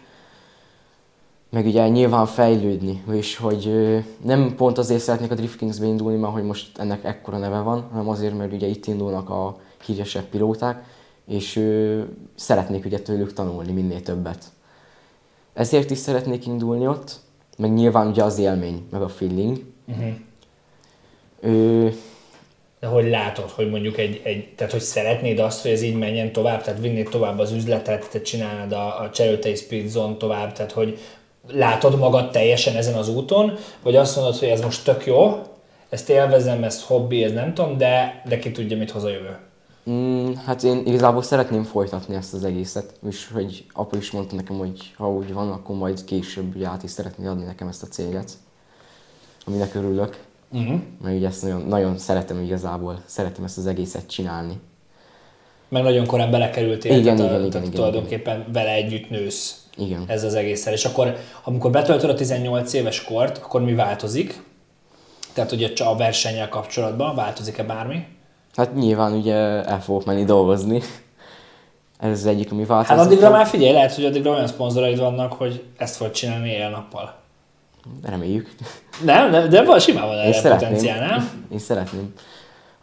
Meg 1.50 1.66
ugye 1.66 1.88
nyilván 1.88 2.26
fejlődni, 2.26 3.02
és 3.12 3.36
hogy 3.36 3.72
nem 4.24 4.54
pont 4.56 4.78
azért 4.78 5.00
szeretnék 5.00 5.30
a 5.30 5.34
Drift 5.34 5.56
Kingsbe 5.56 5.86
indulni, 5.86 6.18
mert 6.18 6.32
hogy 6.32 6.42
most 6.42 6.78
ennek 6.78 7.04
ekkora 7.04 7.38
neve 7.38 7.58
van, 7.60 7.88
hanem 7.90 8.08
azért, 8.08 8.36
mert 8.36 8.52
ugye 8.52 8.66
itt 8.66 8.86
indulnak 8.86 9.30
a 9.30 9.60
híresebb 9.86 10.24
pilóták, 10.24 10.84
és 11.26 11.64
szeretnék 12.34 12.84
ugye 12.84 12.98
tőlük 12.98 13.32
tanulni 13.32 13.72
minél 13.72 14.02
többet. 14.02 14.44
Ezért 15.52 15.90
is 15.90 15.98
szeretnék 15.98 16.46
indulni 16.46 16.86
ott, 16.86 17.20
meg 17.58 17.72
nyilván 17.72 18.06
ugye 18.06 18.22
az 18.22 18.38
élmény, 18.38 18.86
meg 18.90 19.02
a 19.02 19.08
feeling. 19.08 19.64
Uh-huh. 19.86 20.12
Ö, 21.40 21.88
De 22.80 22.86
hogy 22.86 23.08
látod, 23.08 23.50
hogy 23.50 23.70
mondjuk 23.70 23.98
egy, 23.98 24.20
egy, 24.24 24.48
tehát 24.56 24.72
hogy 24.72 24.80
szeretnéd 24.80 25.38
azt, 25.38 25.62
hogy 25.62 25.70
ez 25.70 25.82
így 25.82 25.98
menjen 25.98 26.32
tovább, 26.32 26.62
tehát 26.62 26.80
vinnéd 26.80 27.08
tovább 27.08 27.38
az 27.38 27.52
üzletet, 27.52 28.10
te 28.10 28.20
csinálnád 28.20 28.72
a, 28.72 29.00
a 29.00 29.10
Cserőtei 29.10 29.54
Spirit 29.54 29.88
Zone 29.88 30.16
tovább, 30.16 30.52
tehát 30.52 30.72
hogy 30.72 30.98
látod 31.52 31.98
magad 31.98 32.30
teljesen 32.30 32.76
ezen 32.76 32.94
az 32.94 33.08
úton, 33.08 33.56
vagy 33.82 33.96
azt 33.96 34.16
mondod, 34.16 34.36
hogy 34.36 34.48
ez 34.48 34.60
most 34.60 34.84
tök 34.84 35.06
jó, 35.06 35.42
ezt 35.88 36.08
élvezem, 36.08 36.62
ez 36.62 36.82
hobbi, 36.82 37.24
ez 37.24 37.32
nem 37.32 37.54
tudom, 37.54 37.76
de, 37.76 38.22
de 38.28 38.38
ki 38.38 38.50
tudja, 38.50 38.76
mit 38.76 38.90
hoz 38.90 39.04
a 39.04 39.08
jövő. 39.08 39.36
Mm, 39.90 40.32
hát 40.46 40.62
én 40.62 40.82
igazából 40.86 41.22
szeretném 41.22 41.64
folytatni 41.64 42.14
ezt 42.14 42.34
az 42.34 42.44
egészet, 42.44 42.94
és 43.08 43.28
hogy 43.32 43.64
apa 43.72 43.96
is 43.96 44.10
mondta 44.10 44.34
nekem, 44.34 44.58
hogy 44.58 44.94
ha 44.96 45.10
úgy 45.10 45.32
van, 45.32 45.50
akkor 45.50 45.76
majd 45.76 46.04
később 46.04 46.54
ugye 46.56 46.66
át 46.66 46.82
is 46.82 46.90
szeretné 46.90 47.26
adni 47.26 47.44
nekem 47.44 47.68
ezt 47.68 47.82
a 47.82 47.86
céget, 47.86 48.30
aminek 49.46 49.74
örülök, 49.74 50.26
Uh-huh. 50.50 50.80
mert 51.02 51.16
ugye 51.16 51.26
ezt 51.26 51.42
nagyon, 51.42 51.60
nagyon 51.60 51.98
szeretem 51.98 52.42
igazából, 52.42 53.02
szeretem 53.04 53.44
ezt 53.44 53.58
az 53.58 53.66
egészet 53.66 54.06
csinálni. 54.06 54.60
Meg 55.68 55.82
nagyon 55.82 56.06
korán 56.06 56.30
belekerültél, 56.30 56.98
Igen, 56.98 57.16
tehát, 57.16 57.18
igen, 57.18 57.34
a, 57.34 57.38
igen, 57.38 57.50
tehát 57.50 57.66
igen, 57.66 57.78
tulajdonképpen 57.78 58.44
vele 58.52 58.70
együtt 58.70 59.10
nősz 59.10 59.62
Igen. 59.76 60.04
ez 60.06 60.24
az 60.24 60.34
egésszel. 60.34 60.72
És 60.72 60.84
akkor, 60.84 61.16
amikor 61.44 61.70
betöltöd 61.70 62.10
a 62.10 62.14
18 62.14 62.72
éves 62.72 63.04
kort, 63.04 63.38
akkor 63.38 63.62
mi 63.62 63.74
változik? 63.74 64.42
Tehát 65.32 65.52
ugye 65.52 65.70
a 65.84 65.96
versennyel 65.96 66.48
kapcsolatban 66.48 67.14
változik-e 67.14 67.62
bármi? 67.62 68.06
Hát 68.56 68.74
nyilván 68.74 69.12
ugye 69.12 69.34
el 69.64 69.82
fogok 69.82 70.04
menni 70.04 70.24
dolgozni. 70.24 70.82
Ez 71.98 72.10
az 72.10 72.26
egyik, 72.26 72.52
ami 72.52 72.64
változik. 72.64 72.96
Hát 72.96 73.06
addigra 73.06 73.30
már 73.30 73.46
figyelj, 73.46 73.72
lehet, 73.72 73.94
hogy 73.94 74.04
addigra 74.04 74.30
olyan 74.30 74.46
szponzoraid 74.46 74.98
vannak, 74.98 75.32
hogy 75.32 75.64
ezt 75.76 75.96
fogod 75.96 76.12
csinálni 76.12 76.48
éjjel-nappal. 76.48 77.14
Reméljük. 78.02 78.54
Nem, 79.04 79.30
de, 79.30 79.46
de 79.46 79.78
simán 79.78 80.06
van 80.06 80.18
erre 80.18 80.50
potenciál, 80.50 81.06
nem? 81.06 81.30
Én 81.52 81.58
szeretném. 81.58 82.14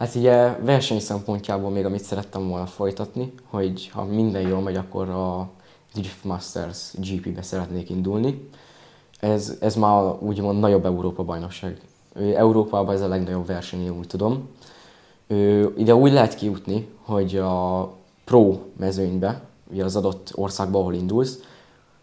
Hát 0.06 0.15
ugye 0.15 0.57
verseny 0.61 0.99
szempontjából 0.99 1.69
még 1.69 1.86
amit 1.86 2.03
szerettem 2.03 2.48
volna 2.48 2.65
folytatni, 2.65 3.34
hogy 3.49 3.90
ha 3.94 4.03
minden 4.03 4.41
jól 4.41 4.61
megy, 4.61 4.76
akkor 4.76 5.10
a 5.10 5.49
Drift 5.94 6.23
Masters 6.23 6.94
GP-be 6.98 7.41
szeretnék 7.41 7.90
indulni. 7.90 8.49
Ez, 9.19 9.57
ez 9.60 9.76
már 9.76 10.15
úgymond 10.19 10.60
nagyobb 10.60 10.86
Európa 10.86 11.23
bajnokság. 11.23 11.82
Európában 12.36 12.95
ez 12.95 13.02
a 13.02 13.07
legnagyobb 13.07 13.45
verseny, 13.45 13.90
úgy 13.90 14.07
tudom. 14.07 14.49
Ide 15.77 15.95
úgy 15.95 16.11
lehet 16.11 16.36
kijutni, 16.36 16.90
hogy 17.02 17.38
a 17.38 17.90
pro 18.26 18.60
mezőnybe, 18.77 19.41
ugye 19.72 19.84
az 19.84 19.95
adott 19.95 20.32
országban, 20.36 20.82
ahol 20.82 20.94
indulsz, 20.94 21.40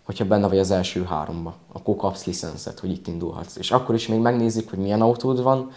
hogyha 0.03 0.25
benne 0.25 0.49
vagy 0.49 0.59
az 0.59 0.71
első 0.71 1.05
háromba, 1.05 1.55
akkor 1.73 1.97
kapsz 1.97 2.25
licenszet, 2.25 2.79
hogy 2.79 2.91
itt 2.91 3.07
indulhatsz. 3.07 3.57
És 3.57 3.71
akkor 3.71 3.95
is 3.95 4.09
még 4.09 4.21
megnézik, 4.21 4.71
hogy 4.71 4.79
milyen 4.79 5.01
autód 5.01 5.43
van, 5.43 5.71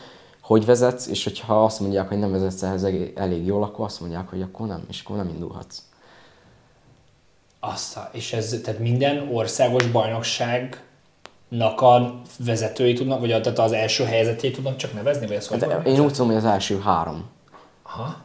hogy 0.45 0.65
vezetsz, 0.65 1.07
és 1.07 1.23
hogyha 1.23 1.63
azt 1.63 1.79
mondják, 1.79 2.07
hogy 2.07 2.19
nem 2.19 2.31
vezetsz 2.31 2.61
ehhez 2.61 2.83
elég 3.15 3.45
jól, 3.45 3.63
akkor 3.63 3.85
azt 3.85 3.99
mondják, 3.99 4.29
hogy 4.29 4.41
akkor 4.41 4.67
nem, 4.67 4.83
és 4.89 5.01
akkor 5.03 5.15
nem 5.15 5.29
indulhatsz. 5.29 5.81
Azt, 7.59 7.99
és 8.11 8.33
ez, 8.33 8.59
tehát 8.63 8.79
minden 8.79 9.29
országos 9.33 9.87
bajnokságnak 9.87 11.81
a 11.81 12.21
vezetői 12.39 12.93
tudnak, 12.93 13.19
vagy 13.19 13.31
a, 13.31 13.41
tehát 13.41 13.59
az 13.59 13.71
első 13.71 14.03
helyzetét 14.03 14.55
tudnak 14.55 14.75
csak 14.75 14.93
nevezni, 14.93 15.27
vagy 15.27 15.35
ez 15.35 15.47
hogy 15.47 15.61
Hát 15.61 15.73
van? 15.73 15.85
én 15.85 15.99
úgy 15.99 16.11
tudom, 16.11 16.27
hogy 16.27 16.35
az 16.35 16.45
első 16.45 16.79
három. 16.79 17.25
Aha. 17.83 18.15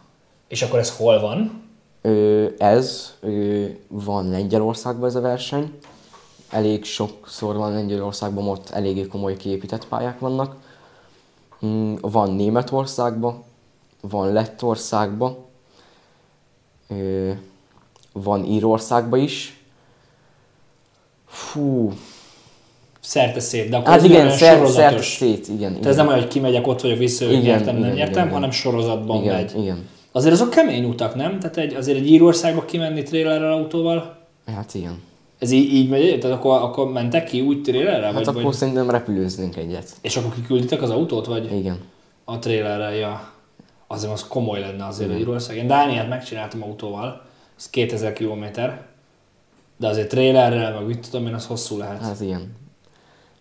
És 0.48 0.62
akkor 0.62 0.78
ez 0.78 0.96
hol 0.96 1.20
van? 1.20 1.62
Ö, 2.02 2.46
ez 2.58 3.14
ö, 3.20 3.64
van 3.88 4.28
Lengyelországban 4.28 5.08
ez 5.08 5.14
a 5.14 5.20
verseny. 5.20 5.78
Elég 6.50 6.84
sokszor 6.84 7.56
van 7.56 7.72
Lengyelországban, 7.72 8.48
ott 8.48 8.70
eléggé 8.70 9.06
komoly 9.06 9.36
kiépített 9.36 9.86
pályák 9.86 10.18
vannak. 10.18 10.56
Mm, 11.66 11.94
Van 12.00 12.30
Németországban, 12.34 13.42
van 14.00 14.32
Lettországban, 14.32 15.36
ö, 16.88 17.30
van 18.12 18.44
Írországban 18.44 19.18
is. 19.20 19.60
Fú, 21.26 21.92
Szerte 23.00 23.40
szét, 23.40 23.68
de 23.68 23.76
akkor 23.76 23.88
hát 23.88 24.02
igen, 24.02 24.16
olyan 24.16 24.28
szert, 24.28 24.38
szert 24.40 24.56
sorozatos. 24.58 25.06
szét, 25.16 25.48
igen. 25.48 25.70
Tehát 25.70 25.86
ez 25.86 25.96
nem 25.96 26.06
olyan, 26.06 26.18
hogy 26.20 26.28
kimegyek, 26.28 26.66
ott 26.66 26.80
vagyok, 26.80 26.98
visszajövök, 26.98 27.42
Igen, 27.42 27.56
nyertem, 27.56 27.74
nem 27.74 27.84
igen, 27.84 27.94
nyertem, 27.96 28.12
igen, 28.12 28.22
igen. 28.24 28.34
hanem 28.34 28.50
sorozatban 28.50 29.22
igen, 29.22 29.34
megy. 29.34 29.58
igen. 29.58 29.88
Azért 30.12 30.34
azok 30.34 30.50
kemény 30.50 30.84
utak, 30.84 31.14
nem? 31.14 31.38
Tehát 31.38 31.56
egy, 31.56 31.74
azért 31.74 31.98
egy 31.98 32.10
Írországba 32.10 32.64
kimenni 32.64 33.02
trailerrel 33.02 33.52
autóval, 33.52 34.18
Hát 34.46 34.74
igen. 34.74 35.02
Ez 35.40 35.50
így, 35.50 35.72
így 35.72 35.88
megy, 35.88 36.18
tehát 36.20 36.36
akkor, 36.36 36.62
akkor 36.62 36.92
mentek 36.92 37.24
ki 37.24 37.40
úgy 37.40 37.62
trailerrel? 37.62 38.02
Hát 38.02 38.12
vagy, 38.12 38.28
akkor 38.28 38.42
vagy, 38.42 38.52
szerintem 38.52 38.90
repülőznénk 38.90 39.56
egyet. 39.56 39.88
és 40.00 40.16
akkor 40.16 40.34
kikülditek 40.34 40.82
az 40.82 40.90
autót, 40.90 41.26
vagy 41.26 41.52
Igen. 41.52 41.80
a 42.24 42.38
trailerrel? 42.38 42.94
Ja. 42.94 43.32
Azért 43.86 44.12
az 44.12 44.28
komoly 44.28 44.60
lenne 44.60 44.86
azért 44.86 45.10
mm. 45.10 45.16
Írország. 45.16 45.56
Én 45.56 45.66
Dániát 45.66 46.08
megcsináltam 46.08 46.62
autóval, 46.62 47.22
ez 47.58 47.70
2000 47.70 48.12
km, 48.12 48.44
de 49.76 49.88
azért 49.88 50.08
trailerrel, 50.08 50.74
meg 50.74 50.86
mit 50.86 51.10
tudom 51.10 51.26
én, 51.26 51.34
az 51.34 51.46
hosszú 51.46 51.78
lehet. 51.78 52.00
Hát 52.00 52.20
igen. 52.20 52.56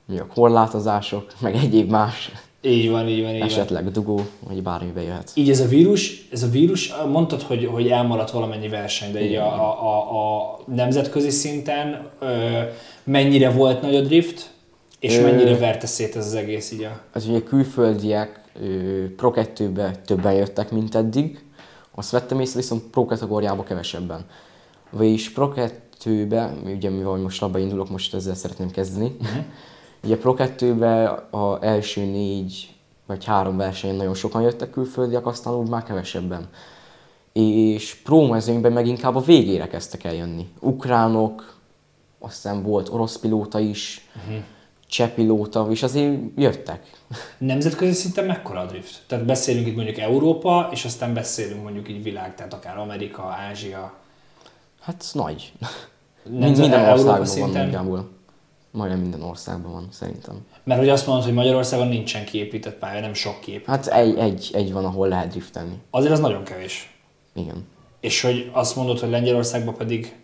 Mi 0.05 0.19
a 0.19 0.27
korlátozások, 0.27 1.33
meg 1.39 1.55
egyéb 1.55 1.89
más, 1.89 2.31
Így 2.61 2.89
van, 2.89 3.07
így 3.07 3.21
van, 3.21 3.33
így 3.33 3.39
van. 3.39 3.47
esetleg 3.47 3.91
dugó, 3.91 4.21
vagy 4.47 4.63
bármi 4.63 4.91
bejöhet. 4.91 5.31
Így 5.33 5.49
ez 5.49 5.59
a 5.59 5.67
vírus, 5.67 6.27
ez 6.31 6.43
a 6.43 6.49
vírus, 6.49 6.93
mondtad, 7.11 7.41
hogy, 7.41 7.65
hogy 7.65 7.87
elmaradt 7.87 8.31
valamennyi 8.31 8.67
verseny, 8.67 9.11
de 9.11 9.21
így 9.21 9.35
a, 9.35 9.45
a, 9.45 9.83
a, 9.83 10.37
a 10.47 10.59
nemzetközi 10.65 11.29
szinten 11.29 12.07
ö, 12.19 12.59
mennyire 13.03 13.51
volt 13.51 13.81
nagy 13.81 13.95
a 13.95 14.01
drift, 14.01 14.51
és 14.99 15.17
Ö- 15.17 15.23
mennyire 15.23 15.57
verte 15.57 15.87
szét 15.87 16.15
ez 16.15 16.25
az 16.25 16.33
egész 16.33 16.71
így 16.71 16.83
a... 16.83 17.01
Az 17.13 17.25
ugye 17.27 17.41
külföldiek 17.43 18.41
ö, 18.61 19.03
Pro 19.15 19.31
2-be 19.35 19.91
többen 20.05 20.33
jöttek, 20.33 20.71
mint 20.71 20.95
eddig. 20.95 21.43
Azt 21.95 22.11
vettem 22.11 22.39
észre, 22.39 22.59
viszont 22.59 22.83
Pro 22.83 23.05
kategóriába 23.05 23.63
kevesebben. 23.63 24.25
Vagyis 24.89 25.29
Pro 25.29 25.51
2-be, 26.03 26.53
ugye 26.75 26.89
mivel 26.89 27.15
most 27.15 27.43
abba 27.43 27.59
indulok, 27.59 27.89
most 27.89 28.13
ezzel 28.13 28.35
szeretném 28.35 28.71
kezdeni. 28.71 29.15
Ugye 30.03 30.17
Pro 30.17 30.35
2-be 30.37 31.07
a 31.29 31.57
első 31.61 32.05
négy 32.05 32.73
vagy 33.09 33.25
három 33.25 33.57
versenyen 33.57 33.95
nagyon 33.95 34.13
sokan 34.13 34.41
jöttek 34.41 34.69
külföldiek, 34.69 35.25
aztán 35.25 35.53
úgy 35.53 35.69
már 35.69 35.83
kevesebben. 35.83 36.49
És 37.33 37.95
Pro 37.95 38.27
mezőnyben 38.27 38.71
meg 38.71 38.87
inkább 38.87 39.15
a 39.15 39.21
végére 39.21 39.67
kezdtek 39.67 40.03
el 40.03 40.13
jönni. 40.13 40.47
Ukránok, 40.59 41.57
aztán 42.19 42.63
volt 42.63 42.89
orosz 42.89 43.17
pilóta 43.17 43.59
is, 43.59 44.07
uh-huh. 44.15 44.43
cseh 44.87 45.09
pilóta, 45.09 45.67
és 45.69 45.83
azért 45.83 46.19
jöttek. 46.35 46.89
Nemzetközi 47.37 47.93
szinten 47.93 48.25
mekkora 48.25 48.59
a 48.59 48.65
drift? 48.65 49.01
Tehát 49.07 49.25
beszélünk 49.25 49.67
itt 49.67 49.75
mondjuk 49.75 49.97
Európa, 49.97 50.69
és 50.71 50.85
aztán 50.85 51.13
beszélünk 51.13 51.63
mondjuk 51.63 51.89
így 51.89 52.03
világ, 52.03 52.35
tehát 52.35 52.53
akár 52.53 52.77
Amerika, 52.77 53.23
Ázsia. 53.23 53.93
Hát 54.81 55.05
nagy. 55.13 55.53
Nemzet- 56.23 56.57
minden 56.57 56.91
országban 56.91 57.17
van 57.17 57.25
szinten? 57.25 57.63
nagyjából. 57.63 58.09
Majdnem 58.71 58.99
minden 58.99 59.21
országban 59.21 59.71
van, 59.71 59.87
szerintem. 59.91 60.45
Mert 60.63 60.79
hogy 60.79 60.89
azt 60.89 61.07
mondod, 61.07 61.25
hogy 61.25 61.33
Magyarországon 61.33 61.87
nincsen 61.87 62.25
kiépített 62.25 62.77
pálya, 62.77 62.99
nem 62.99 63.13
sok 63.13 63.39
kép. 63.39 63.65
Hát 63.65 63.87
egy, 63.87 64.17
egy, 64.17 64.49
egy 64.53 64.73
van, 64.73 64.85
ahol 64.85 65.07
lehet 65.07 65.27
driftelni. 65.27 65.81
Azért 65.89 66.11
az 66.11 66.19
nagyon 66.19 66.43
kevés. 66.43 66.97
Igen. 67.33 67.67
És 67.99 68.21
hogy 68.21 68.49
azt 68.53 68.75
mondod, 68.75 68.99
hogy 68.99 69.09
Lengyelországban 69.09 69.75
pedig 69.75 70.15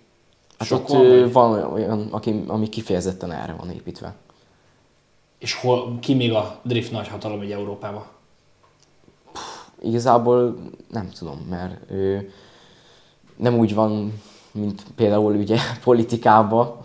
Hát 0.58 0.68
sok 0.68 0.80
ott 0.80 0.88
van, 0.88 1.08
vagy? 1.08 1.32
van 1.32 1.72
olyan, 1.74 2.08
aki, 2.12 2.44
ami 2.48 2.70
kifejezetten 2.70 3.32
erre 3.32 3.54
van 3.54 3.72
építve. 3.72 4.16
És 5.38 5.54
hol, 5.54 6.00
ki 6.00 6.14
még 6.14 6.34
a 6.34 6.60
drift 6.64 6.92
nagy 6.92 7.08
hatalom 7.08 7.44
így 7.44 7.52
Európában? 7.52 8.06
Igazából 9.82 10.58
nem 10.92 11.10
tudom, 11.10 11.46
mert 11.50 11.92
ö, 11.92 12.18
nem 13.36 13.58
úgy 13.58 13.74
van, 13.74 14.22
mint 14.52 14.84
például 14.96 15.36
ugye 15.36 15.58
politikában. 15.84 16.78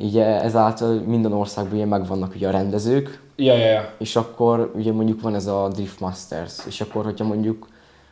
Ugye 0.00 0.24
ezáltal 0.24 0.92
minden 0.94 1.32
országban 1.32 1.74
ugye 1.74 1.86
megvannak 1.86 2.34
ugye 2.34 2.48
a 2.48 2.50
rendezők, 2.50 3.26
Ja, 3.40 3.54
ja, 3.54 3.66
ja. 3.66 3.92
és 3.98 4.16
akkor 4.16 4.72
ugye 4.74 4.92
mondjuk 4.92 5.20
van 5.20 5.34
ez 5.34 5.46
a 5.46 5.68
Drift 5.68 6.00
Masters, 6.00 6.66
és 6.66 6.80
akkor 6.80 7.04
hogyha 7.04 7.24
mondjuk 7.24 7.68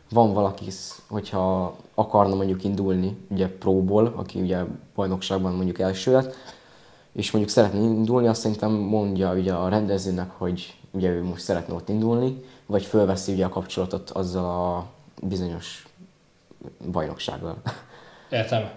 van 0.09 0.33
valaki, 0.33 0.65
hogyha 1.09 1.75
akarna 1.93 2.35
mondjuk 2.35 2.63
indulni 2.63 3.17
ugye 3.27 3.47
próból, 3.47 4.13
aki 4.15 4.41
ugye 4.41 4.63
bajnokságban 4.95 5.53
mondjuk 5.53 5.79
első 5.79 6.11
lett, 6.11 6.35
és 7.11 7.31
mondjuk 7.31 7.53
szeretne 7.53 7.79
indulni, 7.79 8.27
azt 8.27 8.41
szerintem 8.41 8.71
mondja 8.71 9.33
ugye 9.33 9.53
a 9.53 9.69
rendezőnek, 9.69 10.29
hogy 10.37 10.75
ugye 10.91 11.09
ő 11.09 11.23
most 11.23 11.43
szeretne 11.43 11.73
ott 11.73 11.89
indulni, 11.89 12.43
vagy 12.65 12.85
fölveszi 12.85 13.33
ugye 13.33 13.45
a 13.45 13.49
kapcsolatot 13.49 14.09
azzal 14.09 14.45
a 14.45 14.85
bizonyos 15.25 15.87
bajnoksággal. 16.91 17.55
Értem. 18.29 18.69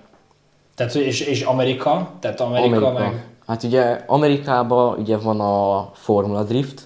Tehát, 0.75 0.95
és, 0.95 1.21
és 1.21 1.43
Amerika? 1.43 2.11
Tehát 2.21 2.41
Amerika, 2.41 2.77
Amerika. 2.77 2.93
meg... 2.99 3.25
Hát 3.47 3.63
ugye 3.63 4.05
Amerikában 4.07 4.99
ugye 4.99 5.17
van 5.17 5.41
a 5.41 5.91
Formula 5.95 6.43
Drift, 6.43 6.83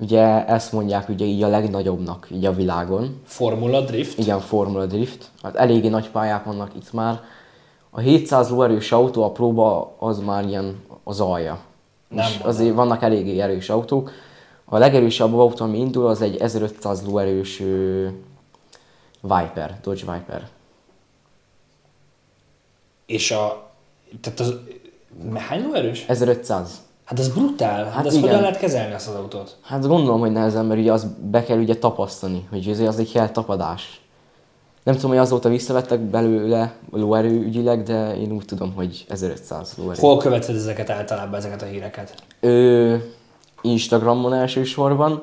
ugye 0.00 0.46
ezt 0.46 0.72
mondják 0.72 1.08
ugye 1.08 1.24
így 1.24 1.42
a 1.42 1.48
legnagyobbnak 1.48 2.28
így 2.32 2.44
a 2.44 2.52
világon. 2.52 3.20
Formula 3.24 3.80
Drift? 3.80 4.18
Igen, 4.18 4.40
Formula 4.40 4.86
Drift. 4.86 5.30
Hát 5.42 5.56
eléggé 5.56 5.88
nagy 5.88 6.10
pályák 6.10 6.44
vannak 6.44 6.70
itt 6.74 6.92
már. 6.92 7.20
A 7.90 8.00
700 8.00 8.50
lóerős 8.50 8.92
autó 8.92 9.22
a 9.24 9.30
próba 9.30 9.94
az 9.98 10.18
már 10.18 10.44
ilyen 10.44 10.82
az 11.04 11.20
alja. 11.20 11.58
Nem 12.08 12.24
És 12.24 12.30
mondom. 12.30 12.48
azért 12.48 12.74
vannak 12.74 13.02
eléggé 13.02 13.40
erős 13.40 13.68
autók. 13.68 14.10
A 14.64 14.78
legerősebb 14.78 15.34
autó, 15.34 15.64
ami 15.64 15.78
indul, 15.78 16.06
az 16.06 16.22
egy 16.22 16.36
1500 16.36 17.04
lóerős 17.06 17.62
Viper, 19.20 19.78
Dodge 19.82 20.12
Viper. 20.12 20.48
És 23.08 23.30
a... 23.30 23.70
Tehát 24.20 24.40
az... 24.40 24.54
Hány 25.34 25.62
lóerős? 25.62 26.04
1500. 26.08 26.80
Hát 27.04 27.18
ez 27.18 27.28
brutál. 27.28 27.84
Hát, 27.84 27.92
Hát 27.92 28.06
ez 28.06 28.12
igen. 28.14 28.26
hogyan 28.26 28.40
lehet 28.40 28.58
kezelni 28.58 28.94
azt 28.94 29.08
az 29.08 29.14
autót? 29.14 29.56
Hát 29.62 29.86
gondolom, 29.86 30.20
hogy 30.20 30.32
nehezen, 30.32 30.66
mert 30.66 30.80
ugye 30.80 30.92
az 30.92 31.06
be 31.30 31.44
kell 31.44 31.58
ugye 31.58 31.76
tapasztani, 31.76 32.46
hogy 32.50 32.68
ez 32.68 32.80
az 32.80 32.98
egy 32.98 33.12
kell 33.12 33.28
tapadás. 33.28 34.00
Nem 34.82 34.94
tudom, 34.94 35.10
hogy 35.10 35.18
azóta 35.18 35.48
visszavettek 35.48 36.00
belőle 36.00 36.74
lóerő 36.92 37.42
ügyileg, 37.42 37.82
de 37.82 38.16
én 38.16 38.32
úgy 38.32 38.44
tudom, 38.44 38.74
hogy 38.74 39.04
1500 39.08 39.74
lóerő. 39.76 40.00
Hol 40.00 40.16
követed 40.16 40.54
ezeket 40.54 40.90
általában, 40.90 41.38
ezeket 41.38 41.62
a 41.62 41.66
híreket? 41.66 42.14
Ö, 42.40 42.96
Instagramon 43.62 44.34
elsősorban, 44.34 45.22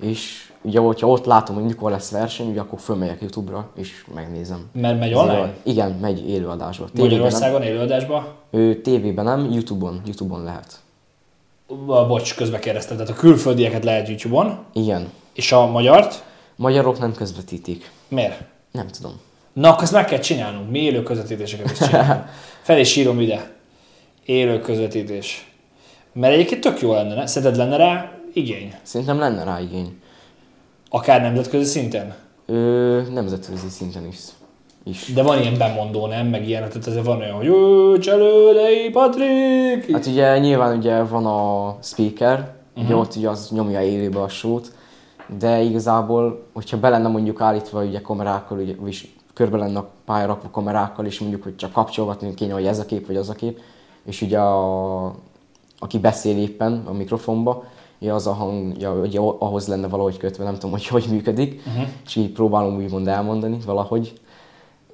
és 0.00 0.52
ugye, 0.64 0.78
hogyha 0.80 1.06
ott 1.06 1.24
látom, 1.24 1.54
hogy 1.54 1.64
mikor 1.64 1.90
lesz 1.90 2.10
verseny, 2.10 2.48
ugye 2.50 2.60
akkor 2.60 2.80
fölmegyek 2.80 3.20
YouTube-ra, 3.20 3.70
és 3.76 4.04
megnézem. 4.14 4.68
Mert 4.72 4.98
megy 4.98 5.14
online? 5.14 5.38
a- 5.40 5.52
Igen, 5.62 5.90
megy 5.90 6.28
élőadásba. 6.28 6.86
Magyarországon 6.94 7.62
élőadásban? 7.62 8.26
ő, 8.50 8.80
tévében 8.80 9.24
nem, 9.24 9.50
YouTube-on, 9.52 10.00
YouTube-on 10.04 10.44
lehet. 10.44 10.74
bocs, 11.86 12.34
közbe 12.34 12.58
kérdeztem, 12.58 12.96
tehát 12.96 13.12
a 13.12 13.16
külföldieket 13.16 13.84
lehet 13.84 14.08
YouTube-on, 14.08 14.58
Igen. 14.72 15.08
és 15.32 15.52
a 15.52 15.66
magyart, 15.66 16.24
Magyarok 16.56 16.98
nem 16.98 17.14
közvetítik. 17.14 17.90
miért? 18.08 18.40
Nem 18.70 18.86
tudom. 18.86 19.12
Na, 19.52 19.68
akkor 19.70 19.82
ezt 19.82 19.92
meg 19.92 20.04
kell 20.04 20.18
csinálnunk. 20.18 20.70
Mi 20.70 20.78
élő 20.78 21.02
közvetítéseket 21.02 21.70
is 21.70 21.78
csinálunk. 21.78 22.24
Fel 22.62 22.78
is 22.78 22.96
írom 22.96 23.20
ide. 23.20 23.52
Élő 24.24 24.60
közvetítés. 24.60 25.50
Mert 26.12 26.34
egyébként 26.34 26.60
tök 26.60 26.80
jó 26.80 26.92
lenne, 26.92 27.14
ne? 27.14 27.26
Szerinted 27.26 27.58
lenne 27.58 27.76
rá 27.76 28.12
igény? 28.32 28.74
Szerintem 28.82 29.18
lenne 29.18 29.44
rá 29.44 29.60
igény. 29.60 30.00
Akár 30.94 31.20
nemzetközi 31.20 31.64
szinten? 31.64 32.14
Ö, 32.46 33.00
nemzetközi 33.12 33.68
szinten 33.68 34.06
is. 34.06 34.18
is. 34.84 35.12
De 35.12 35.22
van 35.22 35.40
ilyen 35.40 35.58
bemondó, 35.58 36.06
nem? 36.06 36.26
Meg 36.26 36.48
ilyen, 36.48 36.68
tehát 36.68 36.86
azért 36.86 37.04
van 37.04 37.20
olyan, 37.20 37.34
hogy 37.34 37.44
Jó, 37.44 37.98
cselődei 37.98 38.90
Patrik! 38.90 39.92
Hát 39.92 40.06
ugye 40.06 40.38
nyilván 40.38 40.76
ugye 40.76 41.02
van 41.02 41.26
a 41.26 41.76
speaker, 41.82 42.38
uh-huh. 42.38 42.84
ugye 42.84 42.96
ott 42.96 43.16
ugye 43.16 43.28
az 43.28 43.50
nyomja 43.50 43.82
élőbe 43.82 44.20
a 44.20 44.28
sót, 44.28 44.72
de 45.38 45.60
igazából, 45.60 46.46
hogyha 46.52 46.78
be 46.78 46.88
lenne 46.88 47.08
mondjuk 47.08 47.40
állítva 47.40 47.84
ugye 47.84 48.00
kamerákkal, 48.00 48.58
ugye, 48.58 48.74
és 48.86 49.08
körbe 49.32 49.56
lenne 49.56 49.78
a 49.78 49.90
pálya 50.04 50.26
rakva 50.26 50.50
kamerákkal, 50.50 51.06
és 51.06 51.20
mondjuk, 51.20 51.42
hogy 51.42 51.56
csak 51.56 51.72
kapcsolgatni 51.72 52.34
kéne, 52.34 52.52
hogy 52.52 52.66
ez 52.66 52.78
a 52.78 52.86
kép 52.86 53.06
vagy 53.06 53.16
az 53.16 53.28
a 53.28 53.34
kép, 53.34 53.60
és 54.04 54.22
ugye 54.22 54.38
a, 54.38 55.04
aki 55.78 55.98
beszél 55.98 56.38
éppen 56.38 56.82
a 56.86 56.92
mikrofonba, 56.92 57.64
ugye 58.04 58.12
az 58.12 58.26
a 58.26 58.32
hangja, 58.32 58.92
ugye 58.92 59.18
ahhoz 59.18 59.66
lenne 59.66 59.88
valahogy 59.88 60.16
kötve, 60.16 60.44
nem 60.44 60.54
tudom, 60.54 60.70
hogy 60.70 60.86
hogy 60.86 61.06
működik, 61.10 61.62
uh-huh. 61.66 61.88
és 62.04 62.16
így 62.16 62.32
próbálom 62.32 62.76
úgymond 62.76 63.08
elmondani 63.08 63.58
valahogy. 63.66 64.20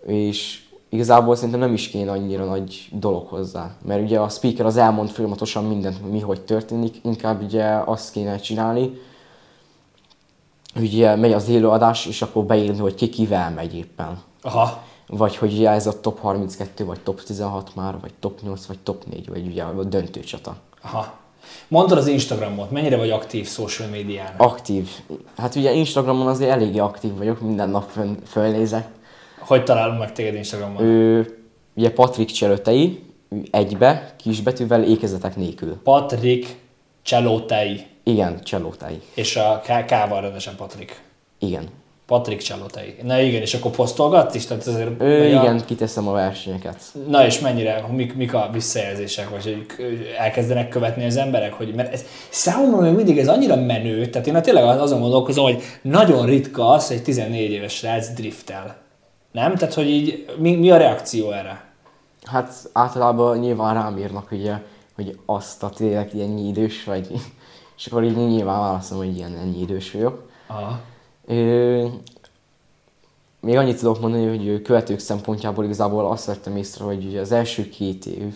És 0.06 0.64
igazából 0.88 1.34
szerintem 1.34 1.60
nem 1.60 1.72
is 1.72 1.88
kéne 1.88 2.10
annyira 2.10 2.44
nagy 2.44 2.88
dolog 2.92 3.26
hozzá, 3.26 3.76
mert 3.84 4.02
ugye 4.02 4.20
a 4.20 4.28
speaker 4.28 4.66
az 4.66 4.76
elmond 4.76 5.08
folyamatosan 5.08 5.64
mindent, 5.64 6.10
mi 6.10 6.20
hogy 6.20 6.40
történik, 6.40 7.00
inkább 7.02 7.42
ugye 7.42 7.64
azt 7.84 8.12
kéne 8.12 8.36
csinálni, 8.36 9.00
ugye 10.76 11.16
megy 11.16 11.32
az 11.32 11.48
élőadás, 11.48 12.06
és 12.06 12.22
akkor 12.22 12.44
beírni, 12.44 12.78
hogy 12.78 12.94
ki 12.94 13.08
kivel 13.08 13.50
megy 13.50 13.74
éppen. 13.76 14.22
Aha. 14.42 14.82
Vagy 15.06 15.36
hogy 15.36 15.52
ugye 15.52 15.70
ez 15.70 15.86
a 15.86 16.00
top 16.00 16.18
32, 16.18 16.84
vagy 16.84 17.00
top 17.00 17.22
16 17.22 17.74
már, 17.74 18.00
vagy 18.00 18.12
top 18.20 18.40
8, 18.42 18.66
vagy 18.66 18.78
top 18.78 19.04
4, 19.10 19.28
vagy 19.28 19.46
ugye 19.46 19.62
a 19.62 19.84
döntő 19.84 20.20
csata. 20.20 20.56
Aha. 20.82 21.18
Mondtad 21.68 21.98
az 21.98 22.06
Instagramot, 22.06 22.70
mennyire 22.70 22.96
vagy 22.96 23.10
aktív 23.10 23.48
social 23.48 23.88
médián? 23.88 24.34
Aktív. 24.36 24.88
Hát 25.36 25.54
ugye 25.54 25.72
Instagramon 25.72 26.26
azért 26.26 26.50
eléggé 26.50 26.78
aktív 26.78 27.16
vagyok, 27.16 27.40
minden 27.40 27.70
nap 27.70 27.90
fön, 27.90 28.18
fölnézek. 28.26 28.86
Hogy 29.38 29.64
találunk 29.64 29.98
meg 29.98 30.12
téged 30.12 30.34
Instagramon? 30.34 30.82
Ő, 30.82 31.38
ugye 31.74 31.90
Patrik 31.90 32.30
Cselötei, 32.30 33.02
egybe, 33.50 34.14
kisbetűvel, 34.18 34.84
ékezetek 34.84 35.36
nélkül. 35.36 35.78
Patrik 35.82 36.56
Cselótei. 37.02 37.86
Igen, 38.02 38.42
Cselótei. 38.42 39.00
És 39.14 39.36
a 39.36 39.62
K-val 39.86 40.20
rendesen 40.20 40.56
Patrik. 40.56 41.00
Igen. 41.38 41.68
Patrik 42.10 42.40
Cselótei. 42.40 42.94
Na 43.02 43.20
igen, 43.20 43.40
és 43.40 43.54
akkor 43.54 43.70
posztolgatsz 43.70 44.34
is? 44.34 44.46
Tehát 44.46 44.66
azért, 44.66 45.02
Ő, 45.02 45.18
vagy 45.18 45.32
a- 45.32 45.42
igen, 45.42 45.64
kiteszem 45.64 46.08
a 46.08 46.12
versenyeket. 46.12 46.76
Na 47.08 47.26
és 47.26 47.40
mennyire, 47.40 47.84
mik, 47.90 48.14
mik 48.14 48.34
a 48.34 48.48
visszajelzések, 48.52 49.30
vagy 49.30 49.44
hogy 49.44 49.66
elkezdenek 50.18 50.68
követni 50.68 51.04
az 51.04 51.16
emberek, 51.16 51.52
hogy 51.52 51.74
mert 51.74 51.92
ez 51.92 52.04
számomra 52.28 52.80
még 52.80 52.92
mindig 52.94 53.18
ez 53.18 53.28
annyira 53.28 53.56
menő, 53.56 54.06
tehát 54.06 54.26
én 54.26 54.42
tényleg 54.42 54.64
azon 54.64 55.00
gondolkozom, 55.00 55.44
hogy 55.44 55.62
nagyon 55.82 56.26
ritka 56.26 56.68
az, 56.68 56.86
hogy 56.86 56.96
egy 56.96 57.02
14 57.02 57.50
éves 57.50 57.72
srác 57.72 58.08
driftel. 58.14 58.76
Nem? 59.32 59.54
Tehát, 59.54 59.74
hogy 59.74 59.90
így 59.90 60.24
mi, 60.38 60.54
mi 60.56 60.70
a 60.70 60.76
reakció 60.76 61.30
erre? 61.30 61.64
Hát 62.24 62.52
általában 62.72 63.38
nyilván 63.38 63.74
rám 63.74 63.98
írnak, 63.98 64.30
ugye, 64.32 64.52
hogy 64.94 65.18
azt 65.26 65.62
a 65.62 65.68
tényleg 65.68 66.10
ennyi 66.14 66.48
idős 66.48 66.84
vagy. 66.84 67.06
És 67.78 67.86
akkor 67.86 68.04
így 68.04 68.16
nyilván 68.16 68.60
válaszolom, 68.60 69.04
hogy 69.04 69.16
ilyen 69.16 69.36
ennyi 69.42 69.60
idős 69.60 69.92
vagyok. 69.92 70.28
Aha. 70.46 70.80
Még 73.40 73.56
annyit 73.56 73.78
tudok 73.78 74.00
mondani, 74.00 74.26
hogy 74.36 74.62
követők 74.62 74.98
szempontjából 74.98 75.64
igazából 75.64 76.10
azt 76.10 76.26
vettem 76.26 76.56
észre, 76.56 76.84
hogy 76.84 77.16
az 77.16 77.32
első 77.32 77.68
két 77.68 78.06
év, 78.06 78.34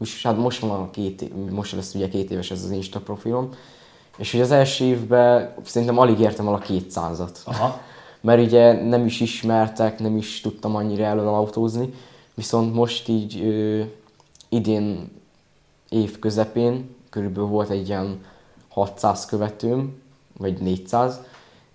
és 0.00 0.22
hát 0.22 0.36
most 0.36 0.60
van 0.60 0.80
a 0.80 0.90
két 0.90 1.22
év, 1.22 1.30
most 1.50 1.72
lesz 1.72 1.94
ugye 1.94 2.08
két 2.08 2.30
éves 2.30 2.50
ez 2.50 2.64
az 2.64 2.70
Insta 2.70 3.00
profilom, 3.00 3.48
és 4.16 4.32
hogy 4.32 4.40
az 4.40 4.50
első 4.50 4.84
évben 4.84 5.54
szerintem 5.64 5.98
alig 5.98 6.20
értem 6.20 6.46
el 6.46 6.54
a 6.54 6.60
200-at. 6.60 7.36
Aha. 7.44 7.80
Mert 8.20 8.42
ugye 8.42 8.82
nem 8.82 9.06
is 9.06 9.20
ismertek, 9.20 9.98
nem 9.98 10.16
is 10.16 10.40
tudtam 10.40 10.76
annyira 10.76 11.04
elől 11.04 11.28
autózni, 11.28 11.94
viszont 12.34 12.74
most 12.74 13.08
így 13.08 13.40
ö, 13.44 13.82
idén 14.48 15.10
év 15.88 16.18
közepén 16.18 16.94
körülbelül 17.10 17.48
volt 17.48 17.70
egy 17.70 17.88
ilyen 17.88 18.24
600 18.68 19.26
követőm, 19.26 20.00
vagy 20.38 20.58
400, 20.58 21.20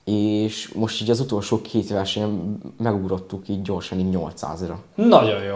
és 0.08 0.72
most 0.76 1.02
így 1.02 1.10
az 1.10 1.20
utolsó 1.20 1.62
két 1.62 1.90
versenyen 1.90 2.58
megugrottuk 2.78 3.50
így 3.50 3.62
gyorsan 3.62 4.00
így 4.00 4.16
800-ra. 4.18 4.74
Nagyon 4.96 5.44
jó. 5.44 5.56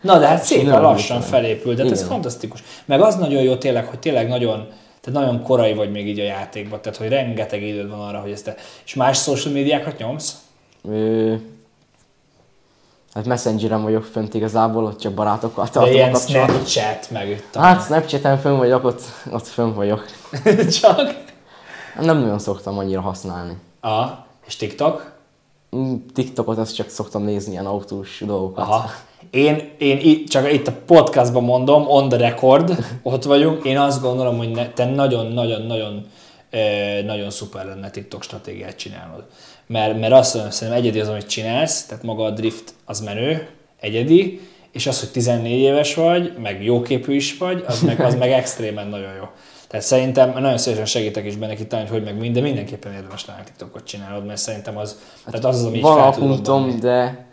Na 0.00 0.18
de 0.18 0.26
hát 0.26 0.42
szépen 0.42 0.80
lassan 0.80 1.20
felépül, 1.20 1.74
de 1.74 1.82
hát 1.82 1.92
ez 1.92 1.98
Igen. 1.98 2.10
fantasztikus. 2.10 2.62
Meg 2.84 3.00
az 3.00 3.16
nagyon 3.16 3.42
jó 3.42 3.56
tényleg, 3.56 3.86
hogy 3.86 3.98
tényleg 3.98 4.28
nagyon, 4.28 4.68
tehát 5.00 5.20
nagyon 5.20 5.42
korai 5.42 5.74
vagy 5.74 5.90
még 5.90 6.08
így 6.08 6.18
a 6.18 6.22
játékban, 6.22 6.80
tehát 6.82 6.98
hogy 6.98 7.08
rengeteg 7.08 7.62
időd 7.62 7.88
van 7.90 8.00
arra, 8.00 8.20
hogy 8.20 8.30
ezt 8.30 8.44
te... 8.44 8.54
És 8.84 8.94
más 8.94 9.18
social 9.22 9.52
médiákat 9.52 9.98
nyomsz? 9.98 10.34
Ö, 10.88 11.34
hát 13.14 13.26
Messengeren 13.26 13.82
vagyok 13.82 14.04
fönt 14.04 14.34
igazából, 14.34 14.84
ott 14.84 14.98
csak 14.98 15.12
barátokkal 15.12 15.64
De 15.64 15.70
tartom 15.70 15.92
a 15.92 15.94
ilyen 15.94 16.12
kapcsolatot. 16.12 16.68
Snapchat, 16.68 17.10
meg 17.10 17.28
itt 17.28 17.56
a... 17.56 17.60
Hát 17.60 17.84
Snapchaten 17.84 18.38
fönn 18.38 18.56
vagyok, 18.56 18.84
ott, 18.84 19.02
ott 19.32 19.46
fönn 19.46 19.74
vagyok. 19.74 20.04
Csak? 20.80 21.24
Nem 22.00 22.18
nagyon 22.18 22.38
szoktam 22.38 22.78
annyira 22.78 23.00
használni. 23.00 23.56
Aha. 23.80 24.26
És 24.46 24.56
TikTok? 24.56 25.18
Mm, 25.76 25.94
TikTokot 26.14 26.58
azt 26.58 26.74
csak 26.74 26.88
szoktam 26.88 27.24
nézni, 27.24 27.52
ilyen 27.52 27.66
autós 27.66 28.22
dolgokat. 28.26 28.64
Aha. 28.64 28.90
Én, 29.30 29.70
én 29.78 29.98
itt, 29.98 30.28
csak 30.28 30.52
itt 30.52 30.66
a 30.66 30.72
podcastban 30.86 31.44
mondom, 31.44 31.88
on 31.88 32.08
the 32.08 32.18
record, 32.18 32.76
ott 33.02 33.24
vagyunk, 33.24 33.64
én 33.64 33.78
azt 33.78 34.00
gondolom, 34.00 34.36
hogy 34.36 34.50
ne, 34.50 34.68
te 34.68 34.84
nagyon-nagyon-nagyon 34.84 36.06
nagyon 37.04 37.30
szuper 37.30 37.64
lenne 37.64 37.90
TikTok 37.90 38.22
stratégiát 38.22 38.76
csinálnod. 38.76 39.24
Mert, 39.66 40.00
mert 40.00 40.12
azt 40.12 40.34
mondom, 40.34 40.52
szerintem 40.52 40.82
egyedi 40.82 41.00
az, 41.00 41.08
amit 41.08 41.26
csinálsz, 41.26 41.86
tehát 41.86 42.04
maga 42.04 42.24
a 42.24 42.30
drift 42.30 42.74
az 42.84 43.00
menő, 43.00 43.48
egyedi, 43.80 44.40
és 44.72 44.86
az, 44.86 45.00
hogy 45.00 45.10
14 45.10 45.52
éves 45.52 45.94
vagy, 45.94 46.32
meg 46.38 46.64
jóképű 46.64 47.14
is 47.14 47.38
vagy, 47.38 47.64
az 47.66 47.80
meg, 47.80 48.00
az 48.00 48.14
meg 48.14 48.30
extrémen 48.40 48.88
nagyon 48.88 49.14
jó. 49.14 49.28
Tehát 49.70 49.86
szerintem 49.86 50.32
nagyon 50.32 50.58
szívesen 50.58 50.84
segítek 50.84 51.26
is 51.26 51.36
benne 51.36 51.54
kitalálni, 51.54 51.90
hogy 51.90 51.98
hogy 51.98 52.08
meg 52.08 52.20
minden, 52.20 52.42
mindenképpen 52.42 52.92
érdemes 52.92 53.26
lenne 53.26 53.42
TikTokot 53.42 53.84
csinálod, 53.84 54.26
mert 54.26 54.38
szerintem 54.38 54.76
az, 54.76 54.98
tehát 55.24 55.44
az 55.44 55.56
az, 55.56 55.64
ami 55.64 55.76
így 55.76 55.82
Van 55.82 56.42
dobni. 56.42 56.74
de 56.74 57.26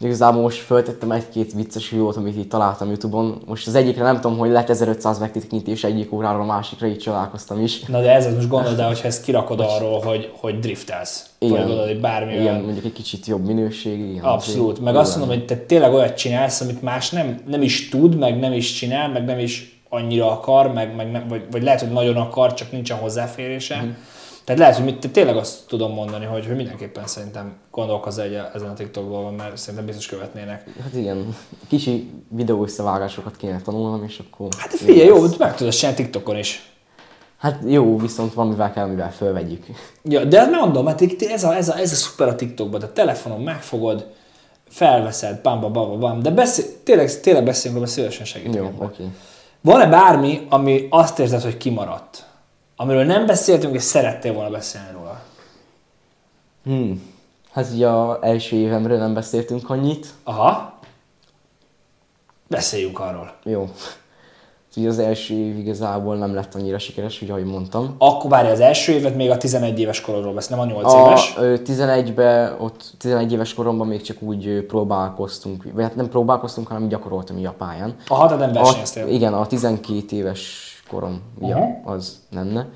igazából 0.00 0.42
most 0.42 0.58
föltettem 0.58 1.10
egy-két 1.10 1.52
vicces 1.52 1.90
videót, 1.90 2.16
amit 2.16 2.36
így 2.36 2.48
találtam 2.48 2.88
Youtube-on. 2.88 3.42
Most 3.46 3.66
az 3.66 3.74
egyikre 3.74 4.02
nem 4.02 4.20
tudom, 4.20 4.38
hogy 4.38 4.50
lett 4.50 4.68
1500 4.68 5.18
megtitknítés 5.18 5.84
egyik 5.84 6.12
óráról 6.12 6.40
a 6.40 6.44
másikra, 6.44 6.86
így 6.86 6.98
csodálkoztam 6.98 7.60
is. 7.62 7.80
Na 7.80 8.00
de 8.00 8.14
ez 8.14 8.26
az 8.26 8.34
most 8.34 8.48
gondold 8.48 8.78
el, 8.78 8.86
hogyha 8.86 9.06
ezt 9.06 9.24
kirakod 9.24 9.60
arról, 9.60 10.00
hogy, 10.00 10.32
hogy 10.36 10.58
driftelsz. 10.58 11.30
Igen. 11.38 11.56
Gondolod, 11.56 11.86
hogy 11.86 12.00
bármi 12.00 12.32
Igen, 12.32 12.44
olyan. 12.44 12.60
mondjuk 12.60 12.84
egy 12.84 12.92
kicsit 12.92 13.26
jobb 13.26 13.46
minőség, 13.46 13.98
igen. 14.00 14.24
Abszolút. 14.24 14.80
Meg 14.80 14.96
azt 14.96 15.16
mondom, 15.16 15.36
hogy 15.36 15.46
te 15.46 15.56
tényleg 15.56 15.92
olyat 15.92 16.16
csinálsz, 16.16 16.60
amit 16.60 16.82
más 16.82 17.10
nem, 17.10 17.40
nem 17.46 17.62
is 17.62 17.88
tud, 17.88 18.18
meg 18.18 18.38
nem 18.38 18.52
is 18.52 18.72
csinál, 18.72 19.08
meg 19.08 19.24
nem 19.24 19.38
is 19.38 19.79
annyira 19.90 20.30
akar, 20.30 20.72
meg, 20.72 20.94
meg 20.94 21.10
nem, 21.10 21.28
vagy, 21.28 21.42
vagy 21.50 21.62
lehet, 21.62 21.80
hogy 21.80 21.90
nagyon 21.90 22.16
akar, 22.16 22.54
csak 22.54 22.72
nincsen 22.72 22.98
hozzáférése. 22.98 23.82
Mm. 23.82 23.90
Tehát 24.44 24.60
lehet, 24.60 24.76
hogy 24.76 24.84
mit, 24.84 25.10
tényleg 25.12 25.36
azt 25.36 25.58
tudom 25.68 25.92
mondani, 25.92 26.24
hogy, 26.24 26.46
hogy 26.46 26.56
mindenképpen 26.56 27.06
szerintem 27.06 27.56
gondolkozz 27.70 28.18
egy 28.18 28.40
ezen 28.54 28.68
a 28.68 28.72
TikTok 28.72 29.08
dolgon, 29.08 29.34
mert 29.34 29.56
szerintem 29.56 29.86
biztos 29.86 30.06
követnének. 30.06 30.64
Hát 30.82 30.94
igen, 30.94 31.36
kicsi 31.68 32.10
videó 32.28 32.62
összevágásokat 32.62 33.36
kéne 33.36 33.60
tanulnom, 33.60 34.04
és 34.04 34.20
akkor... 34.30 34.48
Hát 34.58 34.74
figyelj, 34.74 35.06
jó, 35.06 35.24
meg 35.38 35.54
tudod 35.54 35.72
csinálni 35.72 36.02
TikTokon 36.02 36.36
is. 36.36 36.72
Hát 37.38 37.62
jó, 37.66 37.98
viszont 37.98 38.34
valamivel 38.34 38.72
kell, 38.72 38.86
mivel 38.86 39.12
fölvegyük. 39.12 39.64
Ja, 40.02 40.24
de 40.24 40.40
hát 40.40 40.50
mondom, 40.50 40.86
hát 40.86 41.00
itt 41.00 41.22
ez 41.22 41.44
a, 41.44 41.56
ez 41.56 41.68
a, 41.68 41.78
ez 41.78 41.92
a 41.92 41.94
szuper 41.94 42.28
a 42.28 42.34
TikTokban, 42.34 42.82
a 42.82 42.92
telefonon 42.92 43.40
megfogod, 43.40 44.06
felveszed, 44.68 45.40
bam, 45.42 45.60
bam, 45.60 45.72
bam, 45.72 46.00
bam, 46.00 46.22
de 46.22 46.30
beszél, 46.30 46.64
tényleg, 46.84 47.20
tényleg 47.20 47.44
beszélünk 47.44 47.78
róla, 47.78 47.90
szívesen 47.90 48.24
segítek. 48.24 48.54
Jó, 48.54 48.72
oké. 48.78 49.02
Van-e 49.60 49.86
bármi, 49.86 50.46
ami 50.48 50.86
azt 50.90 51.18
érzed, 51.18 51.42
hogy 51.42 51.56
kimaradt? 51.56 52.26
Amiről 52.76 53.04
nem 53.04 53.26
beszéltünk, 53.26 53.74
és 53.74 53.82
szerettél 53.82 54.32
volna 54.32 54.50
beszélni 54.50 54.92
róla? 54.92 55.22
Hmm. 56.64 57.02
Hát 57.52 57.70
ugye 57.72 57.88
a 57.88 58.18
első 58.22 58.56
évemről 58.56 58.98
nem 58.98 59.14
beszéltünk 59.14 59.70
annyit. 59.70 60.14
Aha. 60.24 60.78
Beszéljünk 62.46 62.98
arról. 62.98 63.34
Jó. 63.44 63.70
Ugye 64.76 64.88
az 64.88 64.98
első 64.98 65.34
év 65.34 65.58
igazából 65.58 66.16
nem 66.16 66.34
lett 66.34 66.54
annyira 66.54 66.78
sikeres, 66.78 67.22
ugye 67.22 67.32
ahogy 67.32 67.44
mondtam. 67.44 67.94
Akkor 67.98 68.30
várj, 68.30 68.48
az 68.50 68.60
első 68.60 68.92
évet 68.92 69.16
még 69.16 69.30
a 69.30 69.36
11 69.36 69.80
éves 69.80 70.00
korodról 70.00 70.32
beszél, 70.34 70.56
nem 70.56 70.66
a 70.68 70.70
8 70.72 70.92
A 70.92 71.06
éves. 71.06 71.34
ö, 71.38 71.54
11-ben, 71.66 72.56
ott 72.60 72.92
11 72.98 73.32
éves 73.32 73.54
koromban 73.54 73.86
még 73.86 74.02
csak 74.02 74.22
úgy 74.22 74.64
próbálkoztunk, 74.66 75.64
vagy 75.74 75.82
hát 75.82 75.96
nem 75.96 76.08
próbálkoztunk, 76.08 76.66
hanem 76.66 76.88
gyakoroltam 76.88 77.38
így 77.38 77.44
a 77.44 77.54
pályán. 77.58 77.94
Aha, 78.08 78.24
tehát 78.26 78.38
nem 78.40 78.50
A, 78.50 78.52
versenyeztél. 78.52 79.06
igen, 79.08 79.32
a 79.34 79.46
12 79.46 80.16
éves 80.16 80.66
korom, 80.90 81.20
ugye 81.38 81.54
Aha. 81.54 81.66
az 81.84 82.18
lenne. 82.34 82.66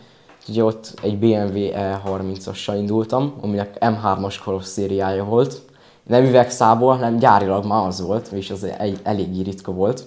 Ugye 0.49 0.65
ott 0.65 0.95
egy 1.03 1.19
BMW 1.19 1.69
E30-assal 1.77 2.75
indultam, 2.77 3.35
aminek 3.41 3.77
M3-as 3.81 4.35
karosszériája 4.45 5.25
volt. 5.25 5.63
Nem 6.07 6.25
üvegszából, 6.25 6.93
hanem 6.95 7.19
gyárilag 7.19 7.67
már 7.67 7.87
az 7.87 8.01
volt, 8.07 8.27
és 8.33 8.51
az 8.51 8.67
egy, 8.79 8.99
eléggé 9.03 9.43
ritka 9.43 9.73
volt. 9.73 10.05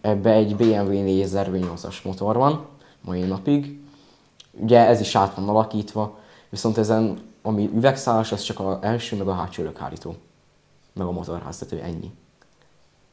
Ebbe 0.00 0.30
egy 0.30 0.56
BMW 0.56 0.92
4008-as 0.92 2.02
motor 2.04 2.36
van, 2.36 2.66
mai 3.00 3.20
napig. 3.20 3.78
Ugye 4.52 4.86
ez 4.86 5.00
is 5.00 5.14
át 5.14 5.34
van 5.34 5.48
alakítva, 5.48 6.18
viszont 6.48 6.78
ezen, 6.78 7.18
ami 7.42 7.70
üvegszálas, 7.74 8.32
az 8.32 8.42
csak 8.42 8.60
az 8.60 8.76
első, 8.80 9.16
meg 9.16 9.28
a 9.28 9.34
hátsó 9.34 9.62
lökhárító. 9.62 10.14
Meg 10.92 11.06
a 11.06 11.10
motorháztető, 11.10 11.80
ennyi. 11.80 12.10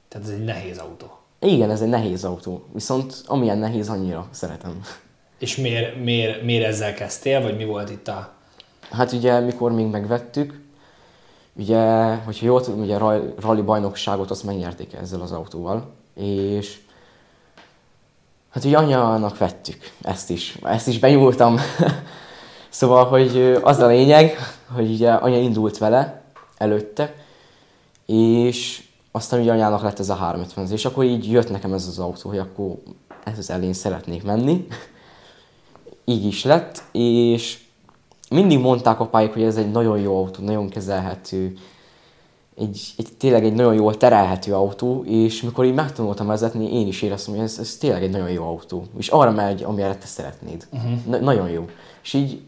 Tehát 0.08 0.28
ez 0.28 0.34
egy 0.34 0.44
nehéz 0.44 0.78
autó. 0.78 1.18
Igen, 1.40 1.70
ez 1.70 1.82
egy 1.82 1.90
nehéz 1.90 2.24
autó, 2.24 2.64
viszont 2.74 3.24
amilyen 3.26 3.58
nehéz, 3.58 3.90
annyira 3.90 4.28
szeretem. 4.32 4.82
És 5.40 5.56
miért, 5.56 6.04
miért, 6.04 6.44
miért 6.44 6.66
ezzel 6.66 6.94
kezdtél, 6.94 7.42
vagy 7.42 7.58
mi 7.58 7.66
volt 7.66 7.90
itt 7.90 8.08
a... 8.08 8.34
Hát 8.92 9.12
ugye, 9.12 9.40
mikor 9.40 9.72
még 9.72 9.86
megvettük, 9.86 10.62
ugye, 11.54 12.16
hogyha 12.16 12.46
jól 12.46 12.62
tudom, 12.62 12.80
ugye 12.80 12.96
a 12.96 13.22
rally 13.40 13.62
bajnokságot 13.62 14.32
azt 14.32 14.44
megnyerték 14.44 14.94
ezzel 14.94 15.22
az 15.22 15.32
autóval, 15.32 15.94
és 16.18 16.80
hát 18.50 18.64
ugye 18.64 18.78
anyának 18.78 19.38
vettük 19.38 19.92
ezt 20.02 20.30
is, 20.30 20.58
ezt 20.64 20.88
is 20.88 21.00
benyúltam. 21.00 21.60
szóval, 22.70 23.06
hogy 23.06 23.60
az 23.62 23.80
a 23.80 23.88
lényeg, 23.88 24.38
hogy 24.76 24.92
ugye 24.92 25.12
anya 25.12 25.38
indult 25.38 25.78
vele 25.78 26.22
előtte, 26.58 27.14
és 28.06 28.84
aztán 29.12 29.40
ugye 29.40 29.52
anyának 29.52 29.82
lett 29.82 30.00
ez 30.00 30.10
a 30.10 30.16
350 30.16 30.72
és 30.72 30.86
akkor 30.86 31.04
így 31.04 31.32
jött 31.32 31.50
nekem 31.50 31.74
ez 31.74 31.88
az 31.88 32.00
autó, 32.00 32.30
hogy 32.30 32.38
akkor 32.38 32.76
ez 33.24 33.38
az 33.38 33.50
elén 33.50 33.74
szeretnék 33.74 34.24
menni. 34.24 34.68
így 36.06 36.26
is 36.26 36.44
lett, 36.44 36.84
és 36.92 37.60
mindig 38.30 38.60
mondták 38.60 39.00
apáik, 39.00 39.34
hogy 39.34 39.44
ez 39.44 39.58
egy 39.58 39.72
nagyon 39.72 40.00
jó 40.00 40.18
autó, 40.18 40.44
nagyon 40.44 40.70
kezelhető, 40.70 41.58
egy, 42.58 42.94
egy, 42.98 43.08
tényleg 43.18 43.46
egy 43.46 43.54
nagyon 43.54 43.74
jól 43.74 43.98
terelhető 43.98 44.54
autó, 44.54 45.04
és 45.06 45.42
mikor 45.42 45.66
így 45.66 45.74
megtanultam 45.74 46.28
vezetni, 46.28 46.80
én 46.80 46.88
is 46.88 47.02
éreztem, 47.02 47.34
hogy 47.34 47.44
ez, 47.44 47.58
ez 47.60 47.76
tényleg 47.76 48.04
egy 48.04 48.10
nagyon 48.10 48.30
jó 48.30 48.44
autó. 48.44 48.86
És 48.98 49.08
arra 49.08 49.32
megy, 49.32 49.64
amire 49.64 49.96
te 49.96 50.06
szeretnéd. 50.06 50.68
Uh-huh. 50.72 51.06
Na, 51.06 51.18
nagyon 51.18 51.50
jó. 51.50 51.70
És 52.04 52.14
így 52.14 52.42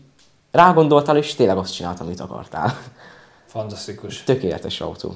rágondoltál, 0.52 1.18
és 1.18 1.36
tényleg 1.36 1.57
azt 1.57 1.73
csináltam, 1.73 2.06
amit 2.06 2.19
akartál. 2.19 2.77
Fantasztikus. 3.45 4.23
Tökéletes 4.23 4.81
autó. 4.81 5.14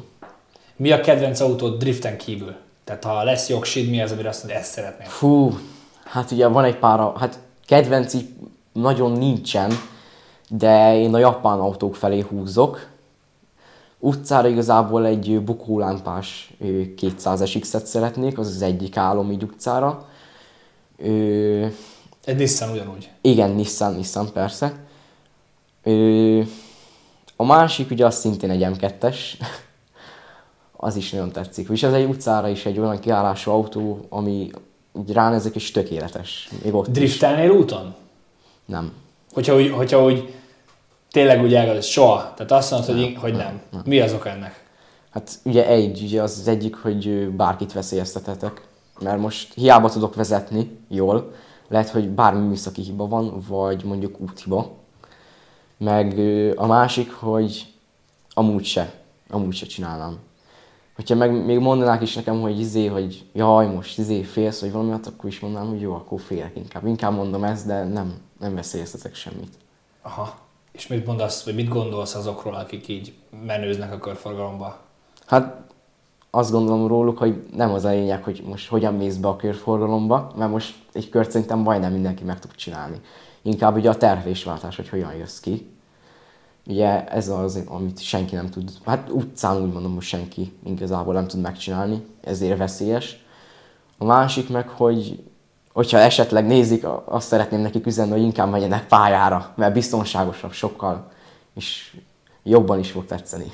Mi 0.76 0.92
a 0.92 1.00
kedvenc 1.00 1.40
autód 1.40 1.78
driften 1.78 2.18
kívül? 2.18 2.56
Tehát 2.84 3.04
ha 3.04 3.24
lesz 3.24 3.50
jogsid, 3.50 3.90
mi 3.90 4.02
az, 4.02 4.12
amire 4.12 4.30
azt 4.30 4.44
mondod, 4.44 4.62
ezt 4.62 4.72
szeretném? 4.72 5.08
Fú, 5.08 5.58
hát 6.04 6.32
ugye 6.32 6.48
van 6.48 6.64
egy 6.64 6.78
pár, 6.78 7.12
hát 7.16 7.40
kedvenc 7.66 8.14
így 8.14 8.28
nagyon 8.74 9.12
nincsen, 9.12 9.72
de 10.50 10.96
én 10.98 11.14
a 11.14 11.18
japán 11.18 11.60
autók 11.60 11.96
felé 11.96 12.20
húzok. 12.20 12.92
Utcára 14.06 14.48
igazából 14.48 15.06
egy 15.06 15.42
bukólámpás 15.42 16.54
200 16.96 17.48
SX-et 17.50 17.86
szeretnék, 17.86 18.38
az 18.38 18.48
az 18.48 18.62
egyik 18.62 18.98
álom 18.98 19.32
így 19.32 19.44
utcára. 19.44 20.08
Ö, 20.98 21.66
Egy 22.26 22.36
Nissan 22.36 22.72
ugyanúgy. 22.72 23.10
igen, 23.22 23.50
Nissan, 23.52 23.94
Nissan 23.94 24.32
persze. 24.34 24.74
Ö, 25.84 26.42
a 27.36 27.46
másik 27.46 27.92
ugye 27.92 28.06
az 28.06 28.16
szintén 28.16 28.50
egy 28.50 28.66
M2-es. 28.80 29.18
az 30.88 30.96
is 30.96 31.12
nagyon 31.12 31.32
tetszik. 31.32 31.70
És 31.70 31.84
ez 31.84 31.94
egy 31.94 32.10
utcára 32.10 32.48
is 32.50 32.66
egy 32.66 32.80
olyan 32.80 33.00
kiállású 33.00 33.52
autó, 33.52 34.06
ami 34.10 34.50
ránézek 35.14 35.56
és 35.56 35.72
tökéletes. 35.72 36.50
Még 36.64 36.74
ott 36.74 36.88
is. 36.88 36.94
Driftelnél 36.94 37.50
úton? 37.50 37.96
Nem. 38.66 38.92
Hogyha 39.34 39.56
úgy, 39.56 39.70
hogyha 39.70 40.04
úgy 40.04 40.34
tényleg 41.14 41.42
úgy 41.42 41.54
elgondolsz, 41.54 41.86
soha. 41.86 42.34
Tehát 42.36 42.52
azt 42.52 42.72
mondod, 42.72 42.96
hogy, 42.96 43.16
hogy 43.20 43.34
nem. 43.34 43.62
Mi 43.86 44.00
az 44.00 44.14
oka 44.14 44.30
ennek? 44.30 44.64
Hát 45.12 45.40
ugye 45.44 45.68
egy, 45.68 46.02
ugye 46.04 46.22
az 46.22 46.38
az 46.40 46.48
egyik, 46.48 46.76
hogy 46.76 47.30
bárkit 47.30 47.74
veszélyeztetetek. 47.74 48.68
Mert 49.00 49.20
most 49.20 49.54
hiába 49.54 49.90
tudok 49.90 50.16
vezetni 50.16 50.78
jól, 50.88 51.32
lehet, 51.68 51.90
hogy 51.90 52.10
bármi 52.10 52.48
műszaki 52.48 52.82
hiba 52.82 53.08
van, 53.08 53.44
vagy 53.48 53.84
mondjuk 53.84 54.20
úthiba. 54.20 54.72
Meg 55.78 56.20
a 56.56 56.66
másik, 56.66 57.12
hogy 57.12 57.66
amúgy 58.34 58.66
se, 58.66 58.94
amúgy 59.30 59.56
se 59.56 59.66
csinálnám. 59.66 60.18
Hogyha 60.96 61.16
meg 61.16 61.46
még 61.46 61.60
mondanák 61.60 62.02
is 62.02 62.16
nekem, 62.16 62.42
hogy 62.42 62.60
izé, 62.60 62.86
hogy 62.86 63.26
jaj, 63.34 63.68
most 63.68 63.98
izé 63.98 64.24
félsz, 64.24 64.62
vagy 64.62 64.72
valami, 64.72 64.92
hát 64.92 65.08
akkor 65.08 65.30
is 65.30 65.40
mondanám, 65.40 65.70
hogy 65.70 65.82
jó, 65.82 65.94
akkor 65.94 66.20
félek 66.20 66.56
inkább. 66.56 66.86
Inkább 66.86 67.14
mondom 67.14 67.44
ezt, 67.44 67.66
de 67.66 67.84
nem, 67.84 68.14
nem 68.40 68.56
veszélyeztetek 68.56 69.16
semmit. 69.16 69.58
Aha. 70.02 70.42
És 70.74 70.88
mit 70.88 71.06
mondasz, 71.06 71.44
vagy 71.44 71.56
mit 71.56 71.68
gondolsz 71.68 72.16
azokról, 72.16 72.54
akik 72.54 72.88
így 72.88 73.14
menőznek 73.46 73.94
a 73.94 73.98
körforgalomba? 73.98 74.80
Hát 75.26 75.62
azt 76.30 76.52
gondolom 76.52 76.88
róluk, 76.88 77.18
hogy 77.18 77.44
nem 77.56 77.72
az 77.72 77.86
a 77.86 77.90
lényeg, 77.90 78.24
hogy 78.24 78.44
most 78.46 78.68
hogyan 78.68 78.94
mész 78.94 79.16
be 79.16 79.28
a 79.28 79.36
körforgalomba, 79.36 80.32
mert 80.36 80.52
most 80.52 80.76
egy 80.94 81.10
kört 81.10 81.32
szerintem 81.32 81.60
majdnem 81.60 81.92
mindenki 81.92 82.24
meg 82.24 82.40
tud 82.40 82.56
csinálni. 82.56 83.02
Inkább 83.42 83.76
ugye 83.76 83.90
a 83.90 83.98
terhelésváltás, 83.98 84.76
hogy 84.76 84.90
hogyan 84.90 85.14
jössz 85.14 85.40
ki. 85.40 85.70
Ugye 86.68 87.08
ez 87.08 87.30
az, 87.30 87.64
amit 87.68 88.02
senki 88.02 88.36
nem 88.36 88.50
tud, 88.50 88.72
hát 88.86 89.10
utcán 89.10 89.62
úgy 89.62 89.74
mondom, 89.74 89.94
hogy 89.94 90.04
senki 90.04 90.54
igazából 90.66 91.14
nem 91.14 91.28
tud 91.28 91.42
megcsinálni, 91.42 92.06
ezért 92.22 92.58
veszélyes. 92.58 93.26
A 93.98 94.06
másik 94.06 94.50
meg, 94.50 94.70
hogy 94.70 95.24
hogyha 95.74 95.98
esetleg 95.98 96.46
nézik, 96.46 96.86
azt 97.06 97.28
szeretném 97.28 97.60
nekik 97.60 97.86
üzenni, 97.86 98.12
hogy 98.12 98.22
inkább 98.22 98.50
menjenek 98.50 98.88
pályára, 98.88 99.54
mert 99.56 99.74
biztonságosabb 99.74 100.52
sokkal, 100.52 101.12
és 101.56 101.96
jobban 102.44 102.80
is 102.80 102.92
fog 102.92 103.06
tetszeni. 103.06 103.46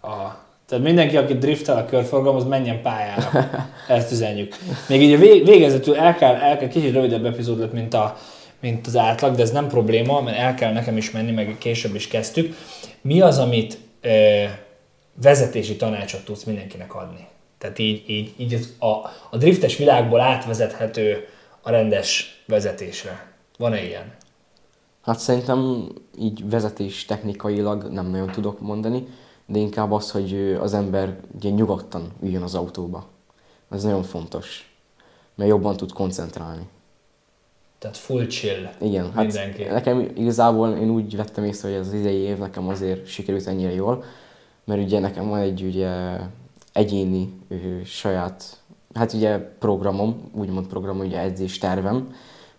Aha. 0.00 0.40
Tehát 0.68 0.84
mindenki, 0.84 1.16
aki 1.16 1.38
driftel 1.38 1.76
a 1.76 1.84
körforgalom, 1.84 2.36
az 2.36 2.44
menjen 2.44 2.82
pályára. 2.82 3.30
Ezt 3.88 4.12
üzenjük. 4.12 4.54
Még 4.88 5.02
így 5.02 5.12
a 5.12 5.18
vég- 5.18 5.44
végezetül 5.46 5.96
el 5.96 6.14
kell, 6.14 6.34
el 6.34 6.58
kell 6.58 6.68
kicsit 6.68 6.92
rövidebb 6.92 7.24
epizód 7.24 7.58
lett, 7.58 7.72
mint, 7.72 7.94
a, 7.94 8.16
mint 8.60 8.86
az 8.86 8.96
átlag, 8.96 9.34
de 9.34 9.42
ez 9.42 9.50
nem 9.50 9.68
probléma, 9.68 10.20
mert 10.20 10.38
el 10.38 10.54
kell 10.54 10.72
nekem 10.72 10.96
is 10.96 11.10
menni, 11.10 11.30
meg 11.30 11.56
később 11.58 11.94
is 11.94 12.08
kezdtük. 12.08 12.56
Mi 13.00 13.20
az, 13.20 13.38
amit 13.38 13.78
ö, 14.00 14.42
vezetési 15.22 15.76
tanácsot 15.76 16.24
tudsz 16.24 16.44
mindenkinek 16.44 16.94
adni? 16.94 17.26
Tehát 17.58 17.78
így, 17.78 18.02
így, 18.06 18.34
így 18.36 18.54
az, 18.54 18.74
a, 18.78 19.10
a 19.30 19.36
driftes 19.36 19.76
világból 19.76 20.20
átvezethető 20.20 21.28
a 21.62 21.70
rendes 21.70 22.42
vezetésre. 22.46 23.32
Van-e 23.58 23.84
ilyen? 23.84 24.14
Hát 25.02 25.18
szerintem 25.18 25.88
így 26.18 26.50
vezetés 26.50 27.04
technikailag 27.04 27.82
nem 27.82 28.06
nagyon 28.06 28.30
tudok 28.30 28.60
mondani, 28.60 29.06
de 29.46 29.58
inkább 29.58 29.92
az, 29.92 30.10
hogy 30.10 30.56
az 30.60 30.74
ember 30.74 31.16
ugye 31.36 31.50
nyugodtan 31.50 32.12
üljön 32.22 32.42
az 32.42 32.54
autóba. 32.54 33.06
Ez 33.70 33.82
nagyon 33.82 34.02
fontos, 34.02 34.74
mert 35.34 35.50
jobban 35.50 35.76
tud 35.76 35.92
koncentrálni. 35.92 36.68
Tehát 37.78 37.96
full 37.96 38.26
chill. 38.26 38.68
Igen, 38.80 39.12
hát 39.12 39.24
Mindenki. 39.24 39.64
nekem 39.64 40.00
igazából 40.14 40.70
én 40.70 40.90
úgy 40.90 41.16
vettem 41.16 41.44
észre, 41.44 41.68
hogy 41.68 41.78
az 41.78 41.92
idei 41.92 42.18
év 42.18 42.38
nekem 42.38 42.68
azért 42.68 43.06
sikerült 43.06 43.46
ennyire 43.46 43.72
jól, 43.72 44.04
mert 44.64 44.82
ugye 44.82 44.98
nekem 44.98 45.28
van 45.28 45.38
egy 45.38 45.62
ugye 45.62 46.16
egyéni 46.72 47.32
saját, 47.84 48.61
hát 48.94 49.12
ugye 49.12 49.38
programom, 49.38 50.30
úgymond 50.34 50.66
program, 50.66 50.98
ugye 50.98 51.18
edzés 51.18 51.58
tervem, 51.58 52.14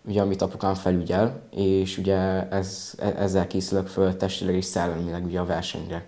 ugye 0.07 0.21
amit 0.21 0.41
apukám 0.41 0.73
felügyel, 0.73 1.41
és 1.51 1.97
ugye 1.97 2.49
ez, 2.49 2.93
e- 2.97 3.15
ezzel 3.17 3.47
készülök 3.47 3.87
föl 3.87 4.17
testileg 4.17 4.55
és 4.55 4.65
szellemileg 4.65 5.25
ugye 5.25 5.39
a 5.39 5.45
versenyre, 5.45 6.05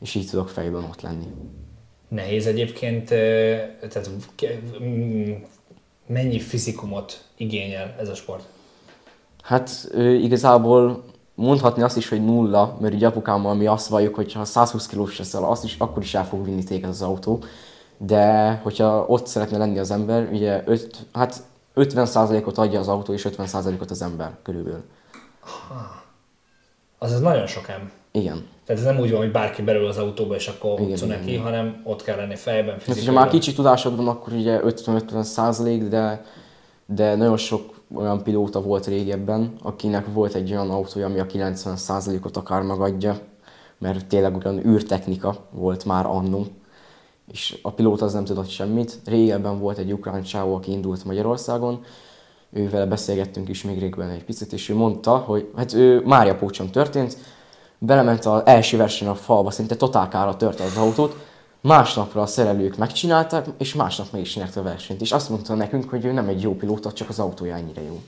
és 0.00 0.14
így 0.14 0.28
tudok 0.30 0.48
fejben 0.48 0.84
ott 0.84 1.00
lenni. 1.00 1.26
Nehéz 2.08 2.46
egyébként, 2.46 3.04
tehát 3.08 4.10
mennyi 6.06 6.38
fizikumot 6.38 7.24
igényel 7.36 7.94
ez 8.00 8.08
a 8.08 8.14
sport? 8.14 8.44
Hát 9.42 9.90
igazából 10.20 11.04
mondhatni 11.34 11.82
azt 11.82 11.96
is, 11.96 12.08
hogy 12.08 12.24
nulla, 12.24 12.76
mert 12.80 12.94
ugye 12.94 13.06
apukámmal 13.06 13.54
mi 13.54 13.66
azt 13.66 13.88
valljuk, 13.88 14.14
hogy 14.14 14.32
ha 14.32 14.44
120 14.44 14.86
kilós 14.86 15.18
leszel, 15.18 15.44
azt 15.44 15.64
is, 15.64 15.76
akkor 15.78 16.02
is 16.02 16.14
el 16.14 16.26
fog 16.26 16.44
vinni 16.44 16.64
téged 16.64 16.88
az 16.88 17.02
autó. 17.02 17.44
De 18.06 18.54
hogyha 18.62 19.04
ott 19.08 19.26
szeretne 19.26 19.58
lenni 19.58 19.78
az 19.78 19.90
ember, 19.90 20.28
ugye 20.32 20.62
öt, 20.66 21.06
hát 21.12 21.42
50%-ot 21.76 22.58
adja 22.58 22.80
az 22.80 22.88
autó, 22.88 23.12
és 23.12 23.28
50%-ot 23.30 23.90
az 23.90 24.02
ember 24.02 24.30
körülbelül. 24.42 24.84
Az 26.98 27.12
ez 27.12 27.20
nagyon 27.20 27.46
sok 27.46 27.68
em. 27.68 27.90
Igen. 28.10 28.46
Tehát 28.66 28.82
ez 28.82 28.88
nem 28.88 28.98
úgy 28.98 29.10
van, 29.10 29.20
hogy 29.20 29.30
bárki 29.30 29.62
belül 29.62 29.86
az 29.86 29.96
autóba, 29.98 30.34
és 30.34 30.48
akkor 30.48 30.80
Igen, 30.80 31.08
neki, 31.08 31.30
igen. 31.30 31.42
hanem 31.42 31.80
ott 31.84 32.02
kell 32.02 32.16
lenni 32.16 32.36
fejben, 32.36 32.72
Hát, 32.72 32.82
fizikailag. 32.82 33.22
már 33.22 33.28
kicsi 33.28 33.52
tudásod 33.52 33.96
van, 33.96 34.08
akkor 34.08 34.32
ugye 34.32 34.60
50-50 34.64 35.22
százalék, 35.22 35.88
de, 35.88 36.24
de 36.86 37.14
nagyon 37.16 37.36
sok 37.36 37.80
olyan 37.94 38.22
pilóta 38.22 38.60
volt 38.62 38.86
régebben, 38.86 39.52
akinek 39.62 40.06
volt 40.12 40.34
egy 40.34 40.52
olyan 40.52 40.70
autója, 40.70 41.06
ami 41.06 41.18
a 41.18 41.26
90 41.26 41.76
százalékot 41.76 42.36
akár 42.36 42.62
megadja, 42.62 43.18
mert 43.78 44.06
tényleg 44.06 44.36
olyan 44.36 44.66
űrtechnika 44.66 45.36
volt 45.50 45.84
már 45.84 46.06
annó, 46.06 46.46
és 47.32 47.58
a 47.62 47.70
pilóta 47.70 48.04
az 48.04 48.12
nem 48.12 48.24
tudott 48.24 48.48
semmit. 48.48 48.98
Régebben 49.04 49.58
volt 49.58 49.78
egy 49.78 49.92
ukrán 49.92 50.22
csávó, 50.22 50.54
aki 50.54 50.70
indult 50.70 51.04
Magyarországon, 51.04 51.84
ővel 52.52 52.86
beszélgettünk 52.86 53.48
is 53.48 53.62
még 53.62 53.78
régben 53.78 54.10
egy 54.10 54.24
picit, 54.24 54.52
és 54.52 54.68
ő 54.68 54.74
mondta, 54.74 55.16
hogy 55.16 55.50
hát 55.56 55.72
ő 55.72 56.00
Mária 56.00 56.36
Pócson 56.36 56.70
történt, 56.70 57.16
belement 57.78 58.24
az 58.24 58.42
első 58.44 58.76
verseny 58.76 59.08
a 59.08 59.14
falba, 59.14 59.50
szinte 59.50 59.76
totálkára 59.76 60.36
tört 60.36 60.60
az 60.60 60.76
autót, 60.76 61.16
másnapra 61.60 62.22
a 62.22 62.26
szerelők 62.26 62.76
megcsinálták, 62.76 63.46
és 63.58 63.74
másnap 63.74 64.12
meg 64.12 64.20
is 64.20 64.36
nyerte 64.36 64.60
a 64.60 64.62
versenyt. 64.62 65.00
És 65.00 65.12
azt 65.12 65.28
mondta 65.28 65.54
nekünk, 65.54 65.90
hogy 65.90 66.04
ő 66.04 66.12
nem 66.12 66.28
egy 66.28 66.42
jó 66.42 66.54
pilóta, 66.54 66.92
csak 66.92 67.08
az 67.08 67.18
autója 67.18 67.54
ennyire 67.54 67.82
jó. 67.82 68.02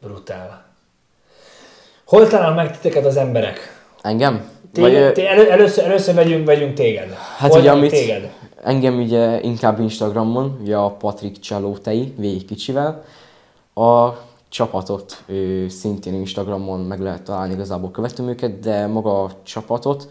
Brutál. 0.00 0.64
Hol 2.04 2.28
talál 2.28 2.54
meg 2.54 2.80
titeket 2.80 3.04
az 3.04 3.16
emberek? 3.16 3.84
Engem? 4.02 4.55
Téged, 4.82 5.04
Vagy, 5.04 5.12
té, 5.12 5.26
elő, 5.26 5.50
először, 5.50 5.84
először 5.84 6.14
vegyünk, 6.14 6.46
vegyünk 6.46 6.74
téged. 6.74 7.12
Hát 7.38 7.50
Hol 7.50 7.60
ugye, 7.60 7.70
amit 7.70 7.90
téged? 7.90 8.30
engem 8.62 9.00
ugye 9.00 9.40
inkább 9.42 9.80
Instagramon, 9.80 10.58
ugye 10.62 10.76
a 10.76 10.90
Patrik 10.90 11.38
Csalótei, 11.38 12.12
végig 12.16 12.44
kicsivel. 12.44 13.04
A 13.74 14.08
csapatot 14.48 15.22
ő, 15.26 15.68
szintén 15.68 16.14
Instagramon 16.14 16.80
meg 16.80 17.00
lehet 17.00 17.22
találni, 17.22 17.52
igazából 17.52 17.90
követem 17.90 18.28
őket, 18.28 18.58
de 18.60 18.86
maga 18.86 19.22
a 19.22 19.30
csapatot, 19.42 20.08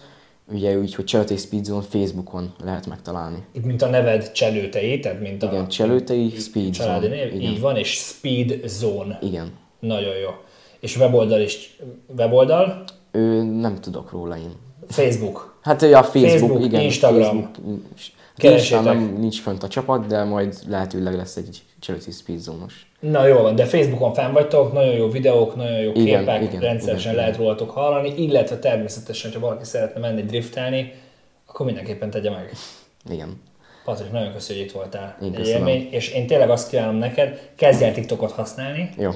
ugye 0.51 0.77
úgy, 0.77 0.95
hogy 0.95 1.05
Csalótei 1.05 1.37
Speedzone 1.37 1.81
Facebookon 1.89 2.53
lehet 2.63 2.87
megtalálni. 2.87 3.43
Itt 3.51 3.65
mint 3.65 3.81
a 3.81 3.87
neved 3.89 4.31
Cselőtei, 4.31 4.99
tehát 4.99 5.21
mint 5.21 5.43
a 5.43 5.47
Igen, 5.47 5.67
Cselőtei 5.67 6.29
Speed 6.29 6.69
családi 6.71 7.05
Zone. 7.05 7.15
név, 7.15 7.33
Igen. 7.33 7.51
így 7.51 7.59
van, 7.59 7.75
és 7.77 7.89
Speed 7.93 8.67
Zone. 8.67 9.19
Igen. 9.21 9.51
Nagyon 9.79 10.15
jó. 10.15 10.29
És 10.79 10.97
weboldal 10.97 11.39
is, 11.41 11.77
weboldal, 12.17 12.83
Ő, 13.15 13.43
nem 13.43 13.79
tudok 13.79 14.11
róla 14.11 14.37
én. 14.37 14.51
Facebook. 14.89 15.57
Hát 15.61 15.81
ugye 15.81 15.97
a 15.97 16.03
Facebook, 16.03 16.29
Facebook, 16.29 16.63
igen. 16.63 16.81
Instagram. 16.81 17.21
Facebook, 17.21 17.57
nincs, 18.35 18.71
nem, 18.71 19.15
nincs 19.19 19.41
fönt 19.41 19.63
a 19.63 19.67
csapat, 19.67 20.07
de 20.07 20.23
majd 20.23 20.55
lehetőleg 20.67 21.15
lesz 21.15 21.35
egy 21.35 21.63
Cselőtei 21.79 22.13
Speedzone-os. 22.13 22.87
Na 22.99 23.27
jó 23.27 23.41
van, 23.41 23.55
de 23.55 23.65
Facebookon 23.65 24.13
fenn 24.13 24.33
vagytok, 24.33 24.73
nagyon 24.73 24.93
jó 24.93 25.09
videók, 25.09 25.55
nagyon 25.55 25.79
jó 25.79 25.91
Igen, 25.93 26.19
képek, 26.19 26.41
igen, 26.41 26.61
rendszeresen 26.61 27.11
igen, 27.11 27.23
lehet 27.23 27.37
rólatok 27.39 27.69
hallani, 27.69 28.13
illetve 28.23 28.59
természetesen, 28.59 29.31
ha 29.33 29.39
valaki 29.39 29.65
szeretne 29.65 29.99
menni 29.99 30.21
driftelni, 30.21 30.93
akkor 31.45 31.65
mindenképpen 31.65 32.09
tegye 32.09 32.29
meg. 32.29 32.51
Igen. 33.09 33.41
Patrik, 33.85 34.11
nagyon 34.11 34.33
köszönjük, 34.33 34.71
hogy 34.71 34.73
itt 34.73 34.81
voltál. 34.81 35.17
Én 35.23 35.35
Egy 35.35 35.47
élmény, 35.47 35.87
és 35.91 36.09
én 36.09 36.27
tényleg 36.27 36.49
azt 36.49 36.69
kívánom 36.69 36.95
neked, 36.95 37.51
kezdj 37.55 37.83
el 37.83 37.93
TikTokot 37.93 38.31
használni, 38.31 38.89
Jó. 38.97 39.11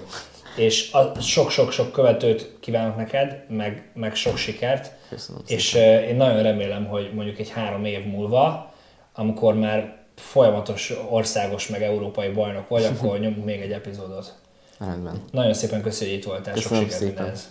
És 0.56 0.92
sok-sok-sok 1.20 1.92
követőt 1.92 2.58
kívánok 2.60 2.96
neked, 2.96 3.44
meg, 3.50 3.92
meg 3.94 4.16
sok 4.16 4.38
sikert. 4.38 4.92
Köszönöm 5.10 5.42
És 5.48 5.74
eh, 5.74 6.08
én 6.08 6.16
nagyon 6.16 6.44
remélem, 6.44 6.86
hogy 6.86 7.12
mondjuk 7.14 7.40
egy 7.40 7.50
három 7.50 7.86
év 7.86 8.06
múlva, 8.06 8.74
amikor 9.14 9.56
már 9.56 9.98
folyamatos 10.16 10.94
országos 11.10 11.68
meg 11.68 11.84
európai 11.84 12.30
bajnok 12.30 12.68
vagy, 12.68 12.84
akkor 13.00 13.20
nyomunk 13.20 13.46
még 13.46 13.62
egy 13.62 13.72
epizódot. 13.72 14.34
Rendben. 14.80 15.24
Nagyon 15.32 15.54
szépen 15.54 15.82
köszönjük, 15.82 16.16
hogy 16.16 16.24
itt 16.24 16.32
voltál, 16.32 16.56
sok 16.56 16.64
Köszönöm 16.64 16.84
sikert 16.84 17.00
szépen. 17.00 17.14
mindenhez. 17.14 17.50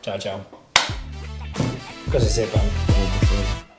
Ciao, 0.00 0.18
ciao. 0.18 0.38
Köszönjük 2.10 2.34
szépen. 2.34 2.62
Köszönöm. 3.20 3.70